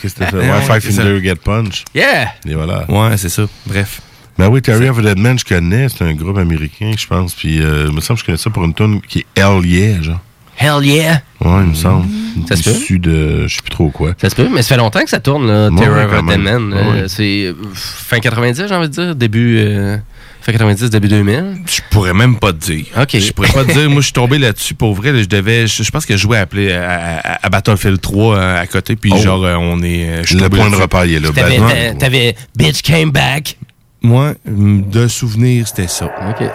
Qu'est-ce 0.00 0.14
que 0.14 0.24
Five 0.26 0.80
c'est. 0.80 0.92
Finger 0.92 1.20
Get 1.22 1.36
Punch. 1.36 1.84
Yeah! 1.94 2.32
Et 2.46 2.54
voilà. 2.54 2.84
Ouais, 2.90 3.16
c'est 3.16 3.28
ça. 3.28 3.44
Bref. 3.66 4.00
Ben 4.38 4.48
oui, 4.48 4.62
Terry 4.62 4.88
of 4.88 4.98
a 4.98 5.02
Dead 5.02 5.18
Man, 5.18 5.38
je 5.38 5.44
connais. 5.44 5.88
C'est 5.88 6.04
un 6.04 6.14
groupe 6.14 6.38
américain, 6.38 6.92
je 6.96 7.06
pense. 7.06 7.34
Puis, 7.34 7.60
euh, 7.60 7.86
il 7.88 7.94
me 7.94 8.00
semble 8.00 8.18
que 8.18 8.22
je 8.22 8.26
connais 8.26 8.38
ça 8.38 8.50
pour 8.50 8.64
une 8.64 8.74
tune 8.74 9.00
qui 9.02 9.20
est 9.20 9.40
Hell 9.40 9.64
Yeah, 9.64 10.02
genre. 10.02 10.20
Hell 10.62 10.84
yeah! 10.86 11.22
Ouais, 11.40 11.62
il 11.64 11.70
me 11.70 11.74
semble. 11.74 12.06
Ça 12.48 12.56
se 12.56 12.62
peut? 12.62 12.70
Issu 12.70 12.98
de, 12.98 13.46
je 13.46 13.56
sais 13.56 13.62
plus 13.62 13.70
trop 13.70 13.90
quoi. 13.90 14.12
Ça 14.20 14.30
se 14.30 14.34
peut, 14.36 14.48
mais 14.50 14.62
ça 14.62 14.68
fait 14.70 14.76
longtemps 14.76 15.02
que 15.02 15.10
ça 15.10 15.20
tourne, 15.20 15.46
là, 15.46 15.68
Ouais, 15.70 15.76
Terror 15.78 16.10
ouais, 16.10 16.18
of 16.18 16.24
même. 16.24 16.40
Man. 16.42 16.72
Ouais, 16.72 17.04
c'est 17.08 17.52
fin 17.74 18.20
90, 18.20 18.64
j'ai 18.68 18.74
envie 18.74 18.88
de 18.88 18.92
dire. 18.94 19.14
Début. 19.16 19.58
euh, 19.58 19.96
fin 20.40 20.52
90, 20.52 20.88
début 20.90 21.08
2000. 21.08 21.56
Je 21.66 21.80
pourrais 21.90 22.14
même 22.14 22.36
pas 22.38 22.52
te 22.52 22.58
dire. 22.58 22.84
OK. 23.00 23.18
Je 23.18 23.32
pourrais 23.32 23.48
pas 23.48 23.64
te 23.64 23.72
dire. 23.72 23.88
Moi, 23.90 24.00
je 24.00 24.06
suis 24.06 24.12
tombé 24.12 24.38
là-dessus 24.38 24.74
pour 24.74 24.94
vrai. 24.94 25.12
là, 25.12 25.20
je 25.22 25.28
devais. 25.28 25.66
Je, 25.66 25.82
je 25.82 25.90
pense 25.90 26.06
que 26.06 26.16
je 26.16 26.22
jouais 26.22 26.38
à, 26.38 26.42
appeler 26.42 26.72
à, 26.72 27.18
à- 27.18 27.46
à 27.46 27.48
Battlefield 27.50 28.00
3 28.00 28.36
euh, 28.36 28.60
à 28.62 28.66
côté. 28.66 28.96
Puis 28.96 29.12
Oh. 29.14 29.18
genre, 29.20 29.44
euh, 29.44 29.54
on 29.58 29.82
est. 29.82 30.22
je 30.22 30.28
suis 30.28 30.36
Le 30.38 30.48
point 30.48 30.70
de 30.70 30.76
repère, 30.76 31.04
il 31.04 31.14
est 31.14 31.20
là. 31.20 31.28
T'avais, 31.34 31.58
t'a- 31.58 31.94
t'avais 31.98 32.34
Bitch 32.56 32.82
Came 32.82 33.10
Back. 33.10 33.56
Moi, 34.02 34.34
mm, 34.44 34.82
de 34.90 35.06
souvenir, 35.08 35.66
c'était 35.68 35.86
ça. 35.88 36.06
OK. 36.06 36.46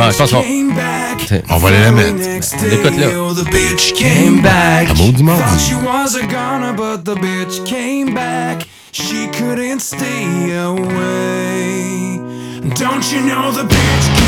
Ah, 0.00 0.10
je 0.10 0.16
pense 0.16 0.30
qu'on. 0.30 0.44
C'est- 1.28 1.42
On 1.50 1.56
va 1.58 1.68
aller 1.68 1.80
la 1.80 1.90
mettre. 1.92 2.14
Écoute 2.72 2.96
là. 2.98 3.08
The 3.34 3.44
bitch 3.50 3.92
came 3.94 4.40
back. 4.40 4.88
À 4.90 4.94
maudit 4.94 5.12
Thought 5.24 5.38
mardi. 5.38 5.64
she 5.64 5.74
was 5.74 6.16
a 6.16 6.22
goner, 6.26 6.72
but 6.76 7.04
the 7.04 7.16
bitch 7.20 7.64
came 7.64 8.14
back. 8.14 8.66
She 8.92 9.28
couldn't 9.36 9.80
stay 9.80 10.56
away. 10.56 12.20
Don't 12.78 13.04
you 13.12 13.20
know 13.22 13.52
the 13.52 13.64
bitch 13.64 14.06
came 14.16 14.27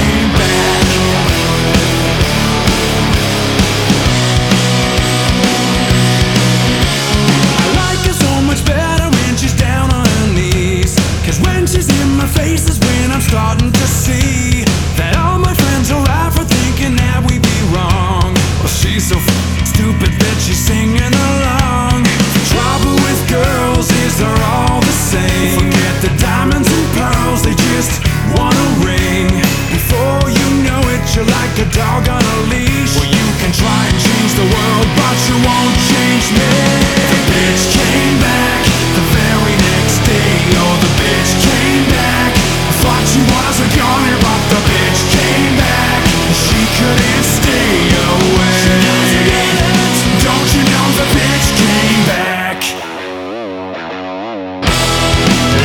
faces 12.35 12.79
when 12.79 13.11
I'm 13.11 13.21
starting 13.21 13.73
to 13.73 13.87
see 13.87 14.65
that 14.97 15.17
all 15.17 15.39
my 15.39 15.55
friends 15.55 15.91
are 15.91 16.07
out 16.09 16.33
for 16.35 16.45
thinking 16.45 16.97
that 16.97 17.23
we'd 17.27 17.43
be 17.43 17.61
wrong. 17.75 18.35
Well, 18.61 18.71
she's 18.71 19.09
so 19.09 19.19
stupid 19.67 20.13
that 20.13 20.37
she's 20.43 20.61
singing 20.61 21.15
along. 21.15 22.05
The 22.07 22.43
trouble 22.53 22.97
with 23.07 23.21
girls 23.31 23.89
is 24.05 24.19
they're 24.19 24.45
all 24.61 24.81
the 24.81 24.97
same. 25.13 25.59
Forget 25.59 25.95
the 26.05 26.13
diamonds 26.21 26.69
and 26.69 26.87
pearls, 26.95 27.41
they 27.43 27.57
just 27.73 28.03
wanna 28.37 28.67
ring. 28.85 29.31
Before 29.73 30.25
you 30.31 30.49
know 30.67 30.83
it, 30.95 31.03
you're 31.17 31.27
like 31.27 31.55
a 31.59 31.69
dog 31.75 32.07
on 32.07 32.23
a 32.23 32.39
leash. 32.53 32.95
Well, 32.99 33.11
you 33.11 33.27
can 33.41 33.53
try 33.55 33.81
and 33.91 33.99
change 33.99 34.33
the 34.39 34.47
world, 34.47 34.89
but 34.99 35.17
you 35.27 35.37
won't 35.41 35.77
change 35.89 36.27
me. 36.37 36.53
The 37.11 37.21
bitch 37.33 37.65
came 37.75 38.17
back 38.23 38.61
the 38.95 39.05
very 39.15 39.57
next 39.57 39.99
day. 40.07 40.31
Oh, 40.61 40.90
she 43.11 43.19
was 43.27 43.57
a 43.59 43.69
goner, 43.75 44.17
but 44.23 44.41
the 44.55 44.61
bitch 44.71 45.03
came 45.11 45.55
back. 45.59 46.03
She 46.31 46.63
couldn't 46.79 47.27
stay 47.27 47.91
away. 48.07 48.71
Don't 50.23 50.49
you 50.55 50.63
know 50.71 50.87
the 50.95 51.07
bitch 51.19 51.49
came 51.59 52.03
back? 52.07 52.59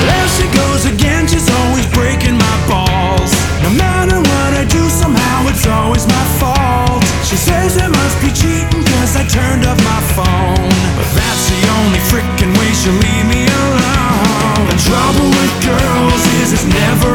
There 0.09 0.30
she 0.34 0.49
goes 0.57 0.89
again, 0.89 1.27
she's 1.27 1.45
always 1.61 1.85
breaking 1.93 2.34
my 2.34 2.57
balls. 2.65 3.30
No 3.61 3.69
matter 3.77 4.17
what 4.17 4.51
I 4.57 4.65
do, 4.65 4.81
somehow 4.89 5.45
it's 5.45 5.67
always 5.67 6.07
my 6.07 6.26
fault. 6.41 7.05
She 7.30 7.38
says 7.38 7.77
I 7.77 7.89
must 7.89 8.17
be 8.26 8.34
cheating, 8.34 8.81
cause 8.97 9.15
I 9.15 9.23
turned 9.30 9.65
off 9.69 9.77
my 9.85 10.01
phone. 10.17 10.69
But 10.97 11.09
that's 11.13 11.45
the 11.53 11.61
only 11.77 12.01
freaking 12.09 12.57
way 12.57 12.73
she'll 12.73 12.97
leave 12.97 13.27
me 13.30 13.45
alone. 13.45 14.65
The 14.65 14.77
trouble 14.81 15.30
with 15.30 15.53
girls 15.61 16.22
is 16.41 16.53
it's 16.53 16.65
never 16.65 17.14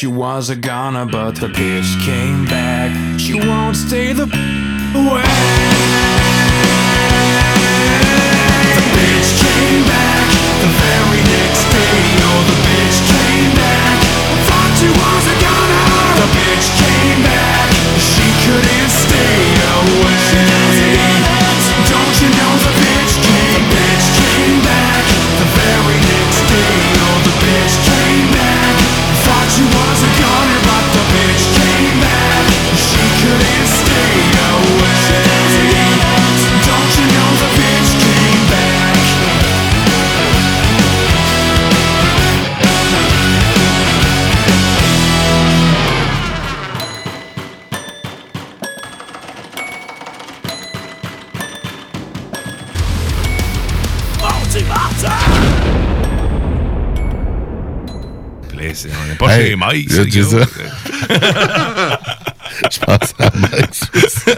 she 0.00 0.06
was 0.06 0.48
a 0.48 0.56
goner, 0.56 1.04
but 1.04 1.32
the 1.32 1.48
bitch 1.48 2.06
came 2.06 2.46
back. 2.46 3.20
She 3.20 3.34
won't 3.34 3.76
stay 3.76 4.14
the 4.14 4.26
pas 59.70 59.76
Hey, 59.76 59.88
chez 59.88 59.88
Mike, 59.88 59.90
je 59.90 60.02
dis 60.02 60.20
gros. 60.20 60.38
Je 62.70 62.78
pense 62.78 63.14
à 63.18 63.30
Mike. 63.36 63.80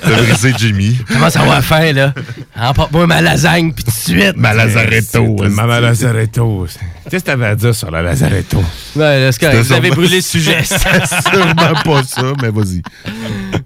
T'as 0.00 0.22
brisé 0.22 0.54
Jimmy. 0.56 0.98
Comment 1.08 1.30
ça 1.30 1.44
va 1.44 1.62
faire, 1.62 1.92
là? 1.94 2.14
Emporte-moi 2.56 3.06
ma 3.06 3.20
lasagne, 3.20 3.72
puis 3.72 3.84
tout 3.84 3.90
de 3.90 3.96
suite. 3.96 4.36
Ma 4.36 4.54
Lazaretto. 4.54 5.36
Ma 5.50 5.80
Lazaretto. 5.80 6.66
Qu'est-ce 7.10 7.24
que 7.24 7.30
t'avais 7.30 7.46
à 7.46 7.54
dire 7.56 7.74
sur 7.74 7.90
la 7.90 8.02
Lazaretto? 8.02 8.62
Ouais, 8.96 9.20
là, 9.20 9.32
c'est 9.32 9.40
correct. 9.40 9.62
Vous 9.62 9.72
avez 9.72 9.90
brûlé 9.90 10.16
le 10.16 10.22
sujet. 10.22 10.58
C'était 10.64 11.06
sûrement 11.30 11.74
pas 11.84 12.04
ça, 12.04 12.22
mais 12.40 12.50
vas-y. 12.50 12.82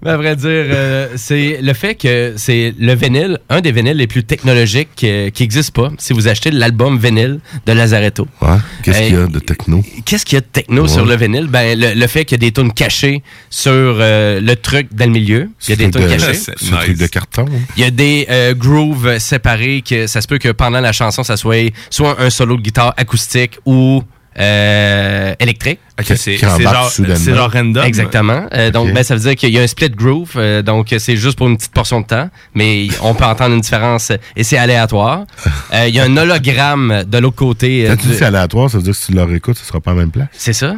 Mais 0.03 0.11
à 0.11 0.17
vrai 0.17 0.35
dire, 0.35 0.47
euh, 0.49 1.07
c'est 1.15 1.59
le 1.61 1.73
fait 1.73 1.95
que 1.95 2.33
c'est 2.37 2.73
le 2.79 2.93
vinyle, 2.95 3.39
un 3.49 3.61
des 3.61 3.71
vinyles 3.71 3.97
les 3.97 4.07
plus 4.07 4.23
technologiques 4.23 5.03
euh, 5.03 5.29
qui 5.29 5.43
n'existe 5.43 5.71
pas. 5.75 5.89
Si 5.97 6.13
vous 6.13 6.27
achetez 6.27 6.51
l'album 6.51 6.97
vinyle 6.99 7.39
de 7.65 7.71
Lazaretto. 7.73 8.27
Ouais. 8.41 8.49
Qu'est-ce 8.83 8.97
Euh, 8.97 9.05
qu'il 9.07 9.13
y 9.15 9.21
a 9.21 9.27
de 9.27 9.39
techno? 9.39 9.83
Qu'est-ce 10.05 10.25
qu'il 10.25 10.35
y 10.35 10.37
a 10.37 10.41
de 10.41 10.45
techno 10.45 10.83
Ouais. 10.83 10.87
sur 10.87 11.05
le 11.05 11.15
vinyle? 11.15 11.47
Ben, 11.47 11.77
le, 11.79 11.93
le 11.99 12.07
fait 12.07 12.25
qu'il 12.25 12.41
y 12.41 12.45
a 12.45 12.49
des 12.49 12.51
tunes 12.51 12.73
cachées 12.73 13.23
sur 13.49 13.71
euh, 13.73 14.39
le 14.41 14.55
truc 14.55 14.87
dans 14.93 15.05
le 15.05 15.11
milieu. 15.11 15.49
Il 15.67 15.69
y 15.69 15.73
a 15.73 15.75
des 15.75 15.89
tunes 15.91 16.03
de- 16.03 16.07
cachées. 16.09 16.33
c'est 16.33 16.73
un 16.73 16.77
truc 16.77 16.97
de 16.97 17.07
carton. 17.07 17.45
hein? 17.49 17.59
Il 17.77 17.83
y 17.83 17.85
a 17.85 17.91
des 17.91 18.27
euh, 18.29 18.53
grooves 18.53 19.17
séparés 19.19 19.83
que 19.87 20.07
ça 20.07 20.21
se 20.21 20.27
peut 20.27 20.37
que 20.37 20.49
pendant 20.49 20.79
la 20.81 20.91
chanson, 20.91 21.23
ça 21.23 21.37
soit 21.37 21.71
soit 21.89 22.19
un 22.21 22.29
solo 22.29 22.57
de 22.57 22.61
guitare 22.61 22.93
acoustique 22.97 23.57
ou 23.65 24.03
euh, 24.39 25.33
électrique. 25.39 25.79
C'est- 26.03 26.37
genre- 26.37 26.91
genre 27.35 27.51
random. 27.51 27.83
Exactement. 27.83 28.45
Euh, 28.53 28.69
donc, 28.69 28.93
ben, 28.93 29.03
ça 29.03 29.15
veut 29.15 29.21
dire 29.21 29.35
qu'il 29.35 29.49
y 29.49 29.57
a 29.57 29.63
un 29.63 29.67
split 29.67 29.89
groove. 29.89 30.33
euh, 30.35 30.61
donc, 30.61 30.93
c'est 30.99 31.15
juste 31.17 31.35
pour 31.37 31.47
une 31.47 31.57
petite 31.57 31.71
portion 31.73 32.01
de 32.01 32.05
temps, 32.05 32.29
mais 32.53 32.87
on 33.01 33.15
peut 33.15 33.23
entendre 33.25 33.55
une 33.55 33.61
différence 33.61 34.11
et 34.35 34.43
c'est 34.43 34.57
aléatoire. 34.57 35.25
Euh, 35.73 35.85
Il 35.89 35.95
y 35.95 35.99
a 35.99 36.03
un 36.05 36.15
hologramme 36.15 37.03
de 37.05 37.17
l'autre 37.17 37.35
côté. 37.35 37.85
euh, 37.85 37.89
Quand 37.95 38.01
tu 38.03 38.07
dis 38.07 38.15
c'est 38.15 38.25
aléatoire, 38.25 38.69
ça 38.69 38.77
veut 38.77 38.83
dire 38.83 38.93
que 38.93 38.97
si 38.99 39.07
tu 39.07 39.11
le 39.13 39.23
réécoutes, 39.23 39.57
ce 39.57 39.65
sera 39.65 39.81
pas 39.81 39.91
à 39.91 39.93
la 39.95 39.99
même 40.01 40.11
place? 40.11 40.27
C'est 40.31 40.53
ça? 40.53 40.75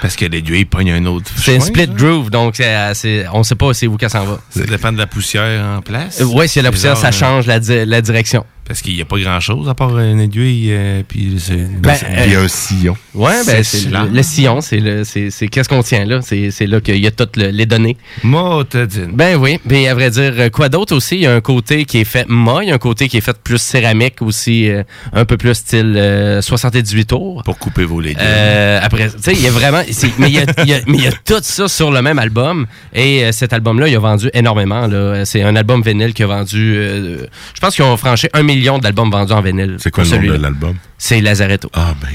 Parce 0.00 0.16
que 0.16 0.24
l'aiguille 0.24 0.64
pogne 0.64 0.92
un 0.92 1.04
autre. 1.06 1.30
C'est 1.36 1.56
un 1.56 1.60
split 1.60 1.86
là. 1.86 1.92
groove, 1.94 2.30
donc 2.30 2.54
c'est, 2.94 3.26
on 3.32 3.42
sait 3.42 3.54
pas 3.54 3.74
c'est 3.74 3.86
où 3.86 3.96
qu'elle 3.98 4.08
s'en 4.10 4.24
va. 4.24 4.40
Ça 4.50 4.64
dépend 4.64 4.92
de 4.92 4.98
la 4.98 5.06
poussière 5.06 5.62
en 5.76 5.82
place. 5.82 6.20
Euh, 6.20 6.24
ouais, 6.24 6.48
s'il 6.48 6.60
y 6.62 6.64
a 6.64 6.68
la 6.68 6.72
poussière, 6.72 6.94
genre, 6.94 7.02
ça 7.02 7.10
change 7.10 7.46
la, 7.46 7.58
di- 7.60 7.84
la 7.84 8.00
direction. 8.00 8.46
Parce 8.66 8.80
qu'il 8.80 8.94
n'y 8.94 9.02
a 9.02 9.04
pas 9.04 9.18
grand-chose 9.18 9.68
à 9.68 9.74
part 9.74 9.98
une 9.98 10.20
aiguille, 10.20 10.68
euh, 10.72 11.02
puis. 11.06 11.36
Ben, 11.80 11.94
Il 12.26 12.32
y 12.32 12.34
a 12.36 12.40
un 12.40 12.48
sillon. 12.48 12.96
Ouais, 13.14 13.34
ben, 13.46 13.62
c'est 13.62 13.90
le, 13.90 14.08
le 14.10 14.22
sillon, 14.22 14.60
c'est 14.62 14.78
le, 14.80 15.04
c'est, 15.04 15.30
c'est 15.30 15.48
qu'est-ce 15.48 15.68
qu'on 15.68 15.82
tient 15.82 16.06
là? 16.06 16.20
C'est, 16.22 16.50
c'est 16.50 16.66
là 16.66 16.80
qu'il 16.80 16.96
y 16.96 17.06
a 17.06 17.10
toutes 17.10 17.36
le- 17.36 17.48
les 17.50 17.66
données. 17.66 17.98
Motadine. 18.22 19.10
Ben 19.12 19.36
oui. 19.36 19.58
Puis 19.68 19.86
à 19.86 19.94
vrai 19.94 20.10
dire, 20.10 20.32
euh, 20.38 20.48
quoi 20.48 20.70
d'autre 20.70 20.96
aussi? 20.96 21.16
Il 21.16 21.20
y 21.22 21.26
a 21.26 21.34
un 21.34 21.40
côté 21.42 21.84
qui 21.84 21.98
est 21.98 22.04
fait 22.04 22.24
moi, 22.26 22.64
il 22.64 22.68
y 22.68 22.72
a 22.72 22.74
un 22.74 22.78
côté 22.78 23.06
qui 23.08 23.18
est 23.18 23.20
fait 23.20 23.36
plus 23.36 23.58
céramique 23.60 24.22
aussi, 24.22 24.70
euh, 24.70 24.82
un 25.12 25.26
peu 25.26 25.36
plus 25.36 25.54
style 25.54 25.94
euh, 25.98 26.40
78 26.40 27.04
tours. 27.06 27.42
Pour 27.44 27.58
couper 27.58 27.84
vos 27.84 28.00
légumes. 28.00 28.18
Euh, 28.22 28.80
après, 28.82 29.10
tu 29.10 29.18
sais, 29.20 29.32
il 29.34 29.42
y 29.42 29.46
a 29.46 29.50
vraiment. 29.50 29.82
mais 30.18 30.30
il 30.30 30.34
y 30.34 30.38
a, 30.38 30.64
y 30.64 30.72
a- 30.72 30.80
mais 30.86 30.96
il 30.98 31.04
y 31.04 31.06
a 31.06 31.12
tout 31.12 31.40
ça 31.42 31.68
sur 31.68 31.90
le 31.90 32.00
même 32.00 32.18
album. 32.18 32.66
Et 32.94 33.24
euh, 33.24 33.32
cet 33.32 33.52
album-là, 33.52 33.88
il 33.88 33.94
a 33.94 33.98
vendu 33.98 34.30
énormément. 34.32 34.86
Là. 34.86 35.26
C'est 35.26 35.42
un 35.42 35.54
album 35.54 35.82
vinyle 35.82 36.14
qui 36.14 36.22
a 36.22 36.26
vendu. 36.28 36.74
euh, 36.76 37.26
je 37.54 37.60
pense 37.60 37.74
qu'ils 37.74 37.84
ont 37.84 37.96
franchi 37.98 38.26
un 38.32 38.42
million 38.42 38.53
d'albums 38.80 39.10
vendus 39.10 39.32
en 39.32 39.40
vinyle. 39.42 39.76
C'est 39.78 39.90
quoi 39.90 40.04
le 40.04 40.10
nom 40.10 40.34
de 40.34 40.42
l'album? 40.42 40.76
C'est 40.98 41.20
Lazaretto. 41.20 41.68
Ah, 41.72 41.94
ben. 42.00 42.08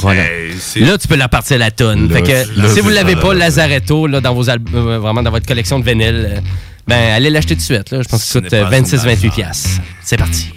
Voilà. 0.00 0.22
Là, 0.76 0.98
tu 0.98 1.08
peux 1.08 1.16
la 1.16 1.28
partir 1.28 1.58
la 1.58 1.70
tonne. 1.70 2.08
Là, 2.08 2.16
Fait 2.16 2.22
que, 2.22 2.60
là, 2.60 2.68
si 2.68 2.80
vous 2.80 2.88
c'est 2.88 2.94
l'avez 2.94 3.14
ça, 3.14 3.20
pas. 3.20 3.34
Lazaretto, 3.34 4.06
là, 4.06 4.20
dans 4.20 4.34
vos 4.34 4.48
euh, 4.48 4.56
vraiment 4.98 5.22
dans 5.22 5.30
votre 5.30 5.46
collection 5.46 5.78
de 5.78 5.84
vinyle, 5.84 6.28
euh, 6.30 6.40
ben, 6.88 7.12
allez 7.14 7.30
l'acheter 7.30 7.54
tout 7.54 7.60
de 7.60 7.64
suite. 7.64 7.90
Là. 7.90 8.02
Je 8.02 8.08
pense 8.08 8.24
Ce 8.24 8.32
qu'il 8.32 8.42
coûte 8.42 8.52
n'est 8.52 8.58
euh, 8.58 8.70
pas 8.70 8.78
une 8.78 8.84
26-28 8.84 9.30
piastres. 9.34 9.68
C'est 10.02 10.16
parti. 10.16 10.48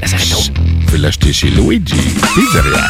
Lazaretto. 0.00 0.36
Vous 0.36 0.86
pouvez 0.86 0.98
l'acheter 0.98 1.32
chez 1.32 1.50
Luigi. 1.50 1.94
Pizzeria. 2.34 2.88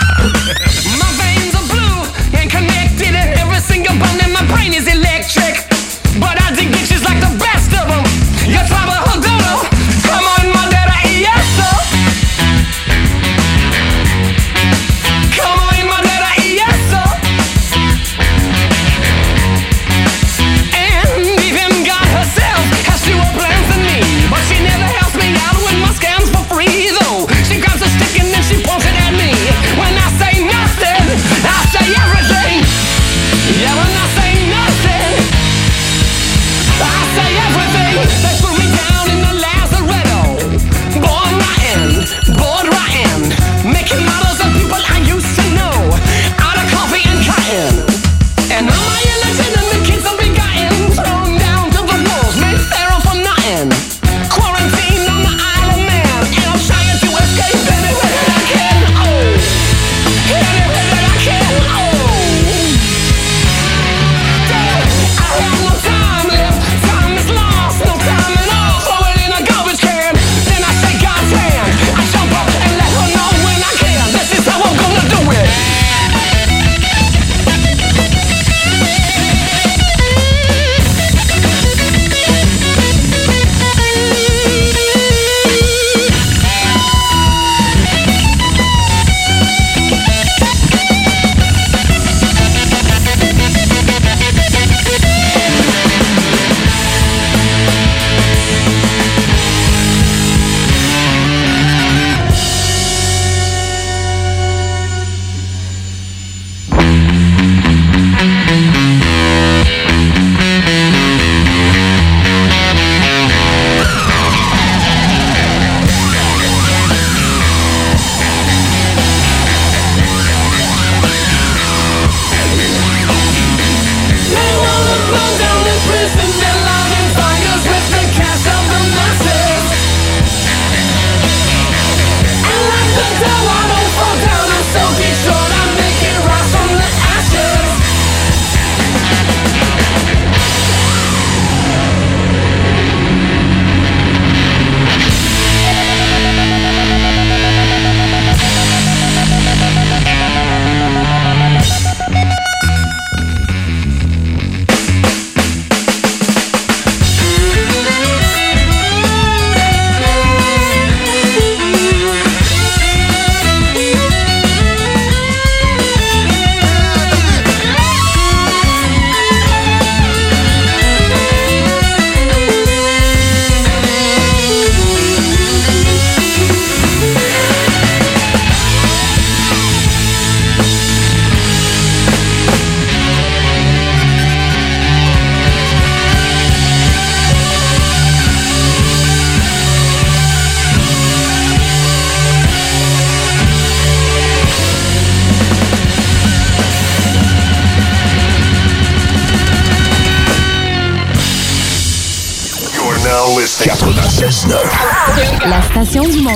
My 0.98 1.10
veins 1.18 1.54
are 1.54 1.66
blue 1.68 2.38
and 2.38 2.48
connected, 2.50 3.14
and 3.14 3.38
every 3.38 3.60
single 3.60 3.94
bone 3.96 4.20
in 4.24 4.32
my 4.32 4.44
brain 4.52 4.72
is 4.72 4.86
electric. 4.86 5.64
But 6.20 6.36
I 6.40 6.54
dig 6.54 6.68
bitches 6.70 7.02
like 7.04 7.20
the 7.20 7.32
best 7.38 7.72
of 7.72 7.88
them. 7.88 8.04
Yo 8.50 8.58
trabajo 8.68 8.93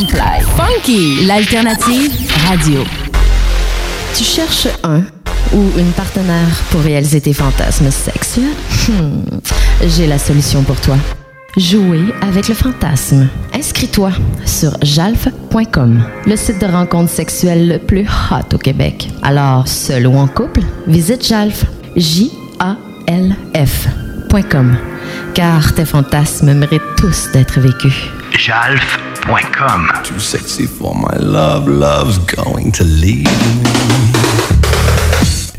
Funky, 0.06 1.24
l'alternative 1.26 2.12
radio. 2.48 2.84
Tu 4.16 4.22
cherches 4.22 4.68
un 4.84 5.00
ou 5.52 5.72
une 5.76 5.90
partenaire 5.90 6.46
pour 6.70 6.82
réaliser 6.82 7.20
tes 7.20 7.32
fantasmes 7.32 7.90
sexuels? 7.90 8.44
Hmm, 8.88 9.22
J'ai 9.88 10.06
la 10.06 10.18
solution 10.20 10.62
pour 10.62 10.80
toi. 10.80 10.96
Jouer 11.56 12.14
avec 12.22 12.46
le 12.46 12.54
fantasme. 12.54 13.26
Inscris-toi 13.52 14.12
sur 14.46 14.70
jalf.com, 14.82 16.04
le 16.26 16.36
site 16.36 16.60
de 16.60 16.66
rencontre 16.66 17.10
sexuelle 17.10 17.66
le 17.66 17.78
plus 17.80 18.06
hot 18.30 18.54
au 18.54 18.58
Québec. 18.58 19.08
Alors, 19.22 19.66
seul 19.66 20.06
ou 20.06 20.16
en 20.16 20.28
couple, 20.28 20.60
visite 20.86 21.26
jalf. 21.26 21.64
J-A-L-F.com. 21.96 22.76
Car 25.34 25.74
tes 25.74 25.84
fantasmes 25.84 26.52
méritent 26.54 26.82
tous 26.96 27.30
d'être 27.32 27.58
vécus. 27.58 27.94
Jalf.com. 28.38 29.07
Too 30.04 30.18
sexy 30.18 30.66
for 30.66 30.94
my 30.94 31.14
love, 31.18 31.68
love's 31.68 32.18
going 32.18 32.72
to 32.72 32.84
leave 32.84 33.26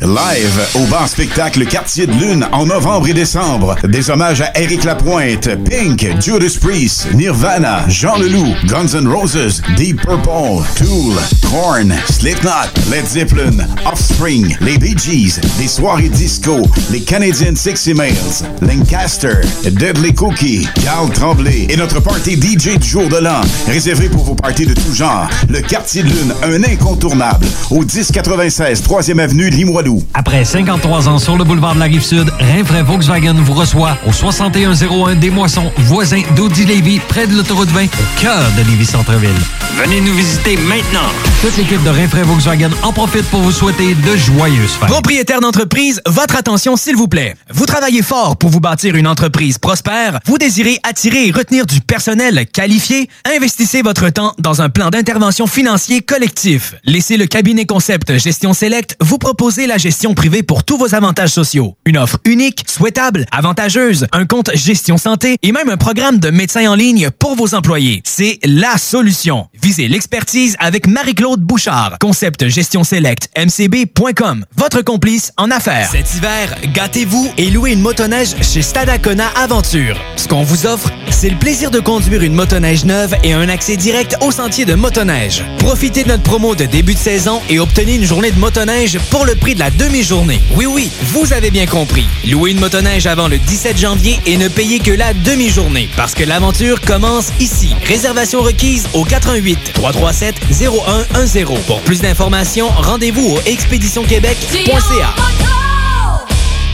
Live 0.02 0.66
au 0.76 0.86
bar 0.86 1.06
spectacle 1.06 1.66
Quartier 1.66 2.06
de 2.06 2.12
Lune 2.12 2.46
en 2.52 2.64
novembre 2.64 3.08
et 3.08 3.12
décembre. 3.12 3.76
Des 3.84 4.08
hommages 4.08 4.40
à 4.40 4.50
Eric 4.58 4.84
Lapointe, 4.84 5.50
Pink, 5.68 6.06
Judas 6.18 6.56
Priest, 6.58 7.12
Nirvana, 7.12 7.84
Jean 7.86 8.16
Leloup, 8.16 8.54
Guns 8.66 8.94
N' 8.94 9.06
Roses, 9.06 9.60
Deep 9.76 10.00
Purple, 10.00 10.64
Tool, 10.76 11.14
Korn, 11.50 11.94
Slipknot, 12.08 12.70
Led 12.90 13.06
Zeppelin, 13.06 13.66
Offspring, 13.84 14.56
les 14.62 14.78
Bee 14.78 14.96
Gees, 14.96 15.38
des 15.58 15.68
soirées 15.68 16.08
disco, 16.08 16.62
les 16.90 17.02
Canadian 17.02 17.54
Sexy 17.54 17.92
Males, 17.92 18.14
Lancaster, 18.62 19.42
Deadly 19.64 20.14
Cookie, 20.14 20.66
Carl 20.82 21.10
Tremblay 21.10 21.66
et 21.68 21.76
notre 21.76 22.00
party 22.00 22.40
DJ 22.40 22.78
du 22.78 22.88
jour 22.88 23.08
de 23.08 23.18
l'an. 23.18 23.42
Réservé 23.66 24.08
pour 24.08 24.24
vos 24.24 24.34
parties 24.34 24.66
de 24.66 24.72
tout 24.72 24.94
genre. 24.94 25.28
Le 25.50 25.60
Quartier 25.60 26.02
de 26.02 26.08
Lune, 26.08 26.34
un 26.42 26.64
incontournable. 26.64 27.46
Au 27.70 27.80
1096 27.80 28.82
3e 28.82 29.18
Avenue 29.18 29.50
Limoilou. 29.50 29.89
Après 30.14 30.44
53 30.44 31.08
ans 31.08 31.18
sur 31.18 31.36
le 31.36 31.44
boulevard 31.44 31.74
de 31.74 31.80
la 31.80 31.86
Rive-Sud, 31.86 32.30
Rinfraie 32.38 32.82
Volkswagen 32.82 33.34
vous 33.34 33.54
reçoit 33.54 33.96
au 34.06 34.12
6101 34.12 35.14
des 35.16 35.30
Moissons, 35.30 35.70
voisin 35.78 36.22
d'Audi 36.36 36.64
Lévis, 36.64 37.00
près 37.08 37.26
de 37.26 37.36
l'autoroute 37.36 37.70
20, 37.70 37.84
au 37.84 38.20
cœur 38.20 38.42
de 38.56 38.62
Lévis-Centreville. 38.70 39.30
Venez 39.76 40.00
nous 40.00 40.14
visiter 40.14 40.56
maintenant. 40.56 41.08
Toute 41.40 41.56
l'équipe 41.56 41.82
de 41.82 41.88
Rinfraie 41.88 42.22
Volkswagen 42.22 42.70
en 42.82 42.92
profite 42.92 43.24
pour 43.26 43.40
vous 43.40 43.52
souhaiter 43.52 43.94
de 43.94 44.16
joyeuses 44.16 44.72
fêtes. 44.72 44.88
Propriétaire 44.88 45.40
d'entreprise, 45.40 46.02
votre 46.06 46.36
attention 46.36 46.76
s'il 46.76 46.96
vous 46.96 47.08
plaît. 47.08 47.34
Vous 47.50 47.66
travaillez 47.66 48.02
fort 48.02 48.36
pour 48.36 48.50
vous 48.50 48.60
bâtir 48.60 48.94
une 48.94 49.06
entreprise 49.06 49.58
prospère, 49.58 50.20
vous 50.26 50.38
désirez 50.38 50.78
attirer 50.82 51.28
et 51.28 51.30
retenir 51.30 51.66
du 51.66 51.80
personnel 51.80 52.46
qualifié, 52.52 53.08
investissez 53.36 53.82
votre 53.82 54.10
temps 54.10 54.34
dans 54.38 54.60
un 54.60 54.68
plan 54.68 54.90
d'intervention 54.90 55.46
financier 55.46 56.02
collectif. 56.02 56.74
Laissez 56.84 57.16
le 57.16 57.26
cabinet 57.26 57.64
concept 57.64 58.18
Gestion 58.18 58.52
Select 58.52 58.96
vous 59.00 59.18
proposer 59.18 59.66
la 59.66 59.78
gestion 59.80 60.14
privée 60.14 60.44
pour 60.44 60.62
tous 60.62 60.78
vos 60.78 60.94
avantages 60.94 61.30
sociaux. 61.30 61.76
Une 61.84 61.98
offre 61.98 62.18
unique, 62.24 62.64
souhaitable, 62.68 63.26
avantageuse, 63.32 64.06
un 64.12 64.26
compte 64.26 64.50
gestion 64.54 64.98
santé 64.98 65.36
et 65.42 65.50
même 65.50 65.68
un 65.68 65.76
programme 65.76 66.18
de 66.18 66.30
médecin 66.30 66.70
en 66.70 66.74
ligne 66.76 67.10
pour 67.10 67.34
vos 67.34 67.54
employés. 67.54 68.02
C'est 68.04 68.38
la 68.44 68.78
solution. 68.78 69.48
Visez 69.62 69.88
l'expertise 69.88 70.56
avec 70.58 70.86
Marie-Claude 70.86 71.40
Bouchard. 71.42 71.96
Concept 72.00 72.48
gestion 72.48 72.82
select 72.82 73.28
mcb.com. 73.36 74.46
Votre 74.56 74.80
complice 74.80 75.32
en 75.36 75.50
affaires. 75.50 75.90
Cet 75.90 76.14
hiver, 76.14 76.56
gâtez-vous 76.72 77.30
et 77.36 77.50
louez 77.50 77.72
une 77.72 77.82
motoneige 77.82 78.34
chez 78.40 78.62
Stadacona 78.62 79.28
Aventure. 79.36 79.98
Ce 80.16 80.26
qu'on 80.28 80.42
vous 80.42 80.66
offre, 80.66 80.90
c'est 81.10 81.28
le 81.28 81.36
plaisir 81.36 81.70
de 81.70 81.78
conduire 81.78 82.22
une 82.22 82.32
motoneige 82.32 82.86
neuve 82.86 83.14
et 83.22 83.34
un 83.34 83.50
accès 83.50 83.76
direct 83.76 84.16
au 84.22 84.30
sentier 84.30 84.64
de 84.64 84.74
motoneige. 84.74 85.44
Profitez 85.58 86.04
de 86.04 86.08
notre 86.08 86.22
promo 86.22 86.54
de 86.54 86.64
début 86.64 86.94
de 86.94 86.98
saison 86.98 87.42
et 87.50 87.58
obtenez 87.58 87.96
une 87.96 88.06
journée 88.06 88.30
de 88.30 88.38
motoneige 88.38 88.98
pour 89.10 89.26
le 89.26 89.34
prix 89.34 89.54
de 89.54 89.60
la 89.60 89.70
demi-journée. 89.70 90.40
Oui, 90.54 90.64
oui, 90.64 90.90
vous 91.12 91.34
avez 91.34 91.50
bien 91.50 91.66
compris. 91.66 92.06
Louez 92.26 92.52
une 92.52 92.60
motoneige 92.60 93.06
avant 93.06 93.28
le 93.28 93.36
17 93.36 93.76
janvier 93.78 94.18
et 94.24 94.38
ne 94.38 94.48
payez 94.48 94.78
que 94.78 94.92
la 94.92 95.12
demi-journée 95.12 95.90
parce 95.96 96.14
que 96.14 96.24
l'aventure 96.24 96.80
commence 96.80 97.28
ici. 97.40 97.74
Réservation 97.86 98.40
requise 98.40 98.88
au 98.94 99.04
88 99.04 99.49
337 99.56 100.34
0110. 100.50 101.44
Pour 101.66 101.80
plus 101.82 102.00
d'informations, 102.00 102.68
rendez-vous 102.68 103.36
au 103.36 103.40
expéditionquebec.ca. 103.46 105.14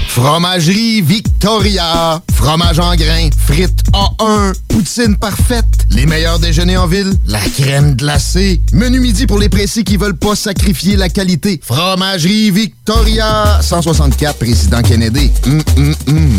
Fromagerie 0.09 1.03
Victoria. 1.03 2.23
Fromage 2.35 2.79
en 2.79 2.97
grains, 2.97 3.29
frites 3.37 3.83
A1, 3.93 4.55
poutine 4.69 5.15
parfaite, 5.17 5.67
les 5.91 6.07
meilleurs 6.07 6.39
déjeuners 6.39 6.79
en 6.79 6.87
ville, 6.87 7.13
la 7.27 7.41
crème 7.41 7.95
glacée, 7.97 8.63
menu 8.73 9.01
midi 9.01 9.27
pour 9.27 9.39
les 9.39 9.51
précis 9.51 9.85
qui 9.85 9.99
veulent 9.99 10.17
pas 10.17 10.35
sacrifier 10.35 10.97
la 10.97 11.11
qualité. 11.11 11.61
Fromagerie 11.63 12.51
Victoria. 12.51 13.59
164 13.61 14.39
Président 14.39 14.81
Kennedy. 14.81 15.31
Hum, 15.45 15.63
hum, 15.77 15.95
hum. 16.09 16.39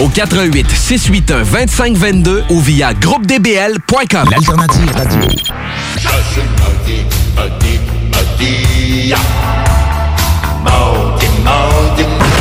au 0.00 0.08
88 0.08 0.66
681 0.70 1.44
2522 1.44 2.44
ou 2.50 2.60
via 2.60 2.92
groupedbl.com. 2.94 4.28
L'alternative 4.30 4.92
radio. 4.92 5.20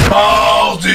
Mardi. 0.10 0.92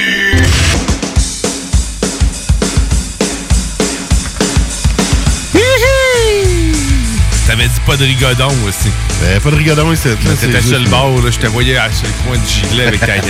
T'avais 7.46 7.68
dit 7.68 7.80
pas 7.86 7.96
de 7.96 8.04
rigodon 8.04 8.48
aussi? 8.66 8.88
Ben, 9.22 9.40
pas 9.40 9.50
de 9.50 9.56
rigodon 9.56 9.92
ici. 9.92 10.08
juste- 10.50 10.68
sur 10.68 10.78
le 10.78 10.88
bord, 10.88 11.22
là, 11.22 11.30
je 11.30 11.38
te 11.38 11.46
voyais 11.46 11.76
à- 11.76 11.90
sur 11.92 12.06
le 12.06 12.12
coin 12.28 12.36
du 12.36 12.68
gilet 12.70 12.86
avec 12.88 13.00
ta, 13.00 13.06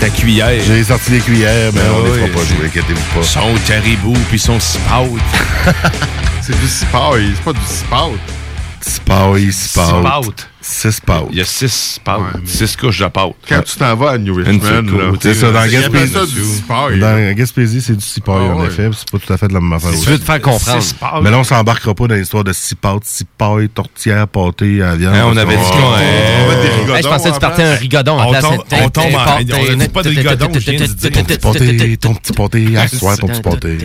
ta 0.00 0.10
cuillère. 0.10 0.62
J'ai 0.66 0.84
sorti 0.84 1.12
les 1.12 1.20
cuillères, 1.20 1.72
mais 1.72 1.80
Ben 1.80 1.90
on 1.94 2.04
les 2.04 2.12
fera 2.12 2.40
pas 2.40 2.44
jouer, 2.44 2.66
inquiétez-vous 2.66 3.14
pas. 3.14 3.22
Son 3.22 3.54
caribou, 3.66 4.14
puis 4.28 4.38
son 4.38 4.58
cipout. 4.60 5.18
c'est 6.42 6.58
du 6.58 6.68
cipout, 6.68 7.16
c'est 7.34 7.44
pas 7.44 7.52
du 7.52 7.66
cipout. 7.66 8.18
Cipout, 8.86 9.50
cipout. 9.52 10.46
Six 10.60 11.00
pâtes. 11.00 11.26
Il 11.30 11.38
y 11.38 11.40
a 11.40 11.44
six 11.44 12.00
pâtes. 12.04 12.20
Six 12.44 12.76
couches 12.76 12.98
de 13.00 13.06
pâtes. 13.06 13.32
Quand 13.48 13.62
tu 13.62 13.76
t'en 13.76 13.94
vas 13.96 14.10
à 14.12 14.18
New 14.18 14.34
Richmond, 14.34 14.96
là. 14.96 15.12
C'est 15.20 15.34
ça, 15.34 15.50
dans 15.52 15.66
Gaspésie. 15.66 16.12
ça 16.12 16.26
du 16.26 16.44
cipaille. 16.44 16.98
Dans 17.00 17.32
Gaspésie, 17.34 17.80
c'est 17.82 17.94
du 17.96 18.04
cipaille, 18.04 18.46
Ah 18.50 18.54
en 18.54 18.60
ouais. 18.60 18.66
effet. 18.66 18.88
C'est 18.96 19.10
pas 19.10 19.18
tout 19.18 19.32
à 19.32 19.36
fait 19.36 19.48
de 19.48 19.54
la 19.54 19.60
même 19.60 19.72
affaire. 19.72 19.90
Tu 19.92 20.08
veux 20.08 20.18
te 20.18 20.24
faire 20.24 20.40
comprendre. 20.40 20.82
Mais 21.22 21.30
là, 21.30 21.38
on 21.38 21.44
s'embarquera 21.44 21.94
pas 21.94 22.06
dans 22.08 22.14
l'histoire 22.16 22.42
de 22.44 22.52
cipaille, 22.52 22.98
cipaille, 23.02 23.68
tortillère, 23.68 24.26
pâté 24.28 24.82
à 24.82 24.94
viande. 24.96 25.14
Hein, 25.14 25.24
on 25.26 25.36
avait 25.36 25.56
dit 25.56 25.62
qu'on 25.62 25.90
va 25.90 25.98
mettre 25.98 26.62
des 26.62 26.68
rigodons 26.68 26.94
Hey, 26.96 27.02
je 27.02 27.08
pensais 27.08 27.28
que 27.30 27.34
tu 27.34 27.40
partais 27.40 27.62
un 27.62 27.74
rigodon. 27.74 28.18
en 28.20 28.26
On 28.26 28.30
place. 28.30 28.42
tombe- 28.44 28.64
on 28.72 28.76
en- 28.76 28.84
on 28.86 29.88
pas 29.88 30.02
de 30.02 30.08
rigodon. 30.08 30.46
Ton 30.46 30.52
petit 30.52 31.38
pâté, 31.38 31.96
ton 31.96 32.14
petit 32.14 32.32
pâté, 32.32 32.76
à 32.76 32.88
ce 32.88 32.96
soir, 32.96 33.16
ton 33.18 33.28
petit 33.28 33.42
pâté. 33.42 33.78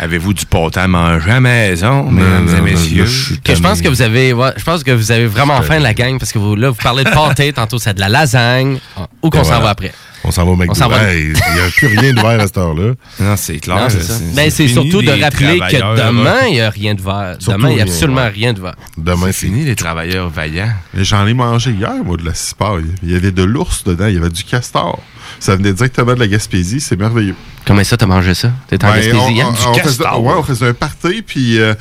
Avez-vous 0.00 0.32
du 0.32 0.46
pâté 0.46 0.78
à 0.78 0.86
manger 0.86 1.30
à 1.30 1.34
la 1.34 1.40
maison, 1.40 2.04
mesdames 2.04 2.48
et 2.56 2.60
messieurs? 2.60 3.06
Que 3.42 3.54
je 3.54 3.60
pense 3.60 3.82
que 3.82 3.88
vous 3.88 4.00
avez, 4.00 4.32
ouais, 4.32 4.52
je 4.56 4.62
pense 4.62 4.84
que 4.84 4.92
vous 4.92 5.10
avez 5.10 5.26
vraiment 5.26 5.60
faim 5.62 5.78
de 5.78 5.82
la 5.82 5.92
gang 5.92 6.18
parce 6.18 6.30
que 6.30 6.38
vous 6.38 6.54
là 6.54 6.70
vous 6.70 6.76
parlez 6.76 7.02
de 7.02 7.10
pâté, 7.10 7.52
tantôt 7.54 7.78
c'est 7.78 7.94
de 7.94 8.00
la 8.00 8.08
lasagne. 8.08 8.78
Où 9.22 9.30
qu'on 9.30 9.38
s'en 9.38 9.50
voilà. 9.50 9.64
va 9.64 9.70
après? 9.70 9.92
On 10.24 10.30
s'en 10.30 10.44
va 10.44 10.50
au 10.52 10.56
McDo. 10.56 10.74
Va. 10.88 11.14
Il 11.14 11.28
n'y 11.32 11.60
a 11.60 11.70
plus 11.76 11.86
rien 11.86 12.12
d'ouvert 12.12 12.40
à 12.40 12.46
cette 12.46 12.58
heure-là. 12.58 12.92
Non, 13.20 13.34
c'est 13.36 13.58
clair. 13.58 13.76
Non, 13.76 13.88
c'est 13.88 14.02
ça. 14.02 14.14
Ben, 14.34 14.50
surtout 14.50 15.02
de 15.02 15.10
rappeler 15.22 15.58
que 15.58 16.06
demain, 16.08 16.46
il 16.48 16.54
n'y 16.54 16.60
a 16.60 16.70
rien 16.70 16.94
de 16.94 17.02
vert. 17.02 17.36
Surtout 17.38 17.58
Demain, 17.58 17.70
il 17.70 17.74
n'y 17.76 17.80
a 17.80 17.84
absolument 17.84 18.22
ouais. 18.22 18.28
rien 18.28 18.52
de 18.52 18.60
vert. 18.60 18.74
Demain, 18.96 19.26
C'est 19.28 19.46
fini, 19.46 19.64
les 19.64 19.76
travailleurs 19.76 20.28
vaillants. 20.28 20.72
J'en 20.94 21.26
ai 21.26 21.34
mangé 21.34 21.70
hier, 21.72 21.94
moi, 22.04 22.16
de 22.16 22.24
la 22.24 22.34
cipaille. 22.34 22.84
Il 23.02 23.10
y 23.12 23.14
avait 23.16 23.32
de 23.32 23.42
l'ours 23.42 23.84
dedans, 23.84 24.06
il 24.06 24.14
y 24.14 24.18
avait 24.18 24.28
du 24.30 24.44
castor. 24.44 25.00
Ça 25.40 25.54
venait 25.56 25.72
directement 25.74 26.14
de 26.14 26.20
la 26.20 26.26
Gaspésie, 26.26 26.80
c'est 26.80 26.98
merveilleux. 26.98 27.34
Comment 27.66 27.84
ça, 27.84 27.98
t'as 27.98 28.06
mangé 28.06 28.32
ça? 28.34 28.50
T'es 28.66 28.82
en 28.82 28.88
Ben, 28.88 28.94
Gaspésie 28.96 29.16
on, 29.20 29.28
hier? 29.30 29.46
on- 29.46 29.70
on 29.70 29.74
faisait, 29.74 30.02
ouais, 30.04 30.32
on 30.38 30.42
faisait 30.42 30.66
un 30.68 30.72
party, 30.74 31.22
puis 31.22 31.58
euh, 31.60 31.74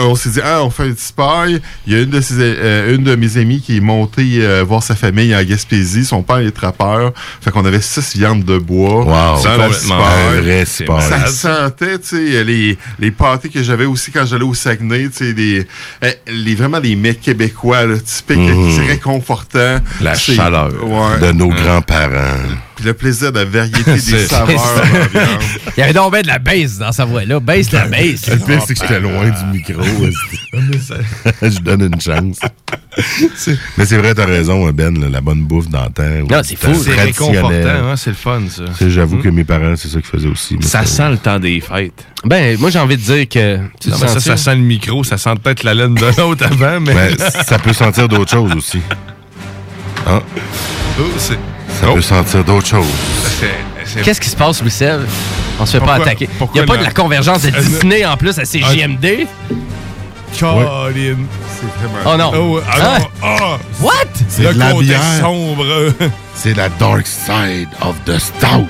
on 0.00 0.14
s'est 0.14 0.28
dit, 0.28 0.40
ah, 0.44 0.62
on 0.62 0.68
fait 0.68 0.82
un 0.84 0.92
petit 0.92 1.12
paille. 1.16 1.60
Il 1.86 1.94
y 1.94 1.96
a 1.96 2.00
une 2.02 2.10
de, 2.10 2.20
ses, 2.20 2.34
euh, 2.38 2.94
une 2.94 3.02
de 3.02 3.14
mes 3.14 3.38
amies 3.38 3.62
qui 3.62 3.78
est 3.78 3.80
montée 3.80 4.40
euh, 4.44 4.62
voir 4.62 4.82
sa 4.82 4.94
famille 4.94 5.34
en 5.34 5.42
Gaspésie. 5.42 6.04
Son 6.04 6.22
père 6.22 6.38
est 6.38 6.50
trappeur. 6.50 7.12
Fait 7.40 7.50
qu'on 7.50 7.64
avait 7.72 7.82
six 7.82 8.16
viandes 8.16 8.44
de 8.44 8.58
bois. 8.58 9.04
Wow. 9.04 9.46
Un 9.46 10.40
vrai. 10.40 10.64
Ça 10.64 11.26
sentait, 11.26 11.98
tu 11.98 12.06
sais, 12.08 12.44
les, 12.44 12.78
les 12.98 13.10
pâtés 13.10 13.48
que 13.48 13.62
j'avais 13.62 13.84
aussi 13.84 14.10
quand 14.10 14.26
j'allais 14.26 14.44
au 14.44 14.54
Saguenay, 14.54 15.08
tu 15.08 15.24
sais, 15.26 15.32
des, 15.32 15.66
eh, 16.02 16.14
les, 16.30 16.54
vraiment 16.54 16.80
des 16.80 16.96
mets 16.96 17.14
québécois, 17.14 17.86
là, 17.86 17.96
typiques, 17.98 18.38
c'est 18.76 18.86
réconfortant. 18.86 19.78
La 20.00 20.14
chaleur 20.14 20.70
Ouais. 20.82 21.18
de 21.26 21.32
nos 21.32 21.48
grands-parents. 21.48 22.38
Puis 22.82 22.88
le 22.88 22.94
plaisir 22.94 23.30
de 23.30 23.38
la 23.38 23.44
variété 23.44 23.84
des 23.92 24.26
saveurs. 24.26 24.48
Il 25.76 25.80
y 25.80 25.82
avait 25.84 25.92
donc 25.92 26.12
bien 26.12 26.22
de 26.22 26.26
la 26.26 26.40
baisse 26.40 26.78
dans 26.78 26.90
sa 26.90 27.04
voix 27.04 27.24
là. 27.24 27.38
Baisse 27.38 27.70
la 27.70 27.86
baisse. 27.86 28.26
Le 28.28 28.38
pire, 28.38 28.60
c'est 28.66 28.74
que 28.74 28.80
j'étais 28.80 28.98
loin 28.98 29.30
du 29.30 29.44
micro. 29.56 29.80
Je 31.42 31.60
donne 31.60 31.82
une 31.82 32.00
chance. 32.00 32.40
Mais 33.78 33.86
c'est 33.86 33.98
vrai, 33.98 34.14
t'as 34.16 34.26
raison, 34.26 34.68
Ben, 34.72 35.00
là, 35.00 35.08
la 35.08 35.20
bonne 35.20 35.44
bouffe 35.44 35.68
d'antan. 35.68 36.24
Non, 36.28 36.40
c'est 36.42 36.56
fou. 36.56 36.74
C'est 36.74 37.00
réconfortant, 37.00 37.90
hein, 37.90 37.94
c'est 37.96 38.10
le 38.10 38.16
fun, 38.16 38.42
ça. 38.50 38.64
Tu 38.64 38.74
sais, 38.74 38.90
J'avoue 38.90 39.18
que 39.18 39.28
mes 39.28 39.44
parents, 39.44 39.76
c'est 39.76 39.86
ça 39.86 40.00
qu'ils 40.00 40.10
faisaient 40.10 40.28
aussi. 40.28 40.58
Ça 40.62 40.84
sent 40.84 41.10
le 41.10 41.18
temps 41.18 41.38
des 41.38 41.60
fêtes. 41.60 42.04
Ben, 42.24 42.58
moi, 42.58 42.70
j'ai 42.70 42.80
envie 42.80 42.96
de 42.96 43.02
dire 43.02 43.28
que. 43.28 43.60
Ça, 44.18 44.36
sent 44.36 44.56
le 44.56 44.62
micro, 44.62 45.04
ça 45.04 45.18
sent 45.18 45.34
peut-être 45.40 45.62
la 45.62 45.74
laine 45.74 45.94
de 45.94 46.20
l'autre 46.20 46.46
avant, 46.46 46.80
mais. 46.80 46.94
Ben, 46.94 47.16
ça 47.46 47.60
peut 47.60 47.72
sentir 47.72 48.08
d'autres 48.08 48.32
choses 48.32 48.52
aussi. 48.56 48.80
Ah. 50.04 50.20
Oh, 50.98 51.04
c'est- 51.16 51.38
Ça 51.82 51.88
Oh. 51.90 51.94
peut 51.94 52.00
sentir 52.02 52.44
d'autres 52.44 52.68
choses. 52.68 52.86
C'est- 53.40 53.50
c'est- 53.84 54.02
Qu'est-ce 54.02 54.20
qui 54.20 54.28
se 54.30 54.36
passe, 54.36 54.60
Louis-Seb? 54.62 55.00
On 55.58 55.66
se 55.66 55.72
fait 55.72 55.78
pas 55.80 55.86
Pourquoi- 55.86 56.04
attaquer. 56.06 56.28
Il 56.40 56.48
n'y 56.54 56.60
a 56.60 56.64
pas 56.64 56.74
la- 56.74 56.78
de 56.80 56.84
la 56.84 56.92
convergence 56.92 57.42
de 57.42 57.50
Disney 57.50 58.04
en 58.06 58.16
plus 58.16 58.38
à 58.38 58.44
CJMD. 58.44 59.26
Colin. 60.38 61.16
Oh 62.06 62.16
non. 62.16 62.32
Oh, 62.34 62.60
ah 62.66 62.76
Hein? 62.80 62.98
non. 62.98 63.06
Ah! 63.22 63.58
What? 63.80 63.92
C'est 64.28 64.42
Le 64.44 64.52
la 64.52 64.72
bière. 64.74 65.00
sombre. 65.20 65.64
C'est 66.34 66.56
la 66.56 66.68
dark 66.70 67.06
side 67.06 67.68
of 67.82 67.96
the 68.06 68.18
stout. 68.18 68.68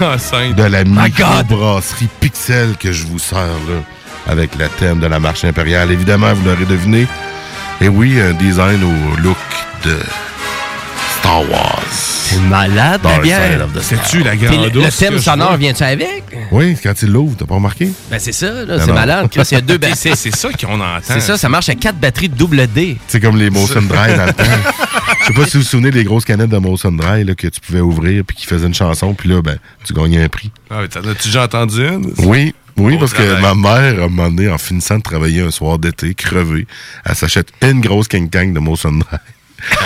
Ah, 0.00 0.16
de 0.56 0.62
la 0.64 0.84
microbrasserie 0.84 2.08
Pixel 2.20 2.74
que 2.78 2.92
je 2.92 3.06
vous 3.06 3.18
sers 3.18 3.38
là, 3.38 4.32
avec 4.32 4.50
le 4.58 4.68
thème 4.68 4.98
de 5.00 5.06
la 5.06 5.18
marche 5.20 5.44
impériale. 5.44 5.90
Évidemment, 5.92 6.32
vous 6.34 6.44
l'aurez 6.48 6.64
deviné. 6.64 7.06
Et 7.80 7.88
oui, 7.88 8.20
un 8.20 8.32
design 8.34 8.80
au 8.84 9.20
look 9.22 9.36
de 9.84 9.96
Star 11.22 11.48
Wars. 11.48 11.82
C'est 11.88 12.40
malade, 12.40 13.00
la 13.04 13.18
bière. 13.20 13.68
C'est-tu 13.80 14.24
la 14.24 14.34
grande 14.34 14.74
le, 14.74 14.80
le 14.82 14.90
thème 14.90 15.20
sonore 15.20 15.56
vient-tu 15.56 15.84
avec? 15.84 16.24
Oui, 16.50 16.76
quand 16.82 17.00
il 17.00 17.10
l'ouvre, 17.12 17.36
t'as 17.38 17.44
pas 17.46 17.54
remarqué? 17.54 17.92
Ben, 18.10 18.18
c'est 18.18 18.32
ça, 18.32 18.48
C'est 18.84 18.92
malade. 18.92 19.28
Chris, 19.30 19.42
Il 19.52 19.54
y 19.54 19.56
a 19.58 19.60
deux 19.60 19.74
C'est 19.94 20.08
batteries. 20.10 20.16
c'est 20.16 20.34
ça 20.34 20.48
qu'on 20.52 20.80
entend. 20.80 20.98
C'est 21.02 21.20
ça, 21.20 21.38
ça 21.38 21.48
marche 21.48 21.68
à 21.68 21.76
quatre 21.76 21.98
batteries 21.98 22.28
de 22.28 22.34
double 22.34 22.66
D. 22.66 22.96
C'est 23.06 23.20
comme 23.20 23.36
les 23.36 23.50
Motion 23.50 23.82
Dry 23.82 24.16
dans 24.16 24.26
le 24.26 24.32
temps. 24.32 24.42
Je 25.20 25.26
sais 25.26 25.32
pas 25.32 25.44
si 25.46 25.56
vous 25.58 25.62
vous 25.62 25.68
souvenez 25.68 25.92
des 25.92 26.02
grosses 26.02 26.24
canettes 26.24 26.50
de 26.50 26.58
Motion 26.58 26.90
Dry 26.90 27.22
là, 27.22 27.36
que 27.36 27.46
tu 27.46 27.60
pouvais 27.60 27.80
ouvrir 27.80 28.24
puis 28.26 28.36
qui 28.36 28.46
faisaient 28.46 28.66
une 28.66 28.74
chanson, 28.74 29.14
puis 29.14 29.28
là, 29.28 29.42
ben, 29.42 29.58
tu 29.84 29.92
gagnais 29.92 30.24
un 30.24 30.28
prix. 30.28 30.50
Ah, 30.70 30.78
mais 30.80 30.88
t'en 30.88 31.08
as-tu 31.08 31.28
déjà 31.28 31.44
entendu 31.44 31.86
une? 31.86 32.12
Oui, 32.18 32.52
oui, 32.78 32.96
parce 32.98 33.12
que 33.12 33.40
ma 33.40 33.54
mère, 33.54 34.00
à 34.02 34.06
un 34.06 34.08
moment 34.08 34.28
donné, 34.28 34.48
en 34.48 34.58
finissant 34.58 34.96
de 34.98 35.02
travailler 35.02 35.42
un 35.42 35.52
soir 35.52 35.78
d'été, 35.78 36.14
crevée, 36.14 36.66
elle 37.04 37.14
s'achète 37.14 37.48
une 37.62 37.80
grosse 37.80 38.08
King 38.08 38.28
Kang 38.28 38.52
de 38.52 38.58
Motion 38.58 38.90
Dry. 38.92 39.18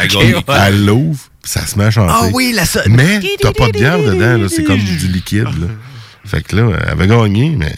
Elle 0.03 0.09
gagne. 0.09 0.43
Elle 0.67 0.87
l'ouvre, 0.87 1.21
puis 1.43 1.51
ça 1.53 1.67
se 1.67 1.79
met 1.79 1.85
à 1.85 1.91
chanter. 1.91 2.13
Ah 2.15 2.29
oui, 2.33 2.53
la 2.55 2.65
so- 2.67 2.81
Mais 2.89 3.21
t'as 3.41 3.53
pas 3.53 3.67
de 3.69 3.73
bière 3.73 3.99
dedans, 3.99 4.39
là, 4.39 4.49
c'est 4.49 4.65
comme 4.65 4.79
du 4.79 5.09
liquide. 5.09 5.45
Là. 5.45 5.69
Fait 6.25 6.43
que 6.43 6.57
là, 6.57 6.73
elle 6.83 6.89
avait 6.91 7.07
gagné, 7.07 7.51
mais 7.57 7.75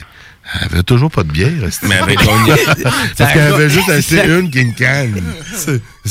elle 0.54 0.64
avait 0.72 0.82
toujours 0.82 1.10
pas 1.10 1.22
de 1.22 1.30
bière. 1.30 1.50
Mais 1.82 1.96
elle 1.96 2.02
avait 2.02 2.14
gagné. 2.16 2.54
Parce 3.18 3.32
qu'elle 3.32 3.52
avait 3.52 3.68
juste 3.78 3.88
acheté 3.90 4.24
une 4.26 4.50
King 4.50 4.74
Kang. 4.74 5.22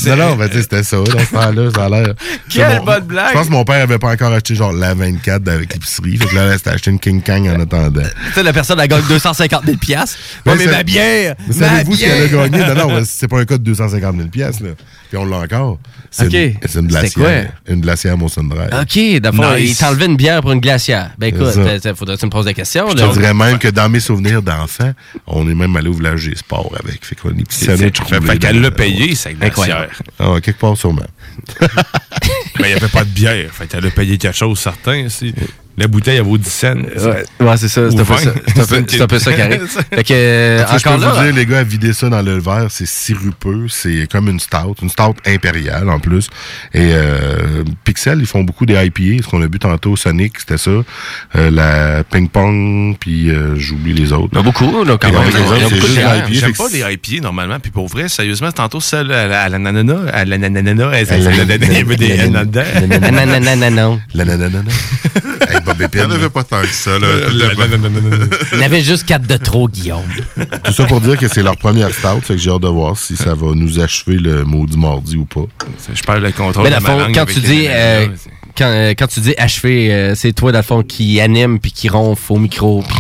Non, 0.06 0.16
non, 0.16 0.36
ben, 0.36 0.50
c'était 0.52 0.84
ça, 0.84 0.98
dans 0.98 1.04
ce 1.20 1.32
temps-là, 1.34 1.70
ça 1.76 1.86
a 1.86 1.90
l'air. 1.90 2.14
Quelle 2.50 2.78
Mon- 2.80 2.86
bonne 2.86 3.04
blague! 3.06 3.30
Je 3.30 3.34
pense 3.34 3.48
que 3.48 3.52
mon 3.52 3.64
père 3.66 3.82
avait 3.84 3.98
pas 4.00 4.12
encore 4.12 4.32
acheté 4.34 4.56
genre 4.56 4.72
la 4.74 4.94
24 4.94 5.48
avec 5.48 5.74
l'épicerie. 5.74 6.18
Fait 6.18 6.28
que 6.28 6.36
là, 6.36 6.46
elle 6.52 6.58
s'était 6.58 6.70
acheté 6.72 6.92
une 6.92 7.00
King 7.00 7.22
Kang 7.22 7.48
en 7.48 7.60
attendant. 7.60 8.02
Tu 8.02 8.34
sais, 8.34 8.44
la 8.44 8.54
personne, 8.54 8.80
elle 8.80 8.88
gagne 8.88 9.04
250 9.08 9.66
000 9.66 9.78
piastres. 9.78 10.18
Ouais, 10.46 10.56
mais 10.58 10.66
ma 10.68 10.84
bière! 10.84 11.36
Savez-vous 11.52 11.96
ce 11.96 12.00
qu'elle 12.02 12.22
a 12.24 12.28
gagné? 12.50 12.74
Non, 12.76 12.90
non, 12.90 13.02
c'est 13.06 13.28
pas 13.28 13.40
un 13.40 13.46
cas 13.46 13.58
de 13.58 13.64
250 13.64 14.16
000 14.18 14.28
piastres, 14.30 14.64
là. 14.64 14.70
Puis 15.10 15.18
on 15.18 15.26
l'a 15.26 15.38
encore. 15.38 15.80
C'est 16.12 16.26
une, 16.26 16.32
c'est 16.66 16.80
une 16.80 16.90
C'était 16.90 17.10
glacière. 17.10 17.52
Une 17.68 17.82
glacière 17.82 18.18
Molson 18.18 18.44
Dry. 18.44 18.68
OK, 18.82 19.22
d'abord, 19.22 19.56
Nice. 19.56 19.72
il 19.72 19.78
t'enlevait 19.78 20.06
une 20.06 20.18
bière 20.18 20.42
pour 20.42 20.52
une 20.52 20.60
glacière. 20.60 21.12
Ben 21.18 21.28
écoute, 21.28 21.48
il 21.56 21.96
faudrait 21.96 22.16
que 22.16 22.20
tu 22.20 22.26
me 22.26 22.32
poses 22.32 22.46
des 22.46 22.54
questions. 22.54 22.88
Je 22.92 22.98
là. 22.98 23.08
te 23.08 23.14
dirais 23.14 23.34
même 23.34 23.58
que 23.58 23.68
dans 23.70 23.88
mes 23.90 24.00
souvenirs 24.02 24.42
d'enfant, 24.42 24.92
on 25.28 25.50
est 25.50 25.56
même 25.56 25.76
allé 25.78 25.88
au 25.90 25.94
village 25.94 26.26
des 26.28 26.36
sports 26.36 26.74
avec. 26.84 27.06
Fait 27.06 27.16
qu'on 27.16 27.30
est 27.30 27.44
petits 27.48 27.66
fait- 27.66 28.40
qu'elle 28.40 28.62
l'a 28.62 28.72
payé, 28.72 29.16
sa 29.16 29.32
glacière. 29.34 29.87
Ah, 30.20 30.36
quelque 30.42 30.60
part 30.60 30.78
sûrement. 30.78 31.02
Mais 32.60 32.70
il 32.70 32.74
n'y 32.74 32.74
avait 32.74 32.88
pas 32.88 33.04
de 33.04 33.10
bière. 33.10 33.52
Fait 33.54 33.68
qu'elle 33.68 33.86
a 33.86 33.92
payé 33.92 34.18
quelque 34.18 34.36
chose, 34.36 34.60
certain. 34.60 35.06
aussi. 35.06 35.34
La 35.80 35.88
bouteille, 35.88 36.18
elle 36.18 36.24
vaut 36.24 36.40
10 36.40 36.50
cents. 36.50 36.74
Ouais, 36.76 37.24
ouais, 37.40 37.58
c'est 37.58 37.68
ça. 37.68 37.92
C'est 37.92 38.00
un 38.00 38.04
peu 38.04 38.14
20. 38.14 38.18
ça. 38.18 38.32
C'est 38.56 38.62
un 38.62 38.66
peu- 38.82 38.84
c'est 38.88 39.02
un 39.02 39.08
peu 39.08 39.20
ça 39.20 39.32
qui 39.34 39.42
arrive. 39.42 39.68
Fait 39.94 40.04
que, 40.04 40.14
euh, 40.14 40.66
sais, 40.66 40.80
je 40.80 40.84
peux 40.84 40.90
là. 40.90 40.98
vous 41.12 41.24
dire, 41.24 41.34
les 41.36 41.46
gars, 41.46 41.60
à 41.60 41.64
vider 41.64 41.94
ça 41.94 42.10
dans 42.10 42.24
le 42.24 42.40
verre, 42.40 42.66
c'est 42.70 42.88
sirupeux. 42.88 43.68
C'est 43.70 44.08
comme 44.12 44.28
une 44.28 44.40
stout. 44.40 44.76
Une 44.82 44.90
stout 44.90 45.14
impériale, 45.28 45.88
en 45.90 46.00
plus. 46.00 46.30
Et 46.74 46.80
euh, 46.94 47.64
Pixel, 47.84 48.18
ils 48.20 48.26
font 48.26 48.44
beaucoup 48.44 48.66
des 48.66 48.74
IPA. 48.74 49.24
Ce 49.24 49.30
qu'on 49.30 49.42
a 49.44 49.48
bu 49.48 49.60
tantôt, 49.60 49.96
Sonic, 49.96 50.40
c'était 50.40 50.58
ça. 50.58 50.72
Euh, 51.36 51.52
la 51.52 52.04
Ping 52.04 52.28
Pong, 52.28 52.98
puis 53.00 53.30
euh, 53.30 53.56
j'oublie 53.56 53.94
les 53.94 54.12
autres. 54.14 54.30
Il 54.32 54.36
y 54.36 54.38
en 54.40 54.42
a 54.42 54.44
beaucoup, 54.44 54.84
là, 54.84 54.98
quand 55.00 55.12
même. 55.12 55.22
J'aime 56.32 56.54
pas 56.54 56.68
que 56.70 56.74
les 56.74 56.94
IPA 56.94 57.22
normalement, 57.22 57.60
puis 57.60 57.70
pour 57.72 57.88
vrai, 57.88 58.10
sérieusement, 58.10 58.52
tantôt 58.52 58.80
celle 58.80 59.12
à 59.12 59.28
la, 59.28 59.42
à 59.44 59.50
la 59.50 59.60
nanana, 59.60 59.98
à 60.12 60.26
la 60.26 60.38
nanana, 60.40 60.90
elle- 60.94 61.08
À 61.14 61.18
la- 61.18 61.32
elle- 61.32 61.52
elle- 61.52 61.64
il 61.64 61.74
y 61.74 61.78
avait 61.82 61.96
des 61.96 62.10
N 62.10 62.36
en 62.38 62.46
La 65.68 65.74
Il 65.94 66.00
n'y 66.00 66.06
en 66.06 66.12
avait 66.12 66.30
pas 66.30 66.44
tant 66.44 66.62
que 66.62 66.68
ça. 66.68 66.92
Là. 66.98 67.00
La- 67.00 67.30
la- 67.30 67.54
la- 67.54 67.54
la- 67.54 67.78
la- 67.78 67.78
la- 68.18 68.26
Il 68.54 68.58
y 68.58 68.62
en 68.62 68.66
avait 68.66 68.82
juste 68.82 69.06
quatre 69.06 69.28
de 69.28 69.38
trop, 69.38 69.68
Guillaume. 69.68 70.04
Tout 70.64 70.74
ça 70.74 70.86
pour 70.86 71.02
dire 71.02 71.18
que 71.18 71.28
c'est 71.28 71.44
leur 71.44 71.58
première 71.58 71.94
stout, 71.94 72.22
fait 72.22 72.36
que 72.36 72.40
j'ai 72.42 72.50
hâte 72.52 72.62
de 72.62 72.68
voir 72.68 72.98
si 72.98 73.16
ça 73.16 73.34
va 73.34 73.48
nous 73.54 73.80
achever 73.80 74.16
le 74.18 74.44
maudit 74.44 74.78
mardi 74.78 75.18
ou 75.18 75.26
pas. 75.26 75.46
Je 75.94 76.02
perds 76.04 76.20
le 76.20 76.32
contrôle 76.32 76.64
Mais 76.64 76.76
de 76.76 76.82
ma 76.82 76.90
langue 76.96 77.14
quand 77.14 77.26
tu 77.26 77.40
dis, 77.40 77.66
euh, 77.68 78.08
quand, 78.58 78.66
euh, 78.66 78.94
quand 78.98 79.08
tu 79.08 79.20
dis 79.20 79.36
achever, 79.38 79.94
euh, 79.94 80.16
c'est 80.16 80.34
toi, 80.34 80.52
dans 80.52 80.60
le 80.60 80.64
fond, 80.64 80.84
qui 80.84 81.20
anime 81.22 81.60
puis 81.60 81.72
qui 81.72 81.90
ronfle 81.90 82.34
au 82.34 82.38
micro. 82.38 82.84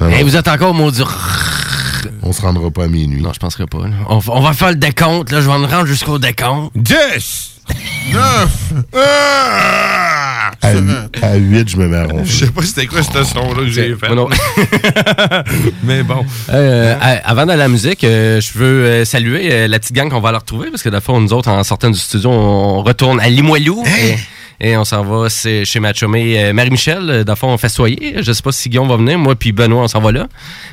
Hey, 0.00 0.22
vous 0.22 0.36
êtes 0.36 0.46
encore 0.46 0.70
au 0.70 0.74
mot 0.74 0.92
du... 0.92 1.02
On 2.22 2.32
se 2.32 2.40
rendra 2.40 2.70
pas 2.70 2.84
à 2.84 2.86
minuit. 2.86 3.20
Non, 3.20 3.32
je 3.32 3.40
penserais 3.40 3.66
pas. 3.66 3.78
on 4.08 4.40
va 4.40 4.52
faire 4.52 4.68
le 4.68 4.76
décompte. 4.76 5.32
Là, 5.32 5.40
je 5.40 5.50
vais 5.50 5.58
me 5.58 5.66
rendre 5.66 5.86
jusqu'au 5.86 6.20
décompte. 6.20 6.70
10! 6.76 7.50
9! 8.12 8.48
À, 10.60 10.74
hu- 10.74 10.90
à 11.22 11.34
8, 11.36 11.68
je 11.68 11.76
me 11.76 11.86
mets 11.86 11.96
à 11.96 12.04
Je 12.08 12.12
ronfler. 12.12 12.46
sais 12.46 12.50
pas 12.52 12.62
c'était 12.62 12.86
quoi 12.86 13.02
ce 13.02 13.24
son-là 13.24 13.62
que 13.62 13.68
j'ai 13.68 13.94
fait. 13.94 14.08
Moi 14.08 14.16
non. 14.16 14.28
Mais 15.84 16.02
bon. 16.02 16.24
Euh, 16.50 16.94
à- 17.00 17.28
avant 17.30 17.46
d'aller 17.46 17.60
à 17.62 17.64
la 17.64 17.68
musique, 17.68 18.02
euh, 18.04 18.40
je 18.40 18.58
veux 18.58 18.84
euh, 18.84 19.04
saluer 19.04 19.52
euh, 19.52 19.68
la 19.68 19.78
petite 19.78 19.94
gang 19.94 20.10
qu'on 20.10 20.20
va 20.20 20.32
leur 20.32 20.40
retrouver 20.40 20.70
parce 20.70 20.82
que 20.82 20.88
la 20.88 21.00
fois, 21.00 21.18
nous 21.20 21.32
autres, 21.32 21.48
en 21.48 21.62
sortant 21.64 21.90
du 21.90 21.98
studio, 21.98 22.30
on 22.30 22.82
retourne 22.82 23.20
à 23.20 23.28
Limoilou. 23.28 23.84
Et, 24.02 24.16
et 24.60 24.76
on 24.76 24.84
s'en 24.84 25.02
va 25.04 25.28
chez 25.28 25.80
ma 25.80 25.92
chumée, 25.94 26.42
euh, 26.42 26.52
Marie-Michel. 26.52 27.08
euh, 27.10 27.24
Dans 27.24 27.32
le 27.34 27.36
fond, 27.36 27.48
on 27.48 27.58
fait 27.58 27.68
soyer. 27.68 28.16
Je 28.22 28.32
sais 28.32 28.42
pas 28.42 28.52
si 28.52 28.68
Guillaume 28.68 28.88
va 28.88 28.96
venir. 28.96 29.18
Moi 29.18 29.34
puis 29.36 29.52
Benoît, 29.52 29.82
on 29.84 29.88
s'en 29.88 30.00
va 30.00 30.12
là. 30.12 30.26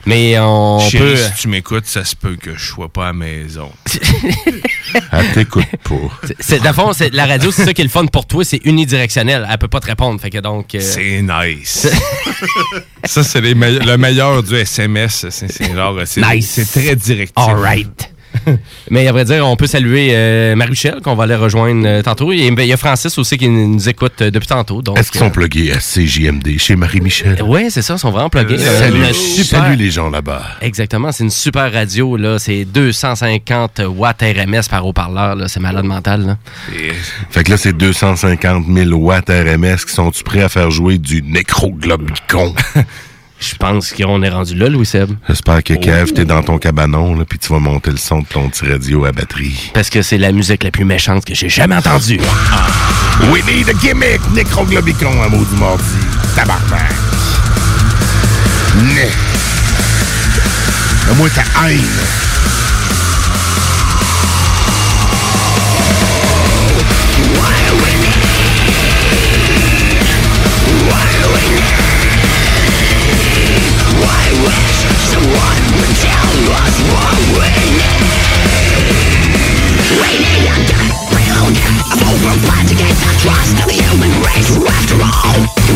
Mais 0.06 0.38
on 0.40 0.80
Chérie, 0.80 1.12
peut... 1.12 1.18
si 1.18 1.42
tu 1.42 1.48
m'écoutes, 1.48 1.86
ça 1.86 2.04
se 2.04 2.16
peut 2.16 2.36
que 2.36 2.56
je 2.58 2.66
sois 2.66 2.90
pas 2.90 3.04
à 3.04 3.08
la 3.08 3.14
maison. 3.14 3.72
Elle 5.12 5.32
t'écoute 5.34 5.66
pas. 5.84 5.96
C'est, 6.40 6.60
dans 6.60 6.70
le 6.70 6.74
fond, 6.76 6.94
c'est, 6.94 7.14
la 7.14 7.26
radio, 7.26 7.52
c'est 7.52 7.66
ça 7.66 7.74
qui 7.74 7.82
est 7.82 7.86
le 7.86 7.90
fun 7.90 8.06
pour 8.06 8.26
toi. 8.26 8.44
C'est 8.46 8.62
unidirectionnel. 8.66 9.48
Elle 9.50 9.58
peut 9.58 9.68
pas 9.68 9.80
te 9.80 9.88
répondre. 9.88 10.20
Fait 10.22 10.30
que 10.30 10.40
donc... 10.40 10.74
euh, 10.76 10.80
C'est 10.82 11.22
nice. 11.22 11.88
ça, 13.04 13.24
c'est 13.24 13.42
le 13.42 13.98
meilleur 13.98 14.42
du 14.44 14.56
SMS. 14.56 15.28
C'est, 15.30 15.52
c'est 15.52 15.74
genre, 15.74 16.00
c'est, 16.06 16.22
Nice. 16.22 16.50
c'est 16.66 16.80
très 16.82 16.96
directif. 16.96 17.34
All 17.36 17.56
right. 17.58 18.12
Mais 18.92 19.08
à 19.08 19.12
vrai 19.12 19.26
dire, 19.26 19.46
on 19.48 19.56
peut 19.56 19.68
saluer 19.68 20.10
euh, 20.14 20.56
Marie-Michel 20.56 21.02
qu'on 21.04 21.16
va 21.16 21.24
aller 21.26 21.36
rejoindre 21.36 21.84
euh, 21.86 22.02
tantôt. 22.02 22.32
Il 22.32 22.40
y, 22.40 22.48
a, 22.48 22.64
il 22.64 22.68
y 22.68 22.74
a 22.74 22.78
Francis 22.78 23.18
aussi 23.18 23.38
qui 23.38 23.48
nous 23.50 23.90
écoute 23.90 24.22
euh, 24.22 24.32
depuis 24.32 24.48
tantôt. 24.48 24.82
Est-ce 24.98 25.12
qu'ils 25.12 25.20
sont 25.20 25.30
plugués 25.30 25.72
à 25.72 25.78
CJMD 25.80 26.58
chez 26.58 26.76
Marie-Michel? 26.76 27.42
Oui, 27.46 27.68
c'est 27.70 27.82
ça, 27.82 27.96
ils 27.96 28.00
sont 28.00 28.12
vraiment 28.12 28.30
plugués. 28.30 28.58
Salut. 28.58 29.00
une 29.08 29.14
super- 29.14 29.64
Salut 29.64 29.76
les 29.76 29.92
gens 29.92 30.10
là-bas. 30.10 30.42
Exactement, 30.62 31.12
c'est 31.12 31.24
une 31.24 31.30
super 31.30 31.72
radio. 31.72 32.18
là. 32.18 32.38
C'est 32.40 32.66
250 32.66 33.82
watts 33.88 34.22
RMS 34.22 34.62
par 34.70 34.86
haut-parleur. 34.86 35.36
là. 35.36 35.48
C'est 35.48 35.60
malade 35.60 35.86
mental. 35.86 36.26
Là. 36.26 36.38
Fait 37.30 37.44
que 37.44 37.52
là, 37.52 37.58
c'est 37.58 37.74
250 37.74 38.66
000 38.68 38.92
watts 38.92 39.30
RMS 39.30 39.78
qui 39.88 39.94
sont-tu 39.94 40.24
prêts 40.24 40.42
à 40.44 40.50
faire 40.50 40.72
jouer 40.72 40.98
du 40.98 41.22
nécroglobicon? 41.22 42.54
Je 43.40 43.56
pense 43.56 43.92
qu'on 43.92 44.24
est 44.24 44.30
rendu 44.30 44.56
là, 44.56 44.70
Louis 44.70 44.86
Seb. 44.86 45.12
J'espère 45.28 45.64
que 45.64 45.74
Kev, 45.74 46.14
t'es 46.14 46.26
dans 46.26 46.42
ton 46.42 46.58
cabanon, 46.58 47.16
là, 47.16 47.26
puis 47.26 47.38
tu 47.38 47.52
vas 47.52 47.60
monter 47.60 47.92
le 47.92 47.98
son 47.98 48.20
de 48.20 48.26
ton 48.26 48.50
petit 48.50 48.66
radio 48.66 49.06
à 49.06 49.12
batterie. 49.12 49.72
Parce 49.74 49.90
que 49.90 50.02
c'est 50.02 50.18
la 50.18 50.32
musique 50.32 50.64
la 50.64 50.72
plus 50.72 50.86
méchante 50.86 51.26
que 51.26 51.36
j'ai 51.36 51.50
jamais 51.50 51.76
entendue. 51.76 52.20
We 53.32 53.46
need 53.46 53.70
a 53.70 53.74
gimmick! 53.74 54.22
Nécroglobicon 54.34 55.22
à 55.22 55.30
maudit 55.30 55.56
mardi. 55.56 55.84
Tabarnak! 56.36 56.94
Né! 58.84 59.10
Donne-moi 61.08 61.30
ta 61.30 61.68
haine! 61.68 62.35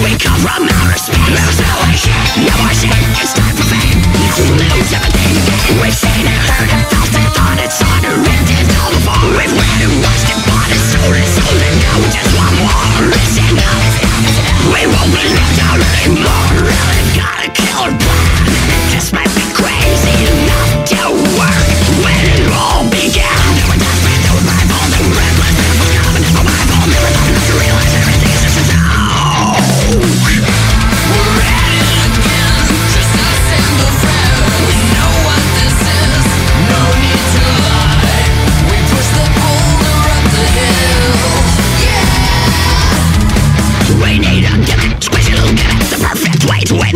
We 0.03 0.15
come 0.17 0.39
from 0.41 0.69
outer 0.69 0.99
space 0.99 1.17
Mount 1.31 1.53
salvation, 1.53 2.15
no 2.45 2.53
more 2.61 2.75
shit 2.75 2.95
It's 3.19 3.33
time 3.33 3.55
for 3.55 3.67
fame 3.67 3.99
You 4.21 4.33
lose 4.57 4.91
everything 4.93 5.81
We've 5.81 5.93
seen 5.93 6.25
it, 6.25 6.39
heard 6.49 6.69
it, 6.69 6.83
felt 6.89 7.13
it, 7.13 7.29
thought 7.35 7.59
it 7.59 7.71
Saw 7.71 7.89
it, 7.99 8.13
ripped 8.13 8.71
all 8.79 8.91
the 8.93 9.01
We've 9.35 9.53
read 9.53 9.79
it, 9.85 9.91
watched 10.01 10.29
it, 10.29 10.39
bought 10.47 10.71
it 10.71 10.81
Sold 10.91 11.15
it, 11.15 11.27
sold 11.27 11.61
it, 11.61 11.73
now 11.83 11.95
we 12.01 12.07
just 12.11 12.31
want 12.37 12.53
more 12.59 12.89
we 14.79 14.85
won't 14.85 15.11
be 15.11 15.23
left 15.33 15.59
out 15.63 15.79
anymore 16.03 16.47
Really 16.61 17.03
gotta 17.17 17.49
kill 17.51 17.87
it, 17.87 17.97
but 17.97 18.91
This 18.91 19.11
might 19.11 19.33
be 19.35 19.43
crazy 19.53 20.25
enough 20.25 20.87
to 20.89 21.37
work. 21.37 21.68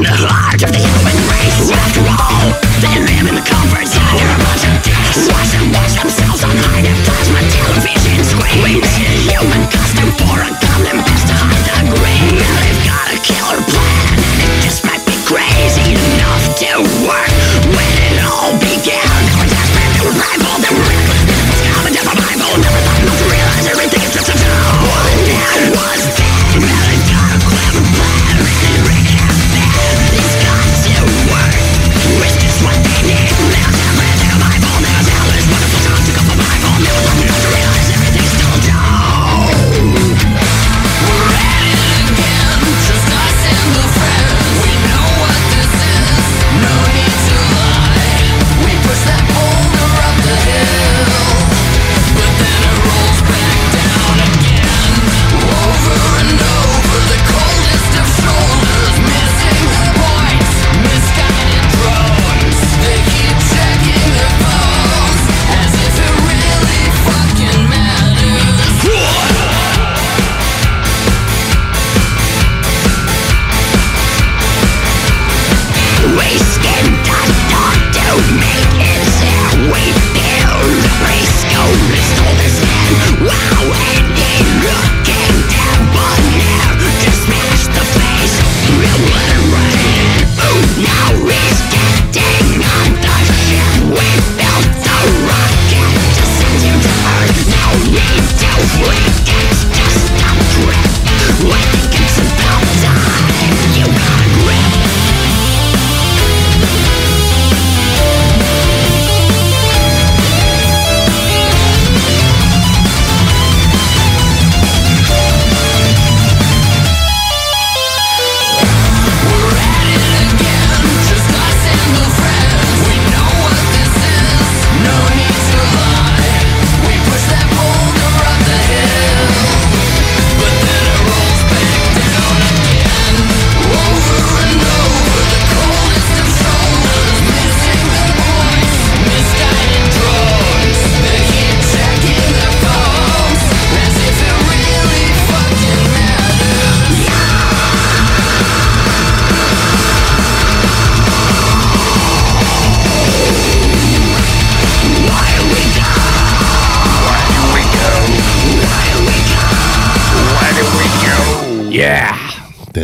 Heart 0.02 0.58
of 0.66 0.74
the 0.74 0.82
human 0.82 1.18
race. 1.30 1.70
After 1.70 2.02
all, 2.10 2.50
they 2.82 2.98
live 2.98 3.30
in 3.30 3.38
the 3.38 3.46
comfort 3.46 3.86
zone. 3.86 4.02
They're 4.18 4.34
a 4.34 4.42
bunch 4.42 4.66
of 4.66 4.74
dicks. 4.82 5.30
Watch 5.30 5.54
them 5.54 5.70
watch 5.70 5.94
themselves 5.94 6.42
on 6.42 6.56
high 6.66 6.82
plasma 7.06 7.42
television 7.54 8.26
screens. 8.26 8.58
We 8.66 8.82
made 8.82 9.06
a 9.06 9.18
human 9.30 9.62
costume 9.70 10.10
for 10.18 10.42
a 10.42 10.50
goblin 10.50 10.98
best 11.06 11.30
to 11.30 11.36
hide 11.38 11.62
the 11.70 11.94
green. 11.94 12.42
Now 12.42 12.58
they've 12.66 12.84
got 12.90 13.06
a 13.14 13.18
killer 13.22 13.62
plan, 13.70 14.18
and 14.42 14.50
it 14.50 14.62
just 14.66 14.82
might 14.82 15.06
be 15.06 15.14
crazy 15.30 15.94
enough 15.94 16.42
to 16.66 16.82
work. 17.06 17.30
When 17.70 17.94
it 18.10 18.18
all 18.26 18.58
began, 18.58 19.06
they 19.30 19.36
were 19.38 19.46
desperate, 19.46 19.92
they 19.94 20.04
were 20.10 20.18
rival, 20.18 20.58
were 20.74 20.90
reckless. 20.90 21.22
It's 21.54 21.62
common 21.70 21.94
to 21.94 22.02
survival. 22.02 22.50
Never 22.58 22.82
thought 22.82 23.02
not 23.06 23.18
to 23.22 23.28
realize 23.30 23.66
everything 23.70 24.02
is 24.02 24.14
just 24.18 24.34
a 24.34 24.36
joke. 24.42 24.74
One 24.90 25.18
that 25.30 25.62
was 25.78 26.03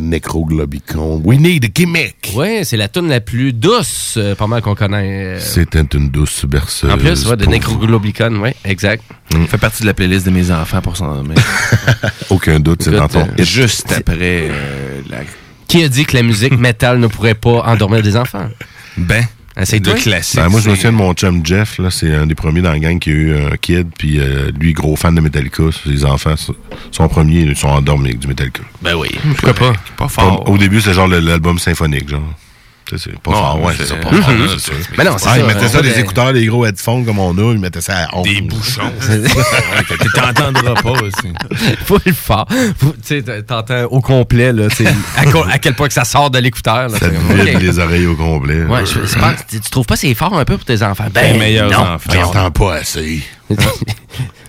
Necroglobicon. 0.02 1.22
We 1.24 1.40
need 1.40 1.66
a 1.66 1.68
gimmick! 1.74 2.32
Ouais, 2.36 2.64
c'est 2.64 2.78
la 2.78 2.88
tune 2.88 3.08
la 3.10 3.22
plus 3.22 3.54
douce, 3.54 4.16
euh, 4.18 4.36
pas 4.36 4.48
mal 4.48 4.62
qu'on 4.62 4.76
connaît. 4.76 5.36
euh. 5.36 5.40
C'était 5.40 5.82
une 5.94 6.10
douce 6.10 6.46
berceuse. 6.46 6.90
En 6.92 6.98
plus, 6.98 7.26
ouais, 7.28 7.38
de 7.38 7.46
Necroglobicon, 7.46 8.36
ouais, 8.40 8.56
exact. 8.66 9.04
fait 9.48 9.58
partie 9.58 9.82
de 9.82 9.88
la 9.88 9.94
playlist 9.94 10.26
de 10.26 10.32
mes 10.32 10.52
enfants 10.52 10.82
pour 10.82 10.98
s'endormir. 10.98 11.38
Aucun 12.30 12.60
doute, 12.60 12.84
c'est 12.84 12.92
dans 12.92 13.08
ton 13.08 13.22
euh, 13.22 13.44
Juste 13.44 13.92
après 13.92 14.48
euh, 14.50 15.02
la... 15.10 15.20
Qui 15.68 15.84
a 15.84 15.88
dit 15.90 16.06
que 16.06 16.16
la 16.18 16.24
musique 16.24 16.54
métal 16.58 17.00
ne 17.00 17.08
pourrait 17.08 17.36
pas 17.36 17.62
endormir 17.66 18.02
des 18.02 18.18
enfants? 18.18 18.50
Ben, 18.98 19.24
essaye 19.64 19.82
de 19.82 19.92
classique. 19.94 20.40
Ben, 20.40 20.50
moi, 20.50 20.60
je 20.62 20.70
me 20.70 20.76
souviens 20.76 20.92
de 20.92 20.98
mon 20.98 21.14
chum 21.14 21.46
Jeff, 21.46 21.78
là, 21.80 21.90
c'est 21.92 22.14
un 22.16 22.26
des 22.26 22.36
premiers 22.36 22.62
dans 22.62 22.72
la 22.72 22.80
gang 22.80 22.98
qui 23.00 23.10
a 23.10 23.14
eu 23.14 23.36
un 23.36 23.58
kid, 23.58 23.88
puis 23.98 24.20
euh, 24.20 24.52
lui, 24.60 24.74
gros 24.74 24.96
fan 24.96 25.14
de 25.16 25.22
Metallica, 25.22 25.64
ses 25.84 26.06
enfants, 26.06 26.36
so- 26.38 26.56
son 26.92 27.08
premier, 27.10 27.42
ils 27.42 27.56
sont 27.56 27.68
endormis 27.68 28.10
avec 28.10 28.20
du 28.20 28.28
Metallica. 28.28 28.62
Ben 28.82 28.96
oui, 28.96 29.10
pourquoi 29.36 29.54
pas? 29.54 29.74
Pas 29.98 30.08
fort. 30.08 30.48
Au, 30.50 30.54
au 30.54 30.58
début, 30.58 30.82
c'est 30.82 30.94
genre 30.94 31.08
l'album 31.08 31.60
symphonique, 31.60 32.10
genre. 32.10 32.34
C'est 32.98 33.20
pas 33.20 33.32
Non, 33.32 33.66
ouais, 33.66 33.74
c'est- 33.78 33.86
ça, 33.86 33.96
pas. 33.96 34.10
Mais 34.98 35.04
non, 35.04 35.18
c'est 35.18 35.26
ça, 35.30 35.38
Ils 35.38 35.46
mettaient 35.46 35.68
ça, 35.68 35.82
des 35.82 35.92
de- 35.94 36.00
écouteurs, 36.00 36.34
des 36.34 36.46
gros 36.46 36.66
headphones 36.66 37.06
comme 37.06 37.20
on 37.20 37.38
a, 37.38 37.54
ils 37.54 37.60
mettaient 37.60 37.82
ça 37.82 38.06
à 38.06 38.16
11. 38.18 38.24
Des 38.28 38.42
bouchons. 38.42 38.92
Tu 40.02 40.08
t'entendras 40.14 40.74
pas 40.76 40.92
aussi. 40.92 41.34
Faut 41.86 42.00
le 42.06 42.14
faire. 42.14 42.46
Tu 43.06 43.22
sais, 43.24 43.44
t'entends 43.44 43.84
au 43.86 44.02
complet, 44.02 44.52
là, 44.54 44.68
à, 45.18 45.58
quel 45.60 45.76
point 45.76 45.88
que 45.88 45.94
ça 45.94 46.06
sort 46.06 46.30
de 46.32 46.40
l'écouteur. 46.40 46.90
là, 46.90 46.98
Ça 47.00 47.08
vide 47.10 47.60
les 47.62 47.80
oreilles 47.80 48.06
au 48.08 48.16
complet. 48.16 48.64
Ouais, 48.64 48.86
je, 48.86 49.06
je 49.06 49.20
pense- 49.20 49.46
tu, 49.50 49.60
tu 49.60 49.70
trouves 49.70 49.86
pas 49.86 49.96
que 49.96 50.00
c'est 50.02 50.14
fort 50.14 50.38
un 50.38 50.46
peu 50.46 50.56
pour 50.58 50.66
tes 50.66 50.82
enfants? 50.84 51.08
Ben, 51.14 51.34
Les 51.34 51.40
meilleurs 51.40 51.70
non. 51.72 51.80
enfants. 51.96 52.12
J'entends 52.14 52.52
pas 52.52 52.76
assez. 52.76 53.22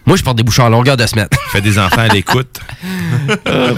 Moi, 0.07 0.17
je 0.17 0.23
porte 0.23 0.37
des 0.37 0.43
bouchons 0.43 0.65
à 0.67 0.71
longueur 0.71 0.97
de 0.97 1.07
semaine. 1.07 1.29
Fais 1.53 1.61
des 1.61 1.79
enfants 1.79 2.01
à 2.01 2.09
l'écoute. 2.09 2.59
Ah. 3.47 3.69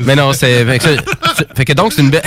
Mais 0.00 0.16
non, 0.16 0.32
c'est. 0.32 0.64
Fait 0.64 0.78
que, 0.78 0.84
ça- 0.84 1.02
c'est- 1.36 1.56
fait 1.56 1.64
que 1.64 1.72
donc, 1.74 1.92
c'est 1.92 2.02
une 2.02 2.10
belle. 2.10 2.22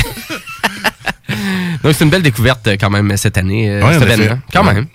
Donc, 1.84 1.94
c'est 1.96 2.04
une 2.04 2.10
belle 2.10 2.22
découverte 2.22 2.68
euh, 2.68 2.76
quand 2.80 2.90
même 2.90 3.16
cette 3.18 3.38
année, 3.38 3.70
euh, 3.70 3.82
Ouais, 3.86 3.94
cet 3.94 4.04
en 4.04 4.06
effet. 4.06 4.14
événement. 4.16 4.40
Quand 4.54 4.66
Ouais. 4.66 4.74
même. 4.74 4.88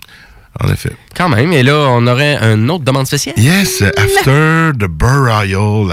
En 0.63 0.71
effet. 0.71 0.91
Quand 1.15 1.27
même. 1.27 1.51
Et 1.51 1.63
là, 1.63 1.75
on 1.89 2.07
aurait 2.07 2.37
une 2.37 2.69
autre 2.71 2.83
demande 2.85 3.05
spéciale. 3.07 3.35
Yes, 3.37 3.81
After 3.81 4.71
the 4.79 4.87
Burial, 4.89 5.87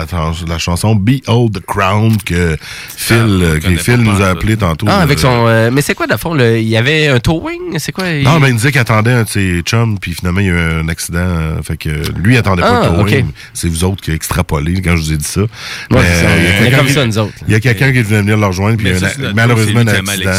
la, 0.47 0.59
chanson 0.59 0.95
Behold 0.95 1.53
the 1.61 1.65
Crown 1.67 2.17
que 2.25 2.57
Phil, 2.97 3.17
euh, 3.43 3.59
que 3.59 3.77
Phil 3.77 3.97
nous 3.97 4.23
a 4.23 4.29
appelé 4.29 4.57
tantôt. 4.57 4.87
Ah, 4.89 5.01
avec 5.01 5.19
Euh, 5.19 5.23
son. 5.23 5.47
euh, 5.49 5.71
mais 5.73 5.83
c'est 5.83 5.95
quoi, 5.95 6.07
de 6.07 6.17
fond? 6.17 6.35
le- 6.35 6.59
Il 6.61 6.69
y 6.69 6.77
avait 6.77 7.09
un 7.09 7.19
towing? 7.19 7.79
C'est 7.79 7.91
quoi? 7.93 8.09
il- 8.09 8.23
Non, 8.23 8.39
mais 8.39 8.51
il 8.51 8.55
disait 8.57 8.71
qu'il 8.71 8.81
attendait 8.81 9.11
un 9.13 9.25
de 9.25 9.29
ses 9.29 9.61
chums, 9.63 9.99
puis 9.99 10.15
finalement, 10.15 10.41
il 10.41 10.47
y 10.47 10.51
a 10.51 10.53
eu 10.53 10.59
un 10.83 10.89
accident. 10.89 11.19
euh, 11.19 11.63
fait 11.63 11.77
que 11.77 11.89
lui, 12.17 12.35
il 12.35 12.39
attendait 12.39 12.63
pas 12.63 12.83
Ah, 12.85 12.91
le 12.91 13.03
towing. 13.05 13.27
ok. 13.27 13.35
C'est 13.55 13.69
vous 13.69 13.83
autres 13.85 14.01
qui 14.03 14.13
extrapolez 14.13 14.81
quand 14.81 14.97
je 14.97 15.03
vous 15.03 15.13
ai 15.13 15.17
dit 15.17 15.25
ça. 15.25 15.41
Ouais, 15.43 15.49
c'est 15.91 16.23
ça, 16.25 16.37
il 16.37 16.71
y 16.71 16.75
a 16.75 16.77
comme 16.79 16.87
qui- 16.87 16.93
ça, 16.93 17.05
nous 17.07 17.19
autres. 17.19 17.33
Il 17.49 17.53
y 17.53 17.57
a 17.57 17.61
quelqu'un 17.61 17.93
qui 17.93 18.03
venait 18.03 18.21
venir 18.23 18.37
le 18.39 18.47
rejoindre, 18.47 18.77
puis 18.77 18.93
Mais 18.93 19.33
malheureusement 19.35 19.81
un 19.81 19.87
accident. 19.89 20.31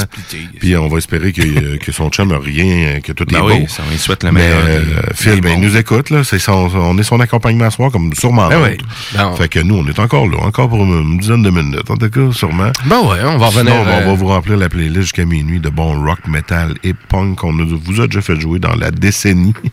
Puis 0.60 0.78
on 0.78 0.88
va 0.88 0.98
espérer 0.98 1.34
que, 1.34 1.76
que 1.78 1.92
son 1.92 2.10
chum 2.10 2.32
a 2.32 2.40
rien, 2.40 3.02
que 3.02 3.12
tout 3.12 3.26
Ben 3.26 3.40
est 3.40 3.42
oui, 3.42 3.66
souhaite 4.14 4.24
le 4.24 4.32
Mais, 4.32 4.42
euh, 4.50 5.02
Phil, 5.16 5.42
ben, 5.42 5.54
il 5.58 5.62
nous 5.62 5.78
écoute, 5.78 6.10
là. 6.10 6.24
C'est 6.24 6.40
son, 6.40 6.70
on 6.76 6.98
est 6.98 7.04
son 7.04 7.20
accompagnement 7.20 7.66
à 7.66 7.72
soir, 7.72 7.92
comme 7.92 8.14
sûrement. 8.14 8.48
Ben 8.50 8.62
oui. 8.64 8.78
Ben, 9.16 9.34
Fait 9.36 9.48
que 9.50 9.60
nous, 9.60 9.76
on 9.76 9.88
est 9.88 10.00
encore 10.00 10.28
là, 10.28 10.38
encore 10.42 10.70
pour 10.70 10.84
une, 10.84 11.14
une 11.14 11.18
dizaine 11.18 11.44
de 11.44 11.50
minutes, 11.50 11.90
en 11.90 11.98
tout 11.98 12.10
cas, 12.10 12.32
sûrement. 12.32 12.72
Ben 12.86 13.00
ouais, 13.02 13.20
on 13.26 13.38
va 13.38 13.48
revenir. 13.48 13.74
Sinon, 13.74 13.82
on 13.82 13.86
va- 13.86 13.92
euh, 13.98 14.02
on 14.06 14.08
va 14.10 14.14
vous 14.14 14.28
remplir 14.28 14.58
la 14.58 14.70
playlist 14.70 15.02
jusqu'à 15.02 15.26
minuit 15.26 15.60
de 15.60 15.70
bon 15.70 16.02
rock, 16.04 16.20
metal 16.28 16.74
et 16.84 16.94
punk 16.94 17.38
qu'on 17.40 17.54
vous 17.54 18.02
a 18.02 18.08
déjà 18.08 18.22
fait 18.22 18.40
jouer 18.40 18.60
dans 18.60 18.76
la 18.76 18.92
décennie. 18.92 19.54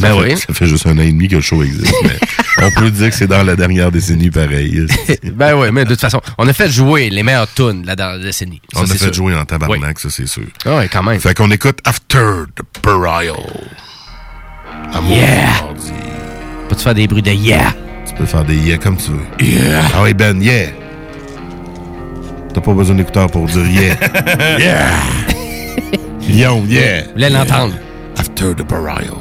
Ben 0.00 0.10
ça 0.10 0.14
fait, 0.22 0.32
oui. 0.32 0.36
Ça 0.36 0.54
fait 0.54 0.66
juste 0.68 0.86
un 0.86 0.96
an 0.96 1.00
et 1.00 1.10
demi 1.10 1.26
que 1.26 1.34
le 1.34 1.40
show 1.40 1.60
existe, 1.60 1.92
mais 2.04 2.16
on 2.64 2.70
peut 2.70 2.88
dire 2.88 3.10
que 3.10 3.16
c'est 3.16 3.26
dans 3.26 3.42
la 3.42 3.56
dernière 3.56 3.90
décennie 3.90 4.30
pareil. 4.30 4.86
Ben 5.34 5.56
oui, 5.56 5.68
mais 5.72 5.84
de 5.84 5.90
toute 5.90 6.00
façon, 6.00 6.20
on 6.38 6.46
a 6.46 6.52
fait 6.52 6.70
jouer 6.70 7.10
les 7.10 7.24
meilleures 7.24 7.52
tunes 7.52 7.84
là, 7.84 7.96
dans 7.96 8.12
la 8.12 8.18
décennie. 8.18 8.60
Ça, 8.72 8.80
on 8.80 8.84
a 8.84 8.86
fait 8.86 8.96
sûr. 8.98 9.12
jouer 9.12 9.34
en 9.34 9.44
tabarnak, 9.44 9.98
ça 9.98 10.08
c'est 10.08 10.28
sûr. 10.28 10.44
Ah 10.64 10.76
ouais, 10.76 10.88
quand 10.88 11.02
même. 11.02 11.18
Fait 11.18 11.34
qu'on 11.34 11.50
écoute 11.50 11.80
After 11.84 12.44
the 12.54 12.62
Burial. 12.80 13.34
Yeah. 15.08 15.46
mardi. 15.62 15.92
Peux-tu 16.68 16.82
faire 16.82 16.94
des 16.94 17.06
bruits 17.06 17.22
de 17.22 17.30
yeah? 17.30 17.72
Tu 18.06 18.14
peux 18.14 18.26
faire 18.26 18.44
des 18.44 18.56
yeah 18.56 18.78
comme 18.78 18.96
tu 18.96 19.10
veux. 19.12 19.44
Yeah. 19.44 19.82
Ah 19.94 20.02
oui, 20.02 20.14
Ben, 20.14 20.40
yeah. 20.42 20.68
T'as 22.54 22.60
pas 22.60 22.72
besoin 22.72 22.96
d'écouteurs 22.96 23.30
pour 23.30 23.46
dire 23.46 23.66
yeah. 23.66 23.94
yeah! 24.58 24.90
Lyon, 26.28 26.64
yeah! 26.68 27.02
Vous 27.04 27.12
voulez 27.12 27.30
l'entendre? 27.30 27.74
After 28.18 28.54
the 28.54 28.62
burial. 28.66 29.18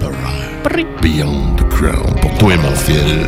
Burial. 0.00 0.86
Beyond 1.00 1.56
the 1.58 1.64
crown. 1.68 2.14
Pour 2.20 2.32
toi 2.38 2.54
et 2.54 2.56
mon 2.56 2.74
fil. 2.74 3.26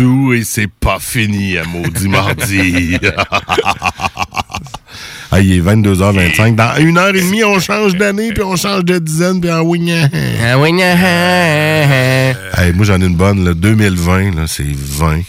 Doux 0.00 0.32
et 0.32 0.44
c'est 0.44 0.70
pas 0.70 0.98
fini 0.98 1.58
à 1.58 1.64
maudit 1.64 2.08
mardi. 2.08 2.96
ah, 5.30 5.40
il 5.40 5.52
est 5.52 5.60
22h25. 5.60 6.54
Dans 6.54 6.76
une 6.78 6.96
heure 6.96 7.14
et 7.14 7.20
demie, 7.20 7.44
on 7.44 7.60
change 7.60 7.96
d'année, 7.96 8.32
puis 8.32 8.42
on 8.42 8.56
change 8.56 8.84
de 8.84 8.98
dizaine, 8.98 9.40
puis 9.40 9.52
en 9.52 9.60
wingna. 9.60 10.08
Hey, 12.56 12.72
moi, 12.74 12.86
j'en 12.86 13.00
ai 13.00 13.06
une 13.06 13.16
bonne. 13.16 13.44
Là. 13.44 13.54
2020, 13.54 14.36
là, 14.36 14.46
c'est 14.46 14.64
20 14.66 15.20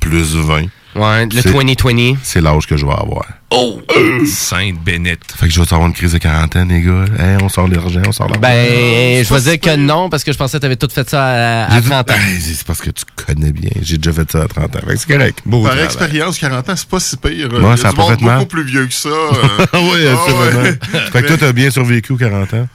plus 0.00 0.34
20. 0.34 0.64
Ouais, 0.96 1.26
le 1.26 1.42
C'est- 1.42 1.52
2020. 1.52 2.16
C'est 2.22 2.40
l'âge 2.40 2.66
que 2.66 2.76
je 2.76 2.84
vais 2.84 2.92
avoir. 2.92 3.24
Oh! 3.58 3.80
Sainte 4.26 4.82
Bénette. 4.84 5.20
Fait 5.36 5.46
que 5.46 5.52
je 5.52 5.60
vais 5.60 5.66
avoir 5.72 5.86
une 5.88 5.94
crise 5.94 6.12
de 6.12 6.18
quarantaine, 6.18 6.68
les 6.68 6.82
gars. 6.82 7.04
Hey, 7.18 7.36
on 7.42 7.48
sort 7.48 7.68
l'argent, 7.68 8.02
on 8.06 8.12
sort 8.12 8.26
l'argent. 8.28 8.40
Ben, 8.40 9.24
je 9.24 9.32
vais 9.34 9.40
dire 9.40 9.60
que 9.60 9.76
non, 9.76 10.08
parce 10.10 10.24
que 10.24 10.32
je 10.32 10.36
pensais 10.38 10.58
que 10.58 10.60
tu 10.60 10.66
avais 10.66 10.76
tout 10.76 10.88
fait 10.92 11.08
ça 11.08 11.24
à, 11.24 11.64
à 11.66 11.74
J'ai 11.76 11.80
dit- 11.82 11.90
30 11.90 12.10
ans. 12.10 12.14
Hey, 12.14 12.40
c'est 12.40 12.66
parce 12.66 12.80
que 12.80 12.90
tu 12.90 13.04
connais 13.14 13.52
bien. 13.52 13.70
J'ai 13.80 13.96
déjà 13.98 14.12
fait 14.12 14.30
ça 14.30 14.42
à 14.42 14.48
30 14.48 14.76
ans. 14.76 14.80
Fait 14.86 14.94
que 14.94 14.96
c'est 15.00 15.12
correct. 15.12 15.38
Beau 15.46 15.62
Par 15.62 15.70
travail. 15.70 15.86
expérience, 15.86 16.38
40 16.38 16.68
ans, 16.68 16.76
c'est 16.76 16.88
pas 16.88 17.00
si 17.00 17.16
pire. 17.16 17.32
Y 17.32 17.44
Ouais, 17.56 17.76
ça 17.76 17.88
a 17.88 17.92
pas 17.92 18.02
monde 18.02 18.18
fait 18.18 18.24
mal. 18.24 18.34
beaucoup 18.38 18.48
plus 18.50 18.64
vieux 18.64 18.86
que 18.86 18.94
ça. 18.94 19.08
euh. 19.08 19.66
oui, 19.74 20.06
Ah 20.08 20.12
absolument. 20.12 20.62
ouais. 20.62 20.78
Fait 21.12 21.22
que 21.22 21.26
toi, 21.28 21.36
t'as 21.38 21.52
bien 21.52 21.70
survécu 21.70 22.12
aux 22.12 22.16
40 22.16 22.52
ans? 22.54 22.68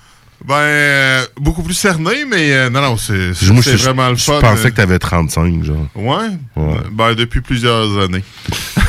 Ben, 0.43 0.55
euh, 0.55 1.23
beaucoup 1.39 1.61
plus 1.61 1.75
cerné, 1.75 2.25
mais 2.27 2.51
euh, 2.51 2.69
non, 2.71 2.81
non, 2.81 2.97
c'est 2.97 3.35
c'est 3.35 3.45
Moi, 3.51 3.61
je, 3.63 3.69
vraiment 3.77 4.09
le 4.09 4.15
je 4.15 4.23
fun. 4.23 4.39
pensais 4.41 4.65
euh. 4.65 4.69
que 4.71 4.75
t'avais 4.75 4.97
35, 4.97 5.63
genre. 5.63 5.85
Ouais? 5.93 6.15
Ouais. 6.55 6.77
Ben, 6.91 7.13
depuis 7.13 7.41
plusieurs 7.41 7.95
années. 7.99 8.23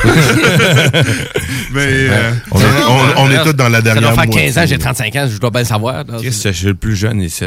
mais. 1.73 1.81
euh, 2.09 2.31
On 2.51 2.59
est- 2.59 2.63
on- 2.87 3.21
on 3.23 3.31
est 3.31 3.43
tous 3.43 3.53
dans 3.53 3.69
la 3.69 3.81
dernière 3.81 4.03
Ça 4.03 4.09
doit 4.09 4.21
faire 4.23 4.31
moitié. 4.31 4.45
15 4.51 4.57
ans, 4.57 4.65
j'ai 4.67 4.77
35 4.77 5.15
ans, 5.15 5.27
je 5.31 5.37
dois 5.37 5.49
bien 5.49 5.61
le 5.61 5.67
savoir. 5.67 5.93
là. 6.05 6.17
Qu'est-ce 6.21 6.43
que 6.43 6.51
je 6.51 6.57
suis 6.57 6.67
le 6.67 6.75
plus 6.75 6.95
jeune 6.95 7.21
ici? 7.21 7.45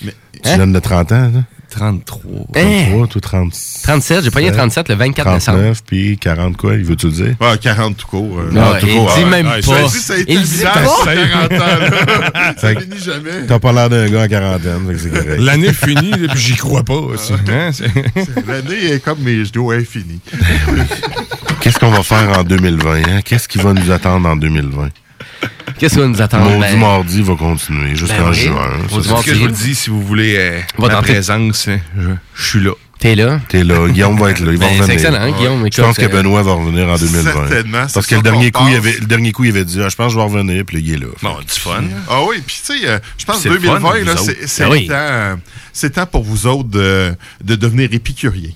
Tu 0.00 0.10
viens 0.44 0.66
de 0.66 0.78
30 0.78 1.12
ans, 1.12 1.30
là? 1.34 1.40
33. 1.70 2.22
33, 2.52 3.06
toi, 3.08 3.20
30. 3.20 3.52
37, 3.82 4.22
j'ai 4.24 4.30
pogné 4.30 4.52
37 4.52 4.88
le 4.90 4.94
24 4.94 5.34
décembre. 5.34 5.58
39, 5.58 5.82
puis 5.84 6.16
40 6.18 6.56
quoi, 6.56 6.74
il 6.74 6.84
veut-tu 6.84 7.06
le 7.06 7.12
dire? 7.12 7.34
Ouais, 7.40 7.58
40 7.60 7.96
tout 7.96 8.06
court. 8.06 8.38
euh. 8.38 8.50
Non, 8.52 8.74
tout 8.78 8.86
il 8.86 8.94
court, 8.94 9.12
dit 9.16 9.22
ah, 9.24 9.28
même 9.28 9.46
ouais, 9.48 9.60
pas. 9.60 9.88
Si 9.88 9.98
ça 9.98 10.14
a 10.14 10.18
été 10.18 10.32
Il 10.34 10.42
dit 10.42 10.62
pas. 10.62 10.72
40 11.04 11.52
ans, 11.52 11.56
là. 11.80 12.54
ça 12.58 12.68
finit 12.68 13.00
jamais. 13.04 13.46
T'as 13.48 13.58
pas 13.58 13.72
l'air 13.72 13.90
d'un 13.90 14.08
gars 14.08 14.22
à 14.22 14.28
quarantaine, 14.28 14.96
c'est 14.96 15.10
correct. 15.10 15.40
L'année 15.40 15.66
est 15.68 15.72
finie, 15.72 16.12
puis 16.12 16.38
j'y 16.40 16.54
crois 16.54 16.84
pas. 16.84 16.94
aussi. 16.94 17.32
Hein, 17.32 17.70
L'année 18.46 18.92
est 18.92 19.00
comme 19.04 19.18
mes 19.20 19.44
genoux 19.44 19.72
infinis. 19.72 20.20
Qu'est-ce 21.64 21.78
qu'on 21.78 21.88
va 21.90 22.02
faire 22.02 22.38
en 22.38 22.44
2020? 22.44 22.94
hein? 23.08 23.20
Qu'est-ce 23.24 23.48
qui 23.48 23.56
va 23.56 23.72
nous 23.72 23.90
attendre 23.90 24.28
en 24.28 24.36
2020? 24.36 24.90
Qu'est-ce 25.78 25.94
qui 25.94 26.00
va 26.00 26.06
nous 26.08 26.20
attendre? 26.20 26.44
Maudit 26.50 26.60
Ben, 26.60 26.78
mardi 26.78 27.22
va 27.22 27.34
continuer 27.36 27.96
jusqu'en 27.96 28.18
Ben 28.18 28.28
oui. 28.28 28.34
juin. 28.34 28.70
C'est 28.90 29.02
ce 29.02 29.24
que 29.24 29.34
je 29.34 29.40
vous 29.40 29.48
dis, 29.48 29.74
si 29.74 29.88
vous 29.88 30.02
voulez 30.02 30.36
euh, 30.36 30.60
ma 30.78 30.90
tenter. 30.90 31.14
présence, 31.14 31.68
hein, 31.68 31.78
je, 31.98 32.10
je 32.34 32.44
suis 32.46 32.60
là. 32.60 32.72
T'es 32.98 33.14
là? 33.14 33.40
T'es 33.48 33.64
là. 33.64 33.88
Guillaume 33.88 34.18
va 34.18 34.32
être 34.32 34.40
là. 34.40 34.52
Il 34.52 34.58
va 34.58 34.66
Ben, 34.66 34.72
c'est 34.74 34.80
revenir. 34.82 34.92
excellent, 34.94 35.20
hein, 35.22 35.30
Guillaume, 35.38 35.66
Je 35.72 35.80
pense 35.80 35.96
que 35.96 36.04
euh, 36.04 36.08
Benoît 36.08 36.42
va 36.42 36.52
revenir 36.52 36.86
en 36.86 36.96
2020. 36.96 37.32
Certainement, 37.32 37.84
c'est 37.88 37.94
Parce 37.94 38.06
que 38.08 38.14
le 38.16 38.20
dernier, 38.22 38.50
coup, 38.50 38.64
il 38.68 38.76
avait, 38.76 38.98
le 39.00 39.06
dernier 39.06 39.32
coup, 39.32 39.44
il 39.44 39.50
avait 39.50 39.64
dit 39.64 39.80
ah, 39.82 39.88
Je 39.88 39.96
pense 39.96 40.08
que 40.08 40.12
je 40.12 40.18
vais 40.18 40.24
revenir. 40.24 40.64
Puis 40.66 40.76
là, 40.76 40.82
il 40.86 40.92
est 40.92 40.98
là. 40.98 41.06
Bon, 41.22 41.36
du 41.40 41.60
fun. 41.60 41.82
Ah 42.10 42.20
oui, 42.28 42.42
puis 42.46 42.60
tu 42.62 42.78
sais, 42.78 42.86
euh, 42.88 42.98
je 43.16 43.24
pense 43.24 43.38
C'est 43.40 43.48
que 43.48 43.54
le 43.54 43.60
fun, 43.60 43.80
2020, 43.80 43.98
vous 44.00 44.04
là, 44.04 44.12
autres. 44.12 44.22
c'est 44.22 44.46
c'est 44.46 44.64
Ben 44.64 44.68
le 44.68 44.76
oui. 44.76 44.86
temps, 44.86 44.94
euh, 44.96 45.36
c'est 45.72 45.90
temps 45.94 46.06
pour 46.06 46.24
vous 46.24 46.46
autres 46.46 46.68
de, 46.68 47.14
de 47.42 47.54
devenir 47.56 47.88
épicuriens. 47.92 48.50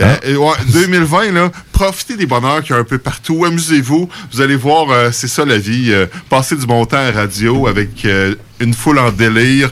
Ah. 0.00 0.18
Euh, 0.24 0.36
euh, 0.38 0.72
2020, 0.72 1.32
là, 1.32 1.50
profitez 1.72 2.16
des 2.16 2.26
bonheurs 2.26 2.62
qu'il 2.62 2.74
y 2.74 2.78
un 2.78 2.84
peu 2.84 2.98
partout. 2.98 3.44
Amusez-vous. 3.44 4.08
Vous 4.32 4.40
allez 4.40 4.56
voir, 4.56 4.90
euh, 4.90 5.10
c'est 5.12 5.28
ça 5.28 5.44
la 5.44 5.58
vie. 5.58 5.92
euh, 5.92 6.06
passer 6.30 6.56
du 6.56 6.66
bon 6.66 6.84
temps 6.86 6.96
à 6.96 7.10
radio 7.10 7.66
avec 7.66 8.04
euh, 8.04 8.34
une 8.60 8.72
foule 8.72 8.98
en 8.98 9.10
délire. 9.10 9.70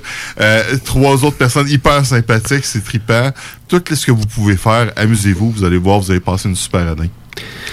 trois 0.84 1.24
autres 1.24 1.36
personnes 1.38 1.68
hyper 1.68 2.04
sympathiques. 2.04 2.64
C'est 2.64 2.84
trippant. 2.84 3.30
Tout 3.68 3.82
ce 3.90 4.04
que 4.06 4.12
vous 4.12 4.26
pouvez 4.26 4.56
faire, 4.56 4.92
amusez-vous. 4.96 5.52
Vous 5.52 5.64
allez 5.64 5.78
voir, 5.78 6.00
vous 6.00 6.10
allez 6.10 6.20
passer 6.20 6.48
une 6.48 6.56
super 6.56 6.86
année. 6.86 7.10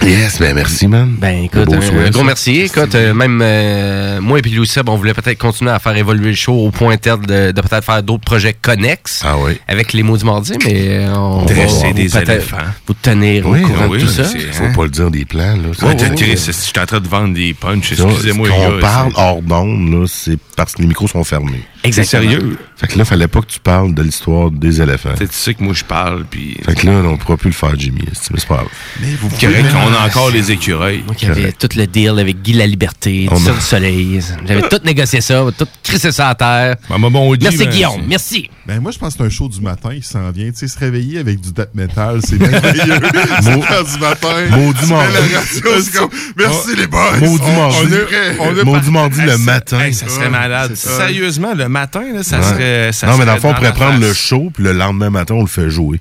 Yes, 0.02 0.38
ben 0.38 0.54
merci, 0.54 0.86
man. 0.86 1.16
Ben 1.18 1.44
écoute, 1.44 1.70
un, 1.72 1.80
souhait, 1.80 2.06
un 2.06 2.10
gros 2.10 2.22
merci. 2.22 2.60
Écoute, 2.60 2.94
euh, 2.94 3.12
même 3.12 3.40
euh, 3.42 4.20
moi 4.20 4.38
et 4.38 4.42
puis 4.42 4.52
Louis 4.52 4.66
Seb, 4.66 4.88
on 4.88 4.96
voulait 4.96 5.12
peut-être 5.12 5.36
continuer 5.38 5.70
à 5.72 5.78
faire 5.80 5.96
évoluer 5.96 6.30
le 6.30 6.36
show 6.36 6.54
au 6.54 6.70
point 6.70 6.96
tel 6.96 7.18
de, 7.20 7.50
de 7.50 7.60
peut-être 7.60 7.84
faire 7.84 8.02
d'autres 8.02 8.24
projets 8.24 8.54
connexes 8.54 9.22
Ah 9.26 9.36
oui. 9.38 9.58
avec 9.66 9.92
les 9.92 10.02
mots 10.02 10.16
du 10.16 10.24
mardi, 10.24 10.52
mais 10.64 10.88
euh, 11.06 11.14
on 11.14 11.40
va 11.40 11.52
Dresser 11.52 11.88
vous 11.88 11.92
des 11.94 12.08
peut-être 12.08 12.30
éléphants. 12.30 12.56
vous 12.86 12.94
tenir 12.94 13.46
Oui, 13.46 13.62
au 13.64 13.66
courant 13.66 13.86
oui, 13.88 13.98
de 13.98 14.04
tout 14.04 14.10
ça. 14.10 14.24
c'est- 14.24 14.38
Faut 14.52 14.72
pas 14.74 14.84
le 14.84 14.90
dire 14.90 15.10
des 15.10 15.24
plans, 15.24 15.40
là. 15.42 15.54
Ouais, 15.56 15.94
ouais, 15.94 16.10
ouais. 16.10 16.36
Je 16.36 16.52
suis 16.52 16.80
en 16.80 16.86
train 16.86 17.00
de 17.00 17.08
vendre 17.08 17.34
des 17.34 17.52
punchs. 17.52 17.92
Excusez-moi, 17.92 18.48
on 18.56 18.80
parle 18.80 19.12
hors 19.16 19.42
d'onde, 19.42 19.90
là, 19.92 20.06
c'est 20.08 20.38
parce 20.56 20.72
que 20.74 20.80
les 20.82 20.88
micros 20.88 21.08
sont 21.08 21.24
fermés. 21.24 21.62
Exactement. 21.84 22.22
C'est 22.22 22.28
sérieux. 22.30 22.58
Fait 22.76 22.86
que 22.86 22.98
là, 22.98 23.04
fallait 23.04 23.26
pas 23.28 23.40
que 23.40 23.46
tu 23.46 23.58
parles 23.58 23.92
de 23.94 24.02
l'histoire 24.02 24.50
des 24.50 24.80
éléphants. 24.80 25.14
Tu 25.18 25.26
sais 25.30 25.54
que 25.54 25.62
moi, 25.64 25.74
je 25.74 25.82
parle, 25.84 26.24
puis... 26.30 26.56
Fait 26.64 26.74
que 26.76 26.86
là, 26.86 26.92
on 27.04 27.16
pourra 27.16 27.36
plus 27.36 27.48
le 27.50 27.54
faire, 27.54 27.74
Jimmy. 27.76 28.02
c'est 28.12 28.32
pas 28.46 28.54
grave? 28.56 28.66
Mais 29.00 29.08
vous 29.20 29.28
C'est 29.36 29.46
correct 29.46 29.72
qu'on 29.72 29.92
a 29.94 30.06
encore 30.06 30.30
les 30.30 30.52
écureuils. 30.52 31.02
Moi 31.04 31.14
qui 31.16 31.26
avais 31.26 31.50
tout 31.52 31.68
le 31.76 31.86
deal 31.86 32.10
avec 32.18 32.40
Guy 32.42 32.52
La 32.52 32.66
Liberté, 32.66 33.26
On 33.30 33.36
tout 33.36 33.42
ça 33.44 33.50
a- 33.50 33.54
du 33.54 33.60
soleil. 33.60 34.20
J'avais 34.46 34.68
tout 34.68 34.78
négocié 34.84 35.20
ça, 35.20 35.44
tout 35.56 35.66
crissé 35.82 36.12
ça 36.12 36.28
à 36.28 36.34
terre. 36.36 36.76
Maman, 36.88 37.10
bon, 37.10 37.28
Audi, 37.30 37.44
Merci 37.44 37.58
ben, 37.58 37.68
Guillaume, 37.70 37.92
c'est- 38.02 38.06
merci. 38.08 38.50
Ben 38.66 38.80
moi, 38.80 38.92
je 38.92 38.98
pense 38.98 39.14
que 39.14 39.18
c'est 39.20 39.24
un 39.26 39.30
show 39.30 39.48
du 39.48 39.60
matin 39.60 39.90
qui 39.96 40.02
s'en 40.06 40.30
vient. 40.30 40.50
Tu 40.50 40.58
sais, 40.58 40.68
se 40.68 40.78
réveiller 40.78 41.18
avec 41.18 41.40
du 41.40 41.52
death 41.52 41.74
metal, 41.74 42.20
c'est 42.24 42.38
merveilleux. 42.38 43.00
c'est 43.42 43.94
du 43.94 43.98
matin. 44.00 44.28
Maudit 44.50 44.86
mardi. 44.86 45.12
c'est 45.52 45.62
comme, 45.98 46.10
merci 46.36 46.76
les 46.76 46.86
boys. 46.86 47.16
Maudit 47.20 47.42
On- 47.44 47.56
mardi. 47.56 47.76
On 47.82 47.92
est 47.92 47.98
prêts. 48.04 48.36
on 48.40 48.58
a 48.58 48.64
Maudit 48.64 48.90
mardi 48.90 49.20
le 49.22 49.32
ça- 49.32 49.38
matin. 49.38 49.92
ça 49.92 50.08
serait 50.08 50.30
malade. 50.30 50.72
c'est 50.74 50.88
ça. 50.88 50.96
Sérieusement, 50.98 51.54
le 51.54 51.67
matin, 51.68 52.02
là, 52.14 52.22
ça 52.22 52.38
Ouais. 52.38 52.44
serait. 52.44 52.92
ça 52.92 53.06
non, 53.08 53.16
mais 53.18 53.24
dans 53.26 53.34
le 53.34 53.40
fond, 53.40 53.50
on 53.50 53.54
pourrait 53.54 53.72
prendre 53.72 54.00
le 54.00 54.12
show, 54.12 54.50
puis 54.52 54.64
le 54.64 54.72
lendemain 54.72 55.10
matin, 55.10 55.34
on 55.34 55.40
le 55.42 55.46
fait 55.46 55.70
jouer. 55.70 56.00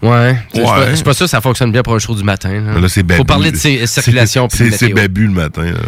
Ouais. 0.00 0.36
Pas- 0.54 0.60
Ouais. 0.60 0.86
je 0.90 0.94
suis 0.94 1.04
pas 1.04 1.12
sûr 1.12 1.26
que 1.26 1.30
ça 1.30 1.40
fonctionne 1.40 1.72
bien 1.72 1.82
pour 1.82 1.92
un 1.92 1.98
show 1.98 2.14
du 2.14 2.22
matin. 2.22 2.50
là. 2.60 2.88
C'est 2.88 3.04
Faut 3.16 3.24
parler 3.24 3.50
de 3.50 3.56
ces 3.56 3.84
circulations 3.88 4.46
puis 4.46 4.58
C'est 4.70 4.70
c'est. 4.78 4.88
Babu 4.90 5.26
le 5.26 5.32
matin. 5.32 5.64
là. 5.64 5.78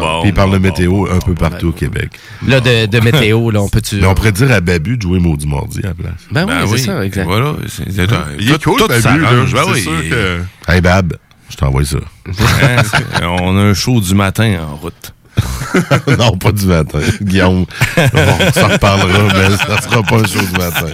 Bon, 0.00 0.20
Puis 0.20 0.30
il 0.30 0.34
parle 0.34 0.52
de 0.52 0.58
météo 0.58 0.90
bon, 0.92 1.06
un 1.10 1.18
peu 1.18 1.32
bon, 1.32 1.48
partout 1.48 1.68
au 1.68 1.72
Québec. 1.72 2.10
Là, 2.46 2.60
de, 2.60 2.86
de 2.86 3.00
météo, 3.00 3.50
là, 3.50 3.60
on 3.62 3.68
peut-tu. 3.68 3.96
Mais 3.96 4.06
on 4.06 4.14
pourrait 4.14 4.30
dire 4.32 4.52
à 4.52 4.60
Babu 4.60 4.96
de 4.96 5.02
jouer 5.02 5.18
Maudit 5.18 5.48
Mardi 5.48 5.80
à 5.82 5.88
la 5.88 5.94
place. 5.94 6.12
Ben 6.30 6.42
oui, 6.44 6.46
Ben 6.52 6.66
c'est 6.66 6.72
oui, 6.74 6.78
ça, 6.80 7.04
exact. 7.04 7.24
Voilà. 7.24 7.54
c'est- 7.66 7.90
c'est- 7.90 8.06
Il 8.38 8.50
est 8.52 8.58
tout- 8.58 8.70
cool, 8.70 8.80
tout 8.80 8.86
Babu, 8.88 9.20
là. 9.20 9.30
Ben 9.32 9.46
C'est 9.52 9.72
oui. 9.72 9.82
sûr 9.82 10.10
que... 10.10 10.40
Hey 10.68 10.80
Bab, 10.80 11.14
je 11.50 11.56
t'envoie 11.56 11.84
ça. 11.84 11.98
C'est- 12.32 13.24
on 13.24 13.56
a 13.58 13.60
un 13.62 13.74
show 13.74 14.00
du 14.00 14.14
matin 14.14 14.58
en 14.70 14.76
route. 14.76 15.12
non, 16.18 16.36
pas 16.38 16.52
du 16.52 16.66
matin. 16.66 17.00
Guillaume, 17.20 17.66
on 17.96 18.52
s'en 18.52 18.68
reparlera, 18.68 19.34
mais 19.34 19.56
ça 19.56 19.82
sera 19.82 20.02
pas 20.02 20.16
un 20.16 20.24
show 20.26 20.40
du 20.40 20.58
matin. 20.58 20.86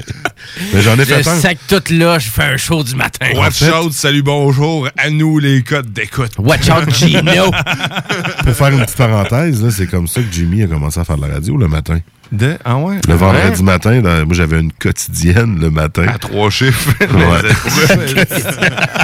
Mais 0.74 0.82
j'en 0.82 0.94
ai 0.94 1.04
Je 1.04 1.04
fait 1.04 1.28
un. 1.28 1.40
sac 1.40 1.58
tout 1.68 1.82
là, 1.90 2.18
je 2.18 2.28
fais 2.28 2.42
un 2.42 2.56
show 2.56 2.82
du 2.82 2.94
matin. 2.96 3.26
Watch 3.36 3.62
out, 3.62 3.92
salut, 3.92 4.22
bonjour. 4.22 4.88
À 4.98 5.10
nous, 5.10 5.38
les 5.38 5.62
codes 5.62 5.92
d'écoute. 5.92 6.32
Watch 6.38 6.68
out, 6.70 6.92
Gino. 6.94 7.50
Pour 8.44 8.54
faire 8.54 8.68
une 8.68 8.80
petite 8.82 8.96
parenthèse, 8.96 9.68
c'est 9.70 9.86
comme 9.86 10.08
ça 10.08 10.20
que 10.20 10.26
Jimmy 10.32 10.64
a 10.64 10.66
commencé 10.66 10.98
à 10.98 11.04
faire 11.04 11.16
de 11.16 11.26
la 11.26 11.34
radio 11.34 11.56
le 11.56 11.68
matin. 11.68 12.00
De, 12.32 12.56
ah 12.64 12.76
ouais? 12.78 12.96
Le 13.06 13.14
vendredi 13.14 13.62
matin, 13.62 14.00
dans- 14.00 14.24
moi 14.24 14.34
j'avais 14.34 14.58
une 14.58 14.72
quotidienne 14.72 15.58
le 15.60 15.70
matin. 15.70 16.06
À 16.08 16.18
trois 16.18 16.48
chiffres. 16.50 16.90
Ouais. 17.00 17.42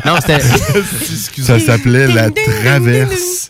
non, 0.06 0.16
c'était. 0.20 0.40
Ça 1.42 1.60
s'appelait 1.60 2.06
La 2.08 2.30
Traverse. 2.30 3.48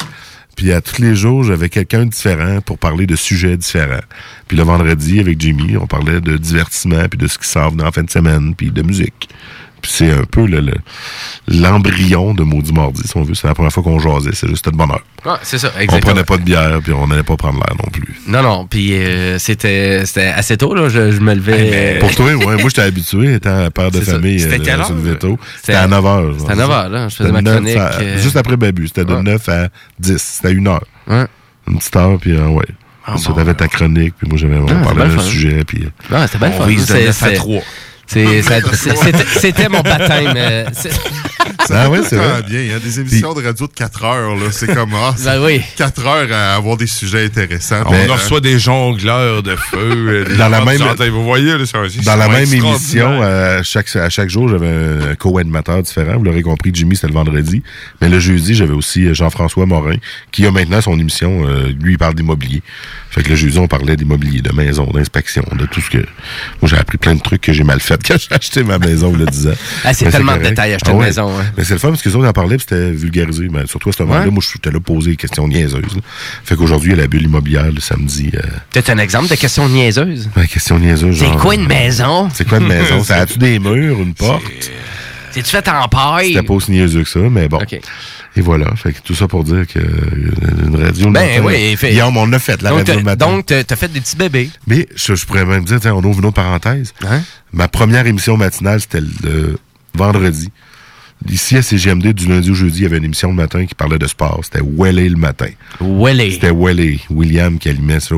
Puis 0.58 0.72
à 0.72 0.80
tous 0.80 1.00
les 1.00 1.14
jours, 1.14 1.44
j'avais 1.44 1.68
quelqu'un 1.68 2.04
différent 2.04 2.60
pour 2.60 2.78
parler 2.78 3.06
de 3.06 3.14
sujets 3.14 3.56
différents. 3.56 4.02
Puis 4.48 4.56
le 4.56 4.64
vendredi, 4.64 5.20
avec 5.20 5.40
Jimmy, 5.40 5.76
on 5.76 5.86
parlait 5.86 6.20
de 6.20 6.36
divertissement, 6.36 7.08
puis 7.08 7.16
de 7.16 7.28
ce 7.28 7.38
qui 7.38 7.46
sort 7.46 7.72
la 7.76 7.92
fin 7.92 8.02
de 8.02 8.10
semaine, 8.10 8.56
puis 8.56 8.72
de 8.72 8.82
musique. 8.82 9.28
C'est 9.84 10.10
un 10.10 10.24
peu 10.24 10.46
le- 10.46 10.60
le- 10.60 10.74
l'embryon 11.48 12.34
de 12.34 12.42
Maudit 12.42 12.72
Mardi, 12.72 13.02
si 13.04 13.16
on 13.16 13.22
veut. 13.22 13.34
C'est 13.34 13.46
la 13.48 13.54
première 13.54 13.72
fois 13.72 13.82
qu'on 13.82 13.98
jasait, 13.98 14.30
c'est 14.34 14.48
juste 14.48 14.64
de 14.68 14.76
bonheur. 14.76 15.00
Ah, 15.24 15.38
c'est 15.42 15.58
ça, 15.58 15.70
On 15.90 15.98
prenait 16.00 16.24
pas 16.24 16.36
de 16.36 16.42
bière, 16.42 16.78
puis 16.82 16.92
on 16.92 17.06
n'allait 17.06 17.22
pas 17.22 17.36
prendre 17.36 17.56
l'air 17.58 17.76
non 17.76 17.90
plus. 17.90 18.14
Non, 18.26 18.42
non, 18.42 18.66
puis 18.66 18.92
euh, 18.94 19.38
c'était 19.38 20.04
c'était 20.06 20.26
assez 20.26 20.56
tôt, 20.56 20.74
là. 20.74 20.88
Je, 20.88 21.10
je 21.12 21.20
me 21.20 21.34
levais. 21.34 21.70
euh, 21.96 22.00
Pour 22.00 22.14
toi, 22.14 22.26
ouais, 22.26 22.36
moi 22.44 22.56
j'étais 22.64 22.82
habitué, 22.82 23.34
étant 23.34 23.70
père 23.70 23.90
de 23.90 24.00
famille 24.00 24.40
C'était 24.40 24.56
euh, 24.56 24.58
quelle 24.64 24.74
le 24.76 24.80
heure? 24.80 24.86
C'était 24.86 25.36
C'était 25.62 25.74
à 25.74 25.86
9 25.86 26.04
h. 26.04 26.38
c'était 26.38 26.52
à 26.52 26.56
9 26.56 26.70
heures, 26.70 26.88
là. 26.88 27.08
Je 27.08 27.16
faisais 27.16 27.32
ma 27.32 27.42
chronique, 27.42 27.76
euh, 27.76 28.18
Juste 28.22 28.36
après 28.36 28.56
Babu, 28.56 28.86
c'était 28.88 29.04
de 29.04 29.14
Ouais. 29.14 29.22
9 29.22 29.48
à 29.48 29.68
10. 29.98 30.18
C'était 30.18 30.52
une 30.54 30.68
heure. 30.68 30.84
Ouais. 31.06 31.26
Une 31.68 31.78
petite 31.78 31.96
heure, 31.96 32.18
puis 32.20 32.32
euh, 32.36 32.46
ouais. 32.48 32.64
Ah, 33.10 33.16
ça, 33.16 33.30
bon. 33.30 33.36
t'avais 33.36 33.54
ta 33.54 33.68
chronique, 33.68 34.14
puis 34.18 34.28
moi, 34.28 34.36
j'avais, 34.38 34.58
on 34.58 34.66
Ah, 34.68 34.74
parlait 34.84 35.08
d'un 35.08 35.14
le 35.14 35.18
sujet, 35.20 35.64
puis... 35.66 35.88
Ah, 36.12 36.26
c'était 36.26 36.38
bien 36.38 36.48
le 36.50 36.54
fun. 36.76 36.84
C'est- 36.84 37.06
9 37.06 37.08
à 37.08 37.12
c'est- 37.28 37.34
3. 37.36 37.62
C'est- 38.08 39.38
C'était 39.40 39.68
mon 39.68 39.80
baptême. 39.80 40.32
euh, 40.36 40.64
c'est- 40.72 40.90
Ah 41.70 41.86
c'est 42.08 42.16
vrai. 42.16 42.42
bien. 42.48 42.60
Il 42.60 42.68
y 42.70 42.72
a 42.72 42.78
des 42.78 43.00
émissions 43.00 43.34
de 43.34 43.42
radio 43.44 43.66
de 43.66 43.72
4 43.72 44.04
heures. 44.04 44.34
là. 44.36 44.46
C'est 44.50 44.72
comme 44.74 44.90
ah, 44.94 45.12
c'est 45.16 45.24
Ben 45.24 45.42
oui. 45.44 45.60
4 45.76 46.06
heures 46.06 46.28
à 46.32 46.54
avoir 46.54 46.76
des 46.76 46.86
sujets 46.86 47.24
intéressants. 47.24 47.82
On 47.86 47.92
euh, 47.92 48.06
reçoit 48.12 48.40
des 48.40 48.58
jongleurs 48.58 49.42
de 49.42 49.54
feu. 49.56 50.24
des 50.26 50.36
Dans 50.36 50.48
la 50.48 50.64
même-. 50.64 50.80
Vous 51.10 51.24
voyez, 51.24 51.56
là, 51.58 51.64
Dans 52.04 52.16
la 52.16 52.28
même 52.28 52.52
émission, 52.52 53.20
euh, 53.22 53.60
chaque, 53.62 53.94
à 53.96 54.08
chaque 54.08 54.30
jour, 54.30 54.48
j'avais 54.48 54.68
un 55.10 55.14
co-animateur 55.16 55.82
différent. 55.82 56.16
Vous 56.16 56.24
l'aurez 56.24 56.42
compris, 56.42 56.70
Jimmy, 56.72 56.96
c'était 56.96 57.08
le 57.08 57.14
vendredi. 57.14 57.62
Mais 58.00 58.08
le 58.08 58.18
jeudi, 58.18 58.54
j'avais 58.54 58.72
aussi 58.74 59.12
Jean-François 59.14 59.66
Morin, 59.66 59.96
qui 60.32 60.46
a 60.46 60.50
maintenant 60.50 60.80
son 60.80 60.98
émission. 60.98 61.46
euh, 61.46 61.72
lui, 61.80 61.92
il 61.94 61.98
parle 61.98 62.14
d'immobilier. 62.14 62.62
Fait 63.10 63.22
que 63.22 63.30
le 63.30 63.36
jeudi, 63.36 63.58
on 63.58 63.66
parlait 63.66 63.96
d'immobilier, 63.96 64.42
de 64.42 64.52
maison, 64.52 64.84
d'inspection, 64.92 65.42
de 65.58 65.64
tout 65.66 65.80
ce 65.80 65.88
que... 65.90 65.98
Moi, 65.98 66.68
j'ai 66.68 66.76
appris 66.76 66.98
plein 66.98 67.14
de 67.14 67.20
trucs 67.20 67.40
que 67.40 67.52
j'ai 67.52 67.64
mal 67.64 67.80
fait 67.80 67.98
quand 68.06 68.16
j'ai 68.18 68.34
acheté 68.34 68.62
ma 68.62 68.78
maison, 68.78 69.10
il 69.12 69.18
le 69.20 69.26
10 69.26 69.46
ans. 69.48 69.52
Ah, 69.84 69.94
c'est 69.94 70.10
tellement 70.10 70.36
de 70.36 70.42
détails, 70.42 70.74
acheter 70.74 70.90
Ah 70.90 70.92
une 70.92 70.98
ouais. 71.00 71.06
maison, 71.06 71.30
hein. 71.38 71.44
Mais 71.56 71.64
c'est 71.64 71.72
le 71.74 71.78
fun 71.80 71.88
parce 71.88 72.02
que 72.02 72.08
les 72.10 72.16
autres 72.16 72.28
en 72.28 72.32
parlaient 72.32 72.58
c'était 72.58 72.90
vulgarisé. 72.90 73.48
Mais 73.50 73.66
surtout 73.66 73.88
à 73.88 73.92
ce 73.92 74.02
moment-là, 74.02 74.24
Ouais. 74.26 74.30
moi, 74.30 74.42
j'étais 74.52 74.70
là 74.70 74.78
poser 74.80 75.10
des 75.12 75.16
questions 75.16 75.48
niaiseuses. 75.48 75.94
là. 75.94 76.00
Fait 76.44 76.54
qu'aujourd'hui, 76.56 76.90
il 76.92 76.96
y 76.96 76.98
a 76.98 77.02
la 77.02 77.08
bulle 77.08 77.22
immobilière 77.22 77.70
le 77.72 77.80
samedi. 77.80 78.30
Euh, 78.34 78.40
Peut-être 78.72 78.90
un 78.90 78.98
exemple 78.98 79.28
de 79.28 79.34
question 79.36 79.68
niaiseuse. 79.68 80.28
ben, 80.36 80.46
question 80.46 80.78
niaiseuse. 80.78 81.18
C'est 81.18 81.36
quoi 81.38 81.54
une 81.54 81.66
maison? 81.66 82.28
C'est 82.34 82.46
quoi 82.46 82.58
une 82.58 82.68
maison? 82.68 83.02
Ça 83.04 83.16
a-tu 83.22 83.38
des 83.38 83.58
murs, 83.58 84.00
une 84.00 84.14
porte? 84.14 84.42
C'est-tu 85.42 85.50
fait 85.50 85.68
en 85.68 85.88
paille? 85.88 86.28
C'était 86.34 86.42
pas 86.46 86.54
aussi 86.54 86.70
niaiseux 86.70 87.02
que 87.04 87.08
ça, 87.08 87.20
mais 87.20 87.48
bon. 87.48 87.58
Et 88.36 88.40
voilà. 88.40 88.74
Fait 88.76 88.92
que 88.92 89.00
tout 89.00 89.14
ça 89.14 89.26
pour 89.26 89.42
dire 89.44 89.66
que 89.66 89.78
euh, 89.78 90.64
une 90.66 90.76
radio 90.76 91.10
Ben 91.10 91.12
matin- 91.42 91.42
oui, 91.44 91.76
fait- 91.76 91.90
Guillaume, 91.90 92.16
on 92.16 92.26
l'a 92.26 92.38
fait, 92.38 92.60
la 92.62 92.70
donc, 92.70 92.78
radio 92.80 92.94
le 92.96 93.02
matin. 93.02 93.26
donc, 93.26 93.46
t'as 93.46 93.64
t'as 93.64 93.74
fait 93.76 93.88
des 93.92 94.00
petits 94.00 94.16
bébés. 94.16 94.50
Mais 94.66 94.86
je, 94.94 95.14
je 95.14 95.26
pourrais 95.26 95.44
même 95.44 95.64
dire, 95.64 95.80
tiens, 95.80 95.94
on 95.94 96.04
ouvre 96.04 96.20
une 96.20 96.26
autre 96.26 96.34
parenthèse. 96.36 96.92
Hein? 97.08 97.22
Ma 97.52 97.66
première 97.68 98.06
émission 98.06 98.36
matinale, 98.36 98.80
c'était 98.80 99.00
le 99.00 99.58
vendredi. 99.94 100.50
Ici, 101.28 101.56
à 101.56 101.62
CGMD, 101.62 102.12
du 102.14 102.28
lundi 102.28 102.50
au 102.50 102.54
jeudi, 102.54 102.78
il 102.78 102.82
y 102.84 102.86
avait 102.86 102.98
une 102.98 103.04
émission 103.04 103.28
le 103.28 103.34
matin 103.34 103.66
qui 103.66 103.74
parlait 103.74 103.98
de 103.98 104.06
sport. 104.06 104.40
C'était 104.44 104.62
Welly 104.64 105.08
le 105.08 105.16
matin. 105.16 105.48
Welly. 105.80 106.32
C'était 106.32 106.52
Welly, 106.52 107.00
William 107.10 107.58
qui 107.58 107.68
animait 107.68 108.00
ça. 108.00 108.14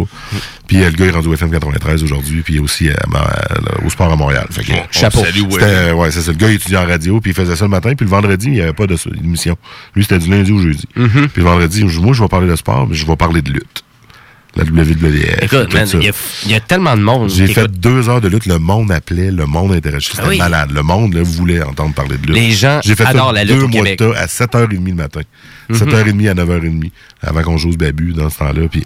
Puis 0.66 0.82
euh, 0.82 0.90
le 0.90 0.96
gars 0.96 1.06
est 1.06 1.10
rendu 1.10 1.28
au 1.28 1.32
FM 1.34 1.50
93 1.50 2.02
aujourd'hui, 2.04 2.42
puis 2.42 2.58
aussi 2.58 2.88
à 2.90 3.06
Ma- 3.08 3.20
à- 3.20 3.84
au 3.84 3.88
sport 3.90 4.12
à 4.12 4.16
Montréal. 4.16 4.46
Fait 4.50 4.62
que, 4.64 4.72
chapeau. 4.90 5.24
Salut, 5.24 5.40
Welly. 5.42 5.52
C'était- 5.54 5.92
Ouais, 5.92 6.10
c'est 6.10 6.20
ça. 6.20 6.30
Le 6.32 6.36
gars 6.36 6.48
il 6.50 6.54
étudiait 6.56 6.78
en 6.78 6.86
radio, 6.86 7.20
puis 7.20 7.30
il 7.30 7.34
faisait 7.34 7.56
ça 7.56 7.64
le 7.64 7.70
matin, 7.70 7.94
puis 7.96 8.04
le 8.04 8.10
vendredi, 8.10 8.46
il 8.48 8.52
n'y 8.52 8.60
avait 8.60 8.72
pas 8.74 8.86
de- 8.86 8.96
d'émission. 9.20 9.56
Lui, 9.96 10.02
c'était 10.04 10.18
du 10.18 10.30
lundi 10.30 10.52
au 10.52 10.58
jeudi. 10.60 10.84
Mm-hmm. 10.96 11.28
Puis 11.28 11.42
le 11.42 11.44
vendredi, 11.44 11.84
moi, 11.84 12.12
je 12.12 12.22
vais 12.22 12.28
parler 12.28 12.48
de 12.48 12.56
sport, 12.56 12.86
mais 12.86 12.94
je 12.94 13.06
vais 13.06 13.16
parler 13.16 13.40
de 13.42 13.50
lutte. 13.50 13.82
La 14.56 14.64
WWF. 14.64 15.42
Écoute, 15.42 15.72
man, 15.72 15.86
ça. 15.86 15.98
il 15.98 16.04
y, 16.04 16.08
a- 16.08 16.12
il 16.46 16.50
y 16.50 16.54
a 16.54 16.60
tellement 16.60 16.96
de 16.96 17.02
monde. 17.02 17.30
J'ai 17.30 17.46
fait 17.46 17.62
écoute. 17.62 17.78
deux 17.78 18.08
heures 18.08 18.20
de 18.20 18.28
lutte, 18.28 18.46
le 18.46 18.58
monde 18.58 18.90
appelait, 18.90 19.30
le 19.30 19.46
monde 19.46 19.72
intéressait. 19.72 20.10
C'était 20.10 20.22
Ah 20.24 20.28
oui. 20.28 20.38
malade. 20.38 20.70
Le 20.72 20.82
monde 20.82 21.14
là, 21.14 21.20
voulait 21.22 21.62
entendre 21.62 21.94
parler 21.94 22.16
de 22.18 22.26
lutte. 22.26 22.36
Les 22.36 22.50
gens 22.50 22.80
J'ai 22.82 22.96
fait 22.96 23.04
ça 23.04 23.10
adorent 23.10 23.32
la 23.32 23.44
lutte 23.44 23.56
deux 23.56 23.62
au 23.64 23.68
mois 23.68 23.82
Québec. 23.84 23.98
de 24.00 24.12
à 24.14 24.26
7h30 24.26 24.88
le 24.88 24.94
matin. 24.94 25.20
Mhm. 25.68 25.76
7h30 25.76 26.28
à 26.28 26.34
9h30, 26.34 26.90
avant 27.22 27.42
qu'on 27.42 27.56
joue 27.58 27.70
ce 27.72 27.76
babu 27.76 28.12
dans 28.12 28.28
ce 28.28 28.38
temps-là. 28.38 28.66
Puis 28.68 28.84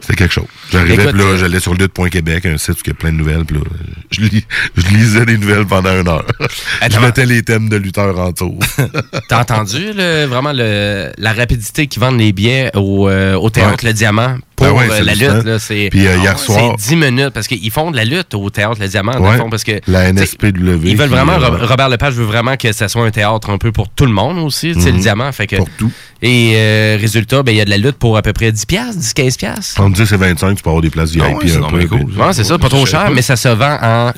c'était 0.00 0.16
quelque 0.16 0.34
chose. 0.34 0.44
J'arrivais, 0.72 0.94
Écoute, 1.04 1.14
là, 1.14 1.22
euh, 1.24 1.38
j'allais 1.38 1.60
sur 1.60 1.74
lutte.québec, 1.74 2.46
un 2.46 2.58
site 2.58 2.74
où 2.74 2.82
il 2.86 2.88
y 2.88 2.90
a 2.90 2.94
plein 2.94 3.12
de 3.12 3.16
nouvelles. 3.18 3.44
Puis 3.44 3.56
là, 3.58 3.62
je, 4.10 4.20
lis- 4.22 4.46
je 4.76 4.86
lisais 4.88 5.24
des 5.24 5.38
nouvelles 5.38 5.66
pendant 5.66 5.92
une 6.00 6.08
heure. 6.08 6.26
je 6.90 6.98
mettais 6.98 7.26
les 7.26 7.42
thèmes 7.44 7.68
de 7.68 7.76
lutteurs 7.76 8.18
en 8.18 8.32
tour. 8.32 8.58
T'as 9.28 9.40
entendu 9.42 9.92
le- 9.94 10.24
vraiment 10.24 10.52
le- 10.52 11.12
la 11.16 11.32
rapidité 11.32 11.86
qui 11.86 12.00
vendent 12.00 12.18
les 12.18 12.32
billets 12.32 12.72
au, 12.74 13.08
euh, 13.08 13.34
au 13.36 13.50
théâtre 13.50 13.84
Ouais. 13.84 13.90
Le 13.90 13.92
Diamant? 13.92 14.36
Pour 14.68 14.78
ouais, 14.78 14.88
euh, 14.90 15.02
la 15.02 15.14
lutte? 15.14 15.44
là, 15.44 15.58
C'est 15.58 15.88
Puis, 15.90 16.06
euh, 16.06 16.16
hier 16.16 16.38
soir- 16.38 16.74
c'est 16.78 16.88
10 16.90 16.96
minutes 16.96 17.30
parce 17.30 17.46
qu'ils 17.48 17.70
font 17.70 17.90
de 17.90 17.96
la 17.96 18.04
lutte 18.04 18.34
au 18.34 18.48
théâtre 18.50 18.76
Le 18.80 18.88
Diamant. 18.88 19.12
le 19.14 19.20
Ouais. 19.20 19.36
fond, 19.36 19.48
parce 19.50 19.64
que, 19.64 19.80
La 19.86 20.08
NSPW. 20.12 20.80
Ils 20.88 20.96
veulent 20.96 21.08
vraiment, 21.08 21.32
euh, 21.32 21.48
Ro- 21.48 21.66
Robert 21.66 21.88
Lepage 21.88 22.14
veut 22.14 22.24
vraiment 22.24 22.56
que 22.56 22.72
ça 22.72 22.88
soit 22.88 23.04
un 23.04 23.10
théâtre 23.10 23.50
un 23.50 23.58
peu 23.58 23.72
pour 23.72 23.88
tout 23.88 24.06
le 24.06 24.12
monde 24.12 24.38
aussi, 24.38 24.72
tu 24.72 24.80
sais, 24.80 24.90
Mhm. 24.90 24.96
le 24.96 25.02
diamant. 25.02 25.32
Fait 25.32 25.46
que, 25.46 25.56
Pour 25.56 25.68
tout. 25.78 25.90
Et 26.22 26.52
euh, 26.56 26.98
résultat, 27.00 27.42
ben, 27.42 27.52
il 27.52 27.58
y 27.58 27.60
a 27.62 27.64
de 27.64 27.70
la 27.70 27.78
lutte 27.78 27.96
pour 27.96 28.16
à 28.16 28.22
peu 28.22 28.32
près 28.34 28.52
10 28.52 28.66
piastres, 28.66 28.96
10, 28.98 29.14
15 29.14 29.36
piastres. 29.38 29.80
Entre 29.80 29.94
10 29.96 30.12
et 30.12 30.16
25, 30.16 30.54
tu 30.56 30.62
peux 30.62 30.68
avoir 30.68 30.82
des 30.82 30.90
places 30.90 31.12
VIP 31.12 31.22
Ah 31.26 31.30
ouais, 31.32 31.48
c'est 31.48 31.56
un 31.56 31.62
peu. 31.62 31.86
cool. 31.86 32.04
C'est 32.32 32.44
ça, 32.44 32.58
pas 32.58 32.68
trop 32.68 32.84
cher, 32.84 33.10
mais 33.12 33.22
ça 33.22 33.36
se 33.36 33.48
vend 33.48 33.78
en 33.82 34.10
10 34.10 34.12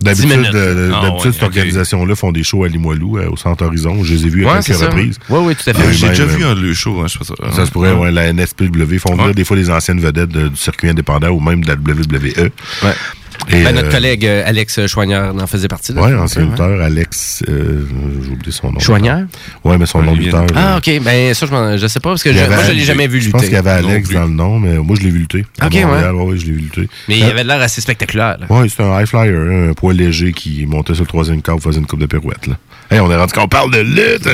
D'habitude, 0.00 0.54
euh, 0.54 0.90
Ah, 0.94 1.00
d'habitude, 1.02 1.26
ouais, 1.26 1.32
cette 1.32 1.42
organisation-là 1.42 2.14
font 2.16 2.30
des 2.32 2.42
shows 2.44 2.64
à 2.64 2.68
Limoilou, 2.68 3.18
euh, 3.18 3.30
au 3.30 3.36
Centre 3.36 3.64
Horizon. 3.64 4.02
Je 4.04 4.14
les 4.14 4.26
ai 4.26 4.28
vus 4.28 4.46
à 4.46 4.54
Ouais, 4.54 4.62
quelques 4.62 4.78
reprises. 4.80 5.18
Ouais, 5.30 5.38
oui, 5.42 5.54
tout 5.56 5.70
à 5.70 5.74
fait. 5.74 5.82
Euh, 5.82 5.92
J'ai 5.92 6.08
déjà 6.10 6.22
euh, 6.24 6.26
vu 6.26 6.44
un 6.44 6.54
de 6.54 6.60
leurs 6.60 6.74
shows, 6.74 7.00
hein, 7.00 7.06
je 7.08 7.24
ça. 7.24 7.34
Ça 7.52 7.66
se 7.66 7.70
pourrait, 7.70 7.92
ouais, 7.92 8.10
la 8.12 8.26
NSPW 8.32 8.98
font 8.98 9.16
venir 9.16 9.34
des 9.34 9.44
fois 9.44 9.56
des 9.56 9.70
anciennes 9.70 10.00
vedettes 10.00 10.30
de- 10.30 10.48
du 10.48 10.56
circuit 10.56 10.88
indépendant 10.90 11.28
ou 11.30 11.40
même 11.40 11.62
de 11.64 11.68
la 11.68 11.76
WWE. 11.76 12.50
Ouais. 13.52 13.60
Et, 13.60 13.64
Ben, 13.64 13.74
notre 13.74 13.88
euh, 13.88 13.92
collègue 13.92 14.26
euh, 14.26 14.42
Alex 14.46 14.86
Choignard 14.86 15.34
en 15.36 15.46
faisait 15.46 15.68
partie. 15.68 15.92
là. 15.92 16.02
Ouais, 16.02 16.14
ancien 16.14 16.42
Ouais. 16.42 16.48
lutteur, 16.48 16.80
Alex, 16.82 17.42
euh, 17.48 17.86
j'ai 18.24 18.30
oublié 18.32 18.52
son 18.52 18.72
nom. 18.72 18.80
Choignard? 18.80 19.20
Ouais, 19.64 19.78
mais 19.78 19.86
son 19.86 20.02
nom 20.02 20.12
de 20.14 20.18
lutteur. 20.20 20.46
Ah, 20.54 20.78
ok. 20.78 21.00
Ben, 21.02 21.32
ça, 21.34 21.46
je, 21.46 21.50
m'en- 21.52 21.76
je 21.76 21.86
sais 21.86 22.00
pas, 22.00 22.10
parce 22.10 22.22
que 22.22 22.32
je, 22.32 22.38
avait- 22.38 22.54
moi, 22.56 22.64
je 22.66 22.72
l'ai 22.72 22.84
jamais 22.84 23.06
vu 23.06 23.20
Je 23.20 23.26
lutter. 23.26 23.32
pense 23.32 23.42
qu'il 23.44 23.52
y 23.54 23.56
avait 23.56 23.70
Alex 23.70 24.10
dans 24.10 24.24
le 24.24 24.30
nom, 24.30 24.58
mais 24.58 24.74
moi, 24.78 24.96
je 24.98 25.04
l'ai 25.04 25.10
vu 25.10 25.20
lutter. 25.20 25.44
Ok, 25.64 25.72
ouais, 25.74 25.84
ouais, 25.84 26.36
je 26.38 26.46
l'ai 26.46 26.52
vu 26.52 26.58
lutter. 26.58 26.88
Mais 27.08 27.18
il 27.18 27.24
avait 27.24 27.44
l'air 27.44 27.60
assez 27.60 27.80
spectaculaire. 27.80 28.38
Ouais, 28.48 28.68
c'était 28.68 28.82
un 28.82 29.00
high 29.00 29.06
flyer, 29.06 29.24
hein, 29.40 29.70
un 29.70 29.74
poids 29.74 29.92
léger 29.94 30.32
qui 30.32 30.66
montait 30.66 30.94
sur 30.94 31.04
le 31.04 31.08
troisième 31.08 31.42
câble, 31.42 31.60
faisait 31.60 31.78
une 31.78 31.86
coupe 31.86 32.00
de 32.00 32.06
pirouette. 32.06 32.46
Là. 32.46 32.54
Hey, 32.90 33.00
on 33.00 33.10
est 33.10 33.16
rendu 33.16 33.32
qu'on 33.32 33.48
parle 33.48 33.72
de 33.72 33.80
lutte. 33.80 34.28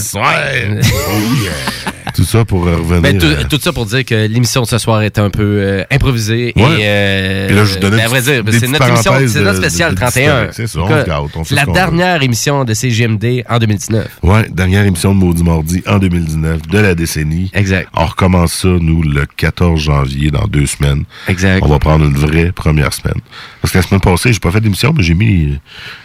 soir. 0.00 0.34
Oh 1.12 1.42
yeah. 1.42 1.92
Tout 2.20 2.26
ça 2.26 2.44
pour 2.44 2.66
euh, 2.66 2.76
revenir. 2.76 3.00
Ben, 3.00 3.18
tout, 3.18 3.24
euh, 3.26 3.44
tout 3.48 3.58
ça 3.62 3.72
pour 3.72 3.86
dire 3.86 4.04
que 4.04 4.26
l'émission 4.26 4.60
de 4.60 4.66
ce 4.66 4.76
soir 4.76 5.02
était 5.02 5.22
un 5.22 5.30
peu 5.30 5.42
euh, 5.42 5.84
improvisée. 5.90 6.52
Ouais. 6.54 6.62
Et, 6.62 6.78
euh, 6.82 7.48
Et 7.48 7.52
là, 7.54 7.64
je 7.64 7.72
vous 7.74 7.80
donnais 7.80 7.96
ben, 8.10 8.20
c'est 8.52 8.68
notre 8.68 8.88
émission, 8.88 9.12
c'est 9.26 9.40
notre 9.40 9.56
spécial 9.56 9.90
de- 9.90 9.94
de 9.94 10.00
31. 10.00 10.44
d'historique. 10.46 10.50
C'est 10.52 10.66
ça, 10.66 10.80
on 10.80 11.44
fait 11.44 11.54
la 11.54 11.64
ce 11.64 11.70
dernière 11.70 12.22
émission 12.22 12.64
de 12.66 12.74
CGMD 12.74 13.42
en 13.48 13.58
2019. 13.58 14.06
Ouais, 14.22 14.46
dernière 14.50 14.84
émission 14.84 15.14
de 15.14 15.18
Maudit 15.18 15.42
Mardi 15.44 15.82
en 15.86 15.98
2019 15.98 16.60
de 16.68 16.78
la 16.78 16.94
décennie. 16.94 17.50
Exact. 17.54 17.88
On 17.94 18.04
recommence 18.04 18.52
ça, 18.52 18.68
nous, 18.68 19.02
le 19.02 19.24
14 19.38 19.80
janvier, 19.80 20.30
dans 20.30 20.46
deux 20.46 20.66
semaines. 20.66 21.04
Exact. 21.26 21.60
On 21.64 21.68
va 21.68 21.78
prendre 21.78 22.04
une 22.04 22.16
vraie 22.16 22.52
première 22.52 22.92
semaine. 22.92 23.20
Parce 23.60 23.72
que 23.72 23.78
la 23.78 23.82
semaine 23.82 24.00
passée, 24.00 24.32
j'ai 24.32 24.38
pas 24.40 24.50
fait 24.50 24.60
d'émission, 24.60 24.94
mais 24.96 25.02
j'ai 25.02 25.14
mis, 25.14 25.58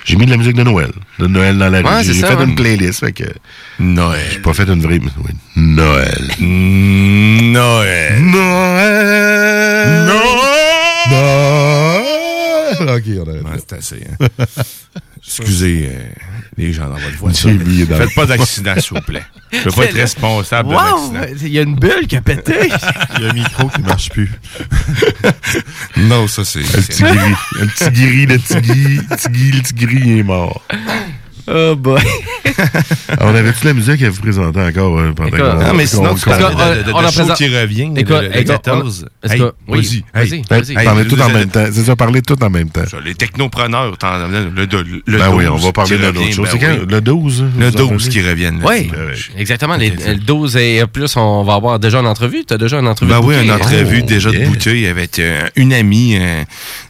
j'ai 0.03 0.17
mis 0.17 0.25
de 0.25 0.31
la 0.31 0.37
musique 0.37 0.55
de 0.55 0.63
Noël. 0.63 0.91
De 1.19 1.27
Noël 1.27 1.57
dans 1.57 1.69
la 1.69 1.79
rue. 1.79 1.85
Ouais, 1.85 2.03
j'ai 2.03 2.13
fait 2.13 2.33
une 2.43 2.55
playlist, 2.55 2.99
fait 2.99 3.13
que. 3.13 3.23
Noël. 3.79 4.21
J'ai 4.33 4.39
pas 4.39 4.53
fait 4.53 4.63
une 4.67 4.81
vraie. 4.81 4.99
oui, 4.99 5.11
Noël. 5.55 6.27
Noël. 6.39 8.19
Noël. 8.19 10.05
Noël. 10.05 10.21
Ok, 12.81 13.03
on 13.25 13.29
arrête. 13.29 13.43
Ouais, 13.43 13.59
c'est 13.67 13.73
assez. 13.77 14.03
hein. 14.19 14.27
Excusez 15.27 15.89
euh, 15.91 16.03
les 16.57 16.71
gens 16.71 16.87
dans 16.87 16.95
votre 16.97 17.17
voiture. 17.17 17.49
Dans- 17.51 17.97
Faites 17.97 18.13
pas 18.15 18.25
d'accident, 18.37 18.73
s'il 18.79 18.97
vous 18.97 19.03
plaît. 19.03 19.23
Je 19.51 19.59
peux 19.63 19.71
pas 19.71 19.85
être 19.85 19.95
responsable 19.95 20.69
d'un 20.69 20.75
Wow! 20.75 21.15
accident. 21.17 21.39
Il 21.41 21.51
y 21.53 21.59
a 21.59 21.61
une 21.63 21.75
bulle 21.75 22.07
qui 22.07 22.15
a 22.15 22.21
pété. 22.21 22.69
Il 23.17 23.23
y 23.23 23.27
a 23.27 23.29
un 23.31 23.33
micro 23.33 23.67
qui 23.69 23.81
marche 23.81 24.09
plus. 24.09 24.29
non, 25.97 26.27
ça 26.27 26.45
c'est. 26.45 26.59
Un 26.59 26.81
petit 26.81 27.03
gris. 27.03 27.17
Un 27.61 27.67
petit 27.67 27.91
gris, 27.91 28.25
le 28.25 28.37
petit 28.37 28.61
gris. 28.61 28.99
petit 29.09 29.29
gris, 29.29 29.51
le 29.51 29.61
petit 29.61 29.73
gris, 29.73 30.19
est 30.19 30.23
mort. 30.23 30.61
Oh 31.47 31.75
boy. 31.75 32.01
Alors, 33.09 33.33
on 33.33 33.35
avait-tu 33.35 33.65
la 33.65 33.73
musique 33.73 34.01
à 34.01 34.09
vous 34.09 34.21
présenter 34.21 34.59
encore 34.59 34.97
euh, 34.97 35.11
pendant 35.13 35.27
Écoute, 35.29 35.39
qu'on- 35.41 35.67
Non, 35.67 35.73
mais 35.75 35.85
sinon, 35.85 36.15
tu 36.15 36.25
parles 36.25 36.55
de, 36.55 36.83
de, 36.83 36.91
présente- 36.91 37.35
qui 37.37 37.47
revient, 37.47 37.91
Écoute, 37.97 38.15
le, 38.15 38.21
le 38.29 38.33
écoute, 38.37 38.47
14. 38.47 39.05
on- 39.23 39.25
est-ce 39.27 39.33
Hey, 39.33 39.39
que- 39.39 39.51
oui, 39.67 40.03
vas-y, 40.13 40.41
vas-y, 40.49 40.71
hey. 41.01 41.07
tout 41.07 41.19
en 41.21 41.29
même 41.29 41.49
temps. 41.49 41.65
C'est 41.71 41.83
ça, 41.83 41.95
parler 41.95 42.21
tout 42.21 42.41
en 42.41 42.49
même 42.49 42.69
temps. 42.69 42.81
Les 43.03 43.13
technopreneurs, 43.15 43.97
t'en- 43.97 44.27
le, 44.27 44.49
le, 44.49 44.67
le 45.05 45.17
Ben 45.17 45.29
oui, 45.33 45.45
12 45.45 45.53
on 45.53 45.57
va 45.57 45.71
parler 45.73 45.97
de 45.97 46.03
choses. 46.31 46.37
ben 46.37 46.47
C'est 46.51 46.59
quand? 46.59 46.89
Le 46.89 47.01
12? 47.01 47.45
Le 47.59 47.69
vous 47.69 47.77
en 47.81 47.85
12 47.87 48.09
qui 48.09 48.21
reviennent. 48.21 48.61
Oui, 48.65 48.89
exactement. 49.37 49.75
Les- 49.75 49.89
le 49.91 50.15
12 50.15 50.55
et 50.57 50.83
plus, 50.91 51.15
on 51.17 51.43
va 51.43 51.55
avoir 51.55 51.79
déjà 51.79 51.99
une 51.99 52.07
entrevue. 52.07 52.43
Tu 52.47 52.53
as 52.53 52.57
déjà 52.57 52.79
une 52.79 52.87
entrevue 52.87 53.11
Ben 53.11 53.19
oui, 53.23 53.35
une 53.43 53.51
entrevue 53.51 54.01
Oh, 54.03 54.07
déjà 54.07 54.31
de 54.31 54.45
bouteille 54.45 54.87
avec 54.87 55.19
euh, 55.19 55.41
une 55.55 55.73
amie, 55.73 56.17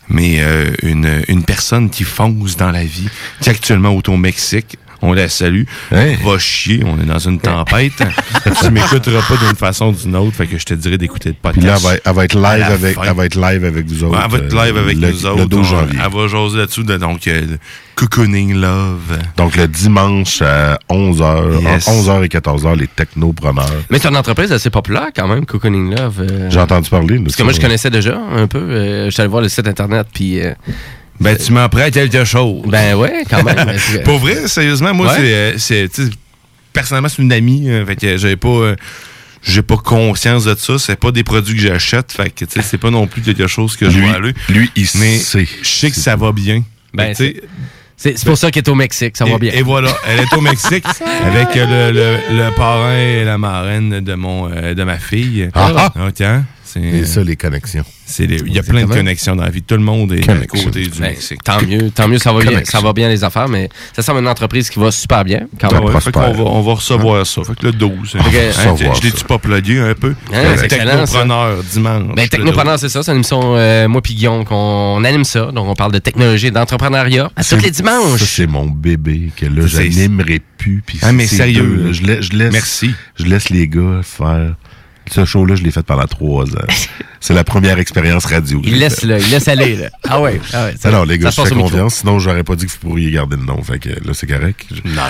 mais 0.09 0.37
euh, 0.41 0.71
une, 0.83 1.23
une 1.27 1.43
personne 1.43 1.89
qui 1.89 2.03
fonce 2.03 2.57
dans 2.57 2.71
la 2.71 2.83
vie, 2.83 3.07
qui 3.41 3.49
est 3.49 3.51
actuellement 3.53 3.89
au 3.89 4.01
au 4.07 4.17
Mexique. 4.17 4.77
On 5.01 5.13
la 5.13 5.27
salue. 5.29 5.63
Hey. 5.91 6.15
Va 6.23 6.39
chier, 6.39 6.81
on 6.85 6.99
est 6.99 7.05
dans 7.05 7.19
une 7.19 7.39
tempête. 7.39 7.91
tu 8.61 8.71
m'écouteras 8.71 9.21
pas 9.27 9.35
d'une 9.45 9.55
façon 9.55 9.87
ou 9.87 9.91
d'une 9.91 10.15
autre, 10.15 10.35
fait 10.35 10.47
que 10.47 10.57
je 10.57 10.63
te 10.65 10.73
dirais 10.73 10.97
d'écouter 10.97 11.29
le 11.29 11.51
Puis 11.51 11.61
là, 11.61 11.73
podcast. 11.73 11.85
elle 11.85 11.91
va, 11.91 11.95
elle 12.05 12.15
va 12.15 12.25
être 12.25 12.35
live 12.35 12.63
avec, 12.71 12.97
elle 13.03 13.13
va 13.15 13.25
être 13.25 13.35
live 13.35 13.65
avec 13.65 13.85
vous 13.85 14.03
autres. 14.05 14.19
Elle 14.23 14.31
va 14.31 14.37
être 14.37 14.53
euh, 14.55 14.65
live 14.65 14.77
avec 14.77 14.97
le, 14.97 15.11
nous 15.11 15.25
autres. 15.25 15.37
Le 15.41 15.45
12 15.47 15.59
On- 15.59 15.63
janvier. 15.63 15.99
Elle 16.03 16.11
va 16.11 16.27
jaser 16.27 16.57
là-dessus, 16.57 16.83
de, 16.85 16.97
donc 16.97 17.27
euh, 17.27 17.45
Cocooning 17.95 18.53
Love. 18.55 19.17
Donc, 19.37 19.55
le 19.55 19.67
dimanche 19.67 20.41
à 20.41 20.77
11h, 20.89 21.61
Yes. 21.61 21.87
entre 21.87 21.97
11h 22.19 22.23
et 22.23 22.27
14h, 22.27 22.77
les 22.77 22.87
technopreneurs. 22.87 23.69
Mais 23.89 23.99
c'est 23.99 24.09
une 24.09 24.17
entreprise 24.17 24.51
assez 24.51 24.69
populaire 24.69 25.07
quand 25.15 25.27
même, 25.27 25.45
Cocooning 25.45 25.95
Love. 25.95 26.21
euh, 26.29 26.49
J'ai 26.49 26.59
entendu 26.59 26.89
parler. 26.89 27.19
Parce 27.19 27.35
que 27.35 27.43
moi, 27.43 27.53
je 27.53 27.59
connaissais 27.61 27.89
déjà 27.89 28.17
un 28.17 28.47
peu. 28.47 28.59
euh, 28.59 29.05
je 29.05 29.09
suis 29.11 29.21
allé 29.21 29.29
voir 29.29 29.41
le 29.41 29.49
site 29.49 29.67
internet, 29.67 30.07
puis... 30.13 30.41
euh, 30.41 30.53
Ben, 31.19 31.37
tu 31.37 31.53
m'en 31.53 31.69
prends 31.69 31.89
quelque 31.89 32.25
chose. 32.25 32.63
Ben 32.67 32.95
ouais, 32.95 33.23
quand 33.29 33.43
même. 33.43 33.71
Pour 34.03 34.19
vrai, 34.19 34.47
sérieusement, 34.47 34.93
moi, 34.93 35.13
Ouais. 35.17 35.55
c'est, 35.57 35.89
Personnellement, 36.73 37.07
c'est 37.07 37.21
une 37.21 37.31
amie. 37.31 37.69
fait 37.87 37.95
que 37.95 38.17
j'avais 38.17 38.35
pas. 38.35 38.75
j'ai 39.41 39.61
pas 39.61 39.77
conscience 39.77 40.43
de 40.43 40.55
ça. 40.55 40.77
C'est 40.77 40.99
pas 40.99 41.11
des 41.11 41.23
produits 41.23 41.55
que 41.55 41.61
j'achète. 41.61 42.11
Fait 42.11 42.29
que, 42.29 42.43
tu 42.43 42.51
sais, 42.51 42.61
c'est 42.61 42.77
pas 42.77 42.89
non 42.91 43.07
plus 43.07 43.21
quelque 43.21 43.47
chose 43.47 43.77
que 43.77 43.89
je 43.89 43.97
vais 43.97 44.09
aller. 44.09 44.33
lui, 44.49 44.69
il 44.75 44.85
Mais 44.99 45.17
sait. 45.17 45.47
je 45.61 45.67
sais 45.69 45.89
que 45.89 45.95
ça 45.95 46.17
va 46.17 46.33
bien. 46.33 46.63
Ben, 46.93 47.09
Tu 47.15 47.23
sais, 47.27 47.41
C'est 47.97 48.17
c'est 48.17 48.25
pour 48.25 48.37
ça 48.37 48.51
qu'elle 48.51 48.63
est 48.63 48.69
au 48.69 48.75
Mexique, 48.75 49.15
ça 49.17 49.25
va 49.25 49.37
bien. 49.37 49.51
et 49.53 49.61
voilà, 49.61 49.89
elle 50.07 50.19
est 50.19 50.33
au 50.35 50.41
Mexique 50.41 50.85
avec 51.25 51.55
euh, 51.55 51.91
le, 51.91 52.37
le, 52.37 52.43
le 52.45 52.51
parrain 52.55 52.93
et 52.97 53.23
la 53.23 53.37
marraine 53.37 54.01
de 54.01 54.13
mon 54.15 54.49
euh, 54.51 54.73
de 54.73 54.83
ma 54.83 54.97
fille. 54.97 55.49
Ah, 55.53 55.91
Ok, 56.07 56.21
hein? 56.21 56.43
C'est 56.75 56.81
Et 56.81 57.05
ça, 57.05 57.23
les 57.23 57.37
connexions. 57.37 57.85
il 58.19 58.53
y 58.53 58.59
a 58.59 58.63
plein 58.63 58.85
de 58.85 58.93
connexions 58.93 59.33
dans 59.35 59.43
la 59.43 59.49
vie. 59.49 59.61
Tout 59.63 59.75
le 59.75 59.81
monde 59.81 60.11
est 60.11 60.29
à 60.29 60.45
côté 60.45 60.81
du 60.83 60.89
Ben, 60.99 61.11
Mexique. 61.11 61.41
tant 61.41 61.61
mieux, 61.65 61.89
tant 61.89 62.07
mieux, 62.09 62.17
ça 62.17 62.33
va 62.33 62.41
bien, 62.41 62.61
ça 62.65 62.81
va 62.81 62.91
bien 62.91 63.07
les 63.07 63.23
affaires, 63.23 63.47
mais 63.47 63.69
ça 63.95 64.01
semble 64.01 64.19
une 64.19 64.27
entreprise 64.27 64.69
qui 64.69 64.77
va 64.77 64.91
super 64.91 65.23
bien. 65.23 65.47
Quand 65.59 65.69
Ah 65.73 65.81
ouais, 65.81 65.99
fait 66.01 66.11
va, 66.13 66.33
on 66.37 66.61
va 66.61 66.73
recevoir 66.73 67.25
ça. 67.25 67.43
Fait 67.45 67.55
que 67.55 67.65
le 67.67 67.71
12. 67.71 68.11
que- 68.11 68.17
hein, 68.17 68.75
je 68.93 69.01
l'ai-tu 69.03 69.23
pas 69.23 69.37
plugué 69.37 69.79
un 69.79 69.93
peu? 69.93 70.13
Hein, 70.33 70.55
Technopreneur, 70.67 71.63
dimanche. 71.63 72.15
Ben, 72.15 72.27
Technopreneur, 72.27 72.77
c'est 72.77 72.89
ça, 72.89 73.03
c'est 73.03 73.11
une 73.11 73.17
émission, 73.17 73.55
euh, 73.55 73.87
moi 73.87 74.01
puis 74.01 74.13
Guillaume, 74.15 74.43
qu'on 74.43 75.01
anime 75.05 75.23
ça. 75.23 75.51
Donc, 75.53 75.67
on 75.69 75.75
parle 75.75 75.93
de 75.93 75.99
technologie 75.99 76.47
et 76.47 76.51
d'entrepreneuriat 76.51 77.31
à 77.35 77.41
tous 77.43 77.49
C'est- 77.51 77.61
les 77.61 77.71
dimanches. 77.71 78.19
Ça, 78.19 78.25
c'est 78.25 78.47
mon 78.47 78.65
bébé 78.65 79.31
que 79.35 79.45
là, 79.45 79.65
j'animerai 79.65 80.41
plus. 80.57 80.83
Ah, 81.01 81.11
mais 81.13 81.25
sérieux, 81.27 81.89
je 81.93 82.03
laisse, 82.03 82.51
Merci. 82.51 82.91
Je 83.17 83.25
laisse 83.25 83.49
les 83.49 83.67
gars 83.67 84.01
faire 84.03 84.55
Ce 85.11 85.23
show-là, 85.25 85.55
je 85.55 85.63
l'ai 85.63 85.71
fait 85.71 85.83
pendant 85.83 86.05
trois 86.07 86.45
ans. 86.45 86.65
C'est 87.21 87.33
la 87.33 87.43
première 87.43 87.79
expérience 87.79 88.25
radio. 88.25 88.61
Il 88.63 88.77
laisse, 88.77 89.01
là, 89.03 89.17
il 89.17 89.29
laisse 89.31 89.47
aller, 89.47 89.75
là. 89.77 89.87
Ah 90.07 90.21
ouais, 90.21 90.39
ah 90.53 90.65
ouais. 90.65 90.75
Alors, 90.83 91.05
les 91.07 91.17
gars, 91.17 91.31
ça 91.31 91.43
je 91.43 91.49
fais 91.49 91.55
confiance. 91.55 91.95
Sinon, 91.95 92.19
j'aurais 92.19 92.43
pas 92.43 92.55
dit 92.55 92.67
que 92.67 92.71
vous 92.71 92.77
pourriez 92.77 93.09
garder 93.09 93.35
le 93.35 93.43
nom. 93.43 93.63
Fait 93.63 93.79
que 93.79 93.89
là, 93.89 94.13
c'est 94.13 94.27
correct. 94.27 94.63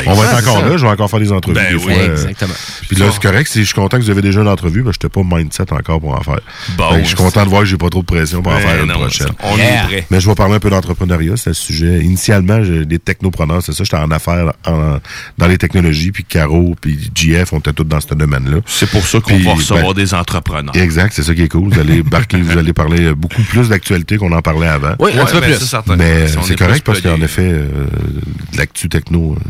On 0.06 0.14
va 0.14 0.24
être 0.32 0.41
encore 0.48 0.59
ça. 0.61 0.69
là. 0.69 0.77
Je 0.77 0.85
vais 0.85 0.91
encore 0.91 1.09
faire 1.09 1.19
des 1.19 1.32
entrevues. 1.33 1.56
Ben 1.56 1.69
des 1.72 1.75
oui, 1.83 1.93
fois, 1.93 2.03
exactement. 2.06 2.53
Puis 2.88 2.95
là, 2.95 3.07
c'est 3.11 3.22
correct. 3.22 3.48
Si 3.51 3.59
je 3.59 3.65
suis 3.65 3.74
content 3.74 3.98
que 3.98 4.03
vous 4.03 4.09
avez 4.09 4.22
déjà 4.22 4.40
une 4.40 4.48
entrevue, 4.48 4.82
ben, 4.83 4.91
je 4.93 5.06
n'étais 5.06 5.09
pas 5.09 5.22
mindset 5.30 5.74
encore 5.74 5.99
pour 5.99 6.15
en 6.17 6.22
faire. 6.22 6.40
Bon, 6.77 6.90
Fait 6.91 6.98
que 6.98 7.01
je 7.03 7.07
suis 7.07 7.15
content 7.17 7.43
de 7.43 7.49
voir 7.49 7.64
que 7.64 7.67
j'ai 7.67 7.77
pas 7.77 7.90
trop 7.90 7.99
de 8.01 8.06
pression 8.06 8.41
pour 8.41 8.53
en 8.53 8.56
Ben 8.56 8.61
faire 8.61 8.82
une 8.83 8.88
non, 8.90 8.99
prochaine. 8.99 9.27
on 9.43 9.57
est 9.57 9.83
prêt. 9.88 10.07
Mais 10.09 10.22
je 10.22 10.30
vais 10.30 10.35
parler 10.35 10.53
un 10.56 10.59
peu 10.59 10.69
d'entrepreneuriat. 10.69 11.35
C'est 11.35 11.49
le 11.49 11.53
sujet. 11.56 11.99
Initialement, 11.99 12.64
j'ai 12.64 12.85
des 12.85 12.99
technopreneurs. 12.99 13.61
C'est 13.61 13.74
ça. 13.74 13.83
J'étais 13.83 13.98
en 13.98 14.11
affaires 14.11 14.53
en- 14.65 14.99
dans 15.38 15.48
les 15.48 15.57
technologies. 15.57 16.14
Puis 16.14 16.24
Caro, 16.24 16.75
puis 16.80 16.98
GF, 17.14 17.51
on 17.51 17.59
était 17.59 17.74
tous 17.74 17.83
dans 17.83 17.99
ce 17.99 18.14
domaine-là. 18.14 18.59
C'est 18.65 18.90
pour 18.90 19.06
ça 19.06 19.19
qu'on 19.19 19.38
va 19.40 19.53
recevoir 19.56 19.84
des 19.93 20.14
entrepreneurs. 20.14 20.75
Exact, 20.75 21.14
c'est 21.14 21.23
ça 21.23 21.33
qui 21.35 21.43
est 21.43 21.47
cool. 21.49 21.73
Vous 21.73 21.80
allez 21.80 22.01
barquer, 22.03 22.41
vous 22.41 22.57
allez 22.57 22.73
parler 22.73 23.14
beaucoup 23.14 23.41
plus 23.43 23.69
d'actualité 23.69 24.17
qu'on 24.17 24.31
en 24.31 24.41
parlait 24.41 24.67
avant. 24.67 24.95
Oui, 24.99 25.11
un 25.14 25.19
Ouais, 25.19 25.25
petit 25.25 25.33
peu 25.33 25.39
ben, 25.41 25.45
plus. 25.51 25.59
c'est 25.59 25.65
certain. 25.65 25.95
Mais 25.95 26.27
Si 26.27 26.38
c'est 26.43 26.53
est 26.53 26.57
correct 26.57 26.85
parce 26.85 27.01
qu'en 27.01 27.22
effet, 27.22 27.43
euh, 27.51 27.67
l'actu 28.57 28.89
techno, 28.89 29.33
euh, 29.38 29.49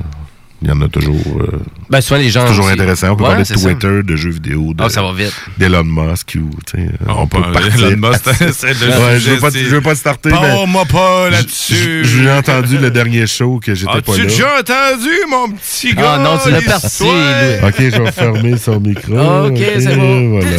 il 0.62 0.70
y 0.70 0.72
en 0.72 0.82
a 0.82 0.88
toujours. 0.88 1.16
euh, 1.42 1.60
Ben, 1.90 2.02
souvent, 2.02 2.20
les 2.20 2.30
gens 2.30 2.42
c'est 2.42 2.48
toujours 2.48 2.66
aussi. 2.66 2.74
intéressant. 2.74 3.10
On 3.12 3.16
peut 3.16 3.24
Ouais, 3.24 3.30
parler 3.30 3.44
de 3.44 3.48
c'est 3.48 3.58
ça. 3.58 3.70
Twitter, 3.70 4.02
de 4.04 4.16
jeux 4.16 4.32
vidéo, 4.32 4.74
de, 4.74 4.84
Ah, 4.84 4.90
ça 4.90 5.02
va 5.04 5.12
vite. 5.14 5.34
d'Elon 5.58 5.84
Musk 5.84 6.38
ou, 6.42 6.50
tu 6.66 6.78
sais, 6.82 6.90
Ah, 7.08 7.14
on 7.18 7.28
peut 7.28 7.42
partir. 7.42 7.86
Elon 7.88 8.10
Musk, 8.10 8.24
c'est 8.54 8.74
le 8.82 8.88
Ouais, 8.88 9.20
je 9.20 9.30
veux 9.32 9.40
pas, 9.40 9.50
je 9.52 9.58
veux 9.76 9.82
pas 9.82 9.92
te 9.94 9.98
starter, 10.00 10.30
mais. 10.30 10.36
Parle-moi 10.36 10.86
pas 10.86 11.30
là-dessus. 11.30 12.06
J'ai 12.06 12.32
entendu 12.32 12.78
le 12.78 12.90
dernier 12.90 13.28
show 13.28 13.60
que 13.64 13.76
j'étais 13.76 14.02
pas 14.02 14.14
As-tu 14.14 14.22
là. 14.22 14.28
déjà 14.28 14.48
entendu, 14.60 15.10
mon 15.30 15.50
petit 15.52 15.94
gars? 15.94 16.14
Ah 16.16 16.20
non, 16.20 16.38
tu 16.44 16.50
l'as 16.52 16.62
parti. 16.62 17.04
Ok, 17.04 17.76
je 17.80 18.02
vais 18.02 18.12
fermer 18.12 18.58
son 18.58 18.80
micro. 18.80 19.14
Ok, 19.48 19.58
c'est 19.80 19.96
bon. 19.96 20.40
Voilà. 20.40 20.58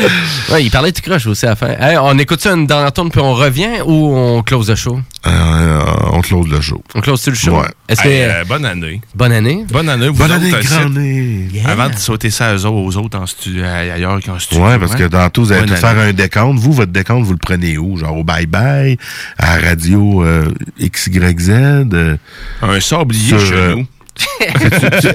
Ouais, 0.52 0.64
il 0.64 0.70
parlait 0.70 0.90
de 0.92 0.98
croche 0.98 1.26
aussi 1.26 1.46
à 1.46 1.50
la 1.50 1.56
fin. 1.56 1.68
Hey, 1.68 1.96
on 1.96 2.18
écoute 2.18 2.40
ça 2.40 2.52
une 2.52 2.66
dernière 2.66 2.92
tourne 2.92 3.10
puis 3.10 3.20
on 3.20 3.34
revient 3.34 3.80
ou 3.84 4.14
on 4.14 4.42
close 4.42 4.68
le 4.68 4.74
show? 4.74 4.98
Euh, 5.26 5.80
on 6.12 6.20
close 6.22 6.48
le 6.48 6.60
show. 6.60 6.82
On 6.94 7.00
close-tu 7.00 7.30
le 7.30 7.36
show? 7.36 7.60
Ouais. 7.60 7.68
Est-ce 7.88 8.02
que... 8.02 8.08
Euh, 8.08 8.44
bonne 8.44 8.64
année. 8.64 9.00
Bonne 9.14 9.32
année. 9.32 9.64
Bonne 9.70 9.88
année, 9.88 10.08
vous 10.08 10.14
Bonne 10.14 10.32
année, 10.32 10.50
grande 10.50 10.96
année. 10.96 11.48
Avant 11.66 11.88
de 11.88 11.96
sauter 11.96 12.30
ça 12.30 12.54
aux 12.54 12.64
autres, 12.66 12.76
aux 12.76 12.96
autres 12.96 13.18
en 13.18 13.26
studio, 13.26 13.64
ailleurs 13.64 14.20
qu'en 14.24 14.38
studio. 14.38 14.64
Ouais, 14.64 14.78
parce 14.78 14.94
que 14.94 15.04
tantôt, 15.04 15.42
vous 15.42 15.52
allez 15.52 15.66
tout 15.66 15.76
faire 15.76 15.98
un 15.98 16.12
décompte. 16.12 16.58
Vous, 16.58 16.72
votre 16.72 16.92
décompte, 16.92 17.26
vous 17.26 17.32
le 17.32 17.38
prenez 17.38 17.78
où? 17.78 17.96
Genre 17.96 18.16
au 18.16 18.24
bye-bye, 18.24 18.98
à 19.38 19.58
Radio 19.58 20.24
euh, 20.24 20.48
XYZ? 20.80 21.50
euh, 21.50 22.16
un 22.62 22.80
sablier 22.80 23.28
sur, 23.28 23.40
chez 23.40 23.54
euh, 23.54 23.74
nous. 23.76 23.86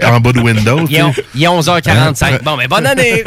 En 0.05 0.19
bas 0.19 0.31
de 0.31 0.39
Windows. 0.39 0.85
Il 0.89 0.95
est, 0.95 1.01
on- 1.01 1.13
il 1.35 1.43
est 1.43 1.47
11h45. 1.47 2.23
Hein, 2.25 2.37
bon, 2.43 2.57
mais 2.57 2.67
bonne 2.67 2.85
année! 2.85 3.23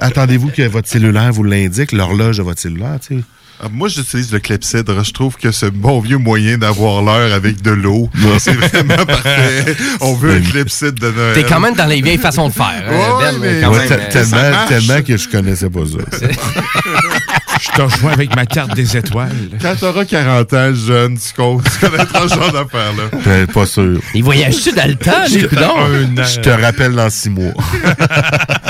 Attendez-vous 0.00 0.48
que 0.48 0.62
votre 0.68 0.88
cellulaire 0.88 1.32
vous 1.32 1.44
l'indique, 1.44 1.92
l'horloge 1.92 2.38
de 2.38 2.42
votre 2.42 2.60
cellulaire, 2.60 2.98
tu 3.06 3.16
sais. 3.18 3.22
Ah, 3.60 3.66
Moi, 3.72 3.88
j'utilise 3.88 4.32
le 4.32 4.38
clepsydre. 4.38 5.02
Je 5.04 5.10
trouve 5.12 5.34
que 5.36 5.50
c'est 5.50 5.66
un 5.66 5.70
bon 5.70 5.98
vieux 5.98 6.16
moyen 6.18 6.58
d'avoir 6.58 7.02
l'heure 7.02 7.32
avec 7.34 7.60
de 7.60 7.72
l'eau. 7.72 8.08
C'est 8.38 8.52
vraiment 8.52 9.04
parfait. 9.06 9.74
On 10.00 10.14
veut 10.14 10.30
un 10.30 10.40
clepsydre 10.40 11.00
de 11.00 11.10
Noël. 11.10 11.34
T'es 11.34 11.42
quand 11.42 11.58
même 11.58 11.74
dans 11.74 11.86
les 11.86 12.00
vieilles 12.00 12.18
façons 12.18 12.46
de 12.48 12.52
faire. 12.52 12.84
hein, 12.88 12.92
Ouais, 12.92 13.32
Ben, 13.32 13.38
mais- 13.40 13.60
quand 13.60 13.72
Ouais, 13.72 13.78
même, 13.80 13.88
te- 13.88 13.94
euh, 13.94 14.10
tellement, 14.12 14.66
tellement 14.68 15.02
que 15.02 15.16
je 15.16 15.28
connaissais 15.28 15.68
pas 15.70 15.80
ça. 15.86 16.26
Je 17.60 17.68
te 17.76 17.82
rejoins 17.82 18.12
avec 18.12 18.34
ma 18.36 18.46
carte 18.46 18.74
des 18.74 18.96
étoiles. 18.96 19.30
Quand 19.60 19.74
t'auras 19.78 20.04
40 20.04 20.52
ans, 20.54 20.74
jeune, 20.74 21.18
tu 21.18 21.32
con- 21.34 21.60
tu 21.60 21.86
connaîtras 21.86 22.28
ce 22.28 22.34
genre 22.34 22.52
d'affaires-là. 22.52 23.18
Ben, 23.24 23.46
pas 23.46 23.66
sûr. 23.66 24.00
Il 24.14 24.22
voyage-tu 24.24 24.72
dans 24.72 24.86
le 24.88 24.94
temps? 24.94 25.24
Je 25.26 26.40
te 26.40 26.48
rappelle 26.50 26.92
dans 26.94 27.10
six 27.10 27.30
mois. 27.30 27.52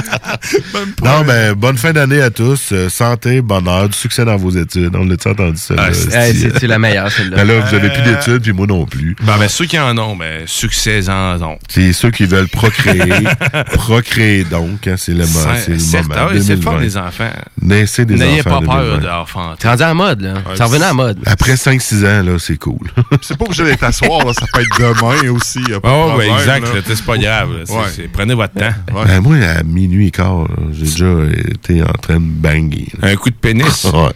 non, 1.04 1.22
ben, 1.26 1.52
bonne 1.54 1.76
fin 1.78 1.92
d'année 1.92 2.20
à 2.20 2.30
tous. 2.30 2.70
Euh, 2.72 2.88
santé, 2.88 3.40
bonheur, 3.40 3.88
du 3.88 3.96
succès 3.96 4.24
dans 4.24 4.36
vos 4.36 4.50
études. 4.50 4.94
On 4.94 5.04
l'a-tu 5.04 5.28
entendu 5.28 5.56
ça? 5.58 5.74
Ah, 5.78 5.88
c'est- 5.92 6.66
la 6.66 6.78
meilleure, 6.78 7.10
celle-là? 7.10 7.36
Ben 7.36 7.44
là, 7.46 7.60
vous 7.60 7.74
avez 7.74 7.88
plus 7.90 8.00
Euh, 8.02 8.14
d'études, 8.14 8.42
puis 8.42 8.52
moi 8.52 8.66
non 8.66 8.84
plus. 8.86 9.16
Ben, 9.22 9.36
ben, 9.38 9.48
ceux 9.48 9.64
qui 9.66 9.78
en 9.78 9.96
ont, 9.98 10.16
ben, 10.16 10.42
succès 10.46 11.08
en 11.08 11.40
ont. 11.42 11.58
C'est 11.68 11.92
ceux 11.92 12.10
qui 12.10 12.24
veulent 12.26 12.48
procréer. 12.48 12.98
procréer 13.72 14.44
donc, 14.44 14.86
hein, 14.86 14.94
c'est 14.96 15.12
le, 15.12 15.20
mo- 15.20 15.26
C'est- 15.64 15.78
c'est 15.78 16.02
le 16.02 16.08
moment. 16.08 16.28
c'est 16.32 16.34
le 16.34 16.56
2020. 16.56 16.80
des 16.80 16.96
enfants. 16.96 17.30
Naissez 17.62 18.04
des 18.04 18.14
N'ayez 18.16 18.40
enfants 18.40 18.50
pas 18.50 18.56
en 18.56 18.62
peur 18.76 18.84
2020. 18.96 19.08
d'enfants. 19.18 19.54
T'es 19.58 19.68
rendu 19.68 19.82
à 19.82 19.86
la 19.88 19.94
mode, 19.94 20.20
là. 20.20 20.34
Ouais, 20.34 20.64
revenais 20.64 20.84
à 20.84 20.88
la 20.88 20.94
mode. 20.94 21.18
Après 21.26 21.56
5-6 21.56 22.04
ans, 22.04 22.22
là, 22.22 22.38
c'est 22.38 22.56
cool. 22.56 22.78
C'est 23.22 23.36
pas 23.36 23.44
obligé 23.44 23.64
d'être 23.64 23.84
à 23.84 23.92
soir, 23.92 24.24
là. 24.26 24.32
Ça 24.32 24.46
peut 24.52 24.60
être 24.60 24.78
demain 24.78 25.30
aussi. 25.32 25.60
y 25.68 25.74
a 25.74 25.80
pas 25.80 25.88
de 25.88 25.94
Oh, 25.94 26.08
problème, 26.08 26.32
exact. 26.38 26.66
C'est 26.86 27.04
pas 27.04 27.18
grave. 27.18 27.48
Ouais. 27.68 28.08
Prenez 28.12 28.34
votre 28.34 28.54
temps. 28.54 28.72
Ben, 29.06 29.20
moi, 29.20 29.36
à 29.58 29.62
minuit 29.62 30.08
et 30.08 30.10
quart, 30.10 30.42
là, 30.42 30.54
j'ai 30.72 30.82
déjà 30.84 31.14
été 31.50 31.82
en 31.82 31.92
train 31.92 32.16
de 32.20 32.24
banger. 32.26 32.88
Un 33.02 33.16
coup 33.16 33.30
de 33.30 33.36
pénis? 33.36 33.84
Ouais. 33.98 34.10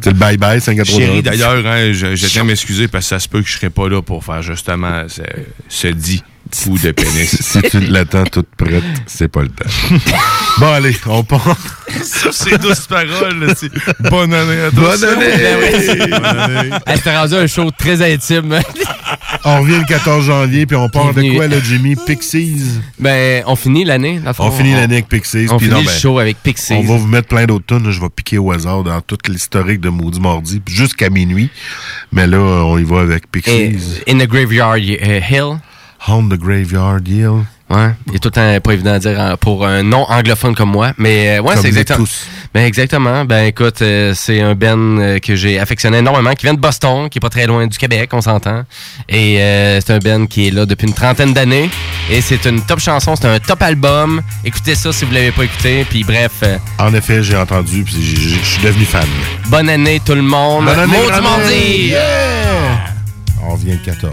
C'est 0.00 0.10
le 0.10 0.18
bye-bye, 0.18 0.60
5 0.60 0.78
à 0.78 0.84
3 0.84 0.98
Chérie, 0.98 1.22
d'ailleurs, 1.22 1.64
hein, 1.66 1.92
je, 1.92 2.14
je 2.14 2.26
tiens 2.26 2.42
à 2.42 2.44
m'excuser 2.44 2.88
parce 2.88 3.04
que 3.04 3.08
ça 3.10 3.18
se 3.18 3.28
peut 3.28 3.40
que 3.40 3.48
je 3.48 3.54
serai 3.54 3.70
pas 3.70 3.88
là 3.88 4.02
pour 4.02 4.24
faire 4.24 4.42
justement 4.42 5.04
ce, 5.08 5.22
ce 5.68 5.88
dit 5.88 6.22
coup 6.62 6.78
de 6.78 6.90
pénis. 6.90 7.36
si 7.40 7.62
tu 7.62 7.80
l'attends 7.80 8.24
toute 8.24 8.48
prête, 8.56 8.82
c'est 9.06 9.28
pas 9.28 9.42
le 9.42 9.48
temps. 9.48 9.68
bon, 10.58 10.72
allez, 10.72 10.96
on 11.06 11.24
part. 11.24 11.56
Sur 12.02 12.32
ces 12.32 12.58
douces 12.58 12.86
paroles, 12.86 13.38
là, 13.38 13.54
c'est 13.56 13.70
bonne 14.10 14.32
année 14.34 14.60
à 14.60 14.70
tous. 14.70 14.80
Bonne 14.80 15.04
année! 15.04 15.36
Ben. 15.36 16.20
Bonne 16.20 16.24
année. 16.24 16.70
Hey, 16.86 16.96
C'était 16.96 17.16
rendu 17.16 17.34
un 17.34 17.46
show 17.46 17.70
très 17.70 18.02
intime. 18.12 18.60
On 19.46 19.60
revient 19.60 19.78
le 19.78 19.84
14 19.84 20.24
janvier, 20.24 20.64
puis 20.64 20.76
on 20.76 20.88
part 20.88 21.12
de 21.12 21.34
quoi, 21.34 21.46
là, 21.46 21.56
Jimmy? 21.62 21.96
Pixies. 21.96 22.80
ben, 22.98 23.42
on 23.46 23.56
finit 23.56 23.84
l'année. 23.84 24.18
fond. 24.32 24.44
On 24.44 24.50
finit 24.50 24.72
l'année 24.72 24.94
avec 24.94 25.08
Pixies. 25.08 25.48
On 25.50 25.58
finit 25.58 25.70
non, 25.70 25.80
le 25.80 25.84
ben, 25.86 25.92
show 25.92 26.18
avec 26.18 26.38
Pixies. 26.42 26.72
On 26.72 26.82
va 26.82 26.96
vous 26.96 27.06
mettre 27.06 27.28
plein 27.28 27.44
d'autres 27.44 27.66
tunes. 27.66 27.90
Je 27.90 28.00
vais 28.00 28.08
piquer 28.08 28.38
au 28.38 28.50
hasard 28.52 28.84
dans 28.84 29.00
tout 29.02 29.18
l'historique 29.28 29.80
de 29.80 29.90
Maudit 29.90 30.20
Mardi 30.20 30.60
puis 30.60 30.74
jusqu'à 30.74 31.10
minuit. 31.10 31.50
Mais 32.10 32.26
là, 32.26 32.38
on 32.38 32.78
y 32.78 32.84
va 32.84 33.00
avec 33.00 33.30
Pixies. 33.30 34.00
in 34.08 34.18
the 34.18 34.26
Graveyard 34.26 34.78
euh, 34.78 35.20
Hill. 35.28 35.58
Home 36.08 36.28
the 36.28 36.38
Graveyard 36.38 37.00
Hill. 37.06 37.44
Ouais, 37.70 37.90
il 38.08 38.16
est 38.16 38.18
tout 38.18 38.28
le 38.28 38.32
temps 38.32 38.60
pas 38.60 38.72
évident 38.72 38.92
à 38.92 38.98
dire 38.98 39.18
hein, 39.18 39.36
pour 39.40 39.66
un 39.66 39.82
non 39.82 40.04
anglophone 40.10 40.54
comme 40.54 40.70
moi, 40.70 40.92
mais 40.98 41.38
euh, 41.38 41.42
ouais, 41.42 41.56
c'est 41.56 41.68
exactement. 41.68 42.00
tous. 42.04 42.26
Ben 42.52 42.66
exactement. 42.66 43.24
Ben 43.24 43.46
écoute, 43.46 43.80
euh, 43.80 44.12
c'est 44.14 44.42
un 44.42 44.54
Ben 44.54 44.78
euh, 45.00 45.18
que 45.18 45.34
j'ai 45.34 45.58
affectionné 45.58 45.98
énormément, 45.98 46.34
qui 46.34 46.44
vient 46.44 46.54
de 46.54 46.60
Boston, 46.60 47.08
qui 47.08 47.18
est 47.18 47.20
pas 47.20 47.30
très 47.30 47.46
loin 47.46 47.66
du 47.66 47.78
Québec, 47.78 48.10
on 48.12 48.20
s'entend. 48.20 48.64
Et 49.08 49.40
euh, 49.40 49.80
c'est 49.80 49.94
un 49.94 49.98
Ben 49.98 50.28
qui 50.28 50.48
est 50.48 50.50
là 50.50 50.66
depuis 50.66 50.86
une 50.86 50.92
trentaine 50.92 51.32
d'années. 51.32 51.70
Et 52.10 52.20
c'est 52.20 52.44
une 52.44 52.60
top 52.60 52.80
chanson, 52.80 53.16
c'est 53.16 53.26
un 53.26 53.40
top 53.40 53.62
album. 53.62 54.20
Écoutez 54.44 54.74
ça 54.74 54.92
si 54.92 55.06
vous 55.06 55.12
l'avez 55.12 55.32
pas 55.32 55.44
écouté. 55.44 55.86
Puis 55.88 56.04
bref, 56.04 56.44
En 56.78 56.94
effet, 56.94 57.22
j'ai 57.22 57.36
entendu 57.36 57.82
puis 57.82 57.94
je 58.04 58.44
suis 58.44 58.62
devenu 58.62 58.84
fan. 58.84 59.08
bonne 59.48 59.70
année 59.70 60.00
tout 60.04 60.14
le 60.14 60.22
monde. 60.22 60.66
Bonne 60.66 60.78
année, 60.80 60.96
année! 61.10 61.86
Yeah! 61.88 62.84
On 63.42 63.54
revient 63.54 63.72
le 63.72 63.78
14 63.78 64.12